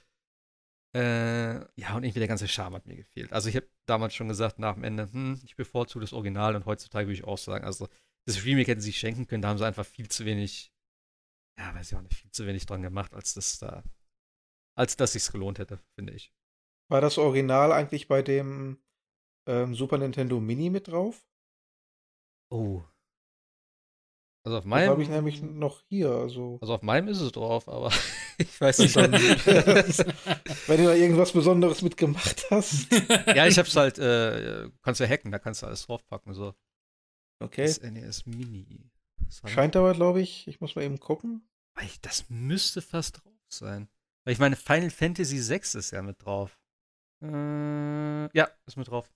Äh, 0.97 1.59
ja, 1.79 1.95
und 1.95 2.05
irgendwie 2.05 2.21
der 2.21 2.29
ganze 2.29 2.49
Charme 2.49 2.77
hat 2.77 2.87
mir 2.87 2.97
gefehlt. 2.97 3.31
Also 3.31 3.51
ich 3.51 3.57
habe 3.57 3.69
damals 3.85 4.15
schon 4.15 4.29
gesagt, 4.29 4.59
nach 4.59 4.75
dem 4.75 4.85
Ende, 4.85 5.13
hm, 5.13 5.39
ich 5.45 5.55
bevorzuge 5.55 6.03
das 6.03 6.15
Original 6.15 6.57
und 6.57 6.65
heutzutage 6.65 7.07
würde 7.07 7.19
ich 7.19 7.25
auch 7.25 7.37
sagen, 7.37 7.67
also 7.67 7.87
das 8.27 8.47
Remake 8.47 8.71
hätten 8.71 8.81
sie 8.81 8.87
sich 8.87 8.99
schenken 8.99 9.27
können, 9.27 9.43
da 9.43 9.49
haben 9.49 9.59
sie 9.59 9.67
einfach 9.67 9.85
viel 9.85 10.09
zu 10.09 10.25
wenig, 10.25 10.73
ja, 11.59 11.75
weiß 11.75 11.93
ich 11.93 11.99
auch 11.99 12.03
nicht, 12.03 12.15
viel 12.15 12.31
zu 12.31 12.47
wenig 12.47 12.65
dran 12.65 12.81
gemacht, 12.81 13.13
als 13.13 13.35
das 13.35 13.59
da, 13.59 13.85
als 14.75 14.97
dass 14.97 15.13
sich's 15.13 15.31
gelohnt 15.31 15.59
hätte, 15.59 15.81
finde 15.99 16.15
ich. 16.15 16.33
war 16.91 17.03
das 17.03 17.19
Original 17.19 17.73
eigentlich 17.73 18.09
bei 18.09 18.23
dem 18.23 18.83
ähm, 19.47 19.75
Super 19.75 19.99
Nintendo 19.99 20.41
Mini 20.41 20.71
mit 20.71 20.89
drauf? 20.89 21.29
Oh. 22.51 22.83
Also 24.47 24.59
auf 24.59 24.65
meinem, 24.65 24.91
habe 24.91 25.03
ich 25.03 25.09
nämlich 25.09 25.43
noch 25.43 25.83
hier. 25.89 26.09
Also, 26.09 26.59
also 26.61 26.75
auf 26.75 26.83
meinem 26.83 27.09
ist 27.09 27.21
es 27.21 27.33
drauf, 27.33 27.69
aber 27.69 27.91
ich 28.39 28.61
weiß 28.61 28.79
nicht. 28.79 28.95
dann, 28.95 29.11
wenn 30.67 30.77
du 30.79 30.85
da 30.85 30.95
irgendwas 30.95 31.33
Besonderes 31.33 31.83
mitgemacht 31.83 32.47
hast. 32.51 32.87
ja, 33.35 33.47
ich 33.49 33.59
hab's 33.59 33.75
halt, 33.75 33.99
äh, 33.99 34.71
kannst 34.83 35.01
ja 35.01 35.09
hacken, 35.09 35.33
da 35.33 35.41
kannst 35.41 35.63
du 35.63 35.67
alles 35.67 35.85
draufpacken, 35.85 36.33
so. 36.33 36.55
Okay. 37.41 37.67
Das 37.67 37.81
NES 37.83 38.25
Mini. 38.27 38.89
Das 39.19 39.43
war- 39.43 39.51
Scheint 39.51 39.75
aber, 39.75 39.95
glaube 39.95 40.21
ich, 40.21 40.47
ich 40.47 40.61
muss 40.61 40.77
mal 40.77 40.83
eben 40.83 41.01
gucken. 41.01 41.49
Das 42.03 42.31
müsste 42.31 42.81
fast 42.83 43.25
drauf 43.25 43.35
sein. 43.49 43.89
Weil 44.25 44.33
ich 44.33 44.39
meine, 44.39 44.55
Final 44.55 44.91
Fantasy 44.91 45.39
VI 45.41 45.57
ist 45.79 45.91
ja 45.91 46.03
mit 46.03 46.25
drauf. 46.25 46.57
Äh, 47.21 48.29
ja, 48.37 48.49
ist 48.67 48.77
mit 48.77 48.87
drauf. 48.87 49.13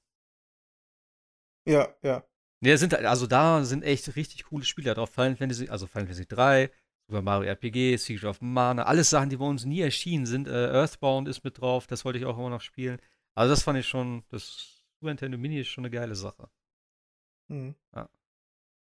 Ja, 1.66 1.94
ja. 2.02 2.24
Ne, 2.62 2.76
sind 2.76 2.92
halt- 2.92 3.06
also 3.06 3.26
da 3.26 3.64
sind 3.64 3.82
echt 3.82 4.14
richtig 4.16 4.44
coole 4.44 4.64
Spiele 4.64 4.94
drauf. 4.94 5.10
Final 5.10 5.36
Fantasy, 5.36 5.68
also 5.68 5.86
Final 5.86 6.06
Fantasy 6.06 6.26
3, 6.26 6.70
Super 7.08 7.22
Mario 7.22 7.48
RPG, 7.48 7.96
Secret 7.96 8.24
of 8.24 8.40
Mana, 8.40 8.82
alles 8.84 9.10
Sachen, 9.10 9.30
die 9.30 9.36
bei 9.38 9.46
uns 9.46 9.64
nie 9.64 9.80
erschienen 9.80 10.26
sind. 10.26 10.46
Äh, 10.46 10.68
Earthbound 10.72 11.26
ist 11.28 11.42
mit 11.44 11.58
drauf, 11.60 11.86
das 11.86 12.04
wollte 12.04 12.18
ich 12.18 12.26
auch 12.26 12.38
immer 12.38 12.50
noch 12.50 12.60
spielen. 12.60 12.98
Also 13.34 13.52
das 13.52 13.62
fand 13.62 13.78
ich 13.78 13.88
schon, 13.88 14.24
das 14.28 14.84
Super 15.00 15.10
Nintendo 15.10 15.38
Mini 15.38 15.60
ist 15.60 15.68
schon 15.68 15.84
eine 15.84 15.90
geile 15.90 16.14
Sache. 16.14 16.50
Hm. 17.48 17.74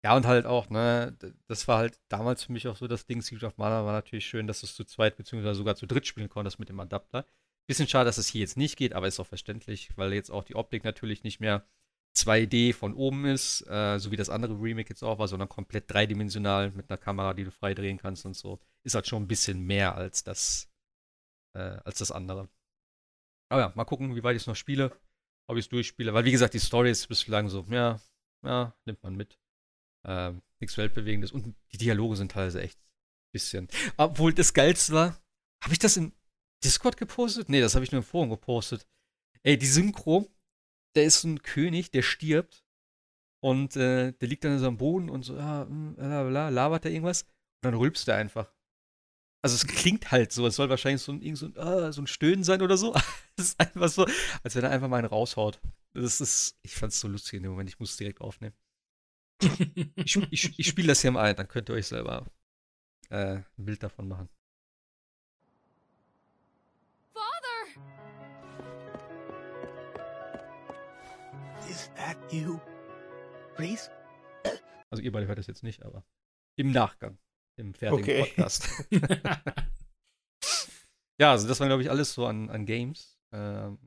Ja, 0.04 0.16
und 0.16 0.26
halt 0.26 0.46
auch, 0.46 0.70
ne, 0.70 1.18
das 1.48 1.68
war 1.68 1.78
halt 1.80 2.00
damals 2.08 2.46
für 2.46 2.54
mich 2.54 2.68
auch 2.70 2.78
so 2.78 2.88
das 2.88 3.06
Ding, 3.06 3.22
Secret 3.22 3.44
of 3.44 3.58
Mana 3.58 3.84
war 3.84 3.92
natürlich 3.92 4.26
schön, 4.26 4.48
dass 4.48 4.62
du 4.62 4.66
es 4.66 4.74
zu 4.76 4.86
zweit 4.86 5.18
beziehungsweise 5.18 5.56
sogar 5.56 5.76
zu 5.76 5.88
dritt 5.88 6.08
spielen 6.08 6.30
konntest 6.30 6.58
mit 6.58 6.70
dem 6.70 6.80
Adapter. 6.80 7.26
Bisschen 7.68 7.88
schade, 7.88 8.06
dass 8.06 8.18
es 8.18 8.28
hier 8.30 8.40
jetzt 8.42 8.56
nicht 8.56 8.78
geht, 8.78 8.94
aber 8.94 9.08
ist 9.08 9.20
auch 9.20 9.28
verständlich, 9.28 9.92
weil 9.98 10.14
jetzt 10.14 10.32
auch 10.32 10.46
die 10.46 10.56
Optik 10.56 10.86
natürlich 10.86 11.24
nicht 11.24 11.42
mehr 11.42 11.66
2D 12.26 12.74
von 12.74 12.94
oben 12.94 13.26
ist, 13.26 13.62
äh, 13.68 13.98
so 14.00 14.12
wie 14.12 14.16
das 14.16 14.30
andere 14.30 14.54
Remake 14.54 14.90
jetzt 14.90 15.04
auch 15.04 15.20
war, 15.20 15.28
sondern 15.28 15.50
komplett 15.50 15.92
dreidimensional 15.92 16.72
mit 16.72 16.90
einer 16.90 16.98
Kamera, 16.98 17.34
die 17.34 17.44
du 17.44 17.52
frei 17.52 17.74
drehen 17.74 17.98
kannst 17.98 18.26
und 18.26 18.36
so. 18.36 18.60
Ist 18.84 18.96
halt 18.96 19.08
schon 19.08 19.24
ein 19.24 19.28
bisschen 19.28 19.62
mehr 19.62 19.96
als 19.96 20.24
das, 20.24 20.70
äh, 21.56 21.80
als 21.84 22.00
das 22.00 22.12
andere. 22.12 22.50
Aber 23.50 23.62
ja, 23.62 23.74
mal 23.76 23.86
gucken, 23.86 24.16
wie 24.16 24.24
weit 24.24 24.36
ich 24.36 24.44
es 24.44 24.48
noch 24.48 24.56
spiele, 24.56 24.92
ob 25.48 25.58
ich 25.58 25.66
es 25.66 25.70
durchspiele, 25.70 26.14
weil 26.14 26.26
wie 26.26 26.32
gesagt, 26.32 26.54
die 26.54 26.60
Story 26.60 26.92
ist 26.92 27.08
bislang 27.08 27.50
so, 27.50 27.66
ja, 27.70 28.00
ja, 28.46 28.76
nimmt 28.86 29.04
man 29.04 29.16
mit. 29.16 29.40
Ähm, 30.06 30.42
nichts 30.60 30.78
Weltbewegendes. 30.78 31.32
Und 31.32 31.56
die 31.72 31.78
Dialoge 31.78 32.16
sind 32.16 32.32
teilweise 32.32 32.62
echt 32.62 32.78
ein 32.78 33.32
bisschen. 33.32 33.68
Obwohl 33.98 34.34
das 34.34 34.54
Geilste 34.54 34.94
war, 34.94 35.22
habe 35.64 35.74
ich 35.74 35.80
das 35.80 35.98
im 35.98 36.14
Discord 36.64 36.98
gepostet? 36.98 37.50
Nee, 37.50 37.62
das 37.62 37.76
habe 37.76 37.84
ich 37.84 37.92
nur 37.92 38.00
im 38.00 38.08
Forum 38.08 38.30
gepostet. 38.30 38.88
Ey, 39.44 39.58
die 39.58 39.66
Synchro, 39.66 40.30
der 40.96 41.06
ist 41.06 41.24
ein 41.24 41.42
König, 41.42 41.92
der 41.92 42.02
stirbt. 42.02 42.64
Und 43.42 43.78
äh, 43.78 44.12
der 44.12 44.28
liegt 44.28 44.44
dann 44.44 44.60
so 44.60 44.68
am 44.68 44.78
Boden 44.78 45.10
und 45.10 45.24
so, 45.24 45.38
ja, 45.38 45.66
mm, 45.66 45.96
bla, 45.96 46.50
labert 46.50 46.86
er 46.86 46.92
irgendwas. 46.92 47.24
Und 47.24 47.30
dann 47.64 47.74
rülpst 47.74 48.08
er 48.08 48.16
einfach. 48.16 48.54
Also 49.42 49.56
es 49.56 49.66
klingt 49.66 50.12
halt 50.12 50.34
so, 50.34 50.46
es 50.48 50.56
soll 50.58 50.70
wahrscheinlich 50.70 51.02
so 51.02 51.14
ein, 51.14 51.36
so 51.36 51.46
ein, 51.46 51.58
ah, 51.58 51.94
so 51.94 52.02
ein 52.02 52.08
Stöhnen 52.08 52.44
sein 52.44 52.62
oder 52.62 52.78
so. 52.78 52.94
Es 53.38 53.52
ist 53.52 53.60
einfach 53.62 53.88
so, 53.88 54.06
als 54.44 54.56
wenn 54.56 54.66
er 54.66 54.72
einfach 54.72 54.90
mal 54.90 54.98
einen 54.98 55.08
raushaut. 55.08 55.62
Das 55.94 56.20
ist, 56.20 56.60
ich 56.62 56.76
fand's 56.76 57.00
so 57.00 57.08
lustig 57.08 57.36
in 57.36 57.44
dem 57.44 57.54
Moment, 57.54 57.70
ich 57.70 57.80
muss 57.80 57.92
es 57.92 57.98
direkt 57.98 58.20
aufnehmen. 58.20 58.54
Ich, 59.96 60.18
ich, 60.30 60.60
ich 60.60 60.68
spiele 60.68 60.90
das 60.90 61.02
hier 61.02 61.12
mal 61.12 61.24
ein, 61.24 61.38
dann 61.38 61.48
könnt 61.48 61.70
ihr 61.70 61.76
euch 61.76 61.88
selber 61.88 62.26
äh, 63.10 63.36
ein 63.36 63.46
Bild 63.58 63.82
davon 63.82 64.10
machen. 64.10 64.28
Is 71.70 71.92
that 71.96 72.18
you? 72.34 72.60
Please? 73.56 73.92
Also 74.90 75.04
ihr 75.04 75.12
beide 75.12 75.28
hört 75.28 75.38
das 75.38 75.46
jetzt 75.46 75.62
nicht, 75.62 75.84
aber 75.86 76.04
im 76.58 76.72
Nachgang, 76.72 77.20
im 77.58 77.76
fertigen 77.76 78.04
Okay. 78.04 78.24
Podcast. 78.24 78.68
ja, 81.20 81.30
also 81.30 81.48
das 81.48 81.60
war, 81.60 81.68
glaube 81.68 81.84
ich, 81.84 81.92
alles 81.92 82.14
so 82.14 82.26
an, 82.26 82.50
an 82.50 82.66
Games. 82.66 83.20
Ähm, 83.32 83.78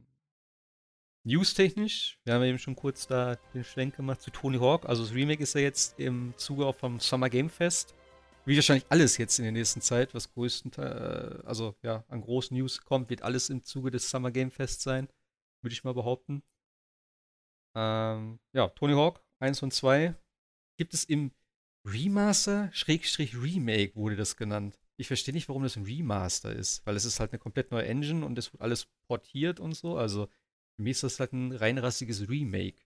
News-technisch, 1.24 2.20
wir 2.22 2.35
haben 2.35 2.43
ja 2.43 2.51
eben 2.51 2.59
schon 2.59 2.76
kurz 2.76 3.09
da 3.09 3.35
den 3.53 3.64
Schwenk 3.64 3.97
gemacht 3.97 4.22
zu 4.22 4.30
Tony 4.30 4.59
Hawk. 4.59 4.87
Also 4.87 5.03
das 5.03 5.12
Remake 5.12 5.43
ist 5.43 5.55
ja 5.55 5.61
jetzt 5.61 5.99
im 5.99 6.35
Zuge 6.37 6.66
auch 6.66 6.76
vom 6.76 7.01
Summer 7.01 7.30
Game 7.30 7.51
Fest. 7.51 7.97
Wie 8.45 8.55
wahrscheinlich 8.55 8.87
alles 8.91 9.18
jetzt 9.18 9.41
in 9.41 9.45
der 9.45 9.53
nächsten 9.53 9.80
Zeit, 9.80 10.14
was 10.14 10.33
größtenteils, 10.33 11.45
also 11.45 11.74
ja, 11.83 12.05
an 12.09 12.20
großen 12.20 12.57
News 12.57 12.80
kommt, 12.83 13.11
wird 13.11 13.22
alles 13.22 13.51
im 13.51 13.64
Zuge 13.64 13.91
des 13.91 14.09
Summer 14.09 14.30
Game 14.30 14.53
Fest 14.53 14.83
sein, 14.83 15.09
würde 15.62 15.72
ich 15.72 15.83
mal 15.83 15.95
behaupten. 15.95 16.45
Ähm, 17.75 18.39
ja, 18.53 18.68
Tony 18.68 18.95
Hawk 18.95 19.25
1 19.41 19.62
und 19.62 19.73
2 19.73 20.14
gibt 20.77 20.95
es 20.95 21.05
im 21.05 21.33
Remaster, 21.85 22.70
Schrägstrich 22.73 23.37
Remake 23.37 23.97
wurde 23.97 24.16
das 24.16 24.37
genannt. 24.37 24.79
Ich 24.97 25.09
verstehe 25.09 25.35
nicht, 25.35 25.49
warum 25.49 25.64
das 25.64 25.77
ein 25.77 25.85
Remaster 25.85 26.55
ist, 26.55 26.87
weil 26.87 26.97
es 26.97 27.05
ist 27.05 27.18
halt 27.18 27.33
eine 27.33 27.41
komplett 27.41 27.73
neue 27.73 27.87
Engine 27.87 28.25
und 28.25 28.39
es 28.39 28.53
wird 28.53 28.62
alles 28.62 28.87
portiert 29.09 29.59
und 29.59 29.75
so. 29.75 29.97
Also 29.97 30.27
für 30.77 30.83
mich 30.83 30.93
ist 30.93 31.03
das 31.03 31.20
halt 31.20 31.33
ein 31.33 31.53
reinrassiges 31.53 32.29
Remake. 32.29 32.79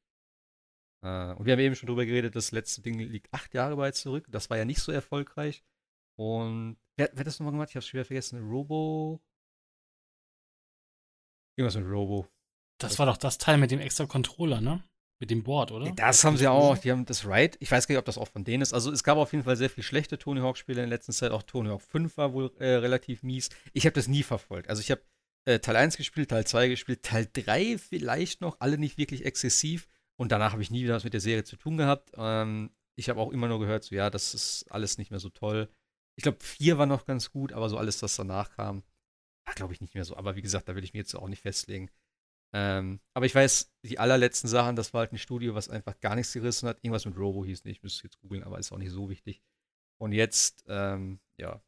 Äh, 1.03 1.35
und 1.35 1.45
wir 1.45 1.53
haben 1.53 1.61
eben 1.61 1.75
schon 1.77 1.89
drüber 1.89 2.07
geredet, 2.07 2.37
das 2.37 2.53
letzte 2.53 2.81
Ding 2.83 2.99
liegt 2.99 3.33
acht 3.35 3.53
Jahre 3.55 3.77
weit 3.77 3.97
zurück. 3.97 4.27
Das 4.31 4.51
war 4.51 4.57
ja 4.57 4.65
nicht 4.65 4.81
so 4.81 4.93
erfolgreich. 4.93 5.63
Und 6.17 6.79
wer, 6.97 7.11
wer 7.13 7.21
hat 7.21 7.27
das 7.27 7.39
nochmal 7.39 7.53
gemacht? 7.53 7.71
Ich 7.71 7.77
habe 7.77 7.85
schwer 7.85 8.05
vergessen. 8.05 8.49
Robo. 8.49 9.21
Irgendwas 11.57 11.77
mit 11.77 11.87
Robo. 11.91 12.29
Das 12.79 12.99
war 12.99 13.07
doch 13.07 13.17
das 13.17 13.39
Teil 13.39 13.59
mit 13.59 13.71
dem 13.71 13.81
extra 13.81 14.07
Controller, 14.07 14.61
ne? 14.61 14.83
Mit 15.19 15.31
dem 15.31 15.43
Board, 15.43 15.73
oder? 15.73 15.93
Das 15.93 16.25
haben 16.25 16.37
sie 16.37 16.47
auch. 16.47 16.77
Die 16.77 16.91
haben 16.91 17.07
das 17.07 17.27
Right. 17.27 17.57
Ich 17.61 17.71
weiß 17.71 17.87
gar 17.87 17.95
nicht, 17.95 18.01
ob 18.01 18.05
das 18.05 18.19
auch 18.19 18.29
von 18.29 18.45
denen 18.45 18.63
ist. 18.63 18.75
Also 18.75 18.93
es 18.93 19.03
gab 19.03 19.17
auf 19.17 19.33
jeden 19.33 19.45
Fall 19.45 19.57
sehr 19.57 19.71
viel 19.71 19.83
schlechte 19.83 20.19
Tony 20.19 20.41
Hawk-Spiele 20.41 20.83
in 20.83 20.91
der 20.91 20.99
letzten 20.99 21.13
Zeit. 21.13 21.31
Auch 21.31 21.43
Tony 21.43 21.71
Hawk 21.71 21.81
5 21.81 22.19
war 22.19 22.35
wohl 22.35 22.53
äh, 22.59 22.75
relativ 22.75 23.23
mies. 23.23 23.49
Ich 23.73 23.87
habe 23.87 23.95
das 23.95 24.09
nie 24.09 24.23
verfolgt. 24.23 24.69
Also 24.69 24.81
ich 24.81 24.91
habe 24.91 25.01
äh, 25.47 25.59
Teil 25.59 25.77
1 25.77 25.97
gespielt, 25.97 26.29
Teil 26.29 26.47
2 26.47 26.69
gespielt, 26.69 27.03
Teil 27.03 27.27
3 27.33 27.79
vielleicht 27.79 28.43
noch, 28.43 28.61
alle 28.61 28.77
nicht 28.77 28.99
wirklich 28.99 29.25
exzessiv. 29.25 29.89
Und 30.19 30.33
danach 30.33 30.53
habe 30.53 30.63
ich 30.63 30.71
nie 30.71 30.85
wieder 30.85 30.95
was 30.95 31.05
mit 31.05 31.15
der 31.15 31.21
Serie 31.21 31.45
zu 31.45 31.57
tun 31.57 31.79
gehabt. 31.79 32.13
Ähm, 32.17 32.71
ich 32.99 33.09
habe 33.09 33.21
auch 33.21 33.31
immer 33.31 33.49
nur 33.49 33.61
gehört, 33.61 33.85
so 33.85 33.95
ja, 33.95 34.11
das 34.11 34.35
ist 34.35 34.71
alles 34.71 34.99
nicht 34.99 35.11
mehr 35.11 35.21
so 35.21 35.31
toll. 35.31 35.71
Ich 36.19 36.25
glaube, 36.25 36.39
4 36.43 36.77
war 36.77 36.87
noch 36.87 37.07
ganz 37.07 37.31
gut, 37.31 37.53
aber 37.53 37.71
so 37.71 37.79
alles, 37.79 38.03
was 38.03 38.17
danach 38.17 38.51
kam, 38.51 38.83
war, 39.47 39.55
glaube 39.55 39.73
ich, 39.73 39.81
nicht 39.81 39.95
mehr 39.95 40.05
so. 40.05 40.17
Aber 40.17 40.37
wie 40.37 40.43
gesagt, 40.43 40.69
da 40.69 40.75
will 40.75 40.85
ich 40.85 40.93
mir 40.93 41.01
jetzt 41.01 41.15
auch 41.15 41.29
nicht 41.29 41.43
festlegen. 41.43 41.91
Ähm, 42.59 43.01
aber 43.13 43.27
ich 43.27 43.35
weiß, 43.35 43.71
die 43.85 43.99
allerletzten 43.99 44.49
Sachen, 44.49 44.77
das 44.77 44.95
war 44.95 45.01
halt 45.01 45.13
ein 45.13 45.19
Studio, 45.19 45.55
was 45.55 45.69
einfach 45.69 46.01
gar 46.01 46.15
nichts 46.15 46.33
gerissen 46.33 46.67
hat. 46.69 46.79
Irgendwas 46.83 47.05
mit 47.05 47.19
Robo 47.19 47.45
hieß 47.45 47.65
nicht, 47.65 47.83
müsste 47.83 48.05
jetzt 48.05 48.19
googeln, 48.21 48.45
aber 48.45 48.59
ist 48.59 48.73
auch 48.73 48.79
nicht 48.79 48.93
so 48.93 49.11
wichtig. 49.11 49.43
Und 50.01 50.13
jetzt, 50.13 50.65
ähm, 50.67 51.21
ja, 51.39 51.63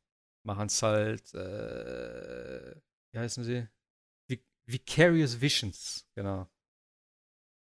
machen 0.47 0.67
es 0.69 0.83
halt, 0.83 1.35
äh, 1.35 2.75
wie 3.13 3.19
heißen 3.19 3.45
sie? 3.45 3.69
Vic 4.31 4.47
Vicarious 4.67 5.39
Visions, 5.43 6.07
genau. 6.15 6.49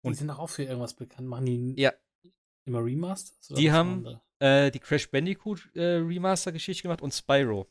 Die 0.05 0.13
sind 0.15 0.31
auch 0.31 0.49
für 0.49 0.65
irgendwas 0.65 0.95
bekannt. 0.95 1.29
Machen 1.29 1.47
die 1.47 1.81
Ja. 1.81 1.93
immer 2.67 2.85
Remasters? 2.85 3.49
Die 3.49 3.73
haben- 3.73 4.21
Äh, 4.41 4.71
die 4.71 4.79
Crash 4.79 5.11
Bandicoot 5.11 5.69
äh, 5.75 5.97
Remaster-Geschichte 5.97 6.83
gemacht 6.85 7.03
und 7.03 7.13
Spyro. 7.13 7.69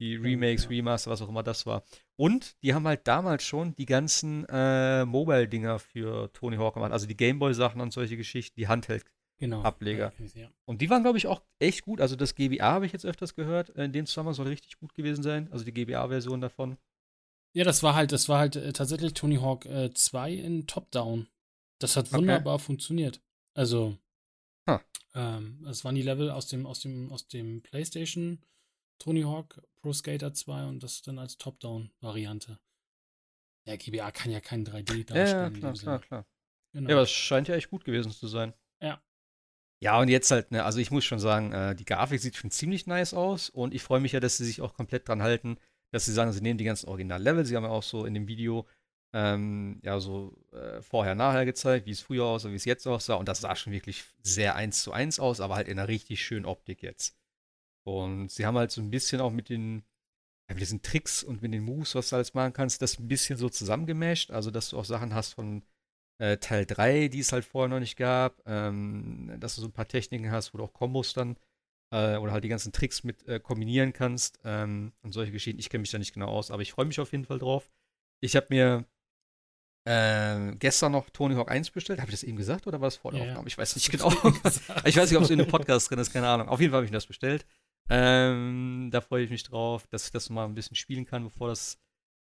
Die 0.00 0.16
Remakes. 0.16 0.68
Remaster, 0.70 1.10
was 1.10 1.22
auch 1.22 1.28
immer 1.28 1.42
das 1.42 1.66
war. 1.66 1.82
Und 2.16 2.56
die 2.62 2.74
haben 2.74 2.86
halt 2.86 3.06
damals 3.06 3.42
schon 3.42 3.74
die 3.76 3.86
ganzen 3.86 4.44
äh, 4.48 5.04
Mobile-Dinger 5.04 5.78
für 5.78 6.32
Tony 6.32 6.56
Hawk 6.56 6.74
gemacht. 6.74 6.92
Also 6.92 7.06
die 7.06 7.16
Gameboy-Sachen 7.16 7.80
und 7.80 7.92
solche 7.92 8.16
Geschichten, 8.16 8.58
die. 8.60 8.66
Genau. 9.38 9.62
Ableger. 9.62 10.12
Ja, 10.18 10.42
ja. 10.42 10.48
Und 10.64 10.80
die 10.82 10.90
waren, 10.90 11.02
glaube 11.02 11.18
ich, 11.18 11.26
auch 11.28 11.42
echt 11.60 11.82
gut. 11.82 12.00
Also 12.00 12.16
das 12.16 12.34
GBA 12.34 12.64
habe 12.72 12.86
ich 12.86 12.92
jetzt 12.92 13.06
öfters 13.06 13.34
gehört. 13.34 13.70
In 13.70 13.92
dem 13.92 14.06
Zusammenhang 14.06 14.34
soll 14.34 14.48
richtig 14.48 14.78
gut 14.78 14.94
gewesen 14.94 15.22
sein. 15.22 15.48
Also 15.52 15.64
die 15.64 15.72
GBA-Version 15.72 16.40
davon. 16.40 16.76
Ja, 17.52 17.64
das 17.64 17.82
war 17.82 17.94
halt, 17.94 18.12
das 18.12 18.28
war 18.28 18.38
halt 18.40 18.56
äh, 18.56 18.72
tatsächlich 18.72 19.14
Tony 19.14 19.36
Hawk 19.36 19.64
äh, 19.66 19.92
2 19.92 20.32
in 20.32 20.66
Top-Down. 20.66 21.28
Das 21.78 21.96
hat 21.96 22.06
Okay. 22.08 22.18
wunderbar 22.18 22.58
funktioniert. 22.58 23.20
Also, 23.54 23.96
Huh. 24.68 24.78
ähm, 25.14 25.60
das 25.64 25.84
waren 25.84 25.94
die 25.94 26.02
Level 26.02 26.30
aus 26.30 26.48
dem, 26.48 26.66
aus 26.66 26.80
dem, 26.80 27.10
aus 27.10 27.28
dem 27.28 27.62
PlayStation 27.62 28.40
Tony 28.98 29.22
Hawk 29.22 29.62
Pro 29.76 29.92
Skater 29.92 30.34
2 30.34 30.66
und 30.66 30.82
das 30.82 31.02
dann 31.02 31.18
als 31.18 31.38
Top-Down-Variante. 31.38 32.58
Ja, 33.64 33.76
GBA 33.76 34.10
kann 34.10 34.30
ja 34.30 34.40
kein 34.40 34.64
3D 34.64 35.04
darstellen. 35.04 35.54
Ja, 35.54 35.58
klar, 35.58 35.72
klar, 35.74 35.98
klar. 36.00 36.26
Genau. 36.72 36.88
Ja, 36.88 36.96
aber 36.96 37.02
es 37.02 37.10
scheint 37.10 37.48
ja 37.48 37.54
echt 37.54 37.70
gut 37.70 37.84
gewesen 37.84 38.10
zu 38.10 38.26
sein. 38.26 38.54
Ja. 38.80 39.02
Ja, 39.80 40.00
und 40.00 40.08
jetzt 40.08 40.30
halt, 40.30 40.50
ne, 40.50 40.64
also 40.64 40.80
ich 40.80 40.90
muss 40.90 41.04
schon 41.04 41.20
sagen, 41.20 41.52
äh, 41.52 41.74
die 41.76 41.84
Grafik 41.84 42.20
sieht 42.20 42.36
schon 42.36 42.50
ziemlich 42.50 42.86
nice 42.86 43.14
aus 43.14 43.48
und 43.48 43.74
ich 43.74 43.82
freue 43.82 44.00
mich 44.00 44.12
ja, 44.12 44.20
dass 44.20 44.36
sie 44.36 44.44
sich 44.44 44.60
auch 44.60 44.74
komplett 44.74 45.06
dran 45.08 45.22
halten, 45.22 45.58
dass 45.92 46.04
sie 46.04 46.12
sagen, 46.12 46.32
sie 46.32 46.40
nehmen 46.40 46.58
die 46.58 46.64
ganzen 46.64 46.88
Original-Level. 46.88 47.44
Sie 47.44 47.56
haben 47.56 47.64
ja 47.64 47.70
auch 47.70 47.82
so 47.82 48.04
in 48.04 48.14
dem 48.14 48.26
Video, 48.26 48.66
ähm, 49.12 49.80
ja, 49.84 50.00
so 50.00 50.36
äh, 50.52 50.82
vorher, 50.82 51.14
nachher 51.14 51.44
gezeigt, 51.44 51.86
wie 51.86 51.92
es 51.92 52.00
früher 52.00 52.24
aussah, 52.24 52.50
wie 52.50 52.56
es 52.56 52.64
jetzt 52.64 52.86
aussah 52.86 53.14
und 53.14 53.28
das 53.28 53.40
sah 53.40 53.54
schon 53.54 53.72
wirklich 53.72 54.04
sehr 54.22 54.56
eins 54.56 54.82
zu 54.82 54.92
eins 54.92 55.20
aus, 55.20 55.40
aber 55.40 55.54
halt 55.54 55.68
in 55.68 55.78
einer 55.78 55.88
richtig 55.88 56.24
schönen 56.24 56.44
Optik 56.44 56.82
jetzt. 56.82 57.16
Und 57.88 58.30
sie 58.30 58.44
haben 58.44 58.58
halt 58.58 58.70
so 58.70 58.82
ein 58.82 58.90
bisschen 58.90 59.20
auch 59.22 59.30
mit 59.32 59.48
den, 59.48 59.82
ja, 60.48 60.54
mit 60.54 60.60
diesen 60.60 60.82
Tricks 60.82 61.22
und 61.22 61.40
mit 61.40 61.54
den 61.54 61.64
Moves, 61.64 61.94
was 61.94 62.10
du 62.10 62.16
alles 62.16 62.34
machen 62.34 62.52
kannst, 62.52 62.82
das 62.82 62.98
ein 62.98 63.08
bisschen 63.08 63.38
so 63.38 63.48
zusammengemasht, 63.48 64.30
also 64.30 64.50
dass 64.50 64.68
du 64.68 64.78
auch 64.78 64.84
Sachen 64.84 65.14
hast 65.14 65.32
von 65.32 65.62
äh, 66.18 66.36
Teil 66.36 66.66
3, 66.66 67.08
die 67.08 67.20
es 67.20 67.32
halt 67.32 67.46
vorher 67.46 67.68
noch 67.68 67.80
nicht 67.80 67.96
gab, 67.96 68.42
ähm, 68.46 69.34
dass 69.40 69.54
du 69.54 69.62
so 69.62 69.68
ein 69.68 69.72
paar 69.72 69.88
Techniken 69.88 70.30
hast, 70.30 70.52
wo 70.52 70.58
du 70.58 70.64
auch 70.64 70.72
Kombos 70.74 71.14
dann 71.14 71.36
äh, 71.90 72.16
oder 72.16 72.32
halt 72.32 72.44
die 72.44 72.48
ganzen 72.48 72.72
Tricks 72.72 73.04
mit 73.04 73.26
äh, 73.26 73.40
kombinieren 73.40 73.94
kannst 73.94 74.38
ähm, 74.44 74.92
und 75.02 75.12
solche 75.12 75.32
Geschichten. 75.32 75.60
Ich 75.60 75.70
kenne 75.70 75.80
mich 75.80 75.90
da 75.90 75.98
nicht 75.98 76.12
genau 76.12 76.28
aus, 76.28 76.50
aber 76.50 76.60
ich 76.60 76.72
freue 76.72 76.84
mich 76.86 77.00
auf 77.00 77.12
jeden 77.12 77.24
Fall 77.24 77.38
drauf. 77.38 77.70
Ich 78.20 78.36
habe 78.36 78.48
mir 78.50 78.84
äh, 79.86 80.54
gestern 80.56 80.92
noch 80.92 81.08
Tony 81.08 81.36
Hawk 81.36 81.50
1 81.50 81.70
bestellt. 81.70 82.00
Habe 82.00 82.10
ich 82.10 82.20
das 82.20 82.24
eben 82.24 82.36
gesagt 82.36 82.66
oder 82.66 82.80
war 82.80 82.88
das 82.88 82.96
vor 82.96 83.12
der 83.12 83.22
Ja. 83.22 83.28
Aufnahme? 83.28 83.48
Ich 83.48 83.56
weiß 83.56 83.76
nicht 83.76 83.90
genau. 83.90 84.10
ich 84.84 84.96
weiß 84.96 85.10
nicht, 85.10 85.16
ob 85.16 85.24
es 85.24 85.30
in 85.30 85.38
dem 85.38 85.48
Podcast 85.48 85.88
drin 85.90 85.98
ist, 85.98 86.12
keine 86.12 86.28
Ahnung. 86.28 86.48
Auf 86.48 86.60
jeden 86.60 86.72
Fall 86.72 86.78
habe 86.78 86.84
ich 86.84 86.90
mir 86.90 86.96
das 86.98 87.06
bestellt. 87.06 87.46
Ähm, 87.90 88.88
da 88.92 89.00
freue 89.00 89.24
ich 89.24 89.30
mich 89.30 89.42
drauf, 89.44 89.86
dass 89.86 90.06
ich 90.06 90.10
das 90.10 90.30
mal 90.30 90.44
ein 90.44 90.54
bisschen 90.54 90.76
spielen 90.76 91.06
kann, 91.06 91.24
bevor 91.24 91.48
das 91.48 91.78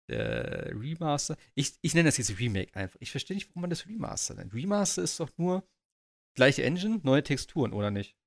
der 0.10 0.72
Remaster. 0.78 1.38
Ich, 1.56 1.74
ich 1.82 1.94
nenne 1.94 2.08
das 2.10 2.18
jetzt 2.18 2.38
Remake 2.38 2.76
einfach. 2.76 2.98
Ich 3.00 3.12
verstehe 3.12 3.36
nicht, 3.36 3.50
warum 3.50 3.62
man 3.62 3.70
das 3.70 3.88
Remaster 3.88 4.34
nennt. 4.34 4.54
Remaster 4.54 5.02
ist 5.02 5.20
doch 5.20 5.30
nur 5.38 5.66
gleiche 6.36 6.64
Engine, 6.64 7.00
neue 7.04 7.24
Texturen, 7.24 7.72
oder 7.72 7.90
nicht? 7.90 8.18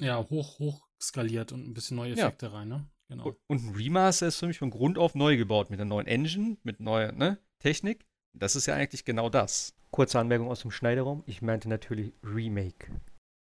Ja, 0.00 0.18
hoch, 0.28 0.58
hoch 0.58 0.86
skaliert 1.00 1.52
und 1.52 1.66
ein 1.66 1.72
bisschen 1.74 1.96
neue 1.96 2.14
Ja. 2.14 2.26
Effekte 2.26 2.52
rein, 2.52 2.68
ne? 2.68 2.86
Genau. 3.08 3.34
Und- 3.48 3.62
ein 3.64 3.74
Remaster 3.74 4.26
ist 4.26 4.36
für 4.36 4.46
mich 4.46 4.58
von 4.58 4.70
Grund 4.70 4.98
auf 4.98 5.14
neu 5.14 5.36
gebaut, 5.36 5.70
mit 5.70 5.80
einer 5.80 5.88
neuen 5.88 6.06
Engine, 6.06 6.58
mit 6.62 6.80
neuer 6.80 7.12
ne, 7.12 7.38
Technik. 7.58 8.06
Das 8.36 8.54
ist 8.54 8.66
ja 8.66 8.74
eigentlich 8.74 9.04
genau 9.04 9.28
das. 9.30 9.74
Kurze 9.90 10.18
Anmerkung 10.20 10.48
aus 10.48 10.60
dem 10.60 10.70
Schneiderraum. 10.70 11.24
Ich 11.26 11.42
meinte 11.42 11.68
natürlich 11.68 12.12
Remake. 12.22 13.00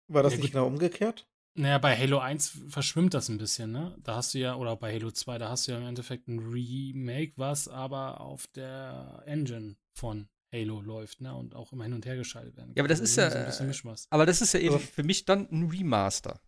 War 0.08 0.22
das 0.22 0.34
Ja, 0.34 0.40
nicht 0.40 0.52
genau 0.52 0.66
umgekehrt? 0.66 1.26
Naja, 1.56 1.78
bei 1.78 1.96
Halo 1.96 2.18
1 2.18 2.58
verschwimmt 2.68 3.14
das 3.14 3.28
ein 3.28 3.38
bisschen, 3.38 3.70
ne? 3.70 3.96
Da 4.02 4.16
hast 4.16 4.34
du 4.34 4.38
ja, 4.38 4.56
oder 4.56 4.74
bei 4.76 4.92
Halo 4.92 5.12
2, 5.12 5.38
da 5.38 5.50
hast 5.50 5.68
du 5.68 5.72
ja 5.72 5.78
im 5.78 5.86
Endeffekt 5.86 6.26
ein 6.26 6.40
Remake, 6.40 7.32
was 7.36 7.68
aber 7.68 8.20
auf 8.20 8.48
der 8.48 9.22
Engine 9.26 9.76
von 9.96 10.26
Halo 10.52 10.80
läuft, 10.80 11.20
ne? 11.20 11.32
Und 11.34 11.54
auch 11.54 11.72
immer 11.72 11.84
hin 11.84 11.92
und 11.92 12.06
her 12.06 12.16
geschaltet 12.16 12.56
werden 12.56 12.72
Ja, 12.74 12.82
aber 12.82 12.88
das 12.88 12.98
ist 12.98 13.14
So 13.14 13.20
ja, 13.20 13.28
ein 13.28 13.46
bisschen 13.46 13.66
äh, 13.66 13.68
Mischmasch. 13.68 14.02
Aber 14.10 14.26
das 14.26 14.40
ist 14.40 14.52
ja 14.52 14.60
eben 14.60 14.74
Also- 14.74 14.86
für 14.86 15.04
mich 15.04 15.24
dann 15.26 15.48
ein 15.52 15.68
Remaster. 15.70 16.40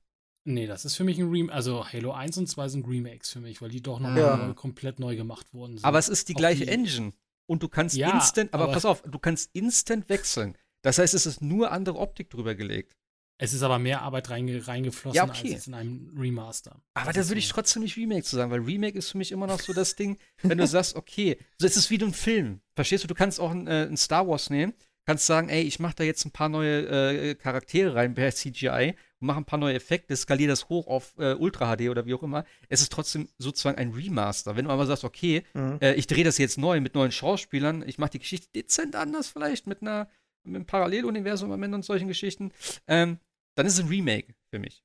Nee, 0.49 0.67
das 0.67 0.85
ist 0.85 0.97
für 0.97 1.05
mich 1.05 1.19
ein 1.19 1.29
Remake. 1.31 1.53
Also 1.55 1.85
Halo 1.93 2.13
1 2.13 2.37
und 2.39 2.49
2 2.49 2.69
sind 2.69 2.87
Remakes 2.89 3.31
für 3.31 3.41
mich, 3.41 3.63
weil 3.63 3.71
die 3.71 3.83
doch 3.83 4.01
nochmal 4.01 4.19
Ja. 4.19 4.53
komplett 4.55 4.99
neu 5.01 5.15
gemacht 5.17 5.53
worden 5.55 5.77
sind. 5.79 5.85
Aber 5.85 5.99
es 5.99 6.09
ist 6.09 6.29
die 6.29 6.35
Auch 6.35 6.39
gleiche 6.39 6.65
die- 6.67 6.71
Engine. 6.73 7.13
Und 7.49 7.63
du 7.63 7.69
kannst 7.69 7.95
Ja, 7.97 8.11
instant, 8.13 8.53
aber, 8.55 8.65
aber- 8.65 8.73
pass 8.73 8.85
auf, 8.85 9.03
du 9.03 9.19
kannst 9.21 9.51
instant 9.55 10.09
wechseln. 10.09 10.57
Das 10.83 10.99
heißt, 10.99 11.15
es 11.15 11.27
ist 11.27 11.43
nur 11.43 11.71
andere 11.71 11.97
Optik 11.99 12.31
drüber 12.31 12.57
gelegt. 12.57 12.97
Es 13.39 13.53
ist 13.53 13.63
aber 13.63 13.79
mehr 13.79 14.03
Arbeit 14.03 14.31
reinge 14.31 14.67
reingeflossen 14.67 15.17
Ja, 15.17 15.25
okay. 15.25 15.43
als 15.43 15.51
jetzt 15.51 15.67
in 15.69 15.75
einem 15.75 16.17
Remaster. 16.19 16.81
Aber 16.95 17.07
Das 17.07 17.15
da 17.15 17.21
ist 17.23 17.29
würde 17.29 17.39
ich 17.41 17.49
trotzdem 17.49 17.83
nicht 17.83 17.97
Remake 17.97 18.23
zu 18.25 18.37
sagen, 18.37 18.51
weil 18.51 18.61
Remake 18.61 18.97
ist 18.97 19.11
für 19.11 19.19
mich 19.19 19.33
immer 19.33 19.47
noch 19.47 19.61
so 19.61 19.73
das 19.73 19.95
Ding, 19.97 20.19
wenn 20.43 20.59
du 20.59 20.67
sagst, 20.67 20.97
okay, 20.97 21.37
so 21.59 21.67
es 21.67 21.77
ist 21.77 21.91
wie 21.91 21.99
ein 22.03 22.13
Film. 22.15 22.61
Verstehst 22.75 23.05
du, 23.05 23.09
du 23.09 23.15
kannst 23.15 23.39
auch 23.41 23.51
ein, 23.51 23.67
äh, 23.67 23.95
Star 23.97 24.27
Wars 24.27 24.49
nehmen, 24.51 24.73
kannst 25.05 25.27
sagen, 25.27 25.49
ey, 25.51 25.63
ich 25.63 25.79
mache 25.79 25.95
da 25.97 26.05
jetzt 26.05 26.25
ein 26.25 26.31
paar 26.33 26.49
neue 26.49 26.87
äh, 27.31 27.35
Charaktere 27.35 27.95
rein 27.95 28.15
per 28.15 28.33
CGI 28.33 28.95
und 29.21 29.27
mache 29.27 29.39
ein 29.39 29.45
paar 29.45 29.59
neue 29.59 29.75
Effekte, 29.75 30.17
skaliere 30.17 30.49
das 30.51 30.69
hoch 30.69 30.87
auf 30.89 31.15
äh, 31.19 31.35
Ultra 31.35 31.77
HD 31.77 31.91
oder 31.91 32.07
wie 32.07 32.15
auch 32.15 32.23
immer. 32.23 32.45
Es 32.69 32.81
ist 32.81 32.91
trotzdem 32.93 33.29
sozusagen 33.39 33.79
ein 33.79 33.93
Remaster. 33.93 34.57
Wenn 34.57 34.65
du 34.65 34.71
aber 34.71 34.87
sagst, 34.87 35.05
okay, 35.05 35.45
Mhm. 35.55 35.79
äh, 35.81 35.95
ich 35.95 36.07
drehe 36.07 36.25
das 36.25 36.39
jetzt 36.39 36.59
neu 36.59 36.81
mit 36.81 36.95
neuen 36.95 37.13
Schauspielern, 37.13 37.85
ich 37.87 37.99
mache 37.99 38.11
die 38.13 38.19
Geschichte 38.19 38.49
dezent 38.55 38.97
anders 38.97 39.29
vielleicht 39.29 39.67
mit 39.67 39.83
einer 39.83 40.09
mit 40.43 40.55
einem 40.55 40.67
Paralleluniversum 40.67 41.51
am 41.51 41.61
Ende 41.65 41.75
und 41.75 41.85
solchen 41.85 42.07
Geschichten, 42.07 42.53
ähm, 42.87 43.19
dann 43.57 43.67
ist 43.67 43.75
es 43.75 43.81
ein 43.81 43.89
Remake 43.89 44.35
für 44.51 44.59
mich. 44.61 44.85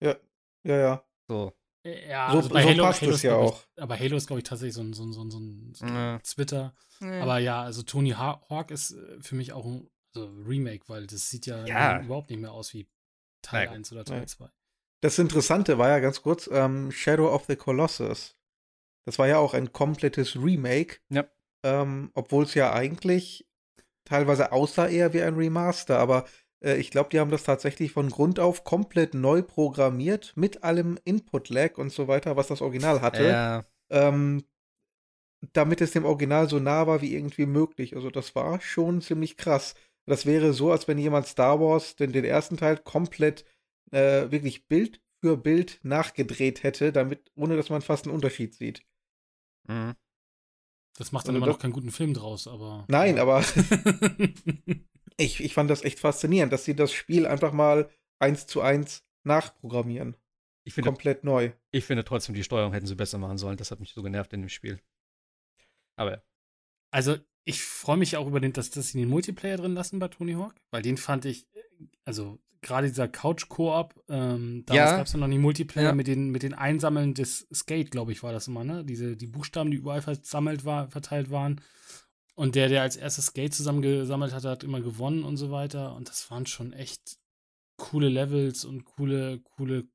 Ja, 0.00 0.16
ja. 0.64 1.04
So. 1.28 1.52
Äh, 1.84 2.08
Ja, 2.10 2.30
So- 2.32 2.36
also 2.38 2.48
bei 2.50 2.62
so 2.62 2.68
Halo, 2.68 2.82
passt 2.82 3.02
Halo 3.02 3.12
es 3.12 3.22
ja 3.22 3.30
glaub 3.36 3.44
ich, 3.44 3.52
auch. 3.52 3.62
Aber 3.82 3.98
Halo 3.98 4.16
ist, 4.16 4.26
glaube 4.26 4.40
ich, 4.40 4.44
tatsächlich 4.44 4.74
so 4.74 4.82
ein, 4.82 4.92
so 4.92 5.04
ein, 5.04 5.12
so 5.12 5.22
ein, 5.24 5.30
so 5.30 5.38
ein, 5.38 5.72
so 5.74 5.84
ein 5.86 5.94
Ja. 5.94 6.18
Twitter. 6.18 6.74
Aber 7.00 7.38
ja, 7.38 7.62
also 7.62 7.82
Tony 7.82 8.10
Ha- 8.10 8.42
Hawk 8.50 8.70
ist 8.72 8.90
äh, 8.92 9.20
für 9.20 9.36
mich 9.36 9.52
auch 9.52 9.64
ein 9.64 9.88
also 10.14 10.26
Remake, 10.46 10.84
weil 10.88 11.06
das 11.06 11.28
sieht 11.30 11.46
ja, 11.46 11.64
Ja. 11.66 12.00
überhaupt 12.02 12.30
nicht 12.30 12.40
mehr 12.40 12.52
aus 12.52 12.74
wie 12.74 12.88
Teil 13.42 13.66
Nein. 13.66 13.76
1 13.76 13.92
oder 13.92 14.04
Teil 14.04 14.18
Nein. 14.18 14.26
2. 14.26 14.50
Das 15.00 15.18
Interessante 15.18 15.78
war 15.78 15.88
ja 15.90 16.00
ganz 16.00 16.22
kurz, 16.22 16.48
ähm, 16.52 16.90
Shadow 16.90 17.32
of 17.32 17.44
the 17.46 17.54
Colossus. 17.56 18.36
Das 19.06 19.18
war 19.18 19.28
ja 19.28 19.38
auch 19.38 19.54
ein 19.54 19.72
komplettes 19.72 20.34
Remake. 20.36 20.98
Ja. 21.10 21.24
Ähm, 21.62 22.10
Obwohl 22.14 22.44
es 22.44 22.54
ja 22.54 22.72
eigentlich 22.72 23.46
teilweise 24.04 24.50
aussah 24.52 24.88
eher 24.88 25.12
wie 25.12 25.22
ein 25.22 25.34
Remaster, 25.36 25.98
aber 26.00 26.26
ich 26.60 26.90
glaube, 26.90 27.10
die 27.10 27.20
haben 27.20 27.30
das 27.30 27.44
tatsächlich 27.44 27.92
von 27.92 28.10
Grund 28.10 28.40
auf 28.40 28.64
komplett 28.64 29.14
neu 29.14 29.42
programmiert, 29.42 30.32
mit 30.36 30.64
allem 30.64 30.98
Input-Lag 31.04 31.78
und 31.78 31.92
so 31.92 32.08
weiter, 32.08 32.36
was 32.36 32.48
das 32.48 32.60
Original 32.62 33.00
hatte. 33.00 33.24
Ja. 33.28 33.64
ähm, 33.90 34.44
damit 35.52 35.80
es 35.80 35.92
dem 35.92 36.04
Original 36.04 36.48
so 36.48 36.58
nah 36.58 36.86
war 36.88 37.00
wie 37.00 37.14
irgendwie 37.14 37.46
möglich. 37.46 37.94
Also 37.94 38.10
das 38.10 38.34
war 38.34 38.60
schon 38.60 39.00
ziemlich 39.02 39.36
krass. 39.36 39.76
Das 40.04 40.26
wäre 40.26 40.52
so, 40.52 40.72
als 40.72 40.88
wenn 40.88 40.98
jemand 40.98 41.26
Star 41.28 41.60
Wars, 41.60 41.94
den, 41.94 42.10
den 42.12 42.24
ersten 42.24 42.56
Teil, 42.56 42.76
komplett 42.78 43.44
äh, 43.92 44.30
wirklich 44.32 44.66
Bild 44.66 45.00
für 45.20 45.36
Bild 45.36 45.78
nachgedreht 45.84 46.64
hätte, 46.64 46.90
damit, 46.92 47.30
ohne 47.36 47.56
dass 47.56 47.70
man 47.70 47.82
fast 47.82 48.06
einen 48.06 48.14
Unterschied 48.14 48.54
sieht. 48.54 48.82
Mhm. 49.68 49.94
Das 50.96 51.12
macht 51.12 51.28
dann 51.28 51.36
Also 51.36 51.38
immer 51.38 51.46
das- 51.46 51.54
noch 51.56 51.62
keinen 51.62 51.72
guten 51.72 51.92
Film 51.92 52.14
draus, 52.14 52.48
aber. 52.48 52.84
Nein, 52.88 53.20
aber 53.20 53.42
ich, 55.18 55.42
ich 55.42 55.52
fand 55.52 55.68
das 55.68 55.82
echt 55.82 55.98
faszinierend, 56.00 56.52
dass 56.52 56.64
sie 56.64 56.74
das 56.74 56.92
Spiel 56.92 57.26
einfach 57.26 57.52
mal 57.52 57.90
eins 58.18 58.46
zu 58.46 58.62
eins 58.62 59.04
nachprogrammieren. 59.24 60.16
Ich 60.64 60.74
finde, 60.74 60.88
Komplett 60.90 61.24
neu. 61.24 61.52
ich 61.70 61.84
finde 61.84 62.04
trotzdem, 62.04 62.34
die 62.34 62.44
Steuerung 62.44 62.72
hätten 62.72 62.86
sie 62.86 62.94
besser 62.94 63.18
machen 63.18 63.38
sollen. 63.38 63.56
Das 63.56 63.70
hat 63.70 63.80
mich 63.80 63.92
so 63.92 64.02
genervt 64.02 64.32
in 64.32 64.40
dem 64.42 64.48
Spiel. 64.48 64.80
Aber 65.96 66.10
ja. 66.12 66.22
Also, 66.90 67.16
ich 67.44 67.62
freue 67.62 67.96
mich 67.96 68.16
auch 68.16 68.26
über 68.26 68.40
den, 68.40 68.52
dass, 68.52 68.70
dass 68.70 68.88
sie 68.88 68.98
den 68.98 69.08
Multiplayer 69.08 69.56
drin 69.56 69.74
lassen 69.74 69.98
bei 69.98 70.08
Tony 70.08 70.34
Hawk, 70.34 70.54
weil 70.70 70.82
den 70.82 70.96
fand 70.98 71.24
ich, 71.24 71.46
also 72.04 72.38
gerade 72.60 72.88
dieser 72.88 73.08
Couch-Koop, 73.08 73.94
ähm, 74.08 74.64
damals 74.66 74.90
Ja. 74.90 74.96
gab 74.98 75.06
es 75.06 75.12
ja 75.12 75.18
noch 75.18 75.26
nie 75.28 75.38
Multiplayer 75.38 75.88
Ja. 75.88 75.94
mit 75.94 76.06
den, 76.06 76.30
mit 76.30 76.42
den 76.42 76.54
Einsammeln 76.54 77.14
des 77.14 77.46
Skate, 77.52 77.90
glaube 77.90 78.12
ich, 78.12 78.22
war 78.22 78.32
das 78.32 78.48
immer, 78.48 78.64
ne? 78.64 78.84
Diese, 78.84 79.16
die 79.16 79.26
Buchstaben, 79.26 79.70
die 79.70 79.76
überall 79.78 80.02
versammelt 80.02 80.64
war, 80.64 80.90
verteilt 80.90 81.30
waren. 81.30 81.60
Und 82.38 82.54
der, 82.54 82.68
der 82.68 82.82
als 82.82 82.94
erstes 82.94 83.26
Skate 83.26 83.52
zusammengesammelt 83.52 84.32
hat, 84.32 84.44
hat 84.44 84.62
immer 84.62 84.80
gewonnen 84.80 85.24
und 85.24 85.36
so 85.36 85.50
weiter. 85.50 85.96
Und 85.96 86.08
das 86.08 86.30
waren 86.30 86.46
schon 86.46 86.72
echt 86.72 87.18
coole 87.78 88.08
Levels 88.08 88.64
und 88.64 88.84
coole, 88.84 89.40
coole, 89.40 89.88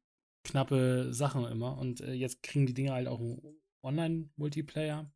knappe 0.43 1.13
Sachen 1.13 1.45
immer. 1.45 1.77
Und 1.77 2.01
äh, 2.01 2.11
jetzt 2.11 2.43
kriegen 2.43 2.65
die 2.65 2.73
Dinge 2.73 2.91
halt 2.91 3.07
auch 3.07 3.21
einen 3.21 3.61
Online-Multiplayer. 3.81 5.09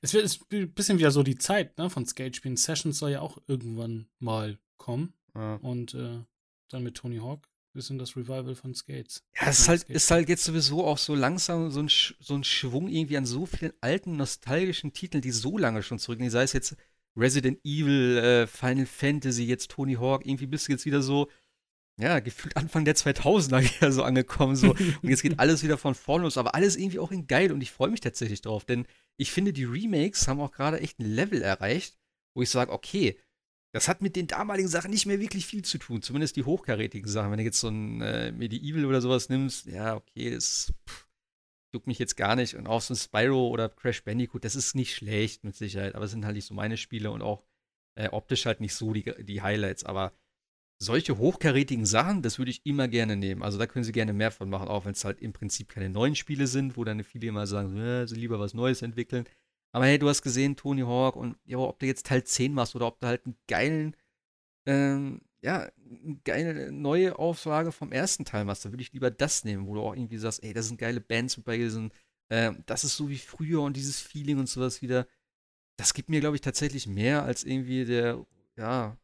Es 0.00 0.14
wird 0.14 0.24
ist 0.24 0.50
ein 0.50 0.72
bisschen 0.72 0.98
wieder 0.98 1.10
so 1.10 1.22
die 1.22 1.36
Zeit 1.36 1.76
ne, 1.76 1.90
von 1.90 2.06
Skate-Spielen. 2.06 2.56
Sessions 2.56 2.98
soll 2.98 3.10
ja 3.10 3.20
auch 3.20 3.36
irgendwann 3.46 4.08
mal 4.18 4.58
kommen. 4.78 5.12
Ja. 5.34 5.56
Und 5.56 5.92
äh, 5.92 6.24
dann 6.70 6.82
mit 6.82 6.94
Tony 6.94 7.18
Hawk 7.18 7.46
bisschen 7.78 7.98
das 7.98 8.16
Revival 8.16 8.54
von 8.54 8.74
Skates. 8.74 9.22
Ja, 9.40 9.48
es 9.48 9.60
ist 9.60 9.68
halt, 9.68 9.82
ist 9.84 10.10
halt 10.10 10.28
jetzt 10.28 10.44
sowieso 10.44 10.84
auch 10.84 10.98
so 10.98 11.14
langsam 11.14 11.70
so 11.70 11.80
ein, 11.80 11.88
so 11.88 12.34
ein 12.34 12.44
Schwung 12.44 12.88
irgendwie 12.88 13.16
an 13.16 13.24
so 13.24 13.46
vielen 13.46 13.72
alten, 13.80 14.16
nostalgischen 14.16 14.92
Titeln, 14.92 15.22
die 15.22 15.30
so 15.30 15.56
lange 15.56 15.82
schon 15.82 15.98
zurückgehen. 15.98 16.30
Sei 16.30 16.42
es 16.42 16.52
jetzt 16.52 16.76
Resident 17.16 17.58
Evil, 17.64 18.18
äh, 18.18 18.46
Final 18.46 18.86
Fantasy, 18.86 19.44
jetzt 19.44 19.70
Tony 19.70 19.94
Hawk, 19.94 20.26
irgendwie 20.26 20.46
bist 20.46 20.68
du 20.68 20.72
jetzt 20.72 20.86
wieder 20.86 21.02
so, 21.02 21.28
ja, 22.00 22.20
gefühlt 22.20 22.56
Anfang 22.56 22.84
der 22.84 22.96
2000er 22.96 23.62
wieder 23.76 23.92
so 23.92 24.02
angekommen. 24.02 24.56
So. 24.56 24.72
Und 24.72 25.08
jetzt 25.08 25.22
geht 25.22 25.38
alles 25.38 25.62
wieder 25.62 25.78
von 25.78 25.94
vorne 25.94 26.24
los, 26.24 26.36
aber 26.36 26.54
alles 26.54 26.76
irgendwie 26.76 26.98
auch 26.98 27.12
in 27.12 27.26
geil 27.26 27.52
und 27.52 27.62
ich 27.62 27.70
freue 27.70 27.90
mich 27.90 28.00
tatsächlich 28.00 28.42
drauf, 28.42 28.64
denn 28.64 28.86
ich 29.16 29.32
finde, 29.32 29.52
die 29.52 29.64
Remakes 29.64 30.28
haben 30.28 30.40
auch 30.40 30.52
gerade 30.52 30.80
echt 30.80 30.98
ein 30.98 31.14
Level 31.14 31.42
erreicht, 31.42 31.96
wo 32.34 32.42
ich 32.42 32.50
sage, 32.50 32.72
okay, 32.72 33.16
das 33.72 33.88
hat 33.88 34.00
mit 34.00 34.16
den 34.16 34.26
damaligen 34.26 34.68
Sachen 34.68 34.90
nicht 34.90 35.06
mehr 35.06 35.20
wirklich 35.20 35.46
viel 35.46 35.62
zu 35.62 35.78
tun, 35.78 36.02
zumindest 36.02 36.36
die 36.36 36.44
hochkarätigen 36.44 37.08
Sachen. 37.08 37.30
Wenn 37.30 37.38
du 37.38 37.44
jetzt 37.44 37.60
so 37.60 37.68
ein 37.68 38.00
äh, 38.00 38.32
Medieval 38.32 38.86
oder 38.86 39.00
sowas 39.00 39.28
nimmst, 39.28 39.66
ja, 39.66 39.96
okay, 39.96 40.30
das 40.30 40.72
juckt 41.72 41.86
mich 41.86 41.98
jetzt 41.98 42.16
gar 42.16 42.34
nicht. 42.34 42.54
Und 42.54 42.66
auch 42.66 42.80
so 42.80 42.94
ein 42.94 42.96
Spyro 42.96 43.48
oder 43.48 43.68
Crash 43.68 44.04
Bandicoot, 44.04 44.44
das 44.44 44.56
ist 44.56 44.74
nicht 44.74 44.94
schlecht 44.94 45.44
mit 45.44 45.54
Sicherheit, 45.54 45.94
aber 45.94 46.06
es 46.06 46.10
sind 46.12 46.24
halt 46.24 46.36
nicht 46.36 46.46
so 46.46 46.54
meine 46.54 46.76
Spiele 46.76 47.10
und 47.10 47.20
auch 47.20 47.44
äh, 47.96 48.08
optisch 48.08 48.46
halt 48.46 48.60
nicht 48.60 48.74
so 48.74 48.92
die, 48.92 49.04
die 49.24 49.42
Highlights. 49.42 49.84
Aber 49.84 50.12
solche 50.80 51.18
hochkarätigen 51.18 51.84
Sachen, 51.84 52.22
das 52.22 52.38
würde 52.38 52.50
ich 52.50 52.64
immer 52.64 52.88
gerne 52.88 53.16
nehmen. 53.16 53.42
Also 53.42 53.58
da 53.58 53.66
können 53.66 53.84
sie 53.84 53.92
gerne 53.92 54.12
mehr 54.12 54.30
von 54.30 54.48
machen, 54.48 54.68
auch 54.68 54.84
wenn 54.84 54.92
es 54.92 55.04
halt 55.04 55.20
im 55.20 55.32
Prinzip 55.32 55.68
keine 55.68 55.90
neuen 55.90 56.14
Spiele 56.14 56.46
sind, 56.46 56.76
wo 56.76 56.84
dann 56.84 57.02
viele 57.04 57.26
immer 57.26 57.46
sagen, 57.46 57.76
äh, 57.76 58.06
sie 58.06 58.16
lieber 58.16 58.38
was 58.38 58.54
Neues 58.54 58.80
entwickeln. 58.82 59.26
Aber 59.72 59.86
hey, 59.86 59.98
du 59.98 60.08
hast 60.08 60.22
gesehen, 60.22 60.56
Tony 60.56 60.82
Hawk, 60.82 61.16
und 61.16 61.36
ja, 61.44 61.58
ob 61.58 61.78
du 61.78 61.86
jetzt 61.86 62.06
Teil 62.06 62.24
10 62.24 62.54
machst 62.54 62.74
oder 62.74 62.86
ob 62.86 63.00
du 63.00 63.06
halt 63.06 63.26
einen 63.26 63.36
geilen, 63.48 63.96
ähm, 64.66 65.20
ja, 65.42 65.68
eine 65.78 66.16
geile 66.24 66.72
neue 66.72 67.18
Auflage 67.18 67.72
vom 67.72 67.92
ersten 67.92 68.24
Teil 68.24 68.44
machst, 68.44 68.64
dann 68.64 68.72
würde 68.72 68.82
ich 68.82 68.92
lieber 68.92 69.10
das 69.10 69.44
nehmen, 69.44 69.66
wo 69.66 69.74
du 69.74 69.82
auch 69.82 69.94
irgendwie 69.94 70.18
sagst, 70.18 70.42
ey, 70.42 70.52
da 70.52 70.62
sind 70.62 70.78
geile 70.78 71.00
Bands 71.00 71.36
mit 71.36 71.46
bei 71.46 71.58
gewesen, 71.58 71.92
ähm, 72.30 72.62
das 72.66 72.84
ist 72.84 72.96
so 72.96 73.08
wie 73.08 73.18
früher 73.18 73.62
und 73.62 73.76
dieses 73.76 74.00
Feeling 74.00 74.38
und 74.38 74.48
sowas 74.48 74.82
wieder. 74.82 75.06
Das 75.78 75.94
gibt 75.94 76.08
mir, 76.10 76.20
glaube 76.20 76.36
ich, 76.36 76.42
tatsächlich 76.42 76.86
mehr 76.86 77.24
als 77.24 77.44
irgendwie 77.44 77.84
der, 77.84 78.26
ja, 78.56 78.98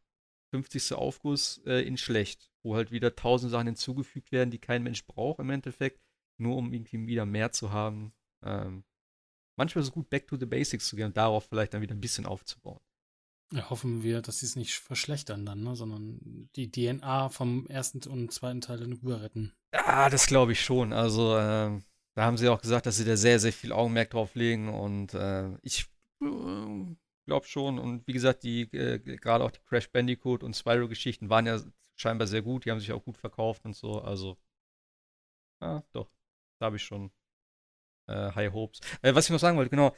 50. 0.51 0.95
Aufguss 0.95 1.61
äh, 1.67 1.87
in 1.87 1.97
schlecht, 1.97 2.51
wo 2.63 2.77
halt 2.77 2.93
wieder 2.93 3.17
tausend 3.17 3.51
Sachen 3.51 3.67
hinzugefügt 3.67 4.33
werden, 4.33 4.51
die 4.51 4.59
kein 4.59 4.83
Mensch 4.83 5.05
braucht 5.07 5.41
im 5.41 5.51
Endeffekt, 5.51 6.01
nur 6.39 6.57
um 6.57 6.73
irgendwie 6.73 7.07
wieder 7.07 7.27
mehr 7.27 7.53
zu 7.53 7.73
haben. 7.73 8.13
Ähm, 8.43 8.85
manchmal 9.57 9.83
ist 9.83 9.89
es 9.89 9.95
gut, 9.95 10.11
back 10.11 10.27
to 10.27 10.37
the 10.37 10.47
basics 10.47 10.87
zu 10.89 10.97
gehen 10.97 11.07
und 11.07 11.17
darauf 11.17 11.47
vielleicht 11.47 11.75
dann 11.75 11.83
wieder 11.83 11.95
ein 11.95 12.01
bisschen 12.01 12.27
aufzubauen. 12.27 12.81
Ja, 13.53 13.71
hoffen 13.71 14.03
wir, 14.03 14.23
dass 14.23 14.41
sie 14.41 14.47
es 14.47 14.57
nicht 14.57 14.75
verschlechtern 14.75 15.47
dann, 15.47 15.63
ne? 15.63 15.77
sondern 15.77 16.49
die 16.57 16.71
DNA 16.71 17.29
vom 17.29 17.67
ersten 17.67 18.01
und 18.11 18.33
zweiten 18.33 18.61
Teil 18.61 18.79
dann 18.79 18.95
rüber 18.95 19.23
retten. 19.23 19.53
Ah, 19.73 20.09
das 20.11 20.27
glaube 20.27 20.53
ich 20.53 20.65
schon. 20.65 20.93
Also, 20.93 21.37
ähm, 21.39 21.85
da 22.15 22.25
haben 22.25 22.37
sie 22.37 22.49
auch 22.49 22.61
gesagt, 22.61 22.87
dass 22.87 22.97
sie 22.97 23.05
da 23.05 23.17
sehr, 23.17 23.39
sehr 23.39 23.53
viel 23.53 23.73
Augenmerk 23.73 24.11
drauf 24.11 24.35
legen 24.35 24.69
und 24.69 25.15
äh, 25.15 25.57
ich 25.63 25.87
äh, 26.23 26.97
glaube 27.27 27.47
schon. 27.47 27.79
Und 27.79 28.07
wie 28.07 28.13
gesagt, 28.13 28.45
die 28.45 28.63
äh, 28.73 28.99
gerade 28.99 29.45
auch 29.45 29.51
die 29.51 29.61
Crash 29.61 29.91
Bandicoot 29.91 30.43
und 30.43 30.57
Spyro-Geschichten 30.57 31.29
waren 31.29 31.47
ja 31.47 31.61
scheinbar 31.97 32.27
sehr 32.27 32.43
gut. 32.43 32.65
Die 32.65 32.71
haben 32.71 32.81
sich 32.81 32.93
auch 32.93 33.05
gut 33.05 33.19
verkauft 33.19 33.65
und 33.65 33.77
so. 33.77 34.01
Also, 34.01 34.37
ja, 35.61 35.83
doch. 35.93 36.11
Da 36.59 36.67
habe 36.67 36.77
ich 36.77 36.83
schon 36.83 37.11
äh, 38.07 38.33
High 38.33 38.53
Hopes. 38.53 38.81
Äh, 39.03 39.15
was 39.15 39.27
ich 39.27 39.31
noch 39.31 39.41
sagen 39.41 39.57
wollte, 39.57 39.71
genau. 39.71 39.95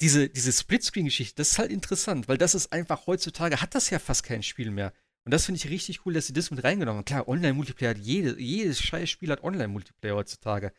Diese, 0.00 0.28
diese 0.28 0.52
Splitscreen-Geschichte, 0.52 1.36
das 1.36 1.52
ist 1.52 1.58
halt 1.58 1.70
interessant, 1.70 2.26
weil 2.26 2.38
das 2.38 2.56
ist 2.56 2.72
einfach 2.72 3.06
heutzutage, 3.06 3.60
hat 3.60 3.74
das 3.74 3.90
ja 3.90 4.00
fast 4.00 4.24
kein 4.24 4.42
Spiel 4.42 4.72
mehr. 4.72 4.92
Und 5.24 5.32
das 5.32 5.46
finde 5.46 5.58
ich 5.58 5.70
richtig 5.70 6.04
cool, 6.04 6.14
dass 6.14 6.26
sie 6.26 6.32
das 6.32 6.50
mit 6.50 6.64
reingenommen 6.64 6.98
haben. 6.98 7.04
Klar, 7.04 7.28
Online-Multiplayer 7.28 7.90
hat 7.90 7.98
jede, 7.98 8.40
jedes 8.40 8.80
scheiß 8.80 9.08
Spiel 9.08 9.30
hat 9.30 9.44
Online-Multiplayer 9.44 10.16
heutzutage. 10.16 10.72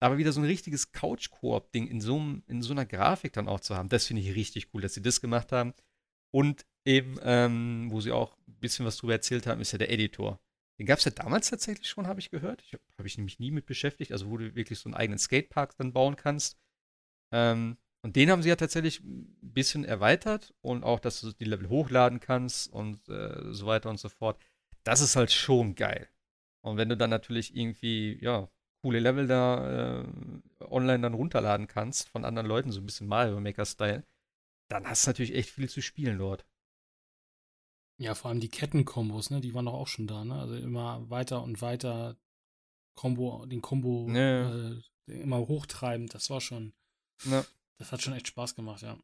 Aber 0.00 0.18
wieder 0.18 0.30
so 0.30 0.40
ein 0.40 0.46
richtiges 0.46 0.92
Couch-Koop-Ding 0.92 1.88
in 1.88 2.00
so, 2.00 2.16
in 2.46 2.62
so 2.62 2.72
einer 2.72 2.86
Grafik 2.86 3.32
dann 3.32 3.48
auch 3.48 3.58
zu 3.58 3.74
haben, 3.74 3.88
das 3.88 4.06
finde 4.06 4.22
ich 4.22 4.36
richtig 4.36 4.68
cool, 4.72 4.80
dass 4.80 4.94
sie 4.94 5.02
das 5.02 5.20
gemacht 5.20 5.50
haben. 5.50 5.74
Und 6.30 6.64
eben, 6.84 7.18
ähm, 7.22 7.88
wo 7.90 8.00
sie 8.00 8.12
auch 8.12 8.36
ein 8.46 8.60
bisschen 8.60 8.86
was 8.86 8.98
drüber 8.98 9.14
erzählt 9.14 9.46
haben, 9.48 9.60
ist 9.60 9.72
ja 9.72 9.78
der 9.78 9.90
Editor. 9.90 10.38
Den 10.78 10.86
gab 10.86 10.98
es 10.98 11.04
ja 11.04 11.10
damals 11.10 11.50
tatsächlich 11.50 11.88
schon, 11.88 12.06
habe 12.06 12.20
ich 12.20 12.30
gehört. 12.30 12.62
Ich 12.62 12.72
habe 12.72 12.82
hab 12.96 13.06
ich 13.06 13.18
nämlich 13.18 13.40
nie 13.40 13.50
mit 13.50 13.66
beschäftigt, 13.66 14.12
also 14.12 14.30
wo 14.30 14.36
du 14.36 14.54
wirklich 14.54 14.78
so 14.78 14.88
einen 14.88 14.94
eigenen 14.94 15.18
Skatepark 15.18 15.76
dann 15.76 15.92
bauen 15.92 16.16
kannst. 16.16 16.56
Ähm, 17.32 17.78
und 18.02 18.14
den 18.14 18.30
haben 18.30 18.42
sie 18.42 18.48
ja 18.48 18.56
tatsächlich 18.56 19.00
ein 19.00 19.36
bisschen 19.40 19.84
erweitert 19.84 20.54
und 20.60 20.84
auch, 20.84 21.00
dass 21.00 21.20
du 21.20 21.32
die 21.32 21.44
Level 21.44 21.68
hochladen 21.68 22.20
kannst 22.20 22.72
und 22.72 23.08
äh, 23.08 23.52
so 23.52 23.66
weiter 23.66 23.90
und 23.90 23.98
so 23.98 24.08
fort. 24.08 24.40
Das 24.84 25.00
ist 25.00 25.16
halt 25.16 25.32
schon 25.32 25.74
geil. 25.74 26.08
Und 26.64 26.76
wenn 26.76 26.88
du 26.88 26.96
dann 26.96 27.10
natürlich 27.10 27.56
irgendwie, 27.56 28.18
ja, 28.22 28.48
coole 28.82 29.00
Level 29.00 29.26
da 29.26 30.02
äh, 30.02 30.04
online 30.60 31.00
dann 31.00 31.14
runterladen 31.14 31.66
kannst 31.66 32.08
von 32.08 32.24
anderen 32.24 32.46
Leuten, 32.46 32.70
so 32.70 32.80
ein 32.80 32.86
bisschen 32.86 33.08
Mario 33.08 33.40
Maker-Style, 33.40 34.04
dann 34.70 34.86
hast 34.86 35.06
du 35.06 35.10
natürlich 35.10 35.34
echt 35.34 35.50
viel 35.50 35.68
zu 35.68 35.82
spielen 35.82 36.18
dort. 36.18 36.46
Ja, 38.00 38.14
vor 38.14 38.30
allem 38.30 38.40
die 38.40 38.48
Kettenkombos, 38.48 39.30
ne? 39.30 39.40
Die 39.40 39.54
waren 39.54 39.66
doch 39.66 39.74
auch 39.74 39.88
schon 39.88 40.06
da, 40.06 40.24
ne? 40.24 40.34
Also 40.40 40.54
immer 40.54 41.08
weiter 41.10 41.42
und 41.42 41.60
weiter 41.60 42.16
Combo, 42.94 43.44
den 43.46 43.60
Combo 43.60 44.08
Ja. 44.10 44.70
äh, 44.76 44.80
immer 45.06 45.38
hochtreiben, 45.38 46.06
das 46.08 46.30
war 46.30 46.40
schon, 46.40 46.72
Ja. 47.24 47.44
das 47.78 47.90
hat 47.92 48.02
schon 48.02 48.12
echt 48.14 48.28
Spaß 48.28 48.54
gemacht, 48.54 48.82
ja. 48.82 48.98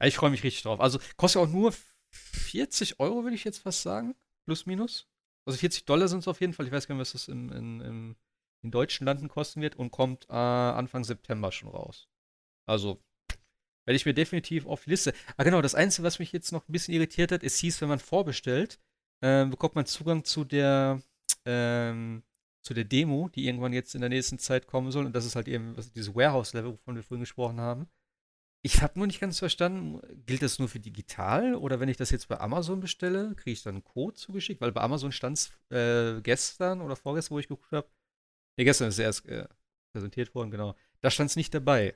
Ja, 0.00 0.06
ich 0.06 0.16
freue 0.16 0.30
mich 0.30 0.42
richtig 0.42 0.62
drauf. 0.62 0.80
Also 0.80 0.98
kostet 1.16 1.40
auch 1.42 1.48
nur 1.48 1.72
40 2.10 3.00
Euro, 3.00 3.22
würde 3.24 3.36
ich 3.36 3.44
jetzt 3.44 3.58
fast 3.58 3.82
sagen. 3.82 4.14
Plus, 4.44 4.66
minus. 4.66 5.08
Also 5.46 5.58
40 5.58 5.84
Dollar 5.84 6.08
sind 6.08 6.20
es 6.20 6.28
auf 6.28 6.40
jeden 6.40 6.52
Fall. 6.52 6.66
Ich 6.66 6.72
weiß 6.72 6.86
gar 6.86 6.94
nicht, 6.94 7.00
was 7.00 7.12
das 7.12 7.28
in, 7.28 7.50
in, 7.50 7.80
in, 7.80 8.16
in 8.62 8.70
deutschen 8.70 9.06
Landen 9.06 9.28
kosten 9.28 9.60
wird 9.62 9.76
und 9.76 9.90
kommt 9.90 10.26
äh, 10.28 10.32
Anfang 10.34 11.04
September 11.04 11.52
schon 11.52 11.68
raus. 11.70 12.08
Also 12.66 13.02
werde 13.84 13.96
ich 13.96 14.06
mir 14.06 14.14
definitiv 14.14 14.66
auf 14.66 14.84
die 14.84 14.90
Liste. 14.90 15.12
Ah, 15.36 15.44
genau, 15.44 15.62
das 15.62 15.74
Einzige, 15.74 16.04
was 16.04 16.18
mich 16.18 16.32
jetzt 16.32 16.52
noch 16.52 16.68
ein 16.68 16.72
bisschen 16.72 16.94
irritiert 16.94 17.32
hat, 17.32 17.42
es 17.42 17.58
hieß, 17.58 17.80
wenn 17.80 17.88
man 17.88 17.98
vorbestellt, 17.98 18.78
ähm, 19.22 19.50
bekommt 19.50 19.74
man 19.74 19.86
Zugang 19.86 20.24
zu 20.24 20.44
der, 20.44 21.00
ähm, 21.44 22.22
zu 22.62 22.74
der 22.74 22.84
Demo, 22.84 23.28
die 23.28 23.46
irgendwann 23.46 23.72
jetzt 23.72 23.94
in 23.94 24.00
der 24.00 24.10
nächsten 24.10 24.38
Zeit 24.38 24.66
kommen 24.66 24.90
soll. 24.90 25.06
Und 25.06 25.14
das 25.14 25.26
ist 25.26 25.36
halt 25.36 25.48
eben 25.48 25.76
was, 25.76 25.92
dieses 25.92 26.14
Warehouse-Level, 26.14 26.72
wovon 26.72 26.96
wir 26.96 27.02
vorhin 27.02 27.22
gesprochen 27.22 27.60
haben. 27.60 27.88
Ich 28.66 28.80
habe 28.80 28.98
nur 28.98 29.06
nicht 29.06 29.20
ganz 29.20 29.38
verstanden, 29.38 30.00
gilt 30.24 30.40
das 30.40 30.58
nur 30.58 30.68
für 30.68 30.80
digital 30.80 31.54
oder 31.54 31.80
wenn 31.80 31.90
ich 31.90 31.98
das 31.98 32.08
jetzt 32.08 32.28
bei 32.28 32.40
Amazon 32.40 32.80
bestelle, 32.80 33.34
kriege 33.34 33.52
ich 33.52 33.62
dann 33.62 33.74
einen 33.74 33.84
Code 33.84 34.16
zugeschickt? 34.16 34.62
Weil 34.62 34.72
bei 34.72 34.80
Amazon 34.80 35.12
stand 35.12 35.36
es 35.36 35.52
äh, 35.70 36.22
gestern 36.22 36.80
oder 36.80 36.96
vorgestern, 36.96 37.34
wo 37.34 37.38
ich 37.40 37.48
geguckt 37.48 37.72
habe. 37.72 37.86
Ne, 38.56 38.64
gestern 38.64 38.88
ist 38.88 38.94
es 38.94 39.00
erst 39.00 39.26
äh, 39.26 39.46
präsentiert 39.92 40.34
worden, 40.34 40.50
genau. 40.50 40.74
Da 41.02 41.10
stand 41.10 41.28
es 41.28 41.36
nicht 41.36 41.52
dabei. 41.52 41.94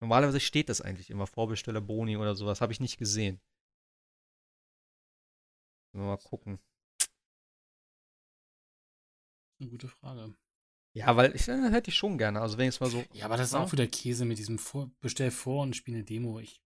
Normalerweise 0.00 0.40
steht 0.40 0.68
das 0.68 0.80
eigentlich 0.80 1.10
immer, 1.10 1.26
Vorbesteller 1.26 1.80
Boni 1.80 2.16
oder 2.16 2.34
sowas. 2.34 2.60
Habe 2.60 2.72
ich 2.72 2.80
nicht 2.80 2.98
gesehen. 2.98 3.40
Mal 5.92 6.18
gucken. 6.18 6.58
Eine 9.60 9.70
gute 9.70 9.88
Frage. 9.88 10.34
Ja, 10.94 11.16
weil 11.16 11.34
ich 11.34 11.48
äh, 11.48 11.70
hätte 11.70 11.90
ich 11.90 11.96
schon 11.96 12.18
gerne. 12.18 12.40
Also 12.40 12.58
wenn 12.58 12.66
jetzt 12.66 12.80
mal 12.80 12.90
so. 12.90 13.04
Ja, 13.12 13.26
aber 13.26 13.36
das 13.36 13.48
ist 13.48 13.52
Ja. 13.54 13.60
auch 13.62 13.72
wieder 13.72 13.86
Käse 13.86 14.24
mit 14.24 14.38
diesem 14.38 14.58
vor 14.58 14.90
Bestell 15.00 15.30
vor 15.30 15.62
und 15.62 15.74
spiel 15.76 15.94
eine 15.94 16.04
Demo. 16.04 16.38
Ich 16.40 16.60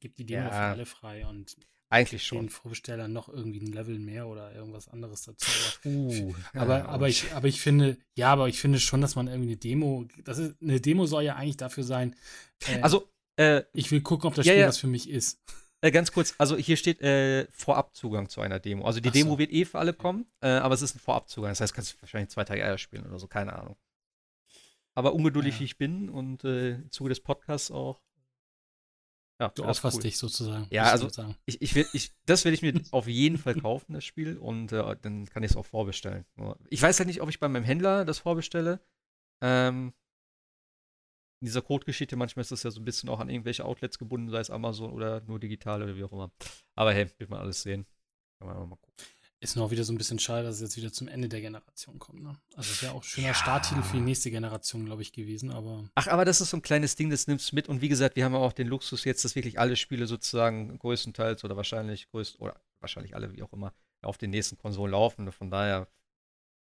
gebe 0.00 0.14
die 0.14 0.26
Demo 0.26 0.44
Ja. 0.44 0.50
für 0.50 0.56
alle 0.56 0.86
frei 0.86 1.26
und 1.26 1.56
Eigentlich 1.88 2.28
den 2.28 2.38
schon. 2.38 2.48
Vorbesteller 2.48 3.06
noch 3.06 3.28
irgendwie 3.28 3.60
ein 3.60 3.72
Level 3.72 3.98
mehr 3.98 4.26
oder 4.26 4.52
irgendwas 4.54 4.88
anderes 4.88 5.22
dazu. 5.22 5.48
Uh, 5.84 6.34
Aber, 6.52 6.78
ja, 6.78 6.86
aber, 6.86 7.08
ich, 7.08 7.32
aber 7.32 7.46
ich 7.46 7.60
finde, 7.60 7.96
ja, 8.14 8.32
aber 8.32 8.48
ich 8.48 8.60
finde 8.60 8.80
schon, 8.80 9.00
dass 9.00 9.14
man 9.14 9.28
irgendwie 9.28 9.50
eine 9.50 9.56
Demo, 9.56 10.06
das 10.24 10.38
ist, 10.38 10.56
eine 10.60 10.80
Demo 10.80 11.06
soll 11.06 11.22
ja 11.22 11.36
eigentlich 11.36 11.56
dafür 11.56 11.84
sein, 11.84 12.16
äh, 12.66 12.80
Also, 12.80 13.08
äh, 13.36 13.62
ich 13.72 13.90
will 13.92 14.00
gucken, 14.00 14.26
ob 14.26 14.34
das 14.34 14.46
Ja, 14.46 14.52
Spiel 14.52 14.60
ja. 14.62 14.68
was 14.68 14.78
für 14.78 14.88
mich 14.88 15.08
ist. 15.08 15.40
Äh, 15.82 15.90
ganz 15.92 16.10
kurz, 16.10 16.34
also 16.38 16.56
hier 16.56 16.76
steht 16.76 17.00
äh, 17.02 17.46
Vorabzugang 17.52 18.28
zu 18.28 18.40
einer 18.40 18.58
Demo. 18.58 18.84
Also 18.86 18.98
die 18.98 19.10
so. 19.10 19.12
Demo 19.12 19.38
wird 19.38 19.52
eh 19.52 19.64
für 19.64 19.78
alle 19.78 19.92
kommen, 19.92 20.26
äh, 20.40 20.48
aber 20.48 20.74
es 20.74 20.82
ist 20.82 20.96
ein 20.96 21.00
Vorabzugang. 21.00 21.50
Das 21.52 21.60
heißt, 21.60 21.74
kannst 21.74 21.92
du 21.92 22.00
wahrscheinlich 22.00 22.30
zwei 22.30 22.44
Tage 22.44 22.62
eher 22.62 22.78
spielen 22.78 23.06
oder 23.06 23.18
so, 23.18 23.28
keine 23.28 23.52
Ahnung. 23.52 23.76
Aber 24.94 25.12
ungeduldig 25.12 25.60
wie 25.60 25.64
ich 25.64 25.76
bin 25.76 26.08
und 26.08 26.42
äh, 26.44 26.76
im 26.76 26.90
Zuge 26.90 27.10
des 27.10 27.20
Podcasts 27.20 27.70
auch. 27.70 28.00
Ja, 29.38 29.48
Du 29.50 29.64
opferst 29.64 29.98
cool. 29.98 30.02
dich 30.02 30.16
sozusagen. 30.16 30.66
Ja, 30.70 30.84
also-. 30.84 31.10
Ich, 31.44 31.60
ich 31.60 31.74
will, 31.74 31.86
ich, 31.92 32.12
das 32.24 32.44
werde 32.44 32.54
ich 32.54 32.62
mir 32.62 32.72
auf 32.90 33.06
jeden 33.06 33.36
Fall 33.36 33.54
kaufen, 33.54 33.92
das 33.92 34.04
Spiel, 34.04 34.38
und 34.38 34.72
äh, 34.72 34.96
dann 35.02 35.26
kann 35.26 35.42
ich 35.42 35.50
es 35.50 35.56
auch 35.56 35.66
vorbestellen. 35.66 36.24
Ich 36.70 36.80
weiß 36.80 36.98
halt 36.98 37.06
nicht, 37.08 37.20
ob 37.20 37.28
ich 37.28 37.38
bei 37.38 37.48
meinem 37.48 37.64
Händler 37.64 38.04
das 38.04 38.18
vorbestelle. 38.18 38.80
Ähm, 39.42 39.92
in 41.40 41.46
dieser 41.46 41.60
Code-Geschichte, 41.60 42.16
manchmal 42.16 42.42
ist 42.42 42.52
das 42.52 42.62
ja 42.62 42.70
so 42.70 42.80
ein 42.80 42.84
bisschen 42.86 43.10
auch 43.10 43.20
an 43.20 43.28
irgendwelche 43.28 43.66
Outlets 43.66 43.98
gebunden, 43.98 44.30
sei 44.30 44.40
es 44.40 44.50
Amazon 44.50 44.90
oder 44.90 45.20
nur 45.20 45.38
digital 45.38 45.82
oder 45.82 45.94
wie 45.94 46.04
auch 46.04 46.12
immer. 46.12 46.30
Aber 46.74 46.94
hey, 46.94 47.10
wird 47.18 47.28
man 47.28 47.40
alles 47.40 47.60
sehen. 47.62 47.86
Kann 48.38 48.48
man 48.48 48.68
mal 48.70 48.76
gucken. 48.76 48.94
Ist 49.46 49.54
nur 49.54 49.64
auch 49.66 49.70
wieder 49.70 49.84
so 49.84 49.92
ein 49.92 49.96
bisschen 49.96 50.18
schade, 50.18 50.42
dass 50.42 50.56
es 50.56 50.60
jetzt 50.60 50.76
wieder 50.76 50.92
zum 50.92 51.06
Ende 51.06 51.28
der 51.28 51.40
Generation 51.40 52.00
kommt. 52.00 52.20
Ne? 52.20 52.36
Also 52.56 52.72
es 52.72 52.82
wäre 52.82 52.94
auch 52.94 53.00
ein 53.00 53.04
schöner 53.04 53.28
Ja. 53.28 53.34
Starttitel 53.34 53.80
für 53.82 53.96
die 53.98 54.02
nächste 54.02 54.28
Generation, 54.28 54.84
glaube 54.84 55.02
ich, 55.02 55.12
gewesen, 55.12 55.52
aber 55.52 55.88
Ach, 55.94 56.08
aber 56.08 56.24
das 56.24 56.40
ist 56.40 56.50
so 56.50 56.56
ein 56.56 56.62
kleines 56.62 56.96
Ding, 56.96 57.10
das 57.10 57.28
nimmst 57.28 57.52
du 57.52 57.54
mit. 57.54 57.68
Und 57.68 57.80
wie 57.80 57.88
gesagt, 57.88 58.16
wir 58.16 58.24
haben 58.24 58.34
auch 58.34 58.52
den 58.52 58.66
Luxus 58.66 59.04
jetzt, 59.04 59.24
dass 59.24 59.36
wirklich 59.36 59.60
alle 59.60 59.76
Spiele 59.76 60.08
sozusagen 60.08 60.76
größtenteils 60.80 61.44
oder 61.44 61.56
wahrscheinlich 61.56 62.10
größt 62.10 62.40
oder 62.40 62.60
wahrscheinlich 62.80 63.14
alle, 63.14 63.32
wie 63.34 63.42
auch 63.44 63.52
immer, 63.52 63.72
auf 64.02 64.18
den 64.18 64.30
nächsten 64.30 64.58
Konsolen 64.58 64.90
laufen. 64.90 65.30
Von 65.30 65.48
daher, 65.48 65.86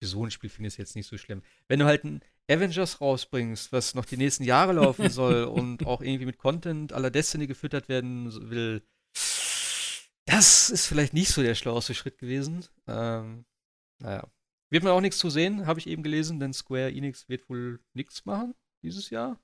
für 0.01 0.07
so 0.07 0.25
ein 0.25 0.31
Spiel 0.31 0.49
finde 0.49 0.69
ich 0.69 0.75
es 0.75 0.79
jetzt 0.79 0.95
nicht 0.95 1.09
so 1.09 1.19
schlimm. 1.19 1.43
Wenn 1.67 1.81
du 1.81 1.87
halt 1.87 2.05
ein 2.05 2.21
Avengers 2.49 3.01
rausbringst, 3.01 3.73
was 3.73 3.97
noch 3.97 4.05
die 4.05 4.17
nächsten 4.17 4.45
Jahre 4.45 4.75
laufen 4.75 5.11
soll 5.11 5.43
und 5.43 5.85
auch 5.85 6.01
irgendwie 6.01 6.27
mit 6.27 6.39
Content 6.39 6.93
aller 6.93 7.11
Destiny 7.11 7.49
gefüttert 7.49 7.89
werden 7.89 8.51
will, 8.51 8.85
das 10.29 10.71
ist 10.71 10.87
vielleicht 10.87 11.15
nicht 11.15 11.31
so 11.31 11.43
der 11.43 11.55
schlaueste 11.55 11.95
Schritt 11.95 12.19
gewesen. 12.19 12.65
Ähm, 12.87 13.45
naja. 14.01 14.27
Wird 14.71 14.85
man 14.85 14.93
auch 14.93 15.01
nichts 15.01 15.19
zu 15.19 15.31
sehen, 15.31 15.67
habe 15.67 15.81
ich 15.81 15.87
eben 15.87 16.03
gelesen, 16.03 16.39
denn 16.41 16.53
Square 16.53 16.93
Enix 16.93 17.29
wird 17.29 17.49
wohl 17.49 17.81
nichts 17.95 18.25
machen 18.27 18.55
dieses 18.83 19.09
Jahr. 19.11 19.41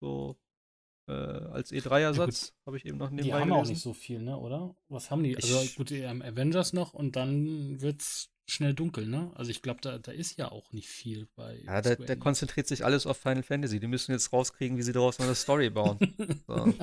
So 0.00 0.38
äh, 1.08 1.12
als 1.12 1.72
E3-Ersatz 1.72 2.54
habe 2.66 2.76
ich 2.76 2.84
eben 2.84 2.98
noch 2.98 3.08
die 3.08 3.16
nebenbei 3.16 3.40
haben 3.40 3.52
auch 3.52 3.56
gelesen. 3.62 3.72
nicht 3.72 3.82
so 3.82 3.94
viel, 3.94 4.20
ne, 4.22 4.36
oder? 4.38 4.76
Was 4.88 5.10
haben 5.10 5.22
die? 5.24 5.34
Also 5.36 5.60
Ich- 5.62 5.76
gut, 5.76 5.90
die 5.90 6.06
haben 6.06 6.22
Avengers 6.22 6.72
noch 6.72 6.92
und 6.92 7.16
dann 7.16 7.80
wird's 7.80 8.28
schnell 8.46 8.74
dunkel, 8.74 9.06
ne? 9.06 9.30
Also 9.34 9.50
ich 9.50 9.62
glaube, 9.62 9.80
da, 9.80 9.98
da 9.98 10.12
ist 10.12 10.36
ja 10.36 10.50
auch 10.52 10.72
nicht 10.72 10.88
viel 10.88 11.28
bei 11.36 11.60
Ja, 11.64 11.80
der 11.80 11.98
Enix. 11.98 12.20
konzentriert 12.20 12.66
sich 12.66 12.84
alles 12.84 13.06
auf 13.06 13.16
Final 13.16 13.42
Fantasy. 13.42 13.80
Die 13.80 13.86
müssen 13.86 14.12
jetzt 14.12 14.32
rauskriegen, 14.32 14.76
wie 14.76 14.82
sie 14.82 14.92
daraus 14.92 15.18
eine 15.20 15.34
Story 15.34 15.70
bauen. 15.70 15.98
So. 16.46 16.74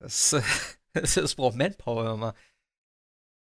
Das, 0.00 0.32
äh, 0.34 0.42
das 0.94 1.34
braucht 1.34 1.56
Manpower 1.56 2.14
immer. 2.14 2.34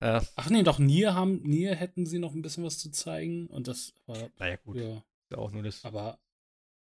Ja, 0.01 0.23
Ach 0.37 0.51
nee, 0.51 0.63
doch 0.63 0.79
Nier 0.79 1.15
haben 1.15 1.43
Nier 1.43 1.75
hätten 1.75 2.07
sie 2.07 2.19
noch 2.19 2.35
ein 2.35 2.43
bisschen 2.43 2.65
was 2.65 2.79
zu 2.79 2.91
zeigen 2.91 3.47
und 3.47 3.69
das 3.69 3.95
war 4.07 4.31
naja, 4.39 4.57
gut. 4.57 4.77
ja, 4.77 5.03
Ist 5.31 5.39
auch 5.39 5.51
nur 5.51 5.63
das. 5.63 5.85
aber 5.85 6.19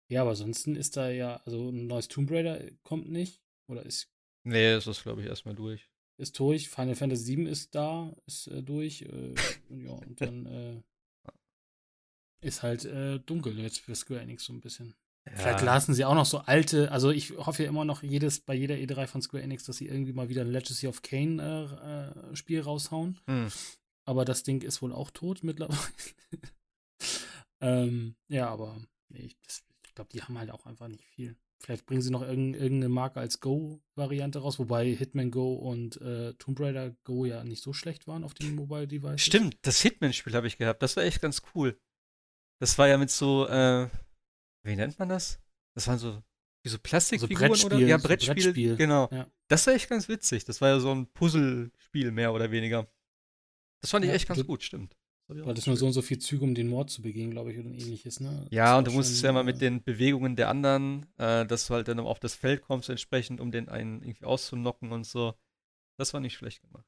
ja, 0.10 0.22
aber 0.22 0.32
ansonsten 0.32 0.76
ist 0.76 0.98
da 0.98 1.10
ja 1.10 1.38
also 1.46 1.70
ein 1.70 1.88
neues 1.88 2.08
Tomb 2.08 2.30
Raider 2.32 2.60
kommt 2.84 3.10
nicht 3.10 3.42
oder 3.68 3.86
ist 3.86 4.10
Nee, 4.44 4.72
das 4.74 4.88
ist, 4.88 5.04
glaube 5.04 5.22
ich, 5.22 5.28
erstmal 5.28 5.56
durch. 5.56 5.88
ist 6.18 6.38
durch, 6.40 6.70
Final 6.70 6.96
Fantasy 6.96 7.24
7 7.26 7.48
ist 7.48 7.76
da, 7.76 8.16
ist 8.26 8.48
äh, 8.48 8.64
durch 8.64 9.04
äh, 9.04 9.34
ja 9.70 9.92
und 9.92 10.20
dann 10.20 10.46
äh, 10.46 10.82
ist 12.42 12.64
halt 12.64 12.86
äh, 12.86 13.20
dunkel 13.20 13.58
jetzt 13.60 13.80
für 13.80 13.94
Square 13.96 14.22
Enix 14.22 14.46
so 14.46 14.54
ein 14.54 14.62
bisschen. 14.62 14.96
Vielleicht 15.30 15.62
lassen 15.62 15.94
sie 15.94 16.04
auch 16.04 16.16
noch 16.16 16.26
so 16.26 16.40
alte, 16.40 16.92
also 16.92 17.12
ich 17.12 17.38
hoffe 17.38 17.64
ja 17.64 17.70
immer 17.70 17.86
noch 17.86 18.02
jedes, 18.02 18.40
bei 18.40 18.56
jeder 18.56 18.76
E3 18.76 19.06
von 19.06 19.22
Square 19.22 19.44
Enix, 19.44 19.66
dass 19.66 19.78
sie 19.78 19.88
irgendwie 19.88 20.14
mal 20.14 20.30
wieder 20.30 20.42
ein 20.42 20.52
Legacy 20.52 20.88
of 20.88 21.04
Kane 21.04 21.42
äh, 21.42 22.32
äh, 22.32 22.36
Spiel 22.36 22.62
raushauen. 22.62 23.20
Hm. 23.28 23.48
Aber 24.06 24.26
das 24.26 24.42
Ding 24.42 24.64
ist 24.64 24.82
wohl 24.82 24.94
auch 24.94 25.12
tot 25.12 25.44
mittlerweile. 25.44 25.80
ähm, 27.62 28.16
ja, 28.30 28.50
aber 28.50 28.82
nee, 29.10 29.20
ich, 29.26 29.38
ich 29.86 29.94
glaube, 29.94 30.10
die 30.12 30.24
haben 30.24 30.40
halt 30.40 30.50
auch 30.50 30.66
einfach 30.66 30.88
nicht 30.88 31.06
viel. 31.06 31.36
Vielleicht 31.60 31.86
bringen 31.86 32.02
sie 32.02 32.10
noch 32.10 32.24
irgend, 32.24 32.56
irgendeine 32.56 32.90
Marke 32.90 33.20
als 33.20 33.40
Go-Variante 33.40 34.40
raus, 34.40 34.58
wobei 34.58 34.92
Hitman 34.96 35.30
Go 35.30 35.54
und 35.54 36.02
äh, 36.02 36.34
Tomb 36.34 36.60
Raider 36.60 36.96
Go 37.04 37.26
ja 37.26 37.44
nicht 37.44 37.62
so 37.62 37.74
schlecht 37.74 38.08
waren 38.08 38.24
auf 38.24 38.34
den 38.34 38.56
Mobile 38.56 38.88
Devices. 38.88 39.22
Stimmt, 39.22 39.58
das 39.62 39.82
Hitman-Spiel 39.82 40.34
habe 40.34 40.48
ich 40.48 40.58
gehabt. 40.58 40.82
Das 40.82 40.98
war 40.98 41.04
echt 41.04 41.22
ganz 41.22 41.44
cool. 41.54 41.80
Das 42.60 42.80
war 42.80 42.88
ja 42.88 42.98
mit 42.98 43.12
so, 43.12 43.48
äh, 43.48 43.90
wie 44.64 44.76
nennt 44.76 44.98
man 45.00 45.10
das? 45.10 45.40
Das 45.76 45.88
waren 45.88 45.98
so, 46.00 46.22
wie 46.64 46.70
so 46.70 46.78
Plastikfiguren 46.80 47.52
oder? 47.52 47.70
Brettspiel, 47.70 47.88
Ja, 47.88 47.98
so 48.00 48.08
Brettspiel, 48.08 48.34
Brettspiel. 48.36 48.76
genau. 48.76 49.10
Ja. 49.12 49.28
Das 49.48 49.66
war 49.68 49.74
echt 49.74 49.90
ganz 49.90 50.08
witzig. 50.08 50.46
Das 50.46 50.62
war 50.62 50.70
ja 50.70 50.80
so 50.80 50.92
ein 50.92 51.08
Puzzlespiel 51.14 52.12
mehr 52.12 52.34
oder 52.34 52.52
weniger. 52.52 52.88
Das 53.82 53.90
fand 53.92 54.06
ich 54.06 54.10
Ja, 54.10 54.16
echt 54.16 54.28
ganz 54.28 54.40
du- 54.40 54.46
gut, 54.46 54.64
stimmt. 54.64 54.96
Das 55.28 55.46
Weil 55.46 55.54
das 55.54 55.66
nur 55.66 55.78
so 55.78 55.86
und 55.86 55.94
so 55.94 56.02
viel 56.02 56.20
Züge, 56.20 56.44
um 56.44 56.54
den 56.56 56.68
Mord 56.68 56.90
zu 56.90 57.02
begehen, 57.02 57.32
glaube 57.32 57.54
ich, 57.54 57.58
oder 57.60 57.70
ähnliches, 57.70 58.20
ne? 58.20 58.46
Ja, 58.52 58.78
und 58.78 58.86
du 58.86 58.92
musstest 58.92 59.24
ja 59.24 59.30
immer 59.30 59.42
äh, 59.42 59.46
mit 59.46 59.62
den 59.62 59.82
Bewegungen 59.82 60.36
der 60.36 60.50
anderen, 60.50 61.06
äh, 61.18 61.46
dass 61.46 61.68
du 61.68 61.74
halt 61.74 61.88
dann 61.88 62.00
auf 62.02 62.20
das 62.20 62.36
Feld 62.36 62.62
kommst 62.62 62.90
entsprechend, 62.90 63.40
um 63.40 63.50
den 63.50 63.70
einen 63.70 64.04
irgendwie 64.04 64.26
auszunocken 64.26 64.92
und 64.92 65.06
so. 65.06 65.34
Das 65.98 66.14
war 66.14 66.20
nicht 66.20 66.34
schlecht 66.36 66.62
gemacht. 66.64 66.86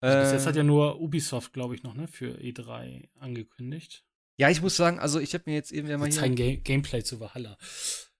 Also 0.00 0.18
bis 0.18 0.32
jetzt 0.32 0.44
Äh, 0.44 0.48
hat 0.48 0.56
ja 0.56 0.64
nur 0.64 1.00
Ubisoft, 1.00 1.52
glaube 1.52 1.76
ich, 1.76 1.84
noch, 1.84 1.94
ne, 1.94 2.08
für 2.08 2.36
E3 2.40 3.08
angekündigt. 3.20 4.04
Ja, 4.42 4.50
ich 4.50 4.60
muss 4.60 4.74
sagen, 4.74 4.98
also 4.98 5.20
ich 5.20 5.34
habe 5.34 5.44
mir 5.46 5.54
jetzt 5.54 5.70
eben 5.70 5.86
ja 5.86 5.96
mal 5.96 6.06
hier. 6.10 6.18
zeigen 6.18 6.34
Ga 6.34 6.56
Gameplay 6.56 7.04
zu 7.04 7.20
Valhalla. 7.20 7.56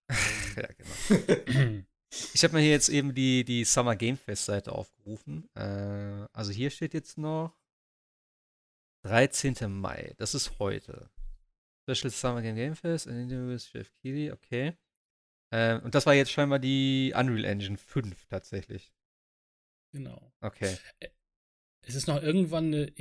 ja, 0.57 0.69
genau. 0.79 1.83
Ich 2.33 2.45
habe 2.45 2.55
mir 2.55 2.61
hier 2.61 2.71
jetzt 2.71 2.91
eben 2.91 3.13
die, 3.13 3.43
die 3.43 3.65
Summer 3.65 3.97
Game 3.97 4.17
Fest 4.17 4.45
Seite 4.45 4.71
aufgerufen. 4.71 5.49
Äh, 5.57 6.29
also 6.33 6.53
hier 6.53 6.71
steht 6.71 6.95
jetzt 6.95 7.19
noch 7.19 7.59
13. 9.05 9.57
Mai. 9.69 10.15
Das 10.17 10.37
ist 10.37 10.61
heute. 10.61 11.11
Special 11.83 12.13
Summer 12.13 12.41
Game 12.41 12.55
Game 12.55 12.77
Fest, 12.77 13.09
an 13.09 13.19
Interview 13.19 13.49
with 13.49 13.73
Jeff 13.73 13.91
Keighley, 14.01 14.31
okay. 14.31 14.77
Äh, 15.51 15.81
und 15.81 15.97
das 15.97 16.07
war 16.07 16.15
jetzt 16.15 16.31
scheinbar 16.31 16.61
die 16.61 17.13
Unreal 17.17 17.45
Engine 17.47 17.77
5 17.77 18.27
tatsächlich. 18.27 18.95
genau. 19.91 20.33
Okay. 20.41 20.77
Es 21.85 21.97
ist 21.97 22.07
noch 22.07 22.23
irgendwann 22.23 22.67
eine 22.67 22.97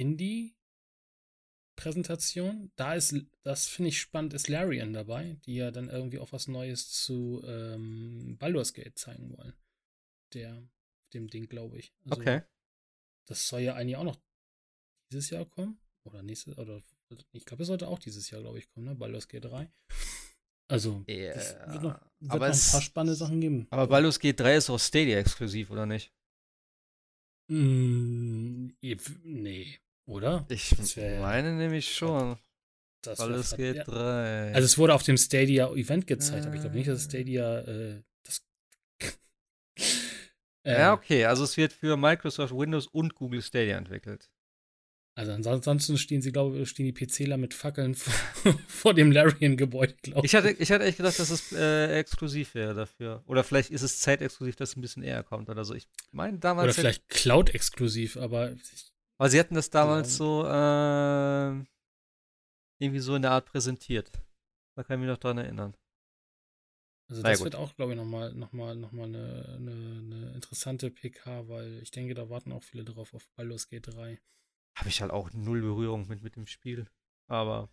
Indie-Präsentation. 1.85 2.71
Da 2.75 2.93
ist, 2.95 3.15
das 3.43 3.67
finde 3.67 3.89
ich 3.89 3.99
spannend, 3.99 4.33
ist 4.33 4.47
Larian 4.47 4.93
dabei, 4.93 5.37
die 5.45 5.55
ja 5.55 5.71
dann 5.71 5.89
irgendwie 5.89 6.19
auch 6.19 6.31
was 6.31 6.47
Neues 6.47 6.89
zu 6.91 7.41
ähm, 7.45 8.37
Baldur's 8.39 8.73
Gate 8.73 8.97
zeigen 8.97 9.35
wollen. 9.37 9.53
Der, 10.33 10.61
dem 11.13 11.27
Ding, 11.27 11.47
glaube 11.47 11.77
ich. 11.79 11.93
Also, 12.05 12.21
Okay. 12.21 12.41
Das 13.27 13.47
soll 13.47 13.61
ja 13.61 13.75
eigentlich 13.75 13.97
auch 13.97 14.03
noch 14.03 14.17
dieses 15.11 15.29
Jahr 15.29 15.45
kommen. 15.45 15.79
Oder 16.03 16.23
nächstes, 16.23 16.57
oder 16.57 16.81
ich 17.31 17.45
glaube, 17.45 17.63
es 17.63 17.67
sollte 17.67 17.87
auch 17.87 17.99
dieses 17.99 18.29
Jahr, 18.31 18.41
glaube 18.41 18.57
ich, 18.59 18.67
kommen, 18.69 18.85
ne? 18.87 18.95
Baldur's 18.95 19.27
Gate 19.27 19.45
3. 19.45 19.71
Also, 20.67 21.03
es 21.07 21.51
Ja, 21.51 21.73
wird 21.73 21.83
noch, 21.83 22.01
wird 22.19 22.31
aber 22.31 22.47
noch 22.47 22.53
ein 22.55 22.57
es- 22.57 22.71
paar 22.71 22.81
spannende 22.81 23.15
Sachen 23.15 23.41
geben. 23.41 23.67
Aber 23.69 23.87
Baldur's 23.87 24.19
Gate 24.19 24.39
3 24.39 24.55
ist 24.55 24.69
auch 24.69 24.79
Stadia 24.79 25.19
exklusiv, 25.19 25.69
oder 25.69 25.85
nicht? 25.85 26.11
Mm, 27.49 28.69
nee, 29.23 29.79
oder? 30.11 30.45
Ich 30.49 30.95
wär- 30.95 31.21
meine 31.21 31.53
nämlich 31.53 31.93
schon. 31.95 32.37
Das 33.03 33.17
Baldur's 33.17 33.55
Gate 33.57 33.77
ja. 33.77 33.83
3. 33.85 34.53
Also 34.53 34.65
es 34.65 34.77
wurde 34.77 34.93
auf 34.93 35.01
dem 35.03 35.17
Stadia-Event 35.17 36.05
gezeigt, 36.05 36.45
aber 36.45 36.53
ich 36.55 36.61
glaube 36.61 36.75
nicht, 36.75 36.87
dass 36.87 37.05
Ah. 37.05 37.09
Stadia 37.09 37.59
äh, 37.61 38.01
das. 38.23 38.43
äh, 40.63 40.71
ja, 40.77 40.93
okay. 40.93 41.25
Also 41.25 41.43
es 41.43 41.57
wird 41.57 41.73
für 41.73 41.97
Microsoft 41.97 42.53
Windows 42.55 42.85
und 42.87 43.15
Google 43.15 43.41
Stadia 43.41 43.77
entwickelt. 43.77 44.29
Also 45.17 45.31
ansonsten 45.33 45.97
stehen 45.97 46.21
sie, 46.21 46.31
glaube 46.31 46.59
ich, 46.59 46.69
stehen 46.69 46.85
die 46.85 46.93
PCler 46.93 47.37
mit 47.37 47.53
Fackeln 47.53 47.95
vor, 47.95 48.13
vor 48.67 48.93
dem 48.93 49.11
Larian-Gebäude, 49.11 49.95
glaube 50.03 50.19
ich. 50.25 50.31
Ich 50.31 50.35
hatte, 50.35 50.51
ich 50.51 50.71
hatte 50.71 50.85
echt 50.85 50.97
gedacht, 50.97 51.19
dass 51.19 51.29
es 51.31 51.51
äh, 51.51 51.97
exklusiv 51.99 52.53
wäre 52.55 52.73
dafür. 52.73 53.21
Oder 53.27 53.43
vielleicht 53.43 53.71
ist 53.71 53.81
es 53.81 53.99
zeitexklusiv, 53.99 54.55
dass 54.55 54.69
es 54.69 54.77
ein 54.77 54.81
bisschen 54.81 55.03
eher 55.03 55.23
kommt 55.23 55.49
oder 55.49 55.65
so. 55.65 55.73
Ich 55.73 55.87
meine 56.11 56.37
damals. 56.39 56.65
Oder 56.65 56.73
vielleicht 56.75 57.09
Cloud-exklusiv, 57.09 58.15
aber 58.17 58.51
ich, 58.53 58.90
aber 59.21 59.29
sie 59.29 59.39
hatten 59.39 59.53
das 59.53 59.69
damals 59.69 60.17
so 60.17 60.45
äh, 60.47 61.63
irgendwie 62.79 62.99
so 62.99 63.15
in 63.15 63.21
der 63.21 63.29
Art 63.29 63.45
präsentiert. 63.45 64.11
Da 64.75 64.83
kann 64.83 64.95
ich 64.95 65.01
mich 65.01 65.09
noch 65.09 65.19
dran 65.19 65.37
erinnern. 65.37 65.77
also 67.07 67.21
ja, 67.21 67.29
das 67.29 67.43
wird 67.43 67.55
auch, 67.55 67.75
glaube 67.75 67.91
ich, 67.91 67.97
nochmal 67.97 68.33
noch 68.33 68.51
mal, 68.51 68.75
noch 68.75 68.91
mal 68.91 69.03
eine, 69.03 69.45
eine, 69.57 69.71
eine 69.71 70.31
interessante 70.33 70.89
PK, 70.89 71.47
weil 71.47 71.83
ich 71.83 71.91
denke, 71.91 72.15
da 72.15 72.31
warten 72.31 72.51
auch 72.51 72.63
viele 72.63 72.83
drauf 72.83 73.13
auf 73.13 73.29
Baldur's 73.35 73.69
Gate 73.69 73.93
3. 73.93 74.19
Habe 74.79 74.89
ich 74.89 75.01
halt 75.01 75.11
auch 75.11 75.31
null 75.33 75.61
Berührung 75.61 76.07
mit, 76.07 76.23
mit 76.23 76.35
dem 76.35 76.47
Spiel. 76.47 76.89
Aber 77.27 77.69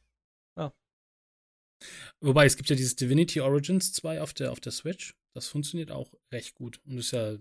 Wobei, 2.20 2.46
es 2.46 2.56
gibt 2.56 2.68
ja 2.70 2.76
dieses 2.76 2.96
Divinity 2.96 3.40
Origins 3.40 3.92
2 3.92 4.20
auf 4.20 4.34
der, 4.34 4.52
auf 4.52 4.60
der 4.60 4.72
Switch. 4.72 5.16
Das 5.34 5.46
funktioniert 5.46 5.90
auch 5.90 6.12
recht 6.32 6.54
gut. 6.54 6.80
Und 6.84 6.98
ist 6.98 7.12
ja 7.12 7.36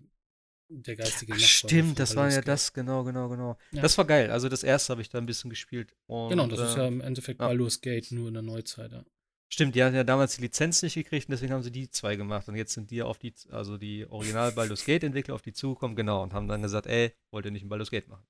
der 0.70 0.96
geistige 0.96 1.34
Ach, 1.34 1.40
stimmt, 1.40 2.00
das 2.00 2.16
war 2.16 2.30
ja 2.30 2.42
das, 2.42 2.74
genau, 2.74 3.04
genau, 3.04 3.30
genau. 3.30 3.58
Ja. 3.72 3.82
Das 3.82 3.98
war 3.98 4.06
geil. 4.06 4.32
Also 4.32 4.50
das 4.50 4.64
erste 4.64 4.92
habe 4.92 5.02
ich 5.02 5.10
da 5.10 5.18
ein 5.18 5.26
bisschen 5.26 5.50
gespielt. 5.50 5.96
Und, 6.08 6.30
Genau, 6.30 6.48
das 6.48 6.60
ist 6.60 6.76
äh, 6.76 6.80
ja 6.80 6.88
im 6.88 7.02
Endeffekt 7.02 7.40
ja. 7.40 7.48
Baldur's 7.48 7.82
Gate 7.82 8.12
nur 8.12 8.28
in 8.28 8.34
der 8.34 8.44
Neuzeit. 8.44 8.92
Ja. 8.92 9.06
Stimmt, 9.50 9.76
die 9.76 9.84
hatten 9.84 9.96
ja 9.96 10.04
damals 10.04 10.36
die 10.36 10.42
Lizenz 10.42 10.82
nicht 10.82 10.96
gekriegt 10.96 11.30
und 11.30 11.32
deswegen 11.32 11.54
haben 11.54 11.64
sie 11.64 11.72
die 11.72 11.90
zwei 11.90 12.18
gemacht. 12.18 12.50
Und 12.50 12.56
jetzt 12.56 12.74
sind 12.74 12.92
die 12.92 13.02
auf 13.02 13.18
die, 13.18 13.34
also 13.50 13.78
die 13.78 14.06
Original 14.10 14.52
Baldur's 14.52 14.84
Gate 14.84 15.04
Entwickler 15.04 15.36
auf 15.36 15.42
die 15.42 15.54
zugekommen, 15.54 15.96
genau, 15.96 16.22
und 16.22 16.34
haben 16.34 16.50
dann 16.50 16.62
gesagt, 16.62 16.86
ey, 16.86 17.14
wollt 17.32 17.46
ihr 17.46 17.52
nicht 17.52 17.64
ein 17.64 17.70
Baldur's 17.70 17.92
Gate 17.92 18.10
machen? 18.10 18.26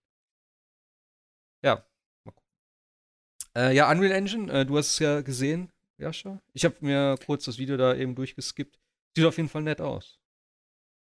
Ja, 1.63 1.83
mal 2.23 2.33
gucken. 2.33 2.51
Äh, 3.55 3.75
ja, 3.75 3.89
Unreal 3.89 4.11
Engine, 4.11 4.51
äh, 4.51 4.65
du 4.65 4.77
hast 4.77 4.93
es 4.93 4.99
ja 4.99 5.21
gesehen, 5.21 5.71
Jascha. 5.97 6.39
Ich 6.53 6.63
habe 6.65 6.75
mir 6.81 7.17
kurz 7.25 7.45
das 7.45 7.57
Video 7.57 7.77
da 7.77 7.95
eben 7.95 8.13
durchgeskippt. 8.13 8.79
Sieht 9.15 9.25
auf 9.25 9.37
jeden 9.37 9.49
Fall 9.49 9.63
nett 9.63 9.81
aus. 9.81 10.19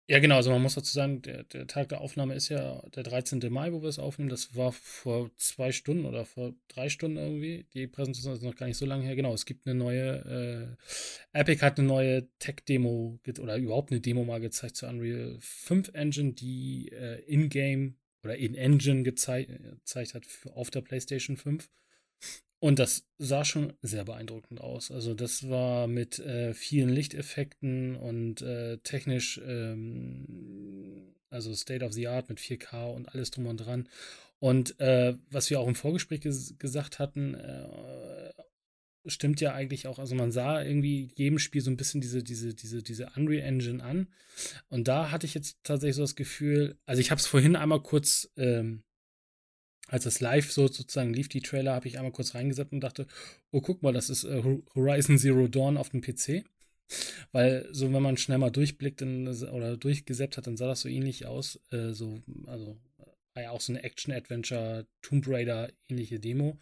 Ja, 0.09 0.19
genau, 0.19 0.37
also 0.37 0.51
man 0.51 0.61
muss 0.61 0.75
dazu 0.75 0.93
sagen, 0.93 1.21
der, 1.21 1.43
der 1.43 1.67
Tag 1.67 1.89
der 1.89 1.99
Aufnahme 1.99 2.33
ist 2.33 2.47
ja 2.47 2.81
der 2.95 3.03
13. 3.03 3.41
Mai, 3.51 3.73
wo 3.73 3.81
wir 3.81 3.89
es 3.89 3.99
aufnehmen. 3.99 4.29
Das 4.29 4.55
war 4.55 4.71
vor 4.71 5.29
zwei 5.35 5.73
Stunden 5.73 6.05
oder 6.05 6.23
vor 6.23 6.53
drei 6.69 6.87
Stunden 6.87 7.17
irgendwie. 7.17 7.65
Die 7.73 7.87
Präsentation 7.87 8.33
ist 8.33 8.41
noch 8.41 8.55
gar 8.55 8.67
nicht 8.67 8.77
so 8.77 8.85
lange 8.85 9.03
her. 9.03 9.17
Genau, 9.17 9.33
es 9.33 9.45
gibt 9.45 9.67
eine 9.67 9.75
neue, 9.75 10.77
äh, 11.33 11.37
Epic 11.37 11.61
hat 11.61 11.77
eine 11.77 11.89
neue 11.89 12.29
Tech-Demo 12.39 13.19
oder 13.39 13.57
überhaupt 13.57 13.91
eine 13.91 13.99
Demo 13.99 14.23
mal 14.23 14.39
gezeigt 14.39 14.77
zu 14.77 14.87
Unreal 14.87 15.37
5 15.41 15.89
Engine, 15.93 16.31
die 16.31 16.89
äh, 16.93 17.19
in-game 17.25 17.97
oder 18.23 18.37
in 18.37 18.55
Engine 18.55 19.03
gezei 19.03 19.43
gezeigt 19.43 20.13
hat 20.13 20.23
auf 20.53 20.69
der 20.69 20.81
PlayStation 20.81 21.35
5. 21.35 21.69
Und 22.59 22.79
das 22.79 23.05
sah 23.19 23.45
schon 23.45 23.73
sehr 23.81 24.03
beeindruckend 24.05 24.61
aus. 24.61 24.89
Also 24.89 25.13
das 25.13 25.47
war 25.49 25.87
mit 25.87 26.17
äh, 26.19 26.53
vielen 26.53 26.89
Lichteffekten 26.89 27.95
und 27.95 28.41
äh, 28.41 28.79
technisch, 28.79 29.39
ähm, 29.45 31.13
also 31.29 31.53
State 31.53 31.85
of 31.85 31.93
the 31.93 32.07
Art 32.07 32.29
mit 32.29 32.39
4K 32.39 32.95
und 32.95 33.09
alles 33.13 33.29
drum 33.29 33.45
und 33.45 33.57
dran. 33.57 33.87
Und 34.39 34.79
äh, 34.79 35.15
was 35.29 35.49
wir 35.49 35.59
auch 35.59 35.67
im 35.67 35.75
Vorgespräch 35.75 36.21
ges 36.21 36.55
gesagt 36.57 36.97
hatten, 36.99 37.35
äh, 37.35 38.31
stimmt 39.05 39.39
ja 39.39 39.53
eigentlich 39.53 39.87
auch, 39.87 39.99
also 39.99 40.15
man 40.15 40.31
sah 40.31 40.61
irgendwie 40.61 41.11
jedem 41.15 41.39
Spiel 41.39 41.61
so 41.61 41.71
ein 41.71 41.77
bisschen 41.77 42.01
diese, 42.01 42.23
diese, 42.23 42.53
diese, 42.53 42.83
diese 42.83 43.11
Unreal 43.15 43.43
Engine 43.47 43.83
an. 43.83 44.07
Und 44.69 44.87
da 44.87 45.11
hatte 45.11 45.25
ich 45.25 45.33
jetzt 45.33 45.59
tatsächlich 45.63 45.95
so 45.95 46.01
das 46.01 46.15
Gefühl, 46.15 46.77
also 46.85 47.01
ich 47.01 47.11
habe 47.11 47.19
es 47.19 47.27
vorhin 47.27 47.55
einmal 47.55 47.81
kurz 47.81 48.29
ähm, 48.35 48.83
als 49.87 50.03
das 50.03 50.19
live 50.19 50.51
so 50.51 50.67
sozusagen 50.67 51.13
lief, 51.13 51.29
die 51.29 51.41
Trailer, 51.41 51.73
habe 51.73 51.87
ich 51.87 51.97
einmal 51.97 52.11
kurz 52.11 52.35
reingesetzt 52.35 52.73
und 52.73 52.81
dachte, 52.81 53.07
oh, 53.51 53.61
guck 53.61 53.81
mal, 53.83 53.93
das 53.93 54.09
ist 54.09 54.23
äh, 54.25 54.43
Horizon 54.75 55.17
Zero 55.17 55.47
Dawn 55.47 55.77
auf 55.77 55.89
dem 55.89 56.01
PC. 56.01 56.43
Weil 57.31 57.67
so, 57.71 57.91
wenn 57.91 58.03
man 58.03 58.17
schnell 58.17 58.37
mal 58.37 58.49
durchblickt 58.49 59.01
in, 59.01 59.27
oder 59.27 59.77
durchgesäppt 59.77 60.37
hat, 60.37 60.47
dann 60.47 60.57
sah 60.57 60.67
das 60.67 60.81
so 60.81 60.89
ähnlich 60.89 61.25
aus. 61.25 61.59
Äh, 61.71 61.91
so, 61.91 62.21
also 62.45 62.77
war 63.33 63.43
ja 63.43 63.51
auch 63.51 63.61
so 63.61 63.73
eine 63.73 63.83
Action-Adventure, 63.83 64.87
Tomb 65.01 65.27
Raider 65.27 65.71
ähnliche 65.87 66.19
Demo. 66.19 66.59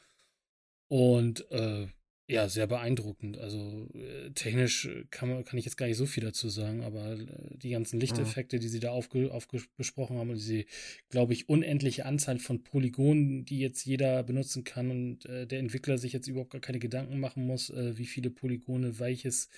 Und 0.88 1.50
äh, 1.52 1.88
ja, 2.28 2.50
sehr 2.50 2.66
beeindruckend. 2.66 3.38
Also 3.38 3.88
äh, 3.94 4.32
technisch 4.32 4.90
kann, 5.12 5.30
man, 5.30 5.46
kann 5.46 5.60
ich 5.60 5.66
jetzt 5.66 5.78
gar 5.78 5.86
nicht 5.86 5.98
so 5.98 6.08
viel 6.08 6.24
dazu 6.24 6.50
sagen, 6.50 6.82
aber 6.84 7.12
äh, 7.14 7.28
die 7.52 7.70
ganzen 7.70 8.00
Lichteffekte, 8.00 8.56
mhm. 8.56 8.62
die 8.62 8.68
sie 8.68 8.80
da 8.80 8.90
aufge, 8.90 9.32
aufgesprochen 9.32 10.18
haben 10.18 10.32
und 10.32 10.38
diese, 10.38 10.66
glaube 11.10 11.34
ich, 11.34 11.50
unendliche 11.50 12.06
Anzahl 12.06 12.40
von 12.40 12.64
Polygonen, 12.64 13.46
die 13.46 13.60
jetzt 13.60 13.86
jeder 13.86 14.24
benutzen 14.24 14.64
kann 14.64 14.90
und 14.90 15.26
äh, 15.28 15.46
der 15.46 15.60
Entwickler 15.60 16.00
sich 16.00 16.14
jetzt 16.14 16.28
überhaupt 16.28 16.50
gar 16.50 16.62
keine 16.62 16.80
Gedanken 16.80 17.20
machen 17.20 17.46
muss, 17.46 17.70
äh, 17.70 17.96
wie 17.96 18.08
viele 18.08 18.32
Polygone 18.32 18.98
welches, 18.98 19.50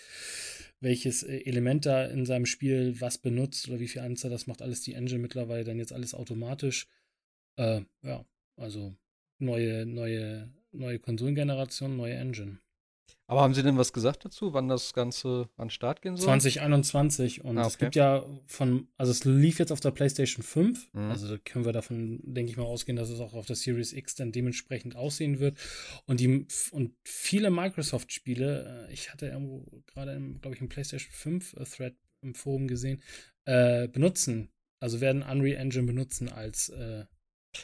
welches 0.81 1.23
äh, 1.23 1.37
Element 1.45 1.85
da 1.85 2.05
in 2.05 2.25
seinem 2.25 2.45
Spiel 2.45 2.99
was 2.99 3.17
benutzt 3.17 3.69
oder 3.69 3.79
wie 3.79 3.87
viel 3.87 4.01
Anzahl 4.01 4.29
das 4.29 4.45
macht 4.45 4.61
alles 4.61 4.81
die 4.81 4.93
Engine 4.93 5.19
mittlerweile 5.19 5.63
dann 5.63 5.79
jetzt 5.79 5.93
alles 5.93 6.13
automatisch. 6.13 6.87
Äh, 7.55 7.81
ja, 8.03 8.25
also 8.57 8.93
neue, 9.39 9.85
neue 9.85 10.49
neue 10.77 10.99
Konsolengeneration, 10.99 11.95
neue 11.95 12.13
Engine. 12.13 12.59
Aber 13.29 13.41
haben 13.41 13.53
Sie 13.53 13.61
denn 13.61 13.77
was 13.77 13.91
gesagt 13.91 14.23
dazu, 14.23 14.53
wann 14.53 14.69
das 14.69 14.93
Ganze 14.93 15.49
an 15.57 15.67
den 15.67 15.69
Start 15.69 16.01
gehen 16.01 16.15
soll? 16.15 16.27
2021 16.27 17.43
und 17.43 17.57
ah, 17.57 17.61
okay. 17.61 17.67
es 17.67 17.77
gibt 17.77 17.95
ja 17.95 18.25
von, 18.45 18.87
also 18.95 19.11
es 19.11 19.25
lief 19.25 19.59
jetzt 19.59 19.73
auf 19.73 19.81
der 19.81 19.91
PlayStation 19.91 20.43
5, 20.43 20.93
mhm. 20.93 21.11
also 21.11 21.35
können 21.43 21.65
wir 21.65 21.73
davon, 21.73 22.21
denke 22.23 22.51
ich 22.51 22.57
mal, 22.57 22.63
ausgehen, 22.63 22.95
dass 22.95 23.09
es 23.09 23.19
auch 23.19 23.33
auf 23.33 23.45
der 23.45 23.57
Series 23.57 23.91
X 23.91 24.15
dann 24.15 24.31
dementsprechend 24.31 24.95
aussehen 24.95 25.39
wird. 25.39 25.57
Und 26.05 26.21
die 26.21 26.47
und 26.71 26.93
viele 27.03 27.51
Microsoft-Spiele, 27.51 28.87
äh, 28.87 28.93
ich 28.93 29.11
hatte 29.11 29.27
irgendwo 29.27 29.83
gerade, 29.87 30.17
glaube 30.39 30.55
ich, 30.55 30.61
im 30.61 30.69
PlayStation 30.69 31.11
5 31.11 31.55
äh, 31.79 31.91
im 32.21 32.33
Forum 32.33 32.67
gesehen, 32.67 33.01
äh, 33.43 33.89
benutzen, 33.89 34.49
also 34.79 35.01
werden 35.01 35.21
Unreal 35.21 35.59
Engine 35.59 35.85
benutzen 35.85 36.29
als, 36.29 36.69
äh, 36.69 37.03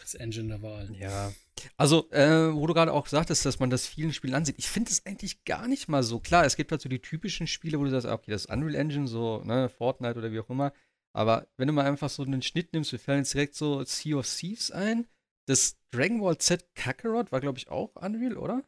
als 0.01 0.15
Engine 0.15 0.47
der 0.47 0.61
Wahl. 0.61 0.95
Ja, 0.97 1.31
also, 1.77 2.09
äh, 2.11 2.53
wo 2.53 2.67
du 2.67 2.73
gerade 2.73 2.93
auch 2.93 3.07
sagtest, 3.07 3.45
dass 3.45 3.59
man 3.59 3.69
das 3.69 3.87
vielen 3.87 4.13
Spielen 4.13 4.33
ansieht, 4.33 4.55
ich 4.57 4.67
finde 4.67 4.91
es 4.91 5.05
eigentlich 5.05 5.43
gar 5.45 5.67
nicht 5.67 5.87
mal 5.87 6.03
so. 6.03 6.19
Klar, 6.19 6.45
es 6.45 6.55
gibt 6.55 6.71
halt 6.71 6.81
so 6.81 6.89
die 6.89 7.01
typischen 7.01 7.47
Spiele, 7.47 7.79
wo 7.79 7.83
du 7.83 7.89
sagst, 7.89 8.07
okay, 8.07 8.31
das 8.31 8.45
ist 8.45 8.51
Unreal 8.51 8.75
Engine, 8.75 9.07
so, 9.07 9.43
ne, 9.43 9.69
Fortnite 9.69 10.17
oder 10.17 10.31
wie 10.31 10.39
auch 10.39 10.49
immer. 10.49 10.73
Aber 11.15 11.47
wenn 11.57 11.67
du 11.67 11.73
mal 11.73 11.85
einfach 11.85 12.09
so 12.09 12.23
einen 12.23 12.41
Schnitt 12.41 12.73
nimmst, 12.73 12.91
wir 12.91 12.99
fallen 12.99 13.19
jetzt 13.19 13.33
direkt 13.33 13.55
so 13.55 13.83
Sea 13.83 14.17
of 14.17 14.27
Thieves 14.27 14.71
ein. 14.71 15.07
Das 15.47 15.77
Dragon 15.91 16.21
Ball 16.21 16.37
Z 16.37 16.73
Kakarot 16.73 17.31
war, 17.31 17.41
glaube 17.41 17.59
ich, 17.59 17.69
auch 17.69 17.95
Unreal, 17.95 18.37
oder? 18.37 18.63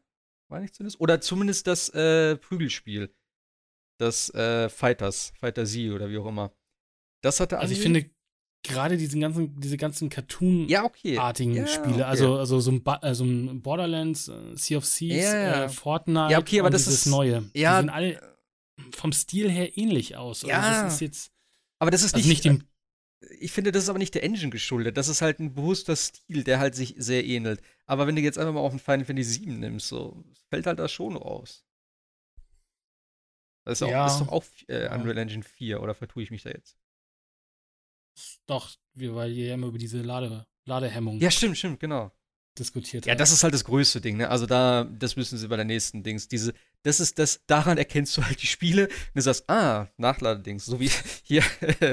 War 0.49 0.59
nicht 0.59 0.75
zumindest? 0.75 0.99
Oder 0.99 1.21
zumindest 1.21 1.67
das 1.67 1.89
äh, 1.89 2.37
Prügelspiel. 2.37 3.15
Das 3.97 4.29
äh, 4.33 4.69
Fighters, 4.69 5.33
Fighter 5.39 5.65
Z 5.65 5.91
oder 5.91 6.09
wie 6.09 6.17
auch 6.17 6.27
immer. 6.27 6.53
Das 7.23 7.39
hatte 7.39 7.57
Also 7.57 7.73
ich 7.73 7.79
finde, 7.79 8.09
gerade 8.67 8.97
diesen 8.97 9.21
ganzen, 9.21 9.59
diese 9.59 9.77
ganzen 9.77 10.09
Cartoon-artigen 10.09 10.69
ja, 10.69 10.83
okay. 10.83 11.13
ja, 11.15 11.67
Spiele, 11.67 11.95
okay. 11.95 12.03
also, 12.03 12.37
also 12.37 12.59
so 12.59 12.71
ein, 12.71 12.83
ba 12.83 12.99
äh, 13.01 13.13
so 13.13 13.23
ein 13.23 13.61
Borderlands, 13.61 14.27
äh, 14.27 14.55
Sea 14.55 14.77
of 14.77 14.85
Thieves, 14.85 15.23
ja, 15.23 15.65
äh, 15.65 15.69
Fortnite, 15.69 16.31
ja, 16.31 16.39
okay, 16.39 16.59
aber 16.59 16.69
das 16.69 16.87
ist, 16.87 17.05
Neue. 17.05 17.49
Ja, 17.53 17.81
die 17.81 17.87
sehen 17.87 17.89
alle 17.89 18.35
vom 18.91 19.11
Stil 19.13 19.49
her 19.49 19.77
ähnlich 19.77 20.17
aus. 20.17 20.43
Also 20.43 20.47
ja, 20.49 20.83
das 20.83 20.95
ist 20.95 21.01
jetzt, 21.01 21.31
aber 21.79 21.91
das 21.91 22.03
ist 22.03 22.15
also 22.15 22.27
nicht, 22.27 22.43
nicht 22.43 22.61
dem, 22.61 22.67
ich 23.39 23.51
finde, 23.51 23.71
das 23.71 23.83
ist 23.83 23.89
aber 23.89 23.99
nicht 23.99 24.13
der 24.13 24.23
Engine 24.23 24.49
geschuldet. 24.49 24.97
Das 24.97 25.07
ist 25.07 25.21
halt 25.21 25.39
ein 25.39 25.53
bewusster 25.53 25.95
Stil, 25.95 26.43
der 26.43 26.59
halt 26.59 26.75
sich 26.75 26.95
sehr 26.97 27.25
ähnelt. 27.25 27.61
Aber 27.85 28.07
wenn 28.07 28.15
du 28.15 28.21
jetzt 28.21 28.37
einfach 28.37 28.53
mal 28.53 28.59
auf 28.59 28.73
ein 28.73 28.79
Final 28.79 29.05
Fantasy 29.05 29.39
7 29.39 29.59
nimmst, 29.59 29.87
so, 29.87 30.23
fällt 30.49 30.67
halt 30.67 30.79
das 30.79 30.91
schon 30.91 31.15
raus. 31.15 31.65
Das 33.63 33.79
ist, 33.79 33.83
auch, 33.83 33.91
ja. 33.91 34.05
ist 34.05 34.19
doch 34.19 34.29
auch 34.29 34.45
äh, 34.67 34.93
Unreal 34.93 35.17
Engine 35.17 35.43
4, 35.43 35.81
oder 35.81 35.95
vertue 35.95 36.21
ich 36.21 36.29
mich 36.29 36.43
da 36.43 36.51
jetzt? 36.51 36.77
Doch, 38.45 38.71
weil 38.93 39.31
ihr 39.31 39.47
ja 39.47 39.53
immer 39.55 39.67
über 39.67 39.77
diese 39.77 40.01
Lade, 40.01 40.45
Ladehemmung. 40.65 41.19
Ja, 41.19 41.31
stimmt, 41.31 41.57
stimmt, 41.57 41.79
genau. 41.79 42.11
Diskutiert. 42.57 43.05
Ja, 43.05 43.13
hat. 43.13 43.19
das 43.19 43.33
ist 43.33 43.43
halt 43.43 43.53
das 43.53 43.65
größte 43.65 43.99
Ding, 43.99 44.15
ne? 44.15 44.29
Also 44.29 44.45
da, 44.45 44.85
das 44.85 45.17
müssen 45.17 45.37
sie 45.37 45.47
bei 45.49 45.57
der 45.57 45.65
nächsten 45.65 46.03
Dings. 46.03 46.29
Diese, 46.29 46.53
das 46.83 47.01
ist 47.01 47.19
das, 47.19 47.41
daran 47.47 47.77
erkennst 47.77 48.15
du 48.15 48.23
halt 48.23 48.41
die 48.41 48.47
Spiele 48.47 48.87
und 48.87 49.15
du 49.15 49.21
sagst, 49.21 49.49
ah, 49.49 49.89
Nachladedings, 49.97 50.65
so 50.65 50.79
wie 50.79 50.89
hier 51.23 51.41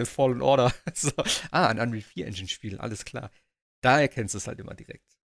Fallen 0.06 0.40
Order. 0.40 0.72
So, 0.94 1.10
ah, 1.50 1.66
ein 1.66 1.80
Unreal 1.80 2.02
4 2.02 2.26
Engine 2.26 2.48
Spiel, 2.48 2.78
alles 2.78 3.04
klar. 3.04 3.30
Da 3.80 4.00
erkennst 4.00 4.34
du 4.34 4.38
es 4.38 4.46
halt 4.46 4.60
immer 4.60 4.74
direkt. 4.74 5.18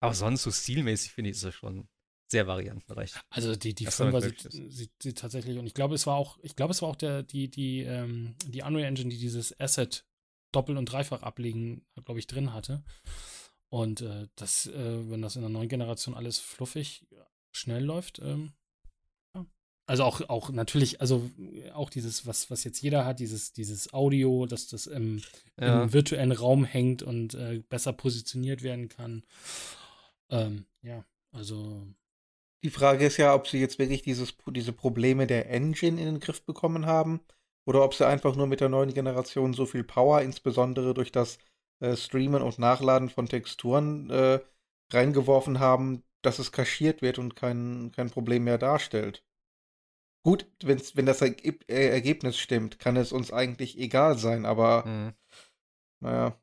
Aber 0.00 0.12
sonst 0.12 0.42
so 0.42 0.50
stilmäßig 0.50 1.12
finde 1.12 1.30
ich, 1.30 1.36
ist 1.36 1.44
es 1.44 1.54
schon 1.54 1.88
sehr 2.30 2.46
variantenreich. 2.46 3.14
Also 3.30 3.56
die, 3.56 3.74
die 3.74 3.86
Firma 3.86 4.20
sieht, 4.20 4.40
sieht, 4.50 4.90
sieht, 5.00 5.18
tatsächlich, 5.18 5.58
und 5.58 5.66
ich 5.66 5.74
glaube, 5.74 5.94
es 5.94 6.06
war 6.06 6.16
auch, 6.16 6.38
ich 6.42 6.56
glaube, 6.56 6.72
es 6.72 6.82
war 6.82 6.88
auch 6.90 6.96
der, 6.96 7.22
die, 7.22 7.48
die, 7.48 7.82
ähm, 7.82 8.34
die 8.44 8.62
Unreal 8.62 8.88
Engine, 8.88 9.08
die 9.08 9.18
dieses 9.18 9.58
Asset 9.58 10.04
Doppel- 10.52 10.76
und 10.76 10.86
Dreifach 10.86 11.22
ablegen, 11.22 11.84
glaube 12.04 12.18
ich, 12.18 12.26
drin 12.26 12.52
hatte. 12.52 12.82
Und 13.68 14.00
äh, 14.00 14.28
das, 14.36 14.66
äh, 14.66 15.10
wenn 15.10 15.22
das 15.22 15.36
in 15.36 15.42
der 15.42 15.50
neuen 15.50 15.68
Generation 15.68 16.14
alles 16.14 16.38
fluffig 16.38 17.06
schnell 17.52 17.84
läuft, 17.84 18.20
ähm, 18.20 18.52
ja. 19.34 19.44
Also 19.86 20.04
auch, 20.04 20.20
auch 20.28 20.50
natürlich, 20.50 21.00
also 21.00 21.30
auch 21.74 21.90
dieses, 21.90 22.26
was, 22.26 22.50
was 22.50 22.64
jetzt 22.64 22.80
jeder 22.80 23.04
hat, 23.04 23.20
dieses, 23.20 23.52
dieses 23.52 23.92
Audio, 23.92 24.46
dass 24.46 24.68
das 24.68 24.86
im, 24.86 25.22
ja. 25.60 25.82
im 25.82 25.92
virtuellen 25.92 26.32
Raum 26.32 26.64
hängt 26.64 27.02
und 27.02 27.34
äh, 27.34 27.62
besser 27.68 27.92
positioniert 27.92 28.62
werden 28.62 28.88
kann. 28.88 29.24
Ähm, 30.30 30.66
ja, 30.82 31.04
also. 31.32 31.86
Die 32.62 32.70
Frage 32.70 33.06
ist 33.06 33.16
ja, 33.16 33.34
ob 33.34 33.46
sie 33.46 33.58
jetzt 33.58 33.78
wirklich 33.78 34.02
dieses, 34.02 34.34
diese 34.48 34.72
Probleme 34.72 35.26
der 35.26 35.50
Engine 35.50 36.00
in 36.00 36.06
den 36.06 36.20
Griff 36.20 36.42
bekommen 36.44 36.86
haben 36.86 37.20
oder 37.66 37.82
ob 37.84 37.94
sie 37.94 38.06
einfach 38.06 38.36
nur 38.36 38.46
mit 38.46 38.60
der 38.60 38.68
neuen 38.68 38.94
Generation 38.94 39.52
so 39.52 39.66
viel 39.66 39.84
Power, 39.84 40.22
insbesondere 40.22 40.94
durch 40.94 41.12
das 41.12 41.38
äh, 41.80 41.96
Streamen 41.96 42.42
und 42.42 42.58
Nachladen 42.58 43.10
von 43.10 43.26
Texturen, 43.26 44.08
äh, 44.10 44.40
reingeworfen 44.92 45.58
haben, 45.58 46.04
dass 46.22 46.38
es 46.38 46.52
kaschiert 46.52 47.02
wird 47.02 47.18
und 47.18 47.36
kein, 47.36 47.92
kein 47.92 48.10
Problem 48.10 48.44
mehr 48.44 48.58
darstellt. 48.58 49.24
Gut, 50.22 50.46
wenn's, 50.62 50.96
wenn 50.96 51.06
das 51.06 51.20
Ergeb 51.20 51.64
äh, 51.68 51.88
Ergebnis 51.88 52.38
stimmt, 52.38 52.78
kann 52.78 52.96
es 52.96 53.12
uns 53.12 53.32
eigentlich 53.32 53.78
egal 53.78 54.18
sein, 54.18 54.44
aber 54.44 54.84
mhm. 54.86 55.14
naja. 56.00 56.40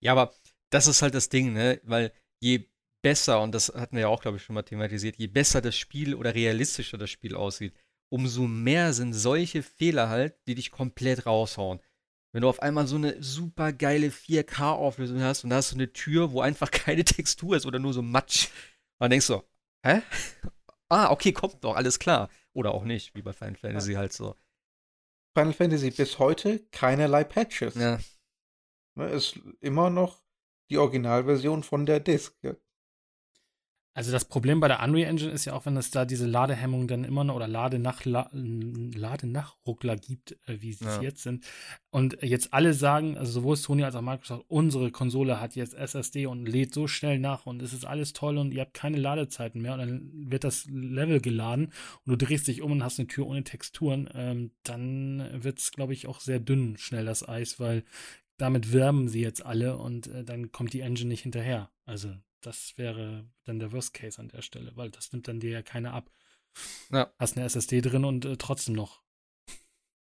Ja, 0.00 0.12
aber 0.12 0.34
das 0.70 0.86
ist 0.86 1.02
halt 1.02 1.14
das 1.14 1.30
Ding, 1.30 1.52
ne? 1.52 1.80
Weil 1.84 2.12
je 2.40 2.68
besser, 3.02 3.40
und 3.40 3.54
das 3.54 3.68
hatten 3.68 3.96
wir 3.96 4.02
ja 4.02 4.08
auch, 4.08 4.20
glaube 4.20 4.36
ich, 4.36 4.42
schon 4.42 4.54
mal 4.54 4.62
thematisiert, 4.62 5.16
je 5.16 5.26
besser 5.26 5.60
das 5.60 5.76
Spiel 5.76 6.14
oder 6.14 6.34
realistischer 6.34 6.98
das 6.98 7.10
Spiel 7.10 7.34
aussieht, 7.34 7.74
umso 8.08 8.42
mehr 8.42 8.92
sind 8.92 9.12
solche 9.12 9.62
Fehler 9.62 10.08
halt, 10.08 10.36
die 10.46 10.54
dich 10.54 10.70
komplett 10.70 11.26
raushauen. 11.26 11.80
Wenn 12.32 12.42
du 12.42 12.48
auf 12.48 12.60
einmal 12.60 12.86
so 12.86 12.96
eine 12.96 13.22
super 13.22 13.72
geile 13.72 14.08
4K-Auflösung 14.08 15.20
hast 15.22 15.44
und 15.44 15.50
da 15.50 15.56
hast 15.56 15.70
du 15.70 15.76
eine 15.76 15.92
Tür, 15.92 16.32
wo 16.32 16.40
einfach 16.40 16.70
keine 16.72 17.04
Textur 17.04 17.56
ist 17.56 17.66
oder 17.66 17.78
nur 17.78 17.92
so 17.92 18.02
Matsch, 18.02 18.48
dann 18.98 19.10
denkst 19.10 19.28
du, 19.28 19.42
hä? 19.84 20.02
Ah, 20.88 21.10
okay, 21.10 21.32
kommt 21.32 21.62
doch, 21.64 21.76
alles 21.76 21.98
klar. 21.98 22.28
Oder 22.52 22.74
auch 22.74 22.84
nicht, 22.84 23.14
wie 23.14 23.22
bei 23.22 23.32
Final 23.32 23.56
Fantasy 23.56 23.94
halt 23.94 24.12
so. 24.12 24.36
Final 25.36 25.52
Fantasy 25.52 25.90
bis 25.90 26.18
heute 26.18 26.60
keinerlei 26.70 27.24
Patches. 27.24 27.74
Ja. 27.74 27.98
Ne, 28.96 29.08
ist 29.10 29.40
immer 29.60 29.90
noch 29.90 30.22
die 30.70 30.78
Originalversion 30.78 31.62
von 31.62 31.86
der 31.86 32.00
Disk. 32.00 32.36
Also 33.96 34.10
das 34.10 34.24
Problem 34.24 34.58
bei 34.58 34.66
der 34.66 34.82
Unreal 34.82 35.08
Engine 35.08 35.30
ist 35.30 35.44
ja 35.44 35.52
auch, 35.52 35.66
wenn 35.66 35.76
es 35.76 35.92
da 35.92 36.04
diese 36.04 36.26
Ladehemmung 36.26 36.88
dann 36.88 37.04
immer 37.04 37.22
noch 37.22 37.36
oder 37.36 37.46
Ladenach, 37.46 38.04
Ladenachruckler 38.04 39.96
gibt, 39.96 40.32
äh, 40.48 40.60
wie 40.60 40.72
sie 40.72 40.84
es 40.84 40.96
ja. 40.96 41.02
jetzt 41.02 41.22
sind. 41.22 41.44
Und 41.90 42.18
jetzt 42.20 42.52
alle 42.52 42.74
sagen, 42.74 43.16
also 43.16 43.30
sowohl 43.30 43.54
Sony 43.54 43.84
als 43.84 43.94
auch 43.94 44.02
Microsoft, 44.02 44.46
unsere 44.48 44.90
Konsole 44.90 45.40
hat 45.40 45.54
jetzt 45.54 45.74
SSD 45.74 46.26
und 46.26 46.44
lädt 46.46 46.74
so 46.74 46.88
schnell 46.88 47.20
nach 47.20 47.46
und 47.46 47.62
es 47.62 47.72
ist 47.72 47.84
alles 47.84 48.12
toll 48.12 48.36
und 48.36 48.52
ihr 48.52 48.62
habt 48.62 48.74
keine 48.74 48.98
Ladezeiten 48.98 49.62
mehr 49.62 49.74
und 49.74 49.78
dann 49.78 50.10
wird 50.12 50.42
das 50.42 50.66
Level 50.68 51.20
geladen 51.20 51.66
und 52.04 52.20
du 52.20 52.26
drehst 52.26 52.48
dich 52.48 52.62
um 52.62 52.72
und 52.72 52.82
hast 52.82 52.98
eine 52.98 53.06
Tür 53.06 53.28
ohne 53.28 53.44
Texturen, 53.44 54.10
ähm, 54.12 54.50
dann 54.64 55.44
wird 55.44 55.60
es, 55.60 55.70
glaube 55.70 55.92
ich, 55.92 56.08
auch 56.08 56.18
sehr 56.18 56.40
dünn 56.40 56.76
schnell 56.78 57.04
das 57.04 57.28
Eis, 57.28 57.60
weil 57.60 57.84
damit 58.38 58.72
werben 58.72 59.08
sie 59.08 59.20
jetzt 59.20 59.46
alle 59.46 59.76
und 59.76 60.08
äh, 60.08 60.24
dann 60.24 60.50
kommt 60.50 60.72
die 60.72 60.80
Engine 60.80 61.08
nicht 61.08 61.22
hinterher. 61.22 61.70
Also 61.86 62.12
das 62.46 62.76
wäre 62.76 63.28
dann 63.44 63.58
der 63.58 63.72
Worst 63.72 63.94
Case 63.94 64.20
an 64.20 64.28
der 64.28 64.42
Stelle, 64.42 64.72
weil 64.76 64.90
das 64.90 65.12
nimmt 65.12 65.28
dann 65.28 65.40
dir 65.40 65.50
ja 65.50 65.62
keiner 65.62 65.92
ab. 65.92 66.10
Ja. 66.90 67.12
Hast 67.18 67.36
eine 67.36 67.46
SSD 67.46 67.80
drin 67.80 68.04
und 68.04 68.24
äh, 68.24 68.36
trotzdem 68.36 68.74
noch 68.74 69.02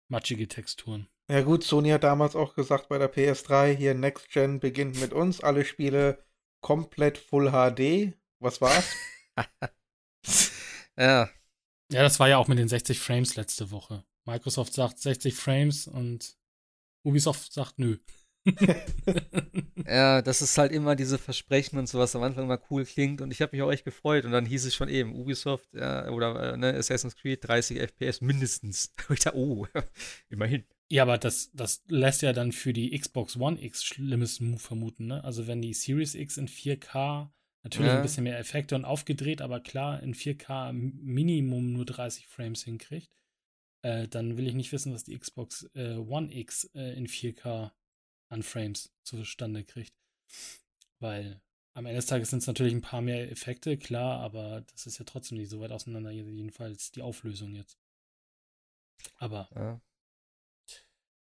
matschige 0.10 0.48
Texturen. 0.48 1.08
Ja 1.30 1.42
gut, 1.42 1.64
Sony 1.64 1.90
hat 1.90 2.04
damals 2.04 2.36
auch 2.36 2.56
gesagt 2.56 2.90
bei 2.90 2.98
der 2.98 3.14
PS3, 3.14 3.74
hier 3.74 3.94
Next 3.94 4.30
Gen 4.30 4.60
beginnt 4.60 5.00
mit 5.00 5.14
uns, 5.14 5.42
alle 5.42 5.64
Spiele 5.64 6.24
komplett 6.62 7.18
Full 7.18 7.52
HD. 7.52 8.14
Was 8.40 8.62
war's? 8.62 8.94
Ja, 10.98 11.32
Ja, 11.92 12.04
das 12.04 12.20
war 12.20 12.28
ja 12.28 12.38
auch 12.38 12.48
mit 12.48 12.60
den 12.60 12.68
60 12.68 13.00
Frames 13.00 13.36
letzte 13.36 13.72
Woche. 13.72 14.04
Microsoft 14.26 14.74
sagt 14.74 15.00
60 15.00 15.34
Frames 15.34 15.88
und 15.88 16.38
Ubisoft 17.04 17.54
sagt 17.54 17.80
nö. 17.80 17.98
ja, 19.86 20.22
das 20.22 20.42
ist 20.42 20.58
halt 20.58 20.72
immer 20.72 20.96
diese 20.96 21.18
Versprechen 21.18 21.78
und 21.78 21.88
sowas 21.88 22.16
am 22.16 22.24
Anfang 22.24 22.48
mal 22.48 22.62
cool 22.70 22.86
klingt 22.86 23.22
und 23.22 23.32
ich 23.32 23.42
habe 23.42 23.56
mich 23.56 23.62
auch 23.62 23.72
echt 23.72 23.86
gefreut 23.86 24.26
und 24.26 24.32
dann 24.32 24.46
hieß 24.46 24.66
es 24.66 24.74
schon 24.76 24.90
eben, 24.90 25.14
Ubisoft 25.16 25.70
ja, 25.74 26.10
oder 26.10 26.54
äh, 26.54 26.58
ne, 26.58 26.74
Assassin's 26.74 27.16
Creed 27.16 27.48
30 27.48 27.80
FPS 27.80 28.22
mindestens. 28.22 28.94
Ich 29.12 29.20
dachte, 29.20 29.38
oh, 29.38 29.68
immerhin. 30.30 30.66
Ja, 30.90 31.04
aber 31.04 31.18
das, 31.18 31.52
das 31.54 31.84
lässt 31.88 32.22
ja 32.22 32.34
dann 32.34 32.52
für 32.52 32.74
die 32.74 32.98
Xbox 32.98 33.38
One 33.38 33.62
X 33.64 33.84
schlimmes 33.84 34.40
Move 34.40 34.60
vermuten, 34.60 35.08
ne? 35.08 35.24
Also 35.24 35.48
wenn 35.48 35.62
die 35.62 35.74
Series 35.74 36.16
X 36.16 36.38
in 36.38 36.48
4K 36.48 37.32
natürlich 37.64 37.92
Ja. 37.92 37.98
ein 37.98 38.02
bisschen 38.02 38.24
mehr 38.26 38.40
Effekte 38.40 38.76
und 38.76 38.84
aufgedreht, 38.86 39.42
aber 39.42 39.60
klar 39.62 40.02
in 40.04 40.14
4K 40.14 40.70
m- 40.72 41.00
Minimum 41.02 41.72
nur 41.72 41.86
30 41.86 42.28
Frames 42.28 42.64
hinkriegt, 42.64 43.16
äh, 43.84 44.08
dann 44.08 44.36
will 44.38 44.48
ich 44.48 44.54
nicht 44.54 44.72
wissen, 44.74 44.94
was 44.94 45.04
die 45.06 45.18
Xbox 45.18 45.70
äh, 45.76 45.96
One 45.96 46.34
X 46.36 46.70
äh, 46.76 46.94
in 46.98 47.08
4K 47.08 47.72
an 48.32 48.44
Frames 48.44 48.92
zustande 49.04 49.64
kriegt. 49.64 49.94
Weil 51.00 51.42
am 51.74 51.86
Ende 51.86 51.98
des 51.98 52.06
Tages 52.08 52.30
sind 52.30 52.40
es 52.40 52.48
natürlich 52.48 52.74
ein 52.74 52.82
paar 52.82 53.02
mehr 53.02 53.32
Effekte, 53.32 53.78
klar, 53.78 54.20
aber 54.20 54.62
das 54.72 54.86
ist 54.88 54.98
ja 55.00 55.06
trotzdem 55.06 55.38
nicht 55.38 55.50
so 55.50 55.60
weit 55.60 55.72
auseinander, 55.72 56.12
jedenfalls 56.12 56.92
die 56.92 57.02
Auflösung 57.02 57.56
jetzt. 57.56 57.78
Aber 59.18 59.50
Ja. 59.56 59.82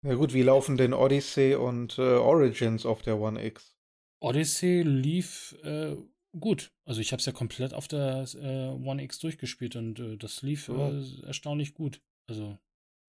Ja 0.04 0.14
gut, 0.14 0.34
wie 0.34 0.44
laufen 0.44 0.78
denn 0.78 0.94
Odyssey 0.94 1.56
und 1.56 1.98
äh, 1.98 2.02
Origins 2.02 2.86
auf 2.86 3.02
der 3.02 3.18
One 3.20 3.44
X? 3.44 3.76
Odyssey 4.20 4.84
lief 4.84 5.56
äh, 5.64 5.96
gut. 6.40 6.72
Also 6.86 7.02
ich 7.02 7.12
habe 7.12 7.20
es 7.20 7.26
ja 7.26 7.32
komplett 7.32 7.74
auf 7.74 7.88
der 7.88 8.26
äh, 8.36 8.68
One 8.70 9.04
X 9.04 9.20
durchgespielt 9.20 9.76
und 9.76 10.00
äh, 10.00 10.16
das 10.18 10.44
lief 10.44 10.70
Ja. 10.70 10.92
äh, 10.92 11.22
erstaunlich 11.26 11.74
gut. 11.74 12.02
Also 12.28 12.58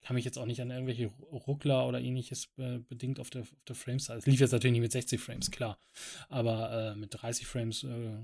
kann 0.02 0.14
mich 0.16 0.24
jetzt 0.24 0.38
auch 0.38 0.46
nicht 0.46 0.60
an 0.62 0.70
irgendwelche 0.70 1.06
Ru- 1.06 1.36
Ruckler 1.46 1.86
oder 1.86 2.00
ähnliches 2.00 2.48
äh, 2.58 2.78
bedingt 2.78 3.20
auf 3.20 3.30
der, 3.30 3.42
auf 3.42 3.52
der 3.66 3.74
Frames. 3.76 4.08
Es 4.08 4.26
lief 4.26 4.40
jetzt 4.40 4.52
natürlich 4.52 4.72
nicht 4.72 4.82
mit 4.82 4.92
60 4.92 5.20
Frames, 5.20 5.50
klar. 5.50 5.78
Aber 6.28 6.92
äh, 6.94 6.96
mit 6.98 7.10
30 7.12 7.46
Frames 7.46 7.84
äh, 7.84 8.16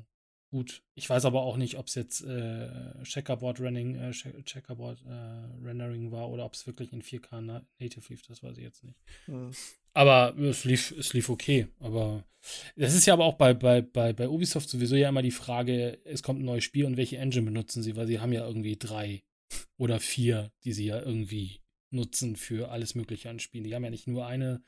gut. 0.51 0.83
Ich 0.95 1.11
weiß 1.11 1.25
aber 1.25 1.43
auch 1.43 1.57
nicht, 1.57 1.77
ob 1.79 1.89
es 1.89 1.95
jetzt 1.97 2.23
äh, 2.23 2.69
Checkerboard 3.03 3.61
Running, 3.61 3.97
äh, 3.97 4.11
Che- 4.13 4.43
Checkerboard 4.45 5.03
äh, 5.05 5.65
Rendering 5.67 6.13
war 6.13 6.31
oder 6.31 6.45
ob 6.45 6.55
es 6.55 6.67
wirklich 6.67 6.93
in 6.93 7.03
4K 7.03 7.41
na 7.41 7.67
native 7.81 8.09
lief. 8.09 8.23
Das 8.23 8.43
weiß 8.43 8.57
ich 8.59 8.63
jetzt 8.65 8.85
nicht. 8.85 8.97
Hm. 9.27 9.51
Aber 9.93 10.37
es 10.39 10.65
lief, 10.65 10.93
es 10.99 11.13
lief 11.13 11.29
okay. 11.29 11.67
Aber 11.81 12.25
das 12.77 12.95
ist 12.95 13.07
ja 13.07 13.15
aber 13.15 13.25
auch 13.25 13.35
bei, 13.35 13.53
bei, 13.55 13.81
bei, 13.83 14.13
bei 14.13 14.29
Ubisoft 14.29 14.69
sowieso 14.69 14.95
ja 14.97 15.09
immer 15.09 15.23
die 15.23 15.31
Frage, 15.31 15.99
es 16.05 16.23
kommt 16.23 16.41
ein 16.41 16.45
neues 16.45 16.65
Spiel 16.65 16.85
und 16.85 16.97
welche 16.97 17.17
Engine 17.19 17.45
benutzen 17.47 17.83
sie, 17.83 17.97
weil 17.97 18.07
sie 18.07 18.21
haben 18.21 18.33
ja 18.33 18.47
irgendwie 18.47 18.77
drei 18.77 19.23
oder 19.77 19.99
vier, 20.01 20.51
die 20.65 20.73
sie 20.73 20.87
ja 20.87 21.01
irgendwie 21.01 21.61
nutzen 21.95 22.37
für 22.37 22.71
alles 22.71 22.95
Mögliche 22.95 23.31
an 23.31 23.39
Spielen. 23.39 23.65
Die 23.65 23.75
haben 23.75 23.85
ja 23.85 23.91
nicht 23.91 24.07
nur 24.07 24.27
eine. 24.27 24.62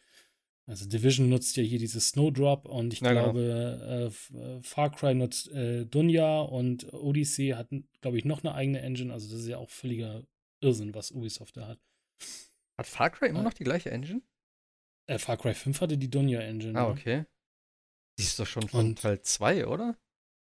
Also 0.68 0.86
Division 0.88 1.28
nutzt 1.28 1.56
ja 1.56 1.62
hier 1.62 1.78
dieses 1.78 2.08
Snowdrop 2.08 2.64
und 2.66 2.92
ich 2.92 3.00
Ja, 3.00 3.10
genau. 3.10 3.22
glaube, 3.24 3.80
äh, 3.88 4.06
F- 4.06 4.32
äh, 4.34 4.60
Far 4.62 4.90
Cry 4.90 5.14
nutzt 5.14 5.48
äh, 5.52 5.84
Dunja 5.86 6.40
und 6.40 6.92
Odyssey 6.92 7.50
hat, 7.50 7.68
glaube 8.00 8.18
ich, 8.18 8.24
noch 8.24 8.42
eine 8.42 8.54
eigene 8.54 8.80
Engine. 8.80 9.12
Also 9.12 9.28
das 9.30 9.42
ist 9.42 9.48
ja 9.48 9.58
auch 9.58 9.70
völliger 9.70 10.24
Irrsinn, 10.60 10.92
was 10.94 11.12
Ubisoft 11.12 11.56
da 11.56 11.68
hat. 11.68 11.78
Hat 12.78 12.86
Far 12.86 13.10
Cry 13.10 13.28
immer 13.28 13.38
Ja. 13.40 13.44
noch 13.44 13.52
die 13.54 13.62
gleiche 13.64 13.90
Engine? 13.92 14.22
Äh, 15.08 15.18
Far 15.18 15.36
Cry 15.36 15.54
5 15.54 15.80
hatte 15.80 15.96
die 15.98 16.10
Dunja 16.10 16.40
Engine. 16.40 16.76
Ah, 16.78 16.88
okay. 16.90 17.26
Die 18.18 18.24
ist 18.24 18.38
doch 18.40 18.46
schon 18.46 18.66
von 18.68 18.86
Und- 18.86 18.98
Teil 18.98 19.20
2, 19.22 19.66
oder? 19.68 19.96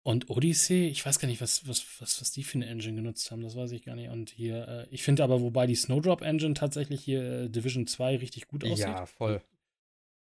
Und 0.08 0.30
Odyssey, 0.30 0.88
ich 0.88 1.04
weiß 1.04 1.18
gar 1.18 1.28
nicht, 1.28 1.42
was, 1.42 1.68
was, 1.68 1.84
was, 2.00 2.22
was 2.22 2.32
die 2.32 2.44
für 2.44 2.60
eine 2.60 2.68
Engine 2.68 2.96
genutzt 2.96 3.32
haben, 3.32 3.42
das 3.42 3.56
weiß 3.56 3.72
ich 3.72 3.84
gar 3.84 3.96
nicht. 3.96 4.10
Und 4.12 4.30
hier, 4.30 4.68
äh, 4.68 4.88
ich 4.92 5.02
finde 5.02 5.24
aber, 5.24 5.42
wobei 5.42 5.66
die 5.66 5.74
Snowdrop 5.74 6.22
Engine 6.22 6.54
tatsächlich 6.54 7.04
hier 7.04 7.24
äh, 7.24 7.50
Division 7.50 7.88
2 7.88 8.18
richtig 8.18 8.48
gut 8.48 8.64
aussieht. 8.64 8.86
Ja, 8.86 9.08
voll. 9.08 9.42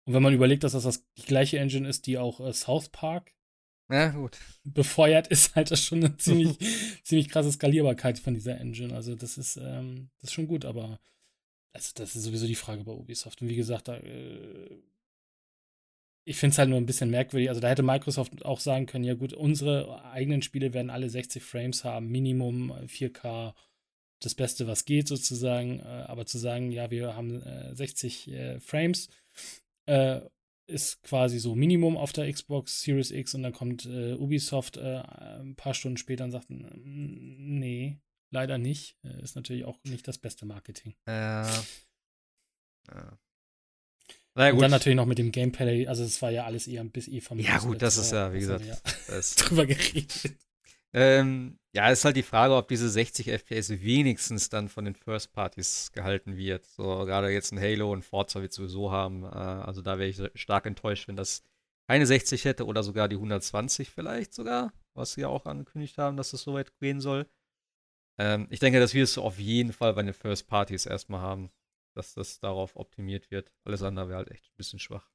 Und 0.05 0.13
wenn 0.13 0.23
man 0.23 0.35
überlegt, 0.35 0.65
dass 0.65 0.73
das, 0.73 0.83
das 0.83 1.03
die 1.17 1.23
gleiche 1.23 1.59
Engine 1.59 1.89
ist, 1.89 2.07
die 2.07 2.19
auch 2.19 2.41
äh, 2.41 2.53
South 2.53 2.91
Park 2.91 3.33
Ja, 3.91 4.09
gut. 4.11 4.37
befeuert, 4.65 5.29
ist 5.29 5.57
halt 5.57 5.71
das 5.71 5.83
schon 5.83 6.05
eine 6.05 6.15
ziemlich, 6.19 6.59
ziemlich 7.03 7.31
krasse 7.31 7.51
Skalierbarkeit 7.51 8.19
von 8.19 8.35
dieser 8.35 8.59
Engine. 8.61 8.95
Also 8.95 9.15
das 9.15 9.39
ist, 9.39 9.57
ähm, 9.57 10.11
das 10.21 10.25
ist 10.29 10.35
schon 10.35 10.47
gut, 10.47 10.67
aber 10.67 11.01
also 11.73 11.93
das 11.95 12.15
ist 12.17 12.25
sowieso 12.25 12.47
die 12.47 12.55
Frage 12.55 12.85
bei 12.85 12.93
Ubisoft. 12.93 13.41
Und 13.41 13.49
wie 13.49 13.57
gesagt, 13.57 13.89
da, 13.89 13.97
äh, 13.97 14.83
ich 16.25 16.37
finde 16.37 16.53
es 16.53 16.59
halt 16.59 16.69
nur 16.69 16.79
ein 16.79 16.87
bisschen 16.87 17.11
merkwürdig. 17.11 17.49
Also 17.49 17.61
da 17.61 17.69
hätte 17.69 17.83
Microsoft 17.83 18.45
auch 18.45 18.61
sagen 18.61 18.87
können, 18.87 19.05
ja 19.05 19.15
gut, 19.15 19.33
unsere 19.33 20.05
eigenen 20.05 20.43
Spiele 20.43 20.73
werden 20.75 20.91
alle 20.91 21.09
60 21.09 21.43
Frames 21.43 21.85
haben, 21.85 22.09
Minimum 22.09 22.71
äh, 22.71 22.85
4K, 22.87 23.55
das 24.21 24.35
Beste, 24.35 24.67
was 24.67 24.85
geht 24.85 25.09
sozusagen. 25.09 25.81
Äh, 25.81 25.85
aber 25.85 26.27
zu 26.27 26.39
sagen, 26.39 26.71
ja, 26.71 26.91
wir 26.91 27.17
haben 27.17 27.43
äh, 27.43 27.75
60 27.75 28.29
äh, 28.29 28.61
Frames, 28.61 29.09
äh, 29.87 30.21
ist 30.67 31.03
quasi 31.03 31.39
so 31.41 31.55
Minimum 31.55 31.97
auf 31.97 32.13
der 32.13 32.31
Xbox 32.33 32.83
Series 32.83 33.11
X 33.11 33.35
und 33.35 33.43
dann 33.43 33.53
kommt 33.53 33.87
äh, 33.87 34.15
Ubisoft 34.15 34.77
äh, 34.77 35.03
ein 35.41 35.57
paar 35.57 35.75
Stunden 35.75 35.97
später 35.97 36.25
und 36.25 36.31
sagt, 36.31 36.49
"Mm, 36.49 37.59
nee, 37.59 37.99
leider 38.31 38.57
nicht. 38.59 38.97
Äh, 39.03 39.21
ist 39.23 39.35
natürlich 39.35 39.65
auch 39.65 39.79
nicht 39.85 40.07
das 40.07 40.19
beste 40.19 40.47
Marketing. 40.47 40.95
Äh, 41.07 41.45
ja. 42.89 43.19
Na 44.37 44.49
ja, 44.49 44.53
und 44.53 44.61
dann 44.61 44.71
natürlich 44.71 44.97
noch 44.97 45.07
mit 45.07 45.19
dem 45.19 45.33
Gameplay, 45.33 45.87
also 45.87 46.05
es 46.05 46.23
war 46.23 46.31
ja 46.31 46.45
alles 46.45 46.69
eher 46.69 46.81
ein 46.81 46.91
bisschen 46.91 47.15
eh 47.15 47.21
vom 47.21 47.39
ja, 47.39 47.59
gut, 47.59 47.83
das 47.83 47.97
ist 47.97 48.13
ja, 48.13 48.33
wie 48.33 48.41
das 48.41 48.49
haben 48.49 48.59
gesagt, 48.59 48.65
wir 49.09 49.17
das, 49.17 49.37
ja 49.37 49.45
drüber 49.45 49.67
geredet. 49.67 50.37
ähm, 50.93 51.59
ja, 51.73 51.89
ist 51.91 52.05
halt 52.05 52.17
die 52.17 52.23
Frage, 52.23 52.55
ob 52.55 52.69
diese 52.69 52.89
60 52.89 53.29
FPS 53.29 53.71
wenigstens 53.71 54.49
dann 54.49 54.69
von 54.69 54.85
den 54.85 54.95
First 54.95 55.33
Parties 55.33 55.91
gehalten 55.93 56.37
wird. 56.37 56.65
So, 56.65 57.05
gerade 57.05 57.31
jetzt 57.31 57.53
ein 57.53 57.61
Halo 57.61 57.93
und 57.93 58.05
Forza 58.05 58.41
wird 58.41 58.53
sowieso 58.53 58.91
haben. 58.91 59.25
Äh, 59.25 59.29
also 59.29 59.83
da 59.83 59.99
wäre 59.99 60.09
ich 60.09 60.21
stark 60.35 60.67
enttäuscht, 60.67 61.07
wenn 61.09 61.17
das 61.17 61.43
keine 61.89 62.07
60 62.07 62.45
hätte 62.45 62.67
oder 62.67 62.83
sogar 62.83 63.09
die 63.09 63.17
120 63.17 63.91
vielleicht 63.91 64.33
sogar, 64.33 64.73
was 64.95 65.13
sie 65.13 65.23
ja 65.23 65.29
auch 65.29 65.47
angekündigt 65.47 65.99
haben, 65.99 66.17
dass 66.17 66.33
es 66.33 66.43
so 66.43 66.55
weit 66.55 66.77
gehen 66.79 67.01
soll. 67.01 67.27
Ähm, 68.19 68.47
ich 68.51 68.61
denke, 68.61 68.81
das 68.81 68.95
wirst 68.95 69.17
du 69.17 69.23
auf 69.23 69.39
jeden 69.39 69.73
Fall 69.73 69.95
bei 69.95 70.03
den 70.03 70.15
First 70.15 70.47
Parties 70.47 70.87
erstmal 70.87 71.21
haben, 71.21 71.51
dass 71.95 72.15
das 72.15 72.41
darauf 72.41 72.77
optimiert 72.77 73.31
wird. 73.31 73.53
Alles 73.65 73.83
andere 73.83 74.09
wäre 74.09 74.19
halt 74.19 74.31
echt 74.31 74.47
ein 74.47 74.57
bisschen 74.57 74.79
schwach. 74.79 75.11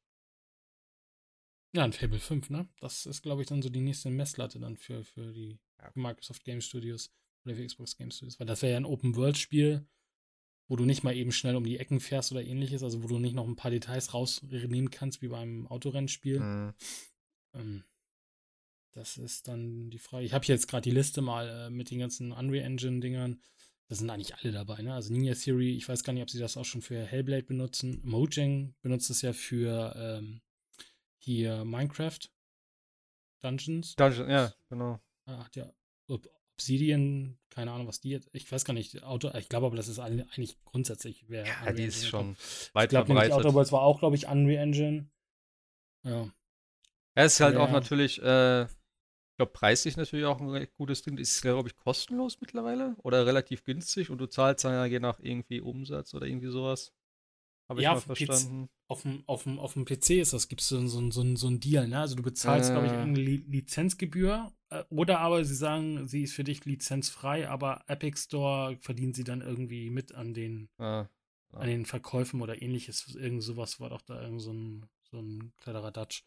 Ja, 1.74 1.84
ein 1.84 1.94
Fable 1.94 2.20
5, 2.20 2.50
ne? 2.52 2.70
Das 2.80 3.06
ist, 3.06 3.22
glaube 3.22 3.42
ich, 3.42 3.48
dann 3.48 3.62
so 3.62 3.70
die 3.70 3.82
nächste 3.82 4.10
Messlatte 4.10 4.60
dann 4.60 4.78
für, 4.78 5.04
für 5.04 5.34
die 5.34 5.60
Ja. 5.80 5.92
Microsoft 5.94 6.44
Game 6.46 6.62
Studios 6.62 7.12
oder 7.44 7.56
für 7.56 7.66
Xbox 7.66 7.98
Game 7.98 8.12
Studios. 8.12 8.40
Weil 8.40 8.48
das 8.48 8.62
wäre 8.62 8.72
ja 8.72 8.78
ein 8.78 8.86
Open-World-Spiel, 8.86 9.86
wo 10.68 10.76
du 10.78 10.86
nicht 10.86 11.04
mal 11.04 11.16
eben 11.16 11.32
schnell 11.32 11.56
um 11.56 11.66
die 11.66 11.78
Ecken 11.78 12.00
fährst 12.00 12.32
oder 12.32 12.44
ähnliches, 12.44 12.82
also 12.82 13.04
wo 13.04 13.08
du 13.08 13.20
nicht 13.20 13.36
noch 13.36 13.48
ein 13.48 13.58
paar 13.58 13.72
Details 13.72 14.14
rausnehmen 14.14 14.90
kannst, 14.90 15.22
wie 15.22 15.28
beim 15.28 15.68
Autorennspiel. 15.68 16.40
Mhm. 16.40 16.74
Ähm, 17.54 17.84
das 18.94 19.18
ist 19.18 19.50
dann 19.50 19.90
die 19.90 20.00
Frage. 20.00 20.26
Ich 20.26 20.34
habe 20.34 20.46
jetzt 20.46 20.68
gerade 20.70 20.84
die 20.90 20.96
Liste 20.96 21.22
mal 21.22 21.50
äh, 21.50 21.70
mit 21.70 21.92
den 21.92 22.00
ganzen 22.00 22.32
Unreal 22.32 22.64
Engine-Dingern. 22.66 23.42
Da 23.88 23.95
sind 23.95 24.10
eigentlich 24.10 24.36
alle 24.36 24.52
dabei, 24.52 24.82
ne? 24.82 24.94
Also 24.95 25.14
Ninja 25.14 25.36
Theory, 25.36 25.76
ich 25.76 25.88
weiß 25.88 26.03
gar 26.03 26.14
nicht, 26.14 26.24
ob 26.24 26.30
sie 26.30 26.40
das 26.40 26.57
auch 26.57 26.66
schon 26.66 26.82
für 26.82 27.06
Hellblade 27.06 27.44
benutzen. 27.44 28.02
Mojang 28.03 28.74
benutzt 28.82 29.10
es 29.12 29.22
ja 29.22 29.32
für 29.34 29.94
ähm, 29.95 30.41
hier 31.20 31.64
Minecraft 31.66 32.18
Dungeons. 33.44 33.95
Dungeon, 33.95 34.30
ja, 34.30 34.53
genau. 34.70 34.99
Ah, 35.28 35.45
ja 35.56 35.72
Ob- 36.07 36.28
Obsidian, 36.57 37.38
keine 37.49 37.72
Ahnung, 37.74 37.86
was 37.88 37.99
die 37.99 38.10
jetzt. 38.12 38.30
Ich 38.32 38.49
weiß 38.52 38.64
gar 38.66 38.74
nicht, 38.74 39.03
Auto, 39.03 39.30
ich 39.38 39.49
glaube 39.49 39.68
aber, 39.68 39.76
das 39.76 39.88
ist 39.90 39.99
eigentlich 39.99 40.57
grundsätzlich. 40.64 41.26
Wer 41.28 41.45
Ja, 41.45 41.74
die 41.74 41.84
ist 41.84 42.07
schon. 42.07 42.38
Ich 42.40 42.74
weit 42.74 42.90
glaube 42.90 43.10
nämlich, 43.10 43.28
verbreitet. 43.28 43.53
Worlds 43.53 43.72
war 43.74 43.82
auch, 43.82 43.99
glaube 43.99 44.16
ich, 44.16 44.28
Unreal 44.28 44.64
Engine. 44.64 45.10
Ja. 46.03 46.32
Ja, 47.18 47.24
ist 47.24 47.40
halt 47.41 47.57
auch 47.57 47.68
Ja. 47.68 47.74
natürlich, 47.74 48.22
äh, 48.22 48.68
ich 49.36 49.38
glaube, 49.38 49.52
preislich 49.52 49.98
natürlich 49.98 50.26
auch 50.26 50.40
ein 50.40 50.48
recht 50.49 50.74
gutes 50.76 51.02
Ding. 51.02 51.18
Ist, 51.18 51.41
glaube 51.41 51.68
ich, 51.68 51.76
kostenlos 51.76 52.40
mittlerweile 52.40 52.95
oder 53.03 53.26
relativ 53.26 53.66
günstig 53.66 54.10
und 54.10 54.18
du 54.20 54.28
zahlst 54.28 54.64
dann 54.64 54.72
ja 54.72 54.86
je 54.86 54.99
nach 55.02 55.20
irgendwie 55.20 55.60
Umsatz 55.60 56.14
oder 56.14 56.26
irgendwie 56.26 56.48
sowas. 56.48 56.94
Habe 57.70 57.82
ich 57.82 57.86
Ja, 57.86 57.91
mal 57.91 57.98
auf 57.98 58.06
dem 58.06 58.14
PC 58.14 58.26
verstanden. 58.28 58.70
Auf 58.88 59.02
dem, 59.02 59.24
auf 59.28 59.44
dem, 59.44 59.60
auf 59.60 59.74
dem 59.74 59.86
PC 59.86 60.22
ist 60.22 60.32
das, 60.34 60.48
gibt 60.48 60.62
es 60.62 60.70
so, 60.70 60.86
so, 60.88 61.12
so, 61.12 61.36
so 61.36 61.48
ein 61.48 61.60
Deal, 61.60 61.88
ne? 61.88 61.99
Also 61.99 62.16
du 62.16 62.24
bezahlst, 62.24 62.72
glaube 62.72 62.88
ich, 62.88 62.94
Äh. 62.94 62.98
irgendeine 62.98 63.26
Li 63.26 63.38
Lizenzgebühr. 63.48 64.53
äh, 64.70 64.84
Oder 64.90 65.20
aber 65.20 65.44
sie 65.44 65.56
sagen, 65.56 66.07
sie 66.07 66.24
ist 66.24 66.34
für 66.34 66.44
dich 66.44 66.64
lizenzfrei, 66.66 67.49
aber 67.49 67.84
Epic 67.88 68.18
Store 68.20 68.78
verdient 68.82 69.16
sie 69.16 69.24
dann 69.24 69.41
irgendwie 69.41 69.90
mit 69.90 70.14
an 70.14 70.34
den, 70.34 70.70
Ah, 70.80 71.07
an 71.53 71.68
den 71.68 71.86
Verkäufen 71.86 72.41
oder 72.41 72.62
ähnliches. 72.62 73.16
Irgend 73.16 73.44
sowas 73.44 73.80
war 73.80 73.90
doch 73.90 74.02
da 74.03 74.22
irgend 74.22 74.41
so 74.41 74.53
ein, 74.53 74.86
so 75.12 75.20
ein 75.20 75.53
cleverer 75.57 75.91
Dutch. 75.91 76.24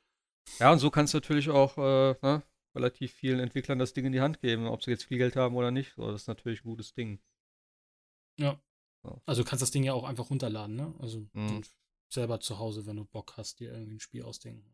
Ja, 0.61 0.73
und 0.73 0.79
so 0.79 0.91
kannst 0.91 1.15
du 1.15 1.19
natürlich 1.19 1.51
auch 1.51 1.77
äh, 1.79 2.15
ne, 2.23 2.43
relativ 2.79 3.13
vielen 3.13 3.41
Entwicklern 3.41 3.79
das 3.79 3.93
Ding 3.93 4.07
in 4.07 4.13
die 4.13 4.21
Hand 4.21 4.41
geben, 4.41 4.67
ob 4.67 4.83
sie 4.83 4.91
jetzt 4.91 5.05
viel 5.05 5.19
Geld 5.19 5.37
haben 5.37 5.57
oder 5.57 5.71
nicht. 5.71 5.93
So, 5.97 6.11
das 6.11 6.23
ist 6.23 6.29
natürlich 6.29 6.61
ein 6.65 6.69
gutes 6.69 6.95
Ding. 6.95 7.21
Ja. 8.39 8.61
So. 9.03 9.21
Also 9.27 9.43
du 9.43 9.49
kannst 9.49 9.63
das 9.63 9.71
Ding 9.71 9.85
ja 9.85 9.93
auch 9.93 10.05
einfach 10.05 10.31
runterladen, 10.31 10.77
ne? 10.77 10.95
Also 10.99 11.27
Mhm. 11.33 11.63
selber 12.09 12.41
zu 12.41 12.59
Hause, 12.59 12.87
wenn 12.87 12.97
du 12.97 13.05
Bock 13.05 13.35
hast, 13.37 13.61
dir 13.61 13.73
irgendwie 13.73 13.95
ein 13.95 14.01
Spiel 14.01 14.23
ausdenken. 14.23 14.65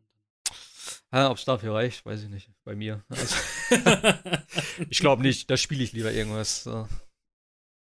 Ja, 1.11 1.29
ob 1.31 1.37
es 1.37 1.45
dafür 1.45 1.73
reicht, 1.73 2.05
weiß 2.05 2.23
ich 2.23 2.29
nicht. 2.29 2.51
Bei 2.63 2.75
mir. 2.75 3.03
Also, 3.09 3.35
ich 4.89 4.99
glaube 4.99 5.21
nicht, 5.21 5.49
da 5.49 5.57
spiele 5.57 5.83
ich 5.83 5.93
lieber 5.93 6.11
irgendwas. 6.11 6.63
So. 6.63 6.87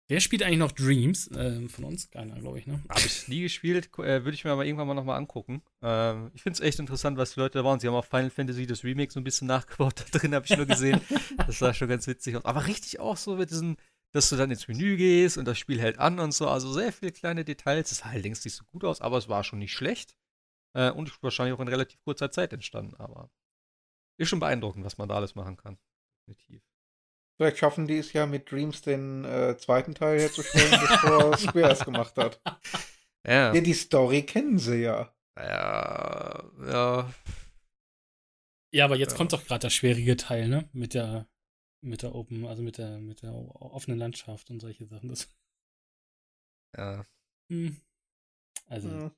Wer 0.07 0.19
spielt 0.19 0.43
eigentlich 0.43 0.59
noch 0.59 0.71
Dreams? 0.71 1.31
Ähm, 1.35 1.67
von 1.67 1.85
uns? 1.85 2.11
Keiner, 2.11 2.35
glaube 2.39 2.59
ich, 2.59 2.67
ne? 2.67 2.83
Habe 2.89 2.99
ich 3.01 3.27
nie 3.27 3.41
gespielt, 3.41 3.87
äh, 3.97 4.23
würde 4.23 4.33
ich 4.33 4.43
mir 4.43 4.51
aber 4.51 4.63
irgendwann 4.63 4.87
mal 4.87 4.93
nochmal 4.93 5.17
angucken. 5.17 5.63
Ähm, 5.81 6.29
ich 6.35 6.43
finde 6.43 6.57
es 6.57 6.59
echt 6.59 6.77
interessant, 6.77 7.17
was 7.17 7.33
die 7.33 7.39
Leute 7.39 7.57
da 7.57 7.63
waren. 7.63 7.79
Sie 7.79 7.87
haben 7.87 7.95
auch 7.95 8.05
Final 8.05 8.29
Fantasy, 8.29 8.67
das 8.67 8.83
Remake, 8.83 9.11
so 9.11 9.19
ein 9.19 9.23
bisschen 9.23 9.47
nachgebaut. 9.47 9.95
Da 10.11 10.19
drin 10.19 10.35
habe 10.35 10.45
ich 10.45 10.55
nur 10.55 10.67
gesehen. 10.67 11.01
das 11.37 11.57
sah 11.57 11.73
schon 11.73 11.87
ganz 11.87 12.05
witzig 12.05 12.35
aus. 12.35 12.45
Aber 12.45 12.67
richtig 12.67 12.99
auch 12.99 13.17
so 13.17 13.35
mit 13.35 13.49
diesen, 13.49 13.77
dass 14.11 14.29
du 14.29 14.35
dann 14.35 14.51
ins 14.51 14.67
Menü 14.67 14.95
gehst 14.95 15.39
und 15.39 15.45
das 15.45 15.57
Spiel 15.57 15.79
hält 15.81 15.97
an 15.97 16.19
und 16.19 16.33
so. 16.33 16.47
Also 16.49 16.71
sehr 16.71 16.93
viele 16.93 17.11
kleine 17.11 17.43
Details. 17.43 17.91
Es 17.91 17.99
sah 17.99 18.11
halt 18.11 18.23
längst 18.23 18.45
nicht 18.45 18.55
so 18.55 18.63
gut 18.65 18.83
aus, 18.83 19.01
aber 19.01 19.17
es 19.17 19.27
war 19.27 19.43
schon 19.43 19.57
nicht 19.57 19.73
schlecht. 19.73 20.15
Äh, 20.73 20.91
und 20.91 21.11
wahrscheinlich 21.23 21.55
auch 21.55 21.61
in 21.61 21.67
relativ 21.67 21.99
kurzer 22.03 22.29
Zeit 22.29 22.53
entstanden. 22.53 22.93
Aber 22.97 23.31
ist 24.17 24.29
schon 24.29 24.39
beeindruckend, 24.39 24.85
was 24.85 24.99
man 24.99 25.09
da 25.09 25.15
alles 25.15 25.33
machen 25.33 25.57
kann. 25.57 25.79
Definitiv. 26.27 26.61
Vielleicht 27.37 27.57
schaffen 27.57 27.85
die 27.87 27.97
es 27.97 28.13
ja 28.13 28.25
mit 28.25 28.49
Dreams 28.49 28.81
den 28.81 29.25
äh, 29.25 29.57
zweiten 29.57 29.93
Teil 29.93 30.19
herzustellen, 30.19 30.71
bevor 30.71 31.37
Square 31.37 31.71
es 31.71 31.83
gemacht 31.83 32.15
hat. 32.17 32.41
Ja. 33.27 33.53
Ja, 33.53 33.61
die 33.61 33.73
Story 33.73 34.23
kennen 34.23 34.57
sie 34.57 34.81
ja. 34.83 35.13
Ja, 35.37 36.43
ja. 36.65 37.13
Ja, 38.73 38.85
aber 38.85 38.95
jetzt 38.95 39.11
Ja. 39.11 39.17
kommt 39.17 39.33
doch 39.33 39.45
gerade 39.45 39.61
der 39.63 39.69
schwierige 39.69 40.15
Teil, 40.17 40.47
ne? 40.47 40.69
Mit 40.73 40.93
der, 40.93 41.27
mit 41.81 42.03
der 42.03 42.15
Open, 42.15 42.45
also 42.45 42.61
mit 42.61 42.77
der, 42.77 42.99
mit 42.99 43.21
der 43.21 43.33
offenen 43.33 43.97
Landschaft 43.99 44.49
und 44.49 44.59
solche 44.61 44.85
Sachen. 44.85 45.09
Das, 45.09 45.27
ja. 46.77 47.05
hm. 47.49 47.81
Also, 48.67 48.89
Hm. 48.89 49.11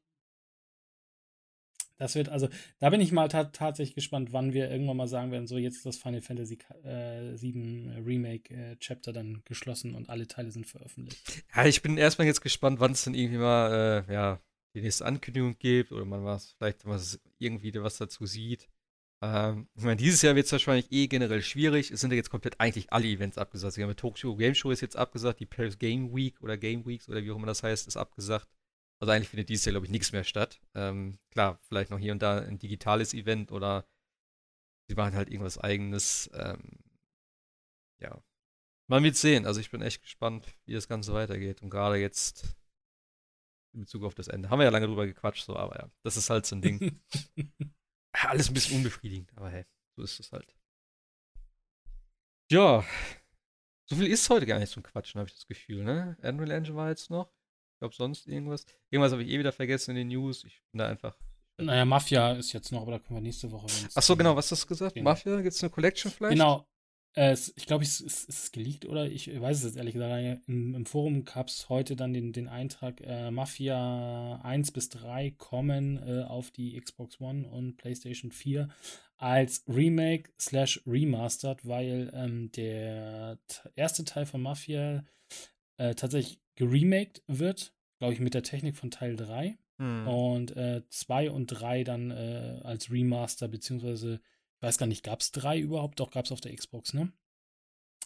Das 1.98 2.16
wird, 2.16 2.30
also, 2.30 2.48
da 2.80 2.90
bin 2.90 3.02
ich 3.02 3.12
mal 3.12 3.28
ta 3.28 3.46
tatsächlich 3.46 3.96
gespannt, 3.96 4.32
wann 4.32 4.54
wir 4.54 4.70
irgendwann 4.70 4.98
mal 4.98 5.08
sagen 5.08 5.32
werden, 5.32 5.48
so 5.48 5.58
jetzt 5.58 5.78
ist 5.78 5.86
das 5.86 5.98
Final 5.98 6.22
Fantasy 6.22 6.58
äh, 6.84 7.36
7 7.36 8.04
Remake 8.06 8.54
äh, 8.54 8.76
Chapter 8.78 9.14
dann 9.14 9.42
geschlossen 9.46 9.96
und 9.96 10.10
alle 10.10 10.28
Teile 10.28 10.52
sind 10.52 10.68
veröffentlicht. 10.68 11.44
Ja, 11.56 11.66
ich 11.66 11.82
bin 11.82 11.98
erstmal 11.98 12.28
jetzt 12.28 12.42
gespannt, 12.42 12.80
wann 12.80 12.92
es 12.92 13.04
dann 13.04 13.16
irgendwie 13.16 13.40
mal, 13.40 14.06
äh, 14.08 14.14
ja, 14.14 14.40
die 14.76 14.82
nächste 14.82 15.06
Ankündigung 15.06 15.58
gibt 15.58 15.92
oder 15.92 16.06
man 16.06 16.24
was, 16.24 16.52
vielleicht 16.52 16.86
was, 16.86 17.20
irgendwie 17.40 17.74
was 17.76 17.98
dazu 17.98 18.26
sieht. 18.26 18.70
Ähm, 19.22 19.68
ich 19.76 19.84
meine, 19.84 19.96
dieses 19.96 20.22
Jahr 20.22 20.36
wird 20.36 20.46
es 20.46 20.52
wahrscheinlich 20.52 20.92
eh 20.92 21.08
generell 21.08 21.42
schwierig. 21.42 21.90
Es 21.90 22.02
sind 22.02 22.12
ja 22.12 22.18
jetzt 22.18 22.30
komplett 22.30 22.60
eigentlich 22.60 22.94
alle 22.94 23.08
Events 23.08 23.38
abgesagt. 23.38 23.78
Die 23.78 23.94
Tokyo 23.96 24.36
Game 24.36 24.54
Show 24.54 24.70
ist 24.70 24.82
jetzt 24.82 24.96
abgesagt, 24.96 25.40
die 25.40 25.46
Paris 25.46 25.80
Game 25.80 26.16
Week 26.16 26.40
oder 26.42 26.58
Game 26.58 26.86
Weeks 26.86 27.10
oder 27.10 27.24
wie 27.24 27.32
auch 27.32 27.38
immer 27.38 27.48
das 27.48 27.64
heißt, 27.64 27.88
ist 27.88 27.98
abgesagt. 27.98 28.48
Also 29.00 29.12
eigentlich 29.12 29.30
findet 29.30 29.50
dieses 29.50 29.66
Jahr, 29.66 29.74
glaube 29.74 29.86
ich, 29.86 29.92
nichts 29.92 30.12
mehr 30.12 30.24
statt. 30.24 30.60
Ähm, 30.74 31.20
klar, 31.32 31.60
vielleicht 31.68 31.92
noch 31.92 32.00
hier 32.00 32.12
und 32.12 32.22
da 32.22 32.40
ein 32.40 32.58
digitales 32.58 33.14
Event 33.14 33.52
oder 33.52 33.88
sie 34.88 34.96
machen 34.96 35.16
halt 35.16 35.30
irgendwas 35.30 35.58
eigenes. 35.58 36.30
Ähm, 36.34 36.80
ja. 38.00 38.24
Man 38.88 39.04
wird 39.04 39.16
sehen. 39.16 39.46
Also 39.46 39.60
ich 39.60 39.70
bin 39.70 39.82
echt 39.82 40.02
gespannt, 40.02 40.48
wie 40.66 40.74
das 40.74 40.88
Ganze 40.88 41.14
weitergeht. 41.14 41.62
Und 41.62 41.70
gerade 41.70 41.98
jetzt 41.98 42.58
in 43.74 43.82
Bezug 43.82 44.04
auf 44.04 44.16
das 44.16 44.28
Ende. 44.28 44.50
Haben 44.50 44.60
wir 44.60 44.66
ja 44.66 44.72
lange 44.72 44.88
drüber 44.88 45.06
gequatscht, 45.06 45.46
so, 45.46 45.56
aber 45.56 45.76
ja, 45.78 45.92
das 46.04 46.18
ist 46.18 46.30
halt 46.30 46.46
so 46.46 46.56
ein 46.56 46.62
Ding. 46.62 47.00
Alles 48.12 48.50
ein 48.50 48.54
bisschen 48.54 48.78
unbefriedigend, 48.78 49.32
aber 49.36 49.50
hey, 49.50 49.66
so 49.96 50.02
ist 50.02 50.20
es 50.20 50.32
halt. 50.32 50.56
Ja, 52.50 52.84
so 53.86 53.96
viel 53.96 54.08
ist 54.08 54.30
heute 54.30 54.46
gar 54.46 54.58
nicht 54.60 54.72
zum 54.72 54.84
Quatschen, 54.84 55.20
habe 55.20 55.30
ich 55.30 55.36
das 55.36 55.48
Gefühl, 55.48 55.84
ne? 55.84 56.18
Unreal 56.22 56.52
Engine 56.52 56.76
war 56.76 56.90
jetzt 56.90 57.10
noch. 57.10 57.32
Ich 57.78 57.80
glaube, 57.80 57.94
sonst 57.94 58.28
irgendwas. 58.28 58.66
Irgendwas 58.90 59.12
habe 59.12 59.22
ich 59.24 59.30
eh 59.30 59.38
wieder 59.38 59.52
vergessen 59.52 59.92
in 59.92 59.98
den 59.98 60.08
News. 60.08 60.44
Ich 60.46 60.60
bin 60.72 60.80
da 60.80 60.88
einfach. 60.90 61.16
naja, 61.60 61.86
Mafia 61.86 62.32
ist 62.34 62.52
jetzt 62.54 62.72
noch, 62.72 62.82
aber 62.82 62.94
da 62.94 63.00
können 63.00 63.18
wir 63.18 63.22
nächste 63.22 63.52
Woche. 63.52 63.68
wenn's- 63.68 63.94
Ach 63.96 64.02
so, 64.02 64.16
genau, 64.18 64.36
was 64.36 64.52
hast 64.52 64.64
du 64.64 64.68
gesagt? 64.68 64.96
Genau. 64.96 65.12
Mafia? 65.12 65.36
Gibt 65.42 65.54
es 65.54 65.62
eine 65.64 65.70
Collection 65.70 66.12
vielleicht? 66.12 66.34
Genau. 66.34 66.68
Äh, 67.16 67.32
es, 67.32 67.54
ich 67.56 67.68
glaube, 67.68 67.84
es 67.84 68.02
ist, 68.02 68.30
ist 68.30 68.52
geleakt 68.54 68.86
oder 68.86 69.06
ich 69.06 69.28
weiß 69.40 69.58
es 69.60 69.64
jetzt 69.64 69.78
ehrlich 69.78 69.94
gesagt. 69.94 70.42
Im, 70.48 70.74
im 70.74 70.86
Forum 70.88 71.24
gab 71.24 71.50
es 71.50 71.70
heute 71.70 71.96
dann 71.96 72.14
den, 72.14 72.34
den 72.34 72.48
Eintrag, 72.48 73.00
äh, 73.02 73.30
Mafia 73.30 74.40
1 74.44 74.72
bis 74.72 74.90
3 74.90 75.32
kommen 75.38 75.98
äh, 75.98 76.24
auf 76.24 76.50
die 76.52 76.80
Xbox 76.80 77.20
One 77.22 77.48
und 77.48 77.78
PlayStation 77.78 78.32
4 78.32 78.70
als 79.18 79.64
Remake 79.68 80.32
slash 80.40 80.82
Remastered, 80.88 81.66
weil 81.68 82.12
ähm, 82.14 82.52
der 82.54 83.38
erste 83.76 84.04
Teil 84.04 84.26
von 84.26 84.42
Mafia 84.42 85.04
äh, 85.78 85.96
tatsächlich 85.96 86.40
geremaked 86.56 87.24
wird, 87.28 87.74
glaube 88.00 88.14
ich, 88.14 88.20
mit 88.20 88.34
der 88.34 88.44
Technik 88.44 88.76
von 88.76 88.92
Teil 88.92 89.16
3. 89.16 89.58
Hm. 89.80 90.08
Und 90.08 90.56
2 90.90 91.30
und 91.30 91.48
3 91.48 91.84
dann 91.84 92.10
äh, 92.10 92.62
als 92.64 92.92
Remaster, 92.92 93.48
beziehungsweise, 93.48 94.16
ich 94.16 94.62
weiß 94.62 94.78
gar 94.80 94.88
nicht, 94.88 95.04
gab 95.04 95.22
es 95.22 95.32
3 95.32 95.60
überhaupt? 95.60 96.00
Doch, 96.00 96.10
gab 96.10 96.26
es 96.26 96.32
auf 96.32 96.42
der 96.42 96.56
Xbox, 96.56 96.94
ne? 96.94 97.12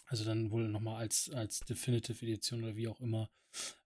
Also 0.06 0.24
dann 0.24 0.50
wohl 0.50 0.68
nochmal 0.68 0.96
als, 0.96 1.30
als 1.30 1.60
Definitive 1.60 2.24
Edition 2.24 2.62
oder 2.62 2.76
wie 2.76 2.88
auch 2.88 3.00
immer, 3.00 3.30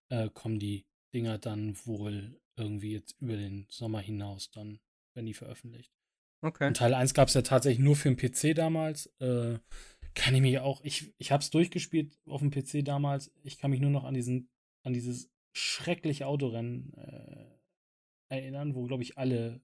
äh, 0.09 0.29
kommen 0.31 0.59
die 0.59 0.85
Dinger 1.15 1.39
dann 1.39 1.77
wohl 1.87 2.41
irgendwie 2.57 2.93
jetzt 2.93 3.15
über 3.21 3.37
den 3.37 3.67
Sommer 3.71 4.01
hinaus, 4.01 4.51
dann, 4.51 4.81
wenn 5.15 5.27
die 5.27 5.35
veröffentlicht. 5.35 5.93
Okay. 6.43 6.67
Und 6.67 6.77
Teil 6.77 6.95
1 6.95 7.15
gab 7.15 7.29
es 7.29 7.35
ja 7.35 7.43
tatsächlich 7.43 7.85
nur 7.85 7.97
für 7.97 8.13
den 8.13 8.17
PC 8.17 8.55
damals. 8.55 9.13
Kann 10.17 10.35
ich 10.35 10.41
mich 10.41 10.59
auch, 10.59 10.81
ich, 10.83 11.13
ich 11.19 11.31
habe 11.31 11.43
es 11.43 11.51
durchgespielt 11.51 12.19
auf 12.27 12.41
dem 12.41 12.51
PC 12.51 12.83
damals. 12.85 13.31
Ich 13.45 13.59
kann 13.59 13.71
mich 13.71 13.81
nur 13.81 13.91
noch 13.91 14.05
an 14.05 14.15
diesen, 14.15 14.49
an 14.83 14.95
dieses 14.95 15.31
schreckliche 15.53 16.27
Autorennen 16.27 16.93
äh, 16.95 18.35
erinnern, 18.35 18.75
wo, 18.75 18.85
glaube 18.87 19.03
ich, 19.03 19.19
alle 19.19 19.61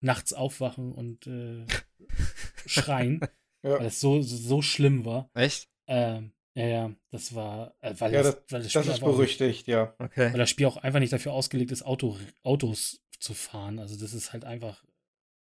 nachts 0.00 0.32
aufwachen 0.32 0.90
und 0.92 1.26
äh, 1.26 1.66
schreien, 2.66 3.20
Ja, 3.62 3.78
weil 3.78 3.86
es 3.86 4.00
so, 4.00 4.22
so 4.22 4.62
schlimm 4.62 5.04
war. 5.04 5.30
Echt? 5.34 5.68
Ähm, 5.86 6.32
ja, 6.54 6.66
ja, 6.66 6.94
das 7.10 7.34
war, 7.34 7.74
äh, 7.82 7.94
weil, 7.98 8.12
Ja, 8.14 8.22
das, 8.22 8.34
das- 8.46 8.52
weil 8.52 8.62
das 8.62 8.72
das 8.72 8.86
ist 8.88 9.00
berüchtigt, 9.00 9.66
ja. 9.66 9.94
Okay. 9.98 10.32
weil 10.32 10.38
das 10.38 10.48
Spiel 10.50 10.66
auch 10.66 10.78
einfach 10.78 11.00
nicht 11.00 11.12
dafür 11.12 11.32
ausgelegt 11.34 11.72
ist, 11.72 11.82
Auto, 11.82 12.16
Autos 12.42 13.02
zu 13.18 13.34
fahren. 13.34 13.78
Also 13.78 13.98
das 13.98 14.14
ist 14.14 14.32
halt 14.32 14.44
einfach 14.46 14.82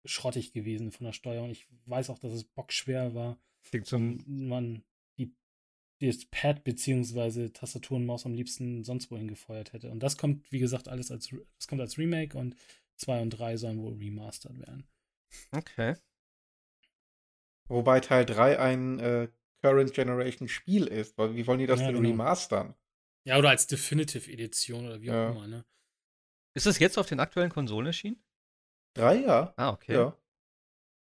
schrottig 0.04 0.52
gewesen 0.52 0.92
von 0.92 1.06
der 1.06 1.12
Steuerung. 1.12 1.50
Ich 1.50 1.66
weiß 1.86 2.10
auch, 2.10 2.18
dass 2.18 2.32
es 2.32 2.44
bockschwer 2.44 3.14
war 3.14 3.38
Klingt 3.64 3.92
und 3.92 4.26
man 4.28 4.82
die, 5.18 5.34
das 6.00 6.24
Pad 6.26 6.64
beziehungsweise 6.64 7.52
Tastatur 7.52 7.96
und 7.98 8.06
Maus 8.06 8.24
am 8.26 8.34
liebsten 8.34 8.84
sonst 8.84 9.10
wohin 9.10 9.28
gefeuert 9.28 9.72
hätte. 9.72 9.90
Und 9.90 10.02
das 10.02 10.16
kommt, 10.16 10.50
wie 10.52 10.58
gesagt, 10.58 10.88
alles 10.88 11.10
als 11.10 11.28
das 11.58 11.68
kommt 11.68 11.80
als 11.80 11.98
Remake 11.98 12.36
und 12.36 12.56
2 12.96 13.20
und 13.22 13.30
3 13.30 13.56
sollen 13.56 13.80
wohl 13.80 13.94
remastered 13.94 14.58
werden. 14.58 14.88
Okay. 15.52 15.94
Wobei 17.68 18.00
Teil 18.00 18.24
3 18.24 18.58
ein 18.58 18.98
äh, 18.98 19.28
Current 19.62 19.92
Generation 19.92 20.48
Spiel 20.48 20.86
ist. 20.86 21.18
Weil 21.18 21.36
wie 21.36 21.46
wollen 21.46 21.58
die 21.58 21.66
das 21.66 21.80
Ja, 21.80 21.88
denn 21.88 21.96
genau. 21.96 22.10
remastern? 22.10 22.74
Ja, 23.24 23.38
oder 23.38 23.50
als 23.50 23.66
Definitive 23.66 24.30
Edition 24.30 24.86
oder 24.86 25.02
wie 25.02 25.10
auch 25.10 25.14
Ja. 25.14 25.30
immer, 25.30 25.46
ne? 25.46 25.64
Ist 26.54 26.66
das 26.66 26.78
jetzt 26.78 26.98
auf 26.98 27.06
den 27.06 27.20
aktuellen 27.20 27.50
Konsolen 27.50 27.86
erschienen? 27.86 28.22
3, 28.94 29.16
ja. 29.16 29.52
Ah, 29.56 29.70
okay. 29.70 29.92
Ja. 29.94 30.16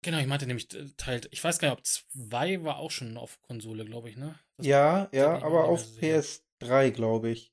Genau, 0.02 0.18
ich 0.18 0.26
meinte 0.26 0.46
nämlich 0.46 0.72
äh, 0.74 0.88
Teil, 0.96 1.20
ich 1.30 1.42
weiß 1.42 1.58
gar 1.58 1.68
nicht, 1.70 1.78
ob 1.78 1.86
2 1.86 2.64
war 2.64 2.76
auch 2.78 2.90
schon 2.90 3.16
auf 3.16 3.40
Konsole, 3.42 3.84
glaube 3.84 4.10
ich, 4.10 4.16
ne? 4.16 4.38
Das- 4.56 4.66
Ja, 4.66 5.08
ja, 5.12 5.40
aber 5.42 5.64
auf 5.64 5.80
mehr 6.00 6.22
so 6.22 6.30
sicher. 6.32 6.42
PS3, 6.60 6.90
glaube 6.90 7.30
ich. 7.30 7.52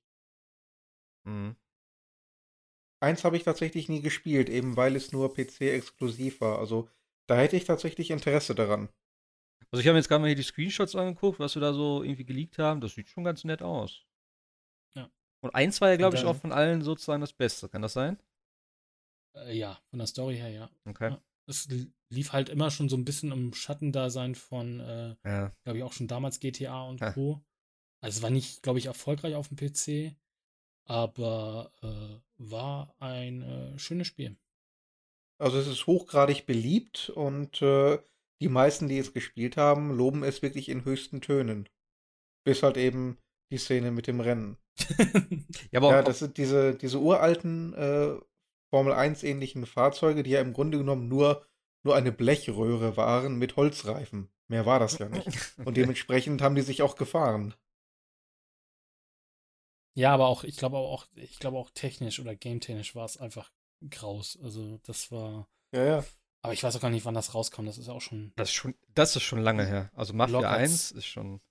Mhm. 1.25 1.55
Eins 3.01 3.23
habe 3.23 3.37
ich 3.37 3.43
tatsächlich 3.43 3.87
nie 3.87 4.01
gespielt, 4.01 4.49
eben 4.49 4.75
weil 4.75 4.95
es 4.95 5.11
nur 5.11 5.33
PC-exklusiv 5.33 6.41
war. 6.41 6.59
Also 6.59 6.89
da 7.27 7.37
hätte 7.37 7.55
ich 7.55 7.65
tatsächlich 7.65 8.11
Interesse 8.11 8.55
daran. 8.55 8.89
Also 9.71 9.81
ich 9.81 9.87
habe 9.87 9.93
mir 9.93 9.99
jetzt 9.99 10.09
gerade 10.09 10.21
mal 10.21 10.27
hier 10.27 10.35
die 10.35 10.43
Screenshots 10.43 10.95
angeguckt, 10.95 11.39
was 11.39 11.55
wir 11.55 11.61
da 11.61 11.73
so 11.73 12.03
irgendwie 12.03 12.25
geleakt 12.25 12.57
haben. 12.57 12.81
Das 12.81 12.95
sieht 12.95 13.07
schon 13.07 13.23
ganz 13.23 13.43
nett 13.43 13.61
aus. 13.61 14.05
Ja. 14.95 15.09
Und 15.41 15.53
eins 15.53 15.79
war 15.79 15.89
ja, 15.91 15.97
glaube 15.97 16.17
ich, 16.17 16.25
auch 16.25 16.35
von 16.35 16.51
allen 16.51 16.81
sozusagen 16.81 17.21
das 17.21 17.31
Beste. 17.31 17.69
Kann 17.69 17.83
das 17.83 17.93
sein? 17.93 18.17
Äh, 19.35 19.55
ja, 19.55 19.79
von 19.91 19.99
der 19.99 20.07
Story 20.07 20.35
her, 20.37 20.49
ja. 20.49 20.69
Okay. 20.85 21.11
Ja. 21.11 21.21
Es 21.49 21.67
li- 21.67 21.91
lief 22.09 22.31
halt 22.33 22.49
immer 22.49 22.71
schon 22.71 22.89
so 22.89 22.95
ein 22.95 23.05
bisschen 23.05 23.31
im 23.31 23.53
Schattendasein 23.53 24.35
von, 24.35 24.79
äh, 24.79 25.15
Ja. 25.25 25.51
glaube 25.63 25.77
ich, 25.79 25.83
auch 25.83 25.93
schon 25.93 26.07
damals 26.07 26.39
GTA 26.39 26.83
und 26.83 27.01
Ja. 27.01 27.11
Co. 27.13 27.43
Also 28.01 28.17
es 28.19 28.23
war 28.23 28.29
nicht, 28.29 28.63
glaube 28.63 28.79
ich, 28.79 28.85
erfolgreich 28.85 29.35
auf 29.35 29.49
dem 29.49 29.57
PC, 29.57 30.15
aber 30.85 31.71
äh, 31.81 32.21
war 32.37 32.95
ein 32.99 33.41
äh, 33.41 33.79
schönes 33.79 34.07
Spiel. 34.07 34.37
Also 35.41 35.57
es 35.57 35.67
ist 35.67 35.87
hochgradig 35.87 36.45
beliebt 36.45 37.09
und 37.09 37.61
äh, 37.61 37.99
die 38.41 38.49
meisten, 38.49 38.87
die 38.87 38.97
es 38.97 39.13
gespielt 39.13 39.57
haben, 39.57 39.91
loben 39.91 40.23
es 40.23 40.41
wirklich 40.41 40.69
in 40.69 40.85
höchsten 40.85 41.21
Tönen. 41.21 41.67
Bis 42.45 42.63
halt 42.63 42.77
eben 42.77 43.17
die 43.51 43.57
Szene 43.57 43.91
mit 43.91 44.07
dem 44.07 44.19
Rennen. 44.21 44.57
Ja, 45.71 45.79
aber 45.81 45.91
Ja, 45.91 46.01
das 46.03 46.19
sind 46.19 46.37
diese, 46.37 46.75
diese 46.75 46.99
uralten 46.99 47.73
äh, 47.73 48.17
Formel 48.69 48.93
1 48.93 49.23
ähnlichen 49.23 49.65
Fahrzeuge, 49.65 50.23
die 50.23 50.31
ja 50.31 50.41
im 50.41 50.53
Grunde 50.53 50.77
genommen 50.77 51.07
nur, 51.07 51.45
nur 51.83 51.95
eine 51.95 52.11
Blechröhre 52.11 52.97
waren 52.97 53.37
mit 53.37 53.55
Holzreifen. 53.55 54.29
Mehr 54.47 54.65
war 54.65 54.79
das 54.79 54.97
ja 54.97 55.09
nicht. 55.09 55.27
Und 55.65 55.77
dementsprechend 55.77 56.41
haben 56.41 56.55
die 56.55 56.61
sich 56.61 56.81
auch 56.81 56.95
gefahren. 56.95 57.53
Ja, 59.95 60.13
aber 60.13 60.27
auch, 60.27 60.43
ich 60.43 60.57
glaube 60.57 60.77
auch, 60.77 61.07
ich 61.15 61.39
glaube 61.39 61.57
auch 61.57 61.71
technisch 61.71 62.19
oder 62.19 62.35
game-technisch 62.35 62.95
war 62.95 63.05
es 63.05 63.17
einfach 63.17 63.51
graus. 63.89 64.37
Also 64.41 64.79
das 64.83 65.11
war. 65.11 65.47
Ja, 65.71 65.83
ja. 65.83 66.05
Aber 66.41 66.53
ich 66.53 66.63
weiß 66.63 66.75
auch 66.75 66.81
gar 66.81 66.89
nicht, 66.89 67.05
wann 67.05 67.15
das 67.15 67.33
rauskam. 67.35 67.65
Das 67.65 67.77
ist 67.77 67.87
ja 67.87 67.93
auch 67.93 68.01
schon 68.01 68.31
Das 68.35 68.49
ist 68.49 68.55
schon, 68.55 68.75
das 68.95 69.15
ist 69.15 69.23
schon 69.23 69.39
lange 69.39 69.65
her. 69.65 69.91
Also 69.93 70.13
Mafia 70.13 70.33
Locker 70.33 70.51
1 70.51 70.91
ist 70.91 71.05
schon. 71.05 71.41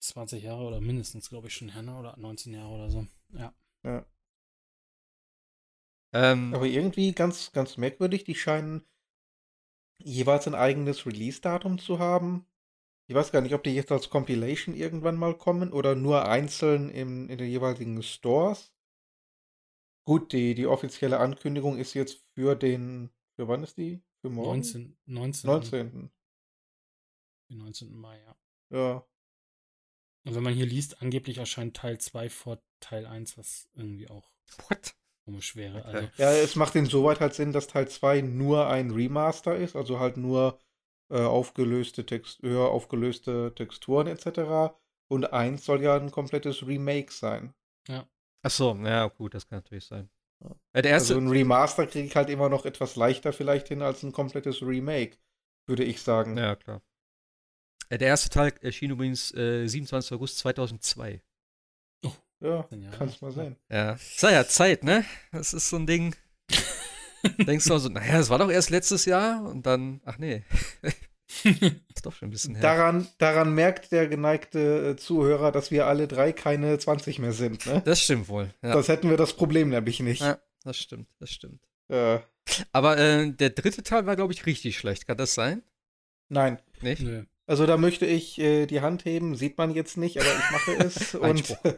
20 0.00 0.42
Jahre 0.42 0.64
oder 0.64 0.80
mindestens, 0.80 1.28
glaube 1.28 1.46
ich, 1.46 1.54
schon 1.54 1.68
her, 1.68 1.82
ne? 1.82 1.96
Oder 1.96 2.16
19 2.16 2.52
Jahre 2.52 2.70
oder 2.70 2.90
so. 2.90 3.06
Ja. 3.32 3.54
ja. 3.84 4.04
Ähm, 6.12 6.54
Aber 6.54 6.66
irgendwie 6.66 7.12
ganz, 7.12 7.52
ganz 7.52 7.76
merkwürdig, 7.76 8.24
die 8.24 8.34
scheinen 8.34 8.86
jeweils 9.98 10.46
ein 10.46 10.54
eigenes 10.54 11.06
Release-Datum 11.06 11.78
zu 11.78 11.98
haben. 11.98 12.46
Ich 13.08 13.14
weiß 13.14 13.32
gar 13.32 13.40
nicht, 13.40 13.54
ob 13.54 13.62
die 13.62 13.74
jetzt 13.74 13.92
als 13.92 14.10
Compilation 14.10 14.74
irgendwann 14.74 15.16
mal 15.16 15.36
kommen 15.36 15.72
oder 15.72 15.94
nur 15.94 16.28
einzeln 16.28 16.90
im, 16.90 17.28
in 17.28 17.38
den 17.38 17.48
jeweiligen 17.48 18.02
Stores. 18.02 18.72
Gut, 20.04 20.32
die, 20.32 20.54
die 20.54 20.66
offizielle 20.66 21.20
Ankündigung 21.20 21.78
ist 21.78 21.94
jetzt 21.94 22.24
für 22.34 22.56
den, 22.56 23.10
für 23.36 23.48
wann 23.48 23.62
ist 23.62 23.76
die? 23.76 24.02
Für 24.20 24.30
morgen? 24.30 24.60
19, 24.60 24.96
19, 25.06 25.50
19. 25.50 26.10
Den 27.50 27.58
19. 27.58 27.94
Mai, 27.94 28.20
ja. 28.20 28.36
Ja. 28.70 29.06
Und 30.24 30.34
wenn 30.34 30.42
man 30.42 30.54
hier 30.54 30.66
liest, 30.66 31.02
angeblich 31.02 31.38
erscheint 31.38 31.76
Teil 31.76 31.98
2 31.98 32.30
vor 32.30 32.62
Teil 32.80 33.06
1, 33.06 33.36
was 33.36 33.68
irgendwie 33.74 34.08
auch 34.08 34.32
what? 34.68 34.94
Komisch 35.24 35.56
wäre. 35.56 35.78
Okay. 35.80 35.96
Also, 35.96 36.08
Ja, 36.16 36.32
es 36.32 36.56
macht 36.56 36.74
insoweit 36.74 37.20
halt 37.20 37.34
Sinn, 37.34 37.52
dass 37.52 37.66
Teil 37.66 37.88
2 37.88 38.20
nur 38.22 38.66
ein 38.68 38.90
Remaster 38.90 39.56
ist, 39.56 39.76
also 39.76 39.98
halt 40.00 40.16
nur 40.16 40.58
äh, 41.10 41.20
aufgelöste 41.20 42.06
Text 42.06 42.42
höher 42.42 42.70
aufgelöste 42.70 43.52
Texturen 43.54 44.06
etc. 44.06 44.74
Und 45.08 45.32
1 45.32 45.64
soll 45.64 45.82
ja 45.82 45.96
ein 45.96 46.10
komplettes 46.10 46.66
Remake 46.66 47.12
sein. 47.12 47.54
Ach 48.44 48.50
so, 48.50 48.74
ja, 48.74 49.06
gut, 49.06 49.34
das 49.34 49.46
kann 49.46 49.58
natürlich 49.58 49.84
sein. 49.84 50.10
Ja. 50.42 50.82
Der 50.82 50.90
erste, 50.90 51.14
Also 51.14 51.24
ein 51.24 51.28
Remaster 51.28 51.86
kriege 51.86 52.06
ich 52.08 52.16
halt 52.16 52.28
immer 52.28 52.48
noch 52.48 52.64
etwas 52.64 52.96
leichter 52.96 53.32
vielleicht 53.32 53.68
hin 53.68 53.82
als 53.82 54.02
ein 54.02 54.12
komplettes 54.12 54.62
Remake, 54.62 55.16
würde 55.66 55.84
ich 55.84 56.02
sagen. 56.02 56.36
ja, 56.36 56.56
klar. 56.56 56.82
Äh, 57.88 57.98
der 57.98 58.08
erste 58.08 58.30
Teil 58.30 58.52
erschien 58.60 58.90
übrigens 58.90 59.32
äh, 59.34 59.66
27. 59.68 60.12
August 60.12 60.38
2002. 60.38 61.22
Ja, 62.42 62.68
kannst 62.98 63.22
mal 63.22 63.28
ja. 63.28 63.34
sehen. 63.34 63.56
Ja, 63.70 63.96
sei 63.98 64.32
ja 64.32 64.46
Zeit, 64.46 64.84
ne? 64.84 65.04
Das 65.30 65.54
ist 65.54 65.68
so 65.68 65.76
ein 65.76 65.86
Ding. 65.86 66.14
Denkst 67.46 67.66
du 67.66 67.74
auch 67.74 67.78
so, 67.78 67.88
naja, 67.88 68.18
das 68.18 68.30
war 68.30 68.38
doch 68.38 68.50
erst 68.50 68.70
letztes 68.70 69.04
Jahr 69.04 69.44
und 69.44 69.64
dann, 69.64 70.00
ach 70.04 70.18
nee. 70.18 70.42
ist 71.44 72.04
doch 72.04 72.12
schon 72.12 72.28
ein 72.28 72.30
bisschen 72.32 72.54
her. 72.56 72.62
Daran, 72.62 73.06
daran 73.18 73.54
merkt 73.54 73.92
der 73.92 74.08
geneigte 74.08 74.90
äh, 74.90 74.96
Zuhörer, 74.96 75.52
dass 75.52 75.70
wir 75.70 75.86
alle 75.86 76.08
drei 76.08 76.32
keine 76.32 76.78
20 76.78 77.20
mehr 77.20 77.32
sind. 77.32 77.64
Ne? 77.66 77.80
Das 77.84 78.00
stimmt 78.00 78.28
wohl. 78.28 78.52
Ja, 78.62 78.74
Das 78.74 78.88
hätten 78.88 79.08
wir 79.08 79.16
das 79.16 79.34
Problem 79.34 79.70
nämlich 79.70 80.00
nicht. 80.00 80.22
Ja. 80.22 80.38
das 80.64 80.76
stimmt, 80.76 81.08
das 81.20 81.30
stimmt. 81.30 81.60
Äh, 81.88 82.18
Aber 82.72 82.98
äh, 82.98 83.30
der 83.30 83.50
dritte 83.50 83.82
Teil 83.82 84.06
war, 84.06 84.16
glaube 84.16 84.32
ich, 84.32 84.46
richtig 84.46 84.76
schlecht. 84.78 85.06
Kann 85.06 85.16
das 85.16 85.34
sein? 85.34 85.62
nein, 86.28 86.58
Nicht? 86.80 87.02
nö. 87.02 87.24
also 87.46 87.66
da 87.66 87.76
möchte 87.76 88.06
ich 88.06 88.38
äh, 88.38 88.66
die 88.66 88.80
Hand 88.80 89.04
heben, 89.04 89.36
sieht 89.36 89.58
man 89.58 89.70
jetzt 89.74 89.96
nicht, 89.96 90.18
aber 90.18 90.28
ich 90.28 90.50
mache 90.50 90.72
es 90.84 91.14
und 91.14 91.24
Einspruch. 91.24 91.74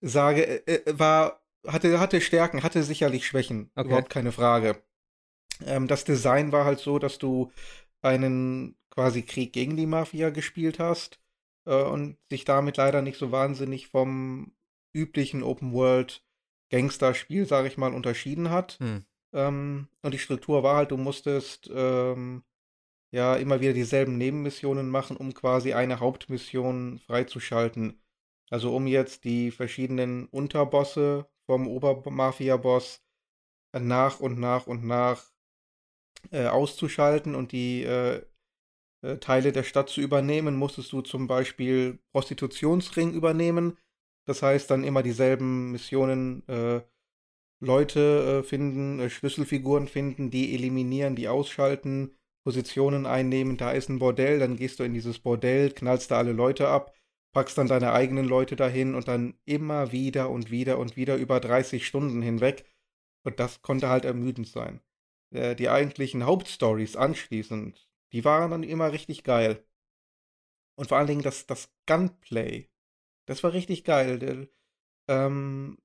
Sage, 0.00 0.66
äh, 0.66 0.90
äh, 0.90 0.98
war, 0.98 1.42
hatte, 1.66 2.00
hatte 2.00 2.20
Stärken, 2.20 2.62
hatte 2.62 2.82
sicherlich 2.82 3.26
Schwächen, 3.26 3.70
Okay. 3.74 3.88
überhaupt 3.88 4.10
keine 4.10 4.32
Frage. 4.32 4.82
Ähm, 5.64 5.86
das 5.88 6.04
Design 6.04 6.52
war 6.52 6.64
halt 6.64 6.78
so, 6.78 6.98
dass 6.98 7.18
du 7.18 7.50
einen 8.00 8.76
quasi 8.90 9.22
Krieg 9.22 9.52
gegen 9.52 9.76
die 9.76 9.86
Mafia 9.86 10.30
gespielt 10.30 10.78
hast 10.78 11.20
äh, 11.66 11.82
und 11.82 12.16
sich 12.30 12.44
damit 12.44 12.76
leider 12.76 13.02
nicht 13.02 13.18
so 13.18 13.32
wahnsinnig 13.32 13.88
vom 13.88 14.52
üblichen 14.92 15.42
Open 15.42 15.72
World 15.72 16.24
Gangster-Spiel, 16.70 17.46
sage 17.46 17.68
ich 17.68 17.78
mal, 17.78 17.94
unterschieden 17.94 18.50
hat. 18.50 18.78
Hm. 18.80 19.04
Ähm, 19.32 19.88
und 20.02 20.14
die 20.14 20.18
Struktur 20.18 20.62
war 20.62 20.76
halt, 20.76 20.90
du 20.90 20.96
musstest 20.96 21.70
ähm, 21.72 22.42
ja 23.10 23.36
immer 23.36 23.60
wieder 23.60 23.72
dieselben 23.72 24.18
Nebenmissionen 24.18 24.90
machen, 24.90 25.16
um 25.16 25.34
quasi 25.34 25.72
eine 25.72 26.00
Hauptmission 26.00 27.00
freizuschalten. 27.06 28.00
Also 28.50 28.74
um 28.74 28.86
jetzt 28.86 29.24
die 29.24 29.50
verschiedenen 29.50 30.26
Unterbosse 30.26 31.28
vom 31.46 31.66
Obermafia-Boss 31.66 33.02
nach 33.78 34.20
und 34.20 34.38
nach 34.38 34.66
und 34.66 34.84
nach 34.84 35.24
äh, 36.30 36.46
auszuschalten 36.46 37.34
und 37.34 37.52
die 37.52 37.82
äh, 37.84 38.22
äh, 39.02 39.18
Teile 39.18 39.52
der 39.52 39.62
Stadt 39.62 39.88
zu 39.88 40.00
übernehmen, 40.00 40.56
musstest 40.56 40.92
du 40.92 41.02
zum 41.02 41.26
Beispiel 41.26 41.98
Prostitutionsring 42.12 43.12
übernehmen. 43.12 43.76
Das 44.26 44.42
heißt 44.42 44.70
dann 44.70 44.84
immer 44.84 45.02
dieselben 45.02 45.72
Missionen, 45.72 46.46
äh, 46.48 46.82
Leute 47.60 48.40
äh, 48.40 48.42
finden, 48.42 49.00
äh, 49.00 49.10
Schlüsselfiguren 49.10 49.88
finden, 49.88 50.30
die 50.30 50.54
eliminieren, 50.54 51.16
die 51.16 51.28
ausschalten, 51.28 52.14
Positionen 52.44 53.04
einnehmen, 53.04 53.56
da 53.56 53.72
ist 53.72 53.88
ein 53.88 53.98
Bordell, 53.98 54.38
dann 54.38 54.56
gehst 54.56 54.78
du 54.78 54.84
in 54.84 54.94
dieses 54.94 55.18
Bordell, 55.18 55.70
knallst 55.70 56.10
da 56.10 56.18
alle 56.18 56.32
Leute 56.32 56.68
ab, 56.68 56.94
packst 57.32 57.58
dann 57.58 57.68
deine 57.68 57.92
eigenen 57.92 58.26
Leute 58.26 58.56
dahin 58.56 58.94
und 58.94 59.08
dann 59.08 59.38
immer 59.44 59.92
wieder 59.92 60.30
und 60.30 60.50
wieder 60.50 60.78
und 60.78 60.96
wieder 60.96 61.16
über 61.16 61.40
30 61.40 61.86
Stunden 61.86 62.22
hinweg. 62.22 62.64
Und 63.24 63.40
das 63.40 63.62
konnte 63.62 63.88
halt 63.88 64.04
ermüdend 64.04 64.48
sein. 64.48 64.80
Äh, 65.30 65.54
die 65.54 65.68
eigentlichen 65.68 66.24
Hauptstories 66.24 66.96
anschließend, 66.96 67.88
die 68.12 68.24
waren 68.24 68.50
dann 68.50 68.62
immer 68.62 68.92
richtig 68.92 69.24
geil. 69.24 69.64
Und 70.76 70.88
vor 70.88 70.98
allen 70.98 71.08
Dingen 71.08 71.22
das, 71.22 71.46
das 71.46 71.70
Gunplay, 71.86 72.68
das 73.26 73.42
war 73.42 73.52
richtig 73.52 73.84
geil. 73.84 74.48
Ähm, 75.08 75.78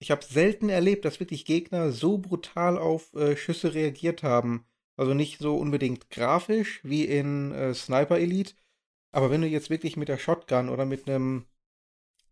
ich 0.00 0.10
habe 0.10 0.24
selten 0.24 0.68
erlebt, 0.68 1.04
dass 1.04 1.20
wirklich 1.20 1.44
Gegner 1.44 1.92
so 1.92 2.18
brutal 2.18 2.78
auf 2.78 3.14
äh, 3.14 3.36
Schüsse 3.36 3.74
reagiert 3.74 4.22
haben. 4.22 4.66
Also 4.96 5.14
nicht 5.14 5.38
so 5.38 5.56
unbedingt 5.56 6.10
grafisch 6.10 6.80
wie 6.82 7.04
in 7.04 7.52
äh, 7.52 7.74
Sniper 7.74 8.18
Elite, 8.18 8.54
aber 9.12 9.30
wenn 9.30 9.42
du 9.42 9.48
jetzt 9.48 9.70
wirklich 9.70 9.96
mit 9.96 10.08
der 10.08 10.18
Shotgun 10.18 10.68
oder 10.68 10.84
mit 10.84 11.08
einem 11.08 11.46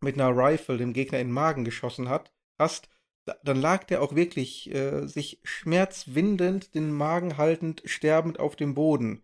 mit 0.00 0.14
einer 0.14 0.36
Rifle 0.36 0.76
dem 0.76 0.92
Gegner 0.92 1.18
in 1.20 1.28
den 1.28 1.34
Magen 1.34 1.64
geschossen 1.64 2.08
hat, 2.08 2.32
hast, 2.58 2.88
da, 3.24 3.36
dann 3.42 3.60
lag 3.60 3.84
der 3.84 4.02
auch 4.02 4.14
wirklich 4.14 4.72
äh, 4.74 5.06
sich 5.06 5.40
schmerzwindend, 5.42 6.74
den 6.74 6.92
Magen 6.92 7.36
haltend, 7.36 7.82
sterbend 7.84 8.38
auf 8.38 8.56
dem 8.56 8.74
Boden. 8.74 9.22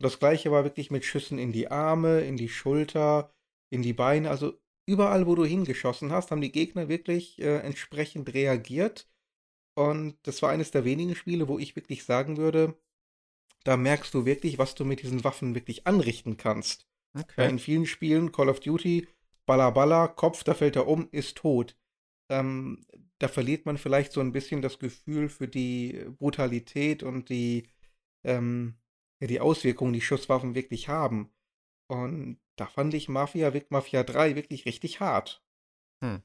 Das 0.00 0.18
gleiche 0.18 0.50
war 0.50 0.64
wirklich 0.64 0.90
mit 0.90 1.04
Schüssen 1.04 1.38
in 1.38 1.52
die 1.52 1.70
Arme, 1.70 2.20
in 2.22 2.36
die 2.36 2.48
Schulter, 2.48 3.32
in 3.70 3.82
die 3.82 3.92
Beine, 3.92 4.30
also 4.30 4.58
überall, 4.86 5.26
wo 5.26 5.34
du 5.34 5.44
hingeschossen 5.44 6.10
hast, 6.10 6.30
haben 6.30 6.40
die 6.40 6.52
Gegner 6.52 6.88
wirklich 6.88 7.40
äh, 7.40 7.58
entsprechend 7.58 8.34
reagiert. 8.34 9.08
Und 9.76 10.16
das 10.22 10.42
war 10.42 10.50
eines 10.50 10.70
der 10.70 10.84
wenigen 10.84 11.14
Spiele, 11.14 11.48
wo 11.48 11.58
ich 11.58 11.74
wirklich 11.76 12.04
sagen 12.04 12.36
würde, 12.36 12.78
da 13.64 13.76
merkst 13.76 14.12
du 14.14 14.24
wirklich, 14.24 14.58
was 14.58 14.74
du 14.74 14.84
mit 14.84 15.02
diesen 15.02 15.24
Waffen 15.24 15.54
wirklich 15.54 15.86
anrichten 15.86 16.36
kannst. 16.36 16.86
Okay. 17.16 17.48
in 17.48 17.58
vielen 17.58 17.86
Spielen, 17.86 18.32
Call 18.32 18.48
of 18.48 18.60
Duty, 18.60 19.06
Baller 19.46 19.72
Baller, 19.72 20.08
Kopf, 20.08 20.42
da 20.44 20.54
fällt 20.54 20.76
er 20.76 20.88
um, 20.88 21.08
ist 21.12 21.36
tot. 21.36 21.76
Ähm, 22.30 22.84
da 23.18 23.28
verliert 23.28 23.66
man 23.66 23.78
vielleicht 23.78 24.12
so 24.12 24.20
ein 24.20 24.32
bisschen 24.32 24.62
das 24.62 24.78
Gefühl 24.78 25.28
für 25.28 25.48
die 25.48 26.04
Brutalität 26.18 27.02
und 27.02 27.28
die, 27.28 27.68
ähm, 28.24 28.74
ja, 29.20 29.28
die 29.28 29.40
Auswirkungen, 29.40 29.92
die 29.92 30.00
Schusswaffen 30.00 30.54
wirklich 30.54 30.88
haben. 30.88 31.30
Und 31.88 32.40
da 32.56 32.66
fand 32.66 32.94
ich 32.94 33.08
Mafia, 33.08 33.52
Mafia 33.68 34.02
3 34.02 34.36
wirklich 34.36 34.66
richtig 34.66 35.00
hart. 35.00 35.44
Hm. 36.02 36.22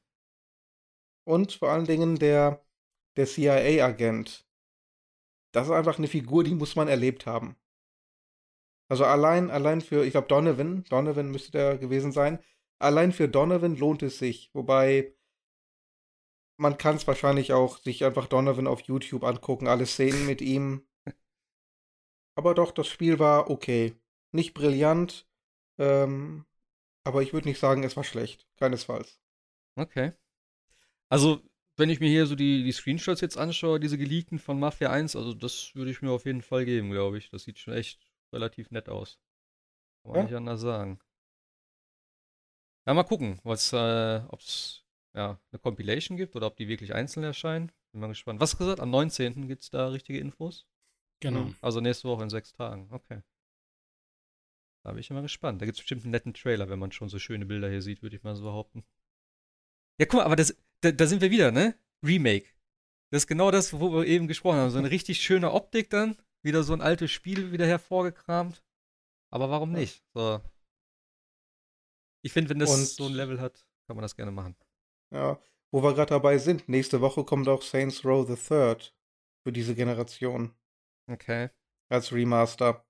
Und 1.26 1.53
vor 1.53 1.70
allen 1.70 1.86
Dingen 1.86 2.18
der, 2.18 2.66
der 3.18 3.28
CIA-Agent. 3.28 4.48
Das 5.52 5.68
ist 5.68 5.74
einfach 5.74 5.98
eine 5.98 6.07
Figur, 6.07 6.44
die 6.44 6.56
muss 6.56 6.76
man 6.76 6.88
erlebt 6.88 7.26
haben. 7.26 7.56
Also 8.90 9.06
allein, 9.06 9.52
allein 9.52 9.82
für, 9.82 10.03
ich 10.03 10.11
glaube, 10.11 10.28
Donovan, 10.28 10.84
Donovan 10.86 11.30
müsste 11.30 11.52
der 11.52 11.78
gewesen 11.78 12.11
sein. 12.11 12.40
Allein 12.80 13.11
für 13.11 13.30
Donovan 13.30 13.76
lohnt 13.78 14.02
es 14.02 14.18
sich. 14.18 14.49
Wobei, 14.53 15.14
man 16.57 16.78
kann 16.78 16.95
es 16.95 17.07
wahrscheinlich 17.07 17.53
auch 17.53 17.78
sich 17.78 18.03
einfach 18.03 18.28
Donovan 18.28 18.68
auf 18.68 18.82
YouTube 18.82 19.24
angucken, 19.24 19.68
alle 19.68 19.86
Szenen 19.86 20.26
mit 20.26 20.41
ihm. 20.41 20.88
Aber 22.36 22.56
doch, 22.56 22.72
das 22.72 22.88
Spiel 22.88 23.20
war 23.20 23.49
okay. 23.49 23.95
Nicht 24.32 24.53
brillant, 24.53 25.28
ähm, 25.78 26.45
aber 27.03 27.22
ich 27.22 27.32
würde 27.34 27.48
nicht 27.48 27.60
sagen, 27.60 27.84
es 27.84 27.95
war 27.95 28.03
schlecht. 28.03 28.48
Keinesfalls. 28.57 29.20
Okay. 29.76 30.14
Also, 31.10 31.41
wenn 31.78 31.90
ich 31.90 31.99
mir 31.99 32.10
hier 32.10 32.26
so 32.26 32.36
die, 32.36 32.64
die 32.64 32.72
Screenshots 32.72 33.22
jetzt 33.22 33.38
anschaue, 33.38 33.80
diese 33.80 33.98
geleakten 33.98 34.40
von 34.40 34.60
Mafia 34.60 34.90
1, 34.90 35.16
also 35.16 35.34
das 35.34 35.76
würde 35.76 35.91
ich 35.91 36.02
mir 36.02 36.11
auf 36.11 36.26
jeden 36.26 36.41
Fall 36.41 36.66
geben, 36.66 36.91
glaube 36.91 37.18
ich. 37.18 37.30
Das 37.30 37.44
sieht 37.44 37.60
schon 37.60 37.74
echt 37.74 38.09
relativ 38.34 38.72
nett 38.72 38.90
aus. 38.90 39.20
Kann 40.04 40.12
man 40.12 40.18
Ja. 40.22 40.24
nicht 40.26 40.36
anders 40.36 40.62
sagen. 40.62 41.00
Ja, 42.88 42.94
mal 42.94 43.04
gucken, 43.04 43.40
was, 43.44 43.72
äh, 43.74 44.22
ob 44.30 44.40
es 44.40 44.86
ja, 45.14 45.40
eine 45.52 45.60
Compilation 45.60 46.18
gibt 46.18 46.36
oder 46.36 46.48
ob 46.48 46.58
die 46.58 46.68
wirklich 46.68 46.94
einzeln 46.94 47.24
erscheinen. 47.24 47.72
Bin 47.92 48.02
mal 48.02 48.08
gespannt. 48.08 48.40
Was 48.40 48.58
gesagt? 48.58 48.80
Am 48.80 48.90
19. 48.90 49.48
gibt 49.48 49.64
es 49.64 49.70
da 49.70 49.88
richtige 49.90 50.20
Infos? 50.20 50.68
Genau. 51.22 51.52
Also 51.62 51.82
nächste 51.82 52.08
Woche 52.08 52.24
in 52.24 52.30
sechs 52.30 52.54
Tagen. 52.54 52.88
Okay. 52.92 53.22
Da 54.86 54.92
bin 54.92 55.00
ich 55.00 55.10
immer 55.10 55.22
gespannt. 55.22 55.62
Da 55.62 55.66
gibt 55.66 55.78
es 55.78 55.82
bestimmt 55.82 56.04
einen 56.04 56.12
netten 56.12 56.34
Trailer, 56.34 56.70
wenn 56.70 56.80
man 56.80 56.92
schon 56.92 57.10
so 57.10 57.20
schöne 57.20 57.46
Bilder 57.46 57.70
hier 57.70 57.82
sieht, 57.82 58.02
würde 58.02 58.16
ich 58.16 58.24
mal 58.24 58.36
so 58.36 58.44
behaupten. 58.44 58.86
Ja, 60.00 60.06
guck 60.06 60.20
mal, 60.20 60.24
aber 60.26 60.38
das, 60.38 60.56
da, 60.82 60.92
da 60.92 61.06
sind 61.08 61.22
wir 61.22 61.32
wieder, 61.32 61.52
ne? 61.52 61.78
Remake. 62.06 62.48
Das 63.12 63.24
ist 63.24 63.28
genau 63.28 63.52
das, 63.52 63.74
wo 63.78 63.92
wir 63.92 64.06
eben 64.06 64.28
gesprochen 64.28 64.58
haben. 64.60 64.70
So 64.70 64.78
eine 64.80 64.92
richtig 64.92 65.22
schöne 65.22 65.52
Optik 65.52 65.90
dann. 65.90 66.16
Wieder 66.44 66.64
so 66.64 66.74
ein 66.74 66.82
altes 66.82 67.11
Spiel 67.11 67.52
wieder 67.52 67.66
hervorgekramt. 67.68 68.64
Aber 69.32 69.49
warum 69.49 69.72
nicht? 69.72 70.03
So. 70.14 70.41
Ich 72.24 72.34
finde, 72.34 72.49
wenn 72.49 72.60
das 72.60 72.72
Und- 72.74 72.86
so 72.86 73.06
ein 73.07 73.14
Level 73.14 73.40
hat, 73.40 73.66
kann 73.88 73.95
man 73.95 74.03
das 74.03 74.16
gerne 74.16 74.32
machen. 74.32 74.56
Ja, 75.11 75.40
wo 75.72 75.84
wir 75.84 75.94
gerade 75.94 76.10
dabei 76.10 76.38
sind, 76.38 76.68
nächste 76.70 77.02
Woche 77.02 77.24
kommt 77.24 77.48
auch 77.48 77.61
Saints 77.61 78.03
Row 78.06 78.28
the 78.28 78.36
Third 78.36 78.95
für 79.44 79.52
diese 79.52 79.76
Generation 79.76 80.53
Okay. 81.10 81.49
als 81.90 82.11
Remaster. 82.11 82.86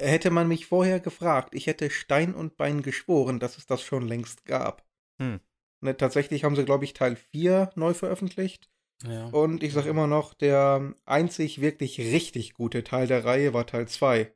Hätte 0.00 0.30
man 0.30 0.48
mich 0.48 0.66
vorher 0.66 0.98
gefragt, 1.00 1.54
ich 1.54 1.66
hätte 1.66 1.88
Stein 1.90 2.34
und 2.34 2.56
Bein 2.56 2.82
geschworen, 2.82 3.38
dass 3.38 3.58
es 3.58 3.66
das 3.66 3.82
schon 3.82 4.06
längst 4.08 4.44
gab. 4.44 4.84
Hm. 5.20 5.40
Ne, 5.80 5.96
tatsächlich 5.96 6.44
haben 6.44 6.56
sie, 6.56 6.64
glaube 6.64 6.84
ich, 6.84 6.94
Teil 6.94 7.14
4 7.16 7.70
neu 7.76 7.94
veröffentlicht. 7.94 8.70
Ja. 9.02 9.26
Und 9.26 9.62
ich 9.62 9.72
sag 9.72 9.86
immer 9.86 10.06
noch, 10.06 10.34
der 10.34 10.94
einzig 11.04 11.60
wirklich 11.60 11.98
richtig 11.98 12.54
gute 12.54 12.84
Teil 12.84 13.06
der 13.06 13.24
Reihe 13.24 13.52
war 13.52 13.66
Teil 13.66 13.88
2. 13.88 14.32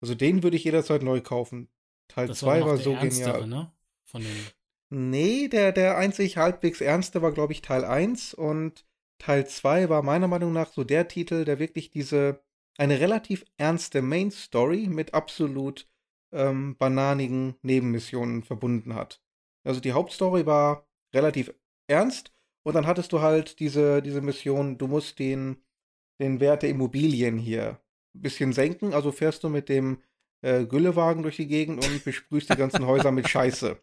Also 0.00 0.14
den 0.14 0.42
würde 0.42 0.56
ich 0.56 0.64
jederzeit 0.64 1.02
neu 1.02 1.20
kaufen. 1.20 1.68
Teil 2.08 2.28
das 2.28 2.38
2 2.38 2.60
noch 2.60 2.66
war 2.66 2.74
der 2.76 2.84
so 2.84 2.92
ernstere, 2.92 3.40
genial. 3.40 3.48
ne? 3.48 3.72
Von 4.04 4.22
den. 4.22 4.46
Nee, 4.92 5.48
der, 5.48 5.72
der 5.72 5.96
einzig 5.98 6.36
halbwegs 6.36 6.80
ernste 6.80 7.22
war, 7.22 7.32
glaube 7.32 7.52
ich, 7.52 7.62
Teil 7.62 7.84
1 7.84 8.34
und 8.34 8.84
Teil 9.18 9.46
2 9.46 9.88
war 9.88 10.02
meiner 10.02 10.26
Meinung 10.26 10.52
nach 10.52 10.72
so 10.72 10.82
der 10.82 11.06
Titel, 11.06 11.44
der 11.44 11.58
wirklich 11.58 11.90
diese, 11.90 12.42
eine 12.76 12.98
relativ 12.98 13.44
ernste 13.56 14.02
Main 14.02 14.30
Story 14.30 14.88
mit 14.88 15.14
absolut 15.14 15.88
ähm, 16.32 16.76
bananigen 16.76 17.54
Nebenmissionen 17.62 18.42
verbunden 18.42 18.94
hat. 18.94 19.22
Also 19.62 19.80
die 19.80 19.92
Hauptstory 19.92 20.46
war 20.46 20.88
relativ 21.12 21.54
ernst 21.86 22.32
und 22.62 22.74
dann 22.74 22.86
hattest 22.86 23.12
du 23.12 23.20
halt 23.20 23.58
diese, 23.60 24.02
diese 24.02 24.20
Mission, 24.20 24.78
du 24.78 24.86
musst 24.86 25.18
den, 25.18 25.62
den 26.20 26.40
Wert 26.40 26.62
der 26.62 26.70
Immobilien 26.70 27.38
hier 27.38 27.80
ein 28.14 28.22
bisschen 28.22 28.52
senken, 28.52 28.92
also 28.92 29.12
fährst 29.12 29.44
du 29.44 29.48
mit 29.48 29.68
dem 29.68 30.02
äh, 30.42 30.64
Güllewagen 30.64 31.22
durch 31.22 31.36
die 31.36 31.46
Gegend 31.46 31.84
und 31.84 32.04
besprühst 32.04 32.50
die 32.50 32.56
ganzen 32.56 32.86
Häuser 32.86 33.12
mit 33.12 33.28
Scheiße. 33.28 33.80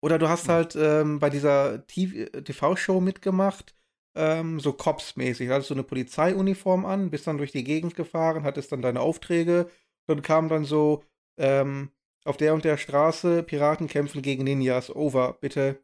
Oder 0.00 0.18
du 0.18 0.28
hast 0.28 0.48
halt 0.48 0.74
ähm, 0.76 1.20
bei 1.20 1.30
dieser 1.30 1.86
TV-Show 1.86 3.00
mitgemacht, 3.00 3.76
ähm, 4.16 4.58
so 4.58 4.72
Cops-mäßig. 4.72 5.48
Da 5.48 5.54
hattest 5.54 5.70
du 5.70 5.74
eine 5.74 5.84
Polizeiuniform 5.84 6.84
an, 6.84 7.10
bist 7.10 7.26
dann 7.26 7.38
durch 7.38 7.52
die 7.52 7.64
Gegend 7.64 7.94
gefahren, 7.94 8.42
hattest 8.42 8.72
dann 8.72 8.82
deine 8.82 9.00
Aufträge. 9.00 9.70
Dann 10.06 10.22
kam 10.22 10.48
dann 10.48 10.64
so, 10.64 11.04
ähm, 11.38 11.90
auf 12.24 12.36
der 12.36 12.54
und 12.54 12.64
der 12.64 12.76
Straße, 12.76 13.42
Piraten 13.42 13.88
kämpfen 13.88 14.22
gegen 14.22 14.44
Ninjas, 14.44 14.94
over, 14.94 15.34
bitte. 15.40 15.82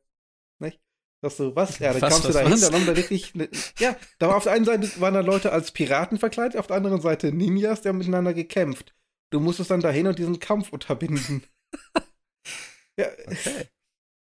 Nicht? 0.58 0.80
Sagst 1.20 1.40
du, 1.40 1.56
was? 1.56 1.78
Ja, 1.80 1.92
dann 1.92 2.02
Was, 2.02 2.10
kamst 2.10 2.24
du 2.24 2.28
was, 2.28 2.34
da 2.36 2.48
hin, 2.48 2.60
dann 2.60 2.74
haben 2.74 2.86
da 2.86 2.96
wirklich, 2.96 3.34
ne, 3.34 3.48
ja, 3.78 3.96
da 4.18 4.28
war 4.28 4.36
auf 4.36 4.44
der 4.44 4.52
einen 4.52 4.64
Seite 4.64 5.00
waren 5.00 5.14
da 5.14 5.20
Leute 5.20 5.50
als 5.50 5.72
Piraten 5.72 6.18
verkleidet, 6.18 6.56
auf 6.56 6.68
der 6.68 6.76
anderen 6.76 7.00
Seite 7.00 7.32
Ninjas, 7.32 7.82
die 7.82 7.88
haben 7.88 7.98
miteinander 7.98 8.34
gekämpft. 8.34 8.94
Du 9.30 9.40
musstest 9.40 9.70
dann 9.70 9.80
dahin 9.80 10.06
und 10.06 10.18
diesen 10.18 10.38
Kampf 10.38 10.72
unterbinden. 10.72 11.42
ja, 12.98 13.08
Okay. 13.26 13.68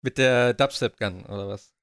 Mit 0.03 0.17
der 0.17 0.53
Dubstep-Gun 0.53 1.25
oder 1.27 1.47
was? 1.47 1.73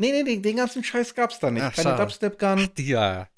Nee, 0.00 0.10
nee, 0.12 0.24
den, 0.24 0.42
den 0.42 0.56
ganzen 0.56 0.82
Scheiß 0.82 1.14
gab's 1.14 1.38
da 1.38 1.50
nicht. 1.50 1.62
Ach, 1.62 1.74
keine. 1.74 1.96
Dubstep-Gun, 1.96 2.70
Ja. 2.78 3.28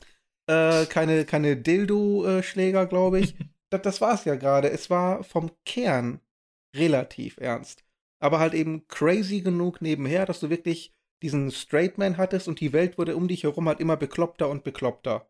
äh, 0.47 0.87
keine, 0.87 1.25
keine 1.25 1.57
Dildo-Schläger, 1.57 2.87
glaube 2.87 3.21
ich. 3.21 3.35
das, 3.71 3.83
das 3.83 4.01
war's 4.01 4.25
ja 4.25 4.37
gerade. 4.37 4.71
Es 4.71 4.89
war 4.89 5.25
vom 5.25 5.51
Kern 5.67 6.21
relativ 6.77 7.39
ernst. 7.39 7.85
Aber 8.21 8.39
halt 8.39 8.55
eben 8.55 8.87
crazy 8.89 9.41
genug 9.41 9.83
nebenher, 9.83 10.27
dass 10.27 10.41
du 10.41 10.49
wirklich 10.49 10.94
diesen 11.25 11.51
Straight 11.51 11.97
Man 11.97 12.19
hattest 12.19 12.49
und 12.49 12.61
die 12.61 12.75
Welt 12.75 12.99
wurde 12.99 13.17
um 13.17 13.29
dich 13.29 13.45
herum 13.45 13.67
halt 13.67 13.81
immer 13.81 13.97
bekloppter 13.97 14.51
und 14.51 14.63
bekloppter. 14.63 15.27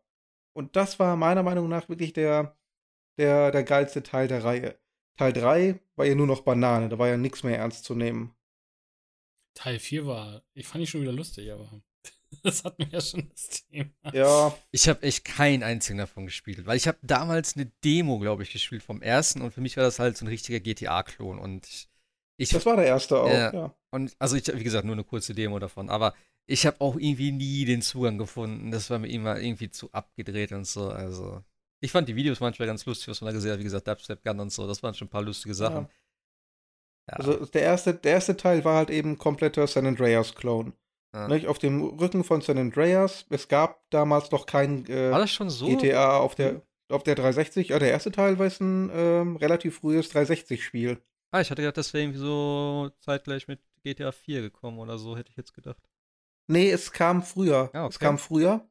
Und 0.53 0.75
das 0.75 0.99
war 0.99 1.15
meiner 1.15 1.41
Meinung 1.41 1.69
nach 1.69 1.87
wirklich 1.87 2.11
der, 2.11 2.57
der, 3.17 3.51
der 3.51 3.63
geilste 3.63 4.03
Teil 4.03 4.27
der 4.27 4.43
Reihe. 4.43 4.77
Teil 5.17 5.31
3 5.31 5.79
war 5.95 6.05
ja 6.05 6.15
nur 6.15 6.27
noch 6.27 6.41
Banane, 6.41 6.89
da 6.89 6.99
war 6.99 7.07
ja 7.07 7.15
nichts 7.15 7.43
mehr 7.43 7.57
ernst 7.57 7.85
zu 7.85 7.95
nehmen. 7.95 8.35
Teil 9.53 9.79
4 9.79 10.05
war, 10.05 10.43
ich 10.53 10.67
fand 10.67 10.83
ich 10.83 10.89
schon 10.89 11.01
wieder 11.01 11.13
lustig, 11.13 11.49
aber 11.49 11.81
das 12.43 12.65
hat 12.65 12.77
mir 12.77 12.89
ja 12.89 12.99
schon 12.99 13.29
das 13.29 13.65
Thema. 13.69 13.91
Ja, 14.11 14.57
Ich 14.71 14.89
habe 14.89 15.01
echt 15.03 15.23
keinen 15.23 15.63
einzigen 15.63 15.97
davon 15.97 16.25
gespielt, 16.25 16.65
weil 16.65 16.75
ich 16.75 16.89
habe 16.89 16.97
damals 17.03 17.55
eine 17.55 17.71
Demo, 17.85 18.19
glaube 18.19 18.43
ich, 18.43 18.51
gespielt 18.51 18.83
vom 18.83 19.01
ersten 19.01 19.41
und 19.41 19.53
für 19.53 19.61
mich 19.61 19.77
war 19.77 19.85
das 19.85 19.99
halt 19.99 20.17
so 20.17 20.25
ein 20.25 20.27
richtiger 20.27 20.59
GTA-Klon 20.59 21.39
und 21.39 21.65
ich, 21.67 21.87
ich 22.37 22.49
das 22.49 22.65
war 22.65 22.75
der 22.75 22.85
erste 22.85 23.19
auch, 23.19 23.29
Ja. 23.29 23.53
ja. 23.53 23.75
und 23.91 24.15
also 24.19 24.35
ich, 24.35 24.47
wie 24.47 24.63
gesagt, 24.63 24.85
nur 24.85 24.95
eine 24.95 25.03
kurze 25.03 25.33
Demo 25.33 25.57
davon, 25.59 25.89
aber 25.89 26.13
ich 26.47 26.65
habe 26.65 26.79
auch 26.81 26.95
irgendwie 26.95 27.31
nie 27.31 27.65
den 27.65 27.81
Zugang 27.81 28.17
gefunden. 28.17 28.69
Das 28.71 28.89
war 28.89 28.99
mir 28.99 29.07
immer 29.07 29.39
irgendwie 29.39 29.71
zu 29.71 29.91
abgedreht 29.91 30.51
und 30.51 30.65
so. 30.67 30.89
Also 30.89 31.41
ich 31.81 31.91
fand 31.91 32.07
die 32.07 32.15
Videos 32.15 32.39
manchmal 32.39 32.67
ganz 32.67 32.85
lustig, 32.85 33.07
was 33.07 33.21
man 33.21 33.29
da 33.29 33.33
gesehen 33.33 33.51
hat. 33.53 33.59
Wie 33.59 33.63
gesagt, 33.63 33.87
Dubstep 33.87 34.23
Gun 34.23 34.39
und 34.39 34.51
so. 34.51 34.67
Das 34.67 34.83
waren 34.83 34.93
schon 34.93 35.07
ein 35.07 35.11
paar 35.11 35.23
lustige 35.23 35.55
Sachen. 35.55 35.87
Ja. 37.09 37.17
Also 37.17 37.45
der 37.45 37.61
erste, 37.63 37.93
der 37.93 38.13
erste 38.13 38.37
Teil 38.37 38.63
war 38.63 38.77
halt 38.77 38.89
eben 38.89 39.17
kompletter 39.17 39.65
San 39.67 39.85
Andreas-Klon. 39.87 40.73
ja. 41.15 41.27
Nicht? 41.27 41.47
Auf 41.47 41.57
dem 41.59 41.81
Rücken 41.83 42.23
von 42.23 42.41
San 42.41 42.57
Andreas. 42.57 43.25
Es 43.29 43.47
gab 43.47 43.81
damals 43.89 44.29
noch 44.31 44.45
kein 44.45 44.85
äh, 44.87 45.11
war 45.11 45.19
das 45.19 45.31
schon 45.31 45.49
so? 45.49 45.67
GTA 45.67 46.17
auf 46.17 46.35
der, 46.35 46.61
auf 46.89 47.03
der 47.03 47.15
360. 47.15 47.69
Ja, 47.69 47.79
der 47.79 47.89
erste 47.91 48.11
Teil 48.11 48.37
war 48.37 48.45
jetzt 48.45 48.61
ein 48.61 48.91
ähm, 48.93 49.35
relativ 49.35 49.79
frühes 49.79 50.11
360-Spiel. 50.13 51.01
Ah, 51.35 51.41
ich 51.41 51.51
hatte 51.51 51.61
gedacht, 51.61 51.77
das 51.77 51.93
wäre 51.93 52.03
irgendwie 52.03 52.19
so 52.19 52.89
zeitgleich 52.99 53.47
mit 53.47 53.59
GTA 53.83 54.11
4 54.11 54.41
gekommen 54.41 54.79
oder 54.79 54.97
so, 54.97 55.17
hätte 55.17 55.29
ich 55.31 55.37
jetzt 55.37 55.53
gedacht. 55.53 55.81
Nee, 56.47 56.69
es 56.71 56.91
kam 56.91 57.23
früher. 57.23 57.69
Ah, 57.73 57.87
Es 57.87 57.97
okay. 57.97 58.05
kam 58.05 58.17
früher. 58.17 58.67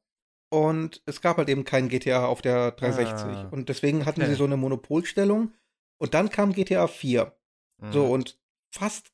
Und 0.50 1.02
es 1.06 1.20
gab 1.20 1.36
halt 1.36 1.48
eben 1.48 1.64
kein 1.64 1.88
GTA 1.88 2.26
auf 2.26 2.40
der 2.40 2.70
360. 2.72 3.26
Ah, 3.26 3.48
und 3.50 3.68
deswegen 3.68 4.06
hatten 4.06 4.22
okay. 4.22 4.30
sie 4.30 4.36
so 4.36 4.44
eine 4.44 4.56
Monopolstellung. 4.56 5.52
Und 5.98 6.14
dann 6.14 6.30
kam 6.30 6.52
GTA 6.52 6.86
4. 6.86 7.36
So, 7.92 8.04
Mhm. 8.04 8.10
und 8.10 8.38
fast, 8.72 9.12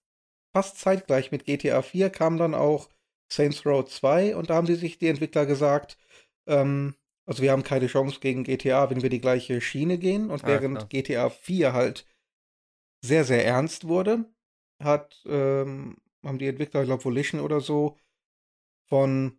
fast 0.52 0.78
zeitgleich 0.78 1.32
mit 1.32 1.44
GTA 1.44 1.82
4 1.82 2.10
kam 2.10 2.36
dann 2.36 2.54
auch 2.54 2.88
Saints 3.32 3.64
Row 3.64 3.84
2 3.84 4.36
und 4.36 4.50
da 4.50 4.54
haben 4.56 4.66
sie 4.66 4.74
sich 4.74 4.98
die 4.98 5.08
Entwickler 5.08 5.46
gesagt, 5.46 5.98
ähm, 6.46 6.94
also 7.26 7.42
wir 7.42 7.52
haben 7.52 7.62
keine 7.62 7.86
Chance 7.86 8.20
gegen 8.20 8.44
GTA, 8.44 8.90
wenn 8.90 9.02
wir 9.02 9.10
die 9.10 9.20
gleiche 9.20 9.60
Schiene 9.60 9.98
gehen. 9.98 10.30
Und 10.30 10.44
Ah, 10.44 10.48
während 10.48 10.78
klar. 10.78 10.88
GTA 10.88 11.30
4 11.30 11.72
halt 11.72 12.06
sehr, 13.00 13.24
sehr 13.24 13.44
ernst 13.44 13.88
wurde, 13.88 14.24
hat, 14.82 15.22
ähm, 15.26 15.96
haben 16.24 16.38
die 16.38 16.48
Entwickler, 16.48 16.82
ich 16.82 16.86
glaube 16.86 17.04
Volition 17.04 17.40
oder 17.40 17.60
so, 17.60 17.96
von 18.88 19.38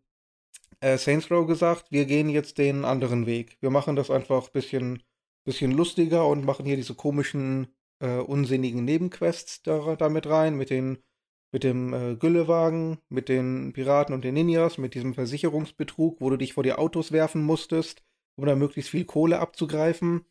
äh, 0.79 0.97
Saints 0.97 1.29
Row 1.29 1.45
gesagt, 1.47 1.91
wir 1.91 2.05
gehen 2.05 2.29
jetzt 2.29 2.57
den 2.57 2.85
anderen 2.85 3.25
Weg. 3.25 3.57
Wir 3.61 3.69
machen 3.69 3.95
das 3.95 4.09
einfach 4.09 4.47
ein 4.47 4.53
bisschen, 4.53 5.03
bisschen 5.45 5.71
lustiger 5.71 6.27
und 6.27 6.45
machen 6.45 6.65
hier 6.65 6.77
diese 6.77 6.95
komischen, 6.95 7.67
äh, 7.99 8.17
unsinnigen 8.17 8.85
Nebenquests 8.85 9.63
da, 9.63 9.95
damit 9.95 10.27
rein, 10.27 10.55
mit 10.55 10.69
den 10.69 11.03
mit 11.51 11.63
dem 11.63 11.93
äh, 11.93 12.15
Güllewagen, 12.15 12.99
mit 13.09 13.29
den 13.29 13.73
Piraten 13.73 14.15
und 14.15 14.23
den 14.23 14.35
Ninjas, 14.35 14.77
mit 14.77 14.95
diesem 14.95 15.13
Versicherungsbetrug, 15.13 16.21
wo 16.21 16.29
du 16.29 16.37
dich 16.37 16.53
vor 16.53 16.63
die 16.63 16.73
Autos 16.73 17.11
werfen 17.11 17.43
musstest, 17.43 18.03
um 18.35 18.45
da 18.45 18.55
möglichst 18.55 18.89
viel 18.89 19.05
Kohle 19.05 19.39
abzugreifen. 19.39 20.25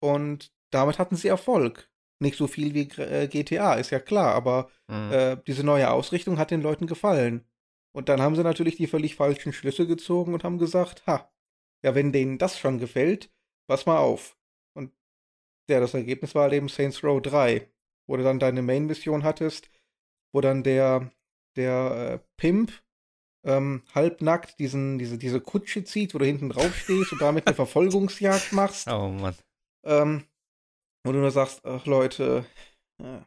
Und 0.00 0.52
damit 0.70 0.98
hatten 0.98 1.16
sie 1.16 1.28
Erfolg. 1.28 1.90
Nicht 2.20 2.36
so 2.36 2.46
viel 2.46 2.74
wie 2.74 2.88
äh, 3.00 3.28
GTA, 3.28 3.74
ist 3.74 3.90
ja 3.90 3.98
klar, 4.00 4.34
aber 4.34 4.70
Mhm. 4.88 5.12
äh, 5.12 5.36
diese 5.46 5.64
neue 5.64 5.90
Ausrichtung 5.90 6.38
hat 6.38 6.50
den 6.50 6.60
Leuten 6.62 6.86
gefallen. 6.86 7.44
Und 7.92 8.08
dann 8.08 8.20
haben 8.20 8.36
sie 8.36 8.42
natürlich 8.42 8.76
die 8.76 8.86
völlig 8.86 9.14
falschen 9.16 9.52
Schlüsse 9.52 9.86
gezogen 9.86 10.34
und 10.34 10.44
haben 10.44 10.58
gesagt, 10.58 11.06
ha, 11.06 11.30
ja, 11.84 11.94
wenn 11.94 12.12
denen 12.12 12.38
das 12.38 12.58
schon 12.58 12.78
gefällt, 12.78 13.30
pass 13.66 13.86
mal 13.86 13.98
auf. 13.98 14.36
Und 14.76 14.92
ja, 15.70 15.80
das 15.80 15.94
Ergebnis 15.94 16.34
war 16.34 16.42
halt 16.44 16.52
eben 16.54 16.68
Saints 16.68 17.02
Row 17.04 17.20
3, 17.22 17.68
wo 18.06 18.16
du 18.16 18.22
dann 18.22 18.38
deine 18.38 18.62
Main-Mission 18.62 19.22
hattest, 19.24 19.70
wo 20.32 20.40
dann 20.40 20.62
der, 20.62 21.10
der 21.56 22.20
äh, 22.20 22.26
Pimp 22.36 22.72
ähm, 23.46 23.82
halbnackt 23.94 24.58
diesen, 24.58 24.98
diese, 24.98 25.16
diese 25.18 25.40
Kutsche 25.40 25.84
zieht, 25.84 26.14
wo 26.14 26.18
du 26.18 26.24
hinten 26.24 26.50
drauf 26.50 26.74
stehst 26.76 27.12
und 27.12 27.20
damit 27.22 27.46
eine 27.46 27.54
Verfolgungsjagd 27.56 28.52
machst. 28.52 28.88
Oh 28.88 29.08
Mann. 29.08 29.34
Ähm, 29.84 30.24
wo 31.04 31.12
du 31.12 31.18
nur 31.18 31.30
sagst, 31.30 31.64
ach 31.64 31.86
Leute, 31.86 32.46
äh. 33.00 33.20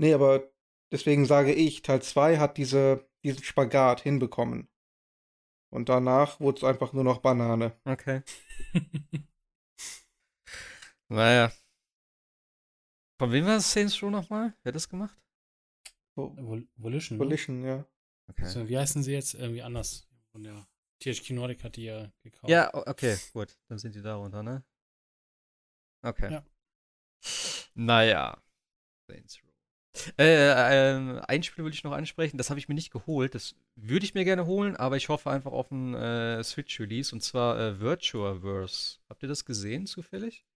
nee, 0.00 0.14
aber 0.14 0.50
deswegen 0.92 1.26
sage 1.26 1.52
ich, 1.52 1.82
Teil 1.82 2.02
2 2.02 2.38
hat 2.38 2.56
diese, 2.56 3.08
diesen 3.24 3.42
Spagat 3.42 4.00
hinbekommen. 4.00 4.68
Und 5.72 5.88
danach 5.88 6.38
wurde 6.40 6.58
es 6.58 6.64
einfach 6.64 6.92
nur 6.92 7.04
noch 7.04 7.18
Banane. 7.18 7.78
Okay. 7.84 8.22
Naja. 11.12 11.52
Von 13.20 13.32
wem 13.32 13.44
war 13.44 13.56
das 13.56 13.70
Saints 13.70 14.02
Row 14.02 14.10
nochmal? 14.10 14.54
Wer 14.62 14.70
hat 14.70 14.76
das 14.76 14.88
gemacht? 14.88 15.14
Oh, 16.16 16.34
Vol 16.36 16.66
Volition. 16.76 17.18
ne? 17.18 17.24
Volition, 17.24 17.64
ja. 17.64 17.86
Okay. 18.30 18.46
So, 18.46 18.66
wie 18.66 18.78
heißen 18.78 19.02
sie 19.02 19.12
jetzt? 19.12 19.34
Irgendwie 19.34 19.62
anders. 19.62 20.08
Von 20.30 20.42
der 20.42 20.66
THQ 21.00 21.30
Nordic 21.32 21.62
hat 21.64 21.76
die 21.76 21.84
ja 21.84 22.10
gekauft. 22.22 22.48
Ja, 22.50 22.72
okay, 22.72 23.18
gut. 23.34 23.58
Dann 23.68 23.78
sind 23.78 23.94
die 23.94 24.00
darunter, 24.00 24.42
ne? 24.42 24.64
Okay. 26.02 26.32
Ja. 26.32 26.44
Naja. 27.74 28.42
Saints 29.08 29.42
Row. 29.42 29.52
Äh, 30.18 30.94
ähm, 30.94 31.20
ein 31.28 31.42
Spiel 31.42 31.64
will 31.64 31.72
ich 31.72 31.84
noch 31.84 31.92
ansprechen, 31.92 32.38
das 32.38 32.48
habe 32.48 32.58
ich 32.58 32.68
mir 32.68 32.74
nicht 32.74 32.92
geholt. 32.92 33.34
Das 33.34 33.54
würde 33.76 34.04
ich 34.04 34.14
mir 34.14 34.24
gerne 34.24 34.46
holen, 34.46 34.74
aber 34.76 34.96
ich 34.96 35.08
hoffe 35.08 35.30
einfach 35.30 35.52
auf 35.52 35.70
ein 35.70 35.94
äh, 35.94 36.42
Switch-Release 36.42 37.14
und 37.14 37.20
zwar 37.20 37.58
äh, 37.58 37.80
Virtuaverse. 37.80 38.98
Habt 39.08 39.22
ihr 39.22 39.28
das 39.28 39.44
gesehen 39.44 39.86
zufällig? 39.86 40.46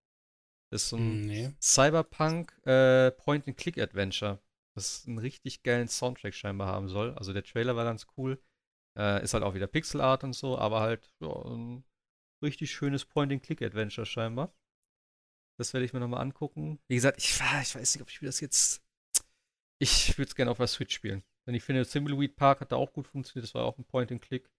Das 0.71 0.85
ist 0.85 0.89
so 0.89 0.97
ein 0.97 1.27
nee. 1.27 1.53
Cyberpunk 1.61 2.59
äh, 2.67 3.11
Point-and-Click-Adventure, 3.13 4.41
das 4.75 5.07
einen 5.07 5.19
richtig 5.19 5.63
geilen 5.63 5.89
Soundtrack 5.89 6.35
scheinbar 6.35 6.69
haben 6.69 6.89
soll. 6.89 7.15
Also 7.15 7.33
der 7.33 7.45
Trailer 7.45 7.77
war 7.77 7.85
ganz 7.85 8.07
cool. 8.17 8.43
Äh, 8.99 9.23
ist 9.23 9.35
halt 9.35 9.45
auch 9.45 9.55
wieder 9.55 9.67
Pixel-Art 9.67 10.25
und 10.25 10.33
so, 10.33 10.59
aber 10.59 10.81
halt 10.81 11.13
ja, 11.21 11.29
ein 11.29 11.85
richtig 12.43 12.71
schönes 12.71 13.05
Point-and-Click-Adventure 13.05 14.07
scheinbar. 14.07 14.55
Das 15.59 15.73
werde 15.73 15.87
ich 15.87 15.93
mir 15.93 16.01
nochmal 16.01 16.21
angucken. 16.21 16.79
Wie 16.89 16.97
gesagt, 16.97 17.19
ich, 17.19 17.41
ah, 17.41 17.63
ich 17.63 17.75
weiß 17.75 17.95
nicht, 17.95 18.03
ob 18.03 18.11
ich 18.11 18.21
mir 18.21 18.29
das 18.29 18.41
jetzt. 18.41 18.83
Ich 19.79 20.17
würde 20.19 20.29
es 20.29 20.35
gerne 20.35 20.51
auf 20.51 20.59
der 20.59 20.67
Switch 20.67 20.95
spielen. 20.95 21.23
Denn 21.47 21.55
ich 21.55 21.63
finde, 21.63 21.87
Thimbleweed 21.87 22.37
Park 22.37 22.61
hat 22.61 22.73
da 22.73 22.77
auch 22.77 22.93
gut 22.93 23.07
funktioniert. 23.07 23.45
Das 23.45 23.55
war 23.55 23.65
auch 23.65 23.79
ein 23.79 23.85
Point-and-Click. 23.85 24.51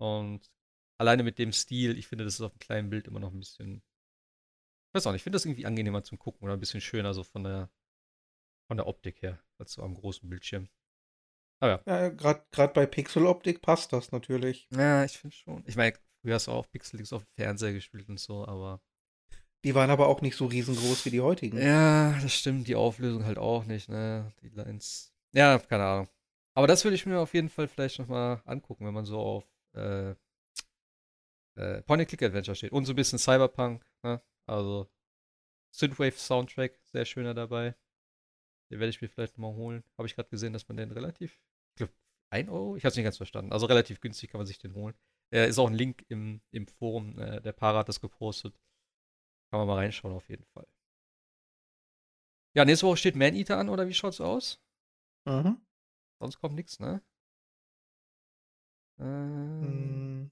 Und 0.00 0.50
alleine 0.98 1.22
mit 1.22 1.38
dem 1.38 1.52
Stil, 1.52 1.96
ich 1.98 2.06
finde, 2.08 2.24
das 2.24 2.34
ist 2.34 2.40
auf 2.40 2.52
einem 2.52 2.58
kleinen 2.58 2.90
Bild 2.90 3.06
immer 3.06 3.20
noch 3.20 3.32
ein 3.32 3.38
bisschen. 3.38 3.82
Ich 4.88 4.94
weiß 4.94 5.06
auch 5.06 5.12
nicht, 5.12 5.20
ich 5.20 5.24
finde 5.24 5.36
das 5.36 5.44
irgendwie 5.44 5.66
angenehmer 5.66 6.04
zum 6.04 6.18
Gucken 6.18 6.44
oder 6.44 6.54
ein 6.54 6.60
bisschen 6.60 6.80
schöner, 6.80 7.14
so 7.14 7.24
von 7.24 7.44
der, 7.44 7.70
von 8.68 8.76
der 8.76 8.86
Optik 8.86 9.22
her, 9.22 9.42
als 9.58 9.72
so 9.72 9.82
am 9.82 9.94
großen 9.94 10.28
Bildschirm. 10.28 10.68
Aber 11.60 11.82
ja. 11.86 12.02
Ja, 12.02 12.08
gerade 12.08 12.72
bei 12.74 12.86
Pixeloptik 12.86 13.62
passt 13.62 13.92
das 13.92 14.12
natürlich. 14.12 14.68
Ja, 14.70 15.04
ich 15.04 15.18
finde 15.18 15.34
schon. 15.34 15.64
Ich 15.66 15.76
meine, 15.76 15.96
früher 16.20 16.34
hast 16.34 16.46
du 16.46 16.52
auch 16.52 16.70
Pixel 16.70 17.00
auf 17.14 17.24
dem 17.24 17.34
Fernseher 17.36 17.72
gespielt 17.72 18.08
und 18.08 18.18
so, 18.18 18.46
aber. 18.46 18.82
Die 19.64 19.74
waren 19.74 19.90
aber 19.90 20.08
auch 20.08 20.20
nicht 20.20 20.36
so 20.36 20.44
riesengroß 20.44 21.06
wie 21.06 21.10
die 21.10 21.22
heutigen. 21.22 21.58
Ja, 21.58 22.18
das 22.20 22.34
stimmt, 22.34 22.68
die 22.68 22.76
Auflösung 22.76 23.24
halt 23.24 23.38
auch 23.38 23.64
nicht, 23.64 23.88
ne? 23.88 24.30
Die 24.42 24.50
Lines. 24.50 25.12
Ja, 25.32 25.58
keine 25.58 25.84
Ahnung. 25.84 26.08
Aber 26.54 26.66
das 26.66 26.84
würde 26.84 26.94
ich 26.94 27.06
mir 27.06 27.18
auf 27.18 27.32
jeden 27.32 27.48
Fall 27.48 27.66
vielleicht 27.66 27.98
nochmal 27.98 28.42
angucken, 28.44 28.86
wenn 28.86 28.94
man 28.94 29.06
so 29.06 29.18
auf 29.18 29.44
äh, 29.74 30.10
äh, 31.56 31.82
Point-and-Click-Adventure 31.82 32.54
steht. 32.54 32.72
Und 32.72 32.84
so 32.84 32.92
ein 32.92 32.96
bisschen 32.96 33.18
Cyberpunk, 33.18 33.84
ne? 34.02 34.20
Also 34.46 34.86
Synthwave-Soundtrack, 35.72 36.78
sehr 36.84 37.06
schöner 37.06 37.32
dabei. 37.32 37.74
Den 38.70 38.80
werde 38.80 38.90
ich 38.90 39.00
mir 39.00 39.08
vielleicht 39.08 39.38
nochmal 39.38 39.56
holen. 39.56 39.82
Habe 39.96 40.06
ich 40.06 40.14
gerade 40.14 40.28
gesehen, 40.28 40.52
dass 40.52 40.68
man 40.68 40.76
den 40.76 40.92
relativ, 40.92 41.38
ich 41.70 41.76
glaube, 41.76 41.92
1 42.30 42.50
Euro? 42.50 42.76
Ich 42.76 42.84
habe 42.84 42.90
es 42.90 42.96
nicht 42.96 43.04
ganz 43.04 43.16
verstanden. 43.16 43.52
Also 43.52 43.64
relativ 43.64 44.00
günstig 44.00 44.30
kann 44.30 44.38
man 44.38 44.46
sich 44.46 44.58
den 44.58 44.74
holen. 44.74 44.94
Äh, 45.32 45.48
ist 45.48 45.58
auch 45.58 45.68
ein 45.68 45.74
Link 45.74 46.04
im, 46.08 46.42
im 46.50 46.66
Forum, 46.66 47.18
äh, 47.18 47.40
der 47.40 47.52
Para 47.52 47.78
hat 47.78 47.88
das 47.88 48.00
gepostet. 48.00 48.54
Kann 49.54 49.60
man 49.60 49.68
mal 49.68 49.82
reinschauen 49.84 50.12
auf 50.12 50.28
jeden 50.28 50.44
Fall. 50.46 50.66
Ja, 52.56 52.64
nächste 52.64 52.88
Woche 52.88 52.96
steht 52.96 53.14
Man-Eater 53.14 53.56
an, 53.56 53.68
oder 53.68 53.86
wie 53.86 53.94
schaut's 53.94 54.20
aus? 54.20 54.60
Mhm. 55.26 55.60
Sonst 56.18 56.40
kommt 56.40 56.56
nichts, 56.56 56.80
ne? 56.80 57.00
Ähm, 58.98 59.60
Hm. 59.62 60.30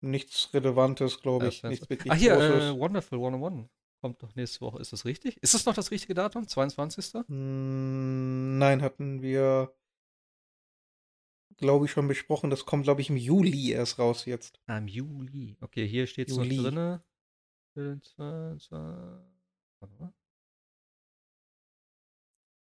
Nichts 0.00 0.54
Relevantes, 0.54 1.20
glaube 1.20 1.48
ich. 1.48 1.60
ja, 1.60 1.68
Nichts 1.68 1.90
wirklich 1.90 2.10
Ach 2.10 2.16
hier, 2.16 2.32
Großes. 2.32 2.76
äh, 2.76 2.80
Wonderful 2.80 3.18
101 3.18 3.68
kommt 4.00 4.22
doch 4.22 4.34
nächste 4.36 4.62
Woche. 4.62 4.80
Ist 4.80 4.94
das 4.94 5.04
richtig? 5.04 5.36
Ist 5.42 5.52
das 5.52 5.66
noch 5.66 5.74
das 5.74 5.90
richtige 5.90 6.14
Datum? 6.14 6.48
22.? 6.48 7.26
Hm, 7.28 8.56
Nein, 8.56 8.80
hatten 8.80 9.20
wir, 9.20 9.74
glaube 11.58 11.84
ich, 11.84 11.90
schon 11.90 12.08
besprochen. 12.08 12.48
Das 12.48 12.64
kommt, 12.64 12.84
glaube 12.84 13.02
ich, 13.02 13.10
im 13.10 13.18
Juli 13.18 13.72
erst 13.72 13.98
raus 13.98 14.24
jetzt. 14.24 14.58
Ah, 14.66 14.78
im 14.78 14.88
Juli. 14.88 15.58
Okay, 15.60 15.86
hier 15.86 16.06
steht 16.06 16.30
es 16.30 16.36
noch 16.38 16.44
Juli. 16.44 17.09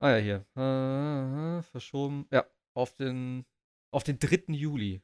Ah 0.03 0.17
ja, 0.17 0.17
hier. 0.17 0.47
Äh, 0.57 1.62
verschoben. 1.62 2.27
Ja, 2.31 2.47
auf 2.75 2.95
den, 2.95 3.45
auf 3.93 4.03
den 4.05 4.19
3. 4.19 4.53
Juli. 4.55 5.03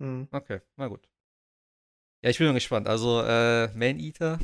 Hm. 0.00 0.28
Okay, 0.30 0.60
na 0.76 0.88
gut. 0.88 1.08
Ja, 2.22 2.30
ich 2.30 2.38
bin 2.38 2.46
mal 2.46 2.54
gespannt. 2.54 2.88
Also, 2.88 3.22
äh, 3.22 3.68
Man-Eater. 3.74 4.38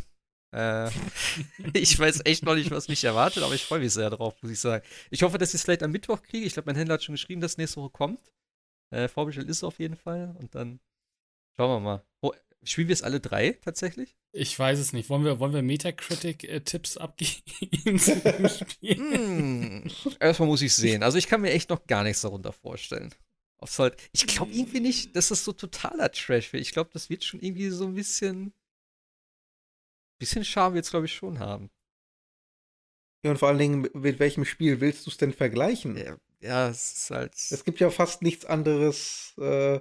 Äh, 0.52 0.90
ich 1.74 1.98
weiß 1.98 2.23
echt 2.24 2.44
noch 2.44 2.55
nicht, 2.55 2.70
was 2.70 2.89
mich 2.89 3.05
erwartet, 3.05 3.43
aber 3.43 3.55
ich 3.55 3.64
freue 3.64 3.81
mich 3.81 3.93
sehr 3.93 4.10
drauf, 4.10 4.35
muss 4.43 4.52
ich 4.52 4.60
sagen. 4.60 4.85
Ich 5.10 5.23
hoffe, 5.23 5.39
dass 5.39 5.51
ich 5.51 5.56
es 5.56 5.62
vielleicht 5.62 5.82
am 5.82 5.90
Mittwoch 5.93 6.23
kriege. 6.23 6.47
Ich 6.47 6.55
glaube, 6.55 6.66
mein 6.66 6.77
Händler 6.77 6.94
hat 6.94 7.05
schon 7.05 7.14
geschrieben, 7.14 7.40
dass 7.40 7.56
nächste 7.59 7.81
Woche 7.81 7.90
kommt. 7.90 8.32
Äh, 8.90 9.09
vorbestellt 9.09 9.48
ist 9.48 9.59
es 9.59 9.64
auf 9.64 9.78
jeden 9.78 9.97
Fall. 9.97 10.35
Und 10.39 10.55
dann 10.55 10.81
schauen 11.56 11.70
wir 11.70 11.81
mal. 11.81 12.06
Oh, 12.23 12.32
spielen 12.66 12.88
wir 12.88 12.93
es 12.93 13.02
alle 13.02 13.20
drei 13.20 13.52
tatsächlich? 13.52 14.16
Ich 14.32 14.59
weiß 14.59 14.78
es 14.78 14.93
nicht. 14.93 15.09
Wollen 15.09 15.24
wir, 15.24 15.38
wollen 15.40 15.55
wir 15.55 15.62
Metacritic-Tipps 15.62 16.97
abgeben 16.98 17.98
zu 17.98 18.16
dem 18.20 18.48
Spiel? 18.48 18.97
Hm, 18.97 19.90
erstmal 20.20 20.48
muss 20.48 20.62
ich 20.62 20.74
sehen. 20.74 21.02
Also, 21.02 21.18
ich 21.18 21.26
kann 21.26 21.40
mir 21.40 21.52
echt 21.52 21.70
noch 21.70 21.86
gar 21.86 22.02
nichts 22.02 22.20
darunter 22.20 22.52
vorstellen. 22.52 23.14
Halt, 23.78 23.97
ich 24.12 24.26
glaube 24.26 24.52
irgendwie 24.52 24.80
nicht, 24.80 25.16
dass 25.16 25.28
das 25.28 25.44
so 25.44 25.52
totaler 25.52 26.12
Trash 26.12 26.52
wird. 26.52 26.62
Ich 26.62 26.72
glaube, 26.72 26.90
das 26.93 27.09
wird 27.09 27.24
schon 27.24 27.40
irgendwie 27.40 27.70
so 27.70 27.86
ein 27.86 27.94
bisschen. 27.94 28.52
Bisschen 30.18 30.44
Charme 30.44 30.74
wird 30.74 30.84
es, 30.84 30.90
glaube 30.90 31.06
ich, 31.06 31.14
schon 31.14 31.38
haben. 31.38 31.70
Ja, 33.24 33.30
und 33.30 33.38
vor 33.38 33.48
allen 33.48 33.59
Dingen, 33.59 33.88
mit 33.93 34.18
welchem 34.18 34.44
Spiel 34.44 34.80
willst 34.80 35.06
du 35.06 35.10
es 35.10 35.16
denn 35.16 35.32
vergleichen? 35.32 35.97
Ja, 35.97 36.16
ja, 36.40 36.68
es 36.68 36.93
ist 36.93 37.10
halt. 37.10 37.34
Es 37.34 37.64
gibt 37.64 37.80
ja 37.80 37.90
fast 37.90 38.22
nichts 38.22 38.44
anderes 38.44 39.34
äh, 39.38 39.80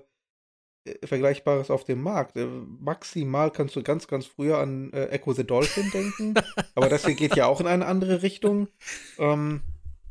Vergleichbares 1.04 1.72
auf 1.72 1.84
dem 1.84 2.02
Markt. 2.02 2.38
Äh, 2.38 2.46
maximal 2.46 3.52
kannst 3.52 3.76
du 3.76 3.84
ganz, 3.84 4.08
ganz 4.08 4.26
früher 4.26 4.60
an 4.60 4.92
äh, 4.94 5.08
Echo 5.08 5.34
the 5.34 5.44
Dolphin 5.44 5.90
denken. 5.92 6.34
aber 6.76 6.90
das 6.90 7.06
hier 7.06 7.16
geht 7.16 7.36
ja 7.36 7.48
auch 7.48 7.60
in 7.60 7.68
eine 7.68 7.86
andere 7.86 8.22
Richtung. 8.22 8.68
Ähm, 9.18 9.62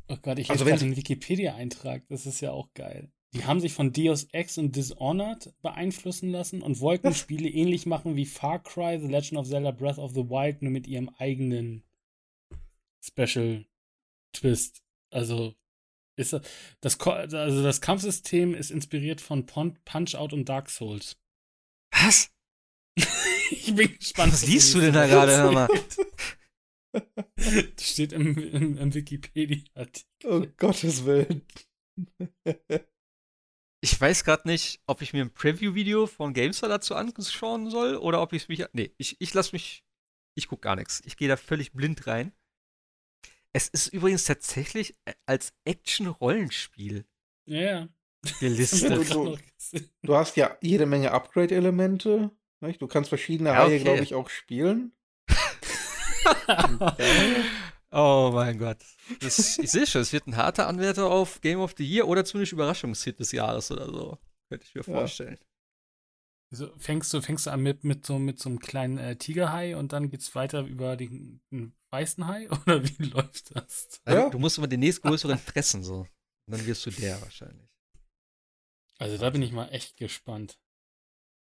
Oh 0.09 0.17
Gott, 0.21 0.39
ich 0.39 0.51
Also 0.51 0.65
lese 0.65 0.77
gerade 0.77 0.91
den 0.91 0.97
Wikipedia-Eintrag. 0.97 2.03
Das 2.09 2.27
ist 2.27 2.41
ja 2.41 2.53
auch 2.53 2.73
geil. 2.75 3.11
Die 3.33 3.45
haben 3.45 3.61
sich 3.61 3.73
von 3.73 3.93
Deus 3.93 4.25
Ex 4.33 4.59
und 4.59 4.77
Dishonored 4.77 5.55
beeinflussen 5.63 6.31
lassen 6.31 6.63
und 6.63 6.81
wollten 6.81 7.15
Spiele 7.15 7.49
ähnlich 7.49 7.87
machen 7.87 8.17
wie 8.17 8.27
Far 8.27 8.63
Cry, 8.63 8.99
The 9.01 9.09
Legend 9.09 9.39
of 9.39 9.49
Zelda 9.49 9.71
Breath 9.71 9.99
of 9.99 10.13
the 10.13 10.29
Wild, 10.29 10.63
nur 10.63 10.73
mit 10.73 10.87
ihrem 10.87 11.09
eigenen 11.19 11.83
Special 13.01 13.65
Twist. 14.33 14.83
Also 15.11 15.55
ist 16.17 16.39
das, 16.81 17.01
also 17.01 17.63
das 17.63 17.81
Kampfsystem 17.81 18.55
ist 18.55 18.71
inspiriert 18.71 19.21
von 19.21 19.47
Punch-Out 19.47 20.33
und 20.33 20.49
Dark 20.49 20.71
Souls. 20.71 21.17
Was? 21.93 22.31
ich 23.51 23.75
bin 23.75 23.97
gespannt. 23.99 24.33
Was 24.33 24.47
liest 24.47 24.75
du 24.75 24.81
denn 24.81 24.95
da 24.95 25.07
gerade, 25.07 25.37
hör 25.37 25.53
mal? 25.53 25.69
Das 27.37 27.91
steht 27.91 28.13
im, 28.13 28.39
im, 28.39 28.79
im 28.79 28.95
Wikipedia-Artikel. 28.95 30.07
oh 30.27 30.47
Gottes 30.57 31.05
Willen. 31.05 31.43
Ich 33.81 34.01
weiß 34.01 34.25
gerade 34.25 34.49
nicht, 34.49 34.81
ob 34.87 35.03
ich 35.03 35.13
mir 35.13 35.25
ein 35.25 35.35
Preview-Video 35.35 36.07
von 36.07 36.33
GameStar 36.33 36.69
dazu 36.69 36.95
anschauen 36.95 37.69
soll 37.69 37.97
oder 37.97 38.23
ob 38.23 38.33
ich 38.33 38.49
mich. 38.49 38.65
Nee, 38.73 38.95
ich, 38.97 39.21
ich 39.21 39.35
lasse 39.35 39.53
mich. 39.53 39.85
Ich 40.37 40.49
gucke 40.49 40.63
gar 40.63 40.77
nichts. 40.77 41.03
Ich 41.05 41.17
gehe 41.17 41.29
da 41.29 41.37
völlig 41.37 41.73
blind 41.73 42.07
rein. 42.07 42.33
Es 43.57 43.69
ist 43.69 43.89
übrigens 43.89 44.25
tatsächlich 44.25 44.97
äh, 45.05 45.15
als 45.27 45.53
Action-Rollenspiel 45.65 47.05
Ja, 47.47 47.61
ja. 47.61 47.89
gelistet. 48.41 49.09
Du- 49.13 49.39
du- 50.03 50.15
hast 50.15 50.37
ja 50.37 50.57
jede 50.61 50.87
Menge 50.87 51.13
Upgrade-Elemente. 51.13 52.31
Du 52.79 52.87
kannst 52.87 53.09
verschiedene 53.09 53.51
Ja, 53.51 53.63
Reihe, 53.63 53.75
okay. 53.77 53.85
glaube 53.85 54.03
ich, 54.03 54.15
auch 54.15 54.29
spielen. 54.29 54.93
oh 57.91 58.31
mein 58.33 58.59
Gott. 58.59 58.79
Das, 59.21 59.59
ich 59.59 59.71
sehe 59.71 59.87
schon, 59.87 60.03
es 60.03 60.13
wird 60.13 60.27
ein 60.27 60.37
harter 60.37 60.67
Anwärter 60.67 61.07
auf 61.11 61.41
Game 61.41 61.61
of 61.61 61.75
the 61.77 61.85
Year 61.85 62.07
oder 62.09 62.25
zumindest 62.25 62.53
Überraschungshit 62.53 63.19
des 63.21 63.33
Jahres 63.33 63.71
oder 63.71 63.87
so. 63.87 64.19
Könnte 64.51 64.67
ich 64.67 64.75
mir 64.75 64.83
Ja. 64.87 64.99
vorstellen. 64.99 65.39
So, 66.51 66.71
fängst 66.79 67.13
du, 67.13 67.21
fängst 67.21 67.47
du 67.47 67.51
an 67.51 67.63
mit, 67.63 67.85
mit, 67.85 68.07
so, 68.07 68.19
mit 68.19 68.39
so 68.39 68.49
einem 68.49 68.61
kleinen 68.61 68.99
äh, 68.99 69.17
Tigerhai 69.17 69.77
und 69.77 69.93
dann 69.93 70.11
geht's 70.11 70.35
weiter 70.35 70.61
über 70.63 70.97
den, 70.97 71.41
den 71.51 71.75
weißen 71.95 72.27
Hai? 72.27 72.51
Oder 72.67 72.83
wie 72.83 73.05
läuft 73.05 73.55
das? 73.55 74.01
Ja. 74.07 74.29
Du 74.29 74.39
musst 74.39 74.59
immer 74.59 74.67
den 74.67 74.81
nächstgrößeren 74.81 75.39
fressen, 75.39 75.85
so. 75.85 76.01
Und 76.01 76.09
dann 76.49 76.67
wirst 76.67 76.85
du 76.87 76.91
der 76.91 77.21
wahrscheinlich. 77.23 77.71
Also 78.99 79.17
da 79.19 79.31
bin 79.31 79.43
ich 79.43 79.53
mal 79.53 79.69
echt 79.69 79.97
gespannt. 79.97 80.59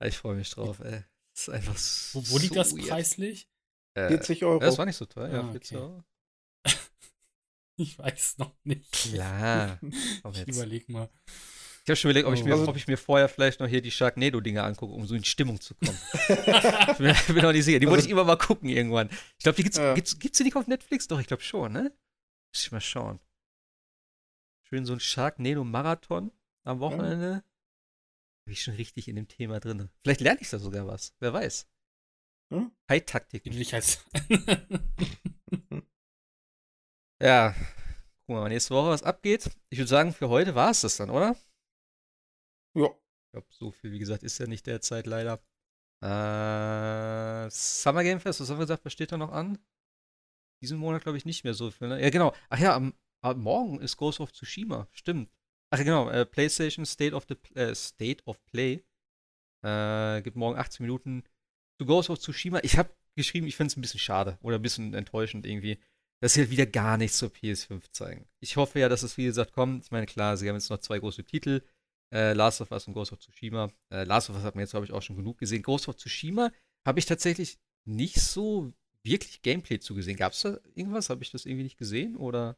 Ich 0.05 0.17
freue 0.19 0.37
mich 0.37 0.51
drauf, 0.51 0.81
ey. 0.81 1.05
Das 1.35 1.43
ist 1.43 1.49
einfach 1.51 1.77
so. 1.77 2.21
Wo, 2.21 2.31
wo 2.35 2.39
liegt 2.39 2.57
das 2.57 2.75
weird. 2.77 2.89
preislich? 2.89 3.49
Äh, 3.95 4.09
40 4.09 4.45
Euro. 4.45 4.61
Ja, 4.61 4.67
das 4.67 4.79
war 4.79 4.87
nicht 4.87 4.97
so 4.97 5.05
teuer, 5.07 5.29
ja, 5.33 5.41
Ah, 5.43 5.51
40 5.51 5.77
okay. 5.77 5.85
Euro. 5.85 6.05
Ich 7.77 7.99
weiß 7.99 8.37
noch 8.39 8.55
nicht. 8.65 8.93
Klar. 8.93 9.79
Ich 9.83 10.37
jetzt. 10.37 10.49
überleg 10.49 10.89
mal. 10.89 11.09
Ich 11.91 11.93
habe 11.93 11.97
schon 12.03 12.11
überlegt, 12.13 12.29
ob 12.29 12.35
ich, 12.35 12.45
mir, 12.45 12.53
Also- 12.53 12.69
ob 12.69 12.77
ich 12.77 12.87
mir 12.87 12.97
vorher 12.97 13.29
vielleicht 13.29 13.59
noch 13.59 13.67
hier 13.67 13.83
die 13.83 13.91
Sharknado-Dinger 13.91 14.63
angucke, 14.63 14.95
um 14.95 15.07
so 15.09 15.15
in 15.17 15.25
Stimmung 15.25 15.61
zu 15.61 15.75
kommen. 15.75 15.99
ich 16.13 16.97
bin, 16.99 17.35
bin 17.35 17.43
noch 17.43 17.53
nicht 17.53 17.65
sicher. 17.65 17.81
Die 17.81 17.87
wollte 17.87 17.97
Also- 17.99 18.07
ich 18.07 18.13
immer 18.13 18.23
mal 18.25 18.37
gucken 18.37 18.69
irgendwann. 18.69 19.09
Ich 19.39 19.43
glaube, 19.43 19.57
die 19.57 19.65
gibt's, 19.65 19.79
Ja. 19.79 19.95
gibt's, 19.95 20.19
gibt's 20.21 20.39
die 20.39 20.45
nicht 20.45 20.55
auf 20.57 20.69
Netflix? 20.69 21.09
Doch, 21.09 21.19
ich 21.21 21.27
glaube 21.27 21.43
schon, 21.43 21.73
ne? 21.73 21.93
Muss 22.55 22.63
ich 22.63 22.71
mal 22.71 22.81
schauen. 22.81 23.19
Schön 24.69 24.87
so 24.87 24.93
ein 24.93 25.01
Sharknado-Marathon 25.01 26.31
am 26.65 26.79
Wochenende. 26.79 27.43
Bin 28.45 28.53
ich 28.53 28.63
schon 28.63 28.75
richtig 28.75 29.09
in 29.09 29.17
dem 29.17 29.27
Thema 29.27 29.59
drin. 29.59 29.89
Vielleicht 30.05 30.21
lerne 30.21 30.41
ich 30.41 30.49
da 30.51 30.61
sogar 30.61 30.87
was. 30.87 31.15
Wer 31.19 31.33
weiß. 31.33 31.67
Hm? 32.53 32.71
High-Taktik. 32.89 33.47
Ich 33.47 33.75
als. 33.75 34.05
Ja. 37.23 37.51
Gucken 37.51 38.37
wir 38.37 38.41
mal 38.43 38.49
nächste 38.49 38.75
Woche, 38.75 38.89
was 38.91 39.03
abgeht. 39.03 39.51
Ich 39.69 39.79
würde 39.79 39.89
sagen, 39.89 40.13
für 40.15 40.29
heute 40.29 40.55
war 40.55 40.71
es 40.71 40.81
das 40.83 40.97
dann, 40.97 41.11
oder? 41.11 41.37
Ja. 42.75 42.87
Ich 42.87 43.33
glaube, 43.33 43.47
so 43.51 43.71
viel, 43.71 43.93
wie 43.93 43.99
gesagt, 43.99 44.23
ist 44.23 44.39
ja 44.39 44.47
nicht 44.47 44.67
derzeit 44.67 45.07
leider. 45.07 45.43
Äh, 46.03 47.51
Summer 47.51 48.03
Game 48.03 48.21
Fest, 48.21 48.41
was 48.41 48.49
haben 48.51 48.59
wir 48.59 48.65
gesagt, 48.65 48.85
was 48.85 48.93
steht 48.93 49.13
da 49.13 49.17
noch 49.17 49.33
an? 49.33 49.59
Diesen 50.63 50.79
Monat, 50.79 51.03
glaube 51.03 51.19
ich, 51.19 51.25
nicht 51.25 51.45
mehr 51.45 51.55
so 51.55 51.71
viel. 51.71 51.89
Ne? 51.89 52.03
Ja, 52.03 52.11
genau. 52.11 52.35
Ach 52.49 52.59
ja, 52.59 52.75
am, 52.75 52.95
am 53.23 53.41
morgen 53.41 53.81
ist 53.81 53.97
Ghost 53.97 54.21
of 54.21 54.33
Tsushima. 54.33 54.89
Stimmt. 54.93 55.31
Ach 55.71 55.79
ja, 55.79 55.85
genau. 55.85 56.11
Äh, 56.11 56.27
PlayStation 56.27 56.85
State 56.87 57.15
of, 57.15 57.27
the, 57.29 57.37
äh, 57.55 57.75
State 57.75 58.25
of 58.25 58.43
Play. 58.47 58.85
Äh, 59.63 60.23
gibt 60.23 60.37
morgen 60.37 60.59
18 60.59 60.85
Minuten 60.85 61.23
zu 61.79 61.87
Ghost 61.87 62.11
of 62.11 62.19
Tsushima. 62.19 62.61
Ich 62.63 62.79
habe 62.79 62.91
geschrieben, 63.17 63.47
ich 63.47 63.57
finde 63.57 63.73
es 63.73 63.77
ein 63.77 63.83
bisschen 63.83 64.01
schade 64.01 64.39
oder 64.43 64.57
ein 64.57 64.63
bisschen 64.63 64.95
enttäuschend 64.95 65.47
irgendwie, 65.47 65.79
dass 66.21 66.35
sie 66.35 66.41
halt 66.41 66.51
wieder 66.51 66.67
gar 66.67 66.97
nichts 66.97 67.19
zur 67.19 67.31
PS5 67.31 67.93
zeigen. 67.93 68.27
Ich 68.41 68.57
hoffe 68.57 68.81
ja, 68.81 68.89
dass 68.89 69.03
es, 69.03 69.17
wie 69.17 69.25
gesagt, 69.25 69.53
kommt. 69.53 69.85
Ich 69.85 69.91
meine, 69.91 70.07
klar, 70.07 70.37
sie 70.37 70.49
haben 70.49 70.57
jetzt 70.57 70.71
noch 70.71 70.79
zwei 70.79 70.99
große 70.99 71.25
Titel. 71.25 71.63
Äh, 72.13 72.33
Last 72.33 72.61
of 72.61 72.71
Us 72.71 72.87
und 72.87 72.95
Ghost 72.95 73.13
of 73.13 73.21
Tsushima. 73.21 73.71
Äh, 73.91 74.05
Last 74.05 74.31
of 74.31 74.37
Us 74.37 74.45
hat 74.45 74.55
man 74.55 74.63
jetzt, 74.63 74.73
glaube 74.73 74.87
ich, 74.87 74.93
auch 74.93 75.03
schon 75.03 75.17
genug 75.17 75.39
gesehen. 75.39 75.63
Ghost 75.63 75.89
of 75.89 75.97
Tsushima 75.97 76.51
habe 76.85 76.99
ich 76.99 77.07
tatsächlich 77.07 77.59
nicht 77.85 78.21
so 78.21 78.73
wirklich 79.03 79.43
Gameplay 79.43 79.79
zugesehen. 79.79 80.17
Gab 80.17 80.33
es 80.33 80.43
da 80.43 80.59
irgendwas? 80.75 81.11
Habe 81.11 81.23
ich 81.23 81.31
das 81.31 81.47
irgendwie 81.47 81.65
nicht 81.65 81.79
gesehen? 81.79 82.17
Oder 82.17 82.57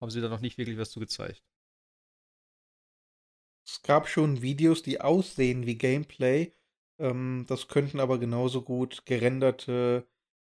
haben 0.00 0.10
sie 0.10 0.20
da 0.20 0.28
noch 0.28 0.40
nicht 0.40 0.58
wirklich 0.58 0.78
was 0.78 0.90
zu 0.90 1.00
gezeigt? 1.00 1.42
Es 3.66 3.82
gab 3.82 4.08
schon 4.08 4.42
Videos, 4.42 4.82
die 4.82 5.00
aussehen 5.00 5.66
wie 5.66 5.76
Gameplay. 5.76 6.52
Ähm, 6.98 7.44
das 7.48 7.68
könnten 7.68 8.00
aber 8.00 8.18
genauso 8.18 8.62
gut 8.62 9.04
gerenderte 9.06 10.06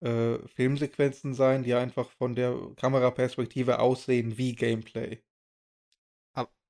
äh, 0.01 0.37
Filmsequenzen 0.47 1.33
sein, 1.33 1.63
die 1.63 1.73
einfach 1.73 2.09
von 2.11 2.35
der 2.35 2.55
Kameraperspektive 2.77 3.79
aussehen 3.79 4.37
wie 4.37 4.55
Gameplay. 4.55 5.23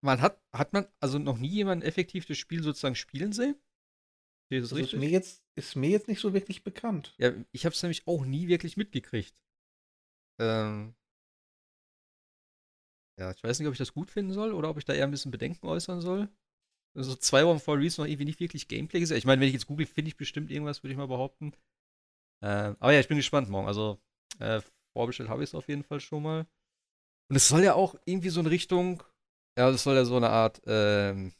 Man 0.06 0.22
hat, 0.22 0.40
hat 0.54 0.72
man 0.72 0.88
also 1.00 1.18
noch 1.18 1.40
nie 1.40 1.50
jemanden 1.50 1.84
effektiv 1.84 2.28
das 2.28 2.38
Spiel 2.38 2.62
sozusagen 2.62 2.94
spielen 2.94 3.34
sehen? 3.34 3.56
Steht 4.46 4.62
das 4.62 4.70
Das 4.70 4.78
ist 4.78 4.84
richtig? 4.84 5.00
mir, 5.00 5.10
jetzt, 5.10 5.44
ist 5.56 5.76
mir 5.76 5.90
jetzt 5.90 6.08
nicht 6.08 6.20
so 6.20 6.32
wirklich 6.32 6.64
bekannt. 6.64 7.16
Ja, 7.18 7.34
ich 7.52 7.66
habe 7.66 7.74
es 7.74 7.82
nämlich 7.82 8.06
auch 8.06 8.24
nie 8.24 8.48
wirklich 8.48 8.78
mitgekriegt. 8.78 9.36
Ähm. 10.40 10.94
Ja, 13.20 13.32
ich 13.32 13.44
weiß 13.44 13.58
nicht, 13.58 13.68
ob 13.68 13.74
ich 13.74 13.80
das 13.80 13.94
gut 13.94 14.12
finden 14.12 14.32
soll 14.32 14.54
oder 14.54 14.70
ob 14.70 14.78
ich 14.78 14.86
da 14.86 14.94
eher 14.94 15.06
ein 15.06 15.12
bisschen 15.12 15.32
Bedenken 15.32 15.66
äußern 15.66 16.02
soll. 16.02 16.30
Also 16.96 17.16
zwei 17.16 17.44
Wochen 17.46 17.60
vor 17.60 17.78
Release 17.78 18.00
noch 18.00 18.08
irgendwie 18.08 18.26
nicht 18.26 18.40
wirklich 18.40 18.68
Gameplay 18.68 19.00
gesehen. 19.00 19.18
Ich 19.18 19.26
meine, 19.26 19.42
wenn 19.42 19.48
ich 19.48 19.54
jetzt 19.54 19.66
google, 19.66 19.88
finde 19.88 20.10
ich 20.10 20.18
bestimmt 20.18 20.52
irgendwas, 20.52 20.84
würde 20.84 20.92
ich 20.92 20.98
mal 20.98 21.08
behaupten. 21.08 21.54
Ähm, 22.44 22.76
aber 22.80 22.94
ja, 22.94 23.00
ich 23.00 23.08
bin 23.08 23.18
gespannt 23.18 23.50
morgen. 23.50 23.68
Also, 23.68 24.00
äh, 24.38 24.62
vorbestellt 24.94 25.30
habe 25.30 25.44
ich 25.44 25.50
es 25.50 25.56
auf 25.56 25.68
jeden 25.68 25.84
Fall 25.84 26.00
schon 26.00 26.22
mal. 26.22 26.46
Und 27.30 27.36
es 27.38 27.48
soll 27.48 27.64
ja 27.64 27.74
auch 27.74 27.96
irgendwie 28.06 28.30
so 28.30 28.40
in 28.40 28.46
Richtung, 28.46 29.02
ja, 29.58 29.70
es 29.70 29.84
soll 29.84 29.96
ja 29.96 30.06
so 30.06 30.18
eine 30.18 30.30
Art, 30.30 30.62
ähm, 30.66 31.34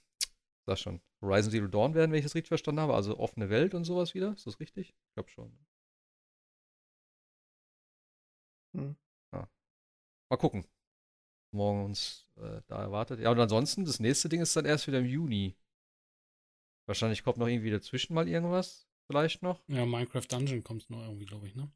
sag 0.66 0.80
schon, 0.80 1.02
Horizon 1.22 1.52
Zero 1.52 1.68
Dawn 1.68 1.94
werden, 1.94 2.12
wenn 2.12 2.20
ich 2.20 2.26
das 2.26 2.36
richtig 2.36 2.50
verstanden 2.50 2.82
habe. 2.82 2.94
Also 2.94 3.18
offene 3.20 3.50
Welt 3.50 3.74
und 3.74 3.84
sowas 3.84 4.14
wieder. 4.14 4.34
Ist 4.34 4.48
das 4.48 4.60
richtig? 4.60 4.90
Ich 4.90 5.14
glaube 5.16 5.30
schon. 5.30 5.58
Hm. 8.76 8.96
Ja. 9.34 9.50
Mal 10.30 10.38
gucken. 10.38 10.66
Morgen 11.54 11.86
uns 11.86 12.28
äh, 12.38 12.62
da 12.68 12.82
erwartet. 12.82 13.20
Ja, 13.20 13.32
und 13.32 13.40
ansonsten, 13.40 13.86
das 13.86 14.00
nächste 14.00 14.30
Ding 14.30 14.42
ist 14.42 14.56
dann 14.56 14.66
erst 14.66 14.88
wieder 14.88 15.00
im 15.00 15.06
Juni. 15.06 15.56
Wahrscheinlich 16.88 17.24
kommt 17.24 17.38
noch 17.38 17.48
irgendwie 17.48 17.72
dazwischen 17.72 18.14
mal 18.14 18.28
irgendwas. 18.28 18.88
Vielleicht 19.08 19.44
noch. 19.44 19.62
ja, 19.68 19.86
Minecraft 19.86 20.26
Dungeon 20.28 20.64
kommt 20.64 20.90
noch 20.90 21.02
irgendwie, 21.04 21.26
glaube 21.26 21.48
ich, 21.48 21.56
ne? 21.56 21.72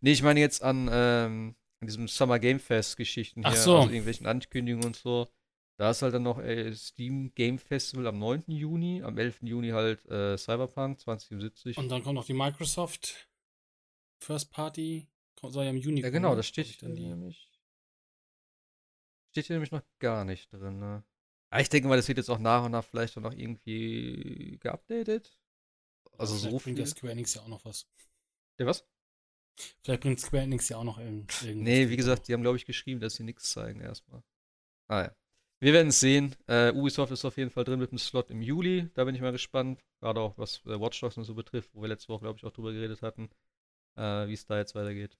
Nee, 0.00 0.12
ich 0.12 0.22
meine 0.22 0.40
jetzt 0.40 0.62
an, 0.62 0.88
ähm, 0.92 1.56
an 1.80 1.86
diesem 1.86 2.08
Summer 2.08 2.38
Game 2.38 2.60
Fest 2.60 2.96
Geschichten 2.96 3.42
Ach 3.44 3.52
hier, 3.52 3.60
so. 3.60 3.76
also 3.76 3.88
irgendwelchen 3.88 4.26
Ankündigungen 4.26 4.86
und 4.86 4.96
so. 4.96 5.28
Da 5.78 5.90
ist 5.90 6.02
halt 6.02 6.14
dann 6.14 6.22
noch 6.22 6.38
äh, 6.38 6.72
Steam 6.74 7.34
Game 7.34 7.58
Festival 7.58 8.06
am 8.06 8.18
9. 8.18 8.44
Juni, 8.46 9.02
am 9.02 9.16
11. 9.18 9.42
Juni 9.42 9.70
halt 9.70 10.04
äh, 10.06 10.36
Cyberpunk 10.36 11.00
2077. 11.00 11.78
Und 11.78 11.88
dann 11.88 12.02
kommt 12.02 12.14
noch 12.14 12.26
die 12.26 12.34
Microsoft 12.34 13.28
First 14.20 14.50
Party. 14.50 15.08
Soll 15.40 15.64
ja 15.64 15.70
im 15.70 15.76
Juni 15.76 16.02
ja, 16.02 16.10
genau, 16.10 16.36
das 16.36 16.46
steht 16.46 16.82
dann 16.82 16.94
die. 16.94 17.06
nämlich. 17.06 17.50
Steht 19.30 19.46
hier 19.46 19.56
nämlich 19.56 19.72
noch 19.72 19.82
gar 19.98 20.24
nicht 20.24 20.52
drin, 20.52 20.78
ne? 20.78 21.02
Aber 21.50 21.60
ich 21.60 21.68
denke 21.68 21.88
mal, 21.88 21.96
das 21.96 22.06
wird 22.06 22.18
jetzt 22.18 22.30
auch 22.30 22.38
nach 22.38 22.64
und 22.64 22.72
nach 22.72 22.84
vielleicht 22.84 23.16
auch 23.18 23.22
noch 23.22 23.32
irgendwie 23.32 24.58
geupdatet. 24.60 25.36
Also 26.16 26.36
Vielleicht 26.36 26.50
so 26.52 26.58
bringt 26.58 26.78
viel. 26.78 26.84
ja 26.84 26.86
Square 26.86 27.12
Enix 27.12 27.34
ja 27.34 27.42
auch 27.42 27.48
noch 27.48 27.64
was. 27.64 27.88
Ja, 28.58 28.66
was? 28.66 28.86
Vielleicht 29.82 30.02
bringt 30.02 30.20
Square 30.20 30.44
Enix 30.44 30.68
ja 30.68 30.76
auch 30.76 30.84
noch 30.84 30.98
irgend, 30.98 31.42
irgendwas. 31.42 31.64
Nee, 31.64 31.88
wie 31.88 31.96
gesagt, 31.96 32.28
die 32.28 32.34
haben, 32.34 32.42
glaube 32.42 32.56
ich, 32.56 32.66
geschrieben, 32.66 33.00
dass 33.00 33.14
sie 33.16 33.24
nichts 33.24 33.50
zeigen 33.50 33.80
erstmal. 33.80 34.22
Ah 34.88 35.02
ja. 35.02 35.16
Wir 35.62 35.72
werden 35.72 35.88
es 35.88 36.00
sehen. 36.00 36.34
Äh, 36.48 36.72
Ubisoft 36.72 37.12
ist 37.12 37.24
auf 37.24 37.36
jeden 37.36 37.50
Fall 37.50 37.62
drin 37.62 37.78
mit 37.78 37.92
einem 37.92 37.98
Slot 37.98 38.30
im 38.30 38.42
Juli. 38.42 38.90
Da 38.94 39.04
bin 39.04 39.14
ich 39.14 39.20
mal 39.20 39.30
gespannt. 39.30 39.80
Gerade 40.00 40.20
auch 40.20 40.36
was 40.36 40.56
äh, 40.66 40.80
Watch 40.80 40.98
Dogs 40.98 41.16
und 41.16 41.22
so 41.22 41.36
betrifft, 41.36 41.72
wo 41.72 41.82
wir 41.82 41.88
letzte 41.88 42.08
Woche, 42.08 42.22
glaube 42.22 42.36
ich, 42.36 42.44
auch 42.44 42.50
drüber 42.50 42.72
geredet 42.72 43.00
hatten, 43.00 43.30
äh, 43.96 44.26
wie 44.26 44.32
es 44.32 44.44
da 44.44 44.58
jetzt 44.58 44.74
weitergeht. 44.74 45.16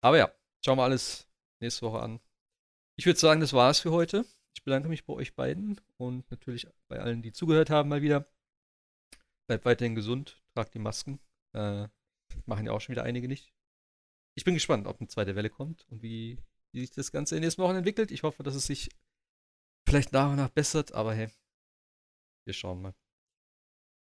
Aber 0.00 0.16
ja, 0.16 0.32
schauen 0.64 0.78
wir 0.78 0.84
alles 0.84 1.28
nächste 1.58 1.82
Woche 1.82 1.98
an. 1.98 2.20
Ich 2.94 3.04
würde 3.04 3.18
sagen, 3.18 3.40
das 3.40 3.52
war's 3.52 3.80
für 3.80 3.90
heute. 3.90 4.24
Ich 4.54 4.62
bedanke 4.62 4.88
mich 4.88 5.04
bei 5.04 5.14
euch 5.14 5.34
beiden 5.34 5.80
und 5.96 6.30
natürlich 6.30 6.68
bei 6.86 7.00
allen, 7.00 7.20
die 7.20 7.32
zugehört 7.32 7.68
haben, 7.68 7.88
mal 7.88 8.02
wieder. 8.02 8.28
Bleibt 9.48 9.64
weiterhin 9.64 9.96
gesund, 9.96 10.40
tragt 10.54 10.72
die 10.72 10.78
Masken. 10.78 11.18
Äh, 11.52 11.88
machen 12.44 12.66
ja 12.66 12.70
auch 12.70 12.80
schon 12.80 12.92
wieder 12.92 13.02
einige 13.02 13.26
nicht. 13.26 13.52
Ich 14.36 14.44
bin 14.44 14.54
gespannt, 14.54 14.86
ob 14.86 15.00
eine 15.00 15.08
zweite 15.08 15.34
Welle 15.34 15.50
kommt 15.50 15.84
und 15.88 16.00
wie, 16.00 16.38
wie 16.70 16.82
sich 16.82 16.92
das 16.92 17.10
Ganze 17.10 17.34
in 17.34 17.40
den 17.40 17.48
nächsten 17.48 17.62
Wochen 17.62 17.74
entwickelt. 17.74 18.12
Ich 18.12 18.22
hoffe, 18.22 18.44
dass 18.44 18.54
es 18.54 18.66
sich 18.66 18.90
vielleicht 19.86 20.12
nach 20.12 20.30
und 20.30 20.36
nach 20.36 20.50
bessert, 20.50 20.92
aber 20.92 21.14
hey, 21.14 21.28
wir 22.44 22.54
schauen 22.54 22.82
mal. 22.82 22.94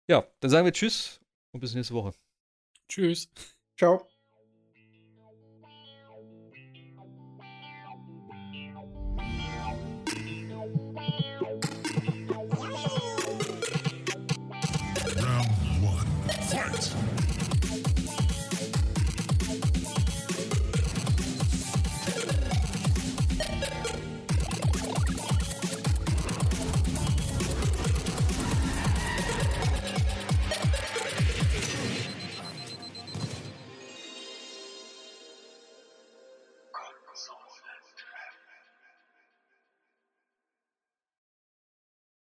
Ja, 0.10 0.28
dann 0.40 0.52
sagen 0.52 0.66
wir 0.66 0.74
Tschüss 0.74 1.20
und 1.52 1.60
bis 1.60 1.74
nächste 1.74 1.94
Woche. 1.94 2.14
Tschüss. 2.88 3.30
Ciao. 3.78 4.08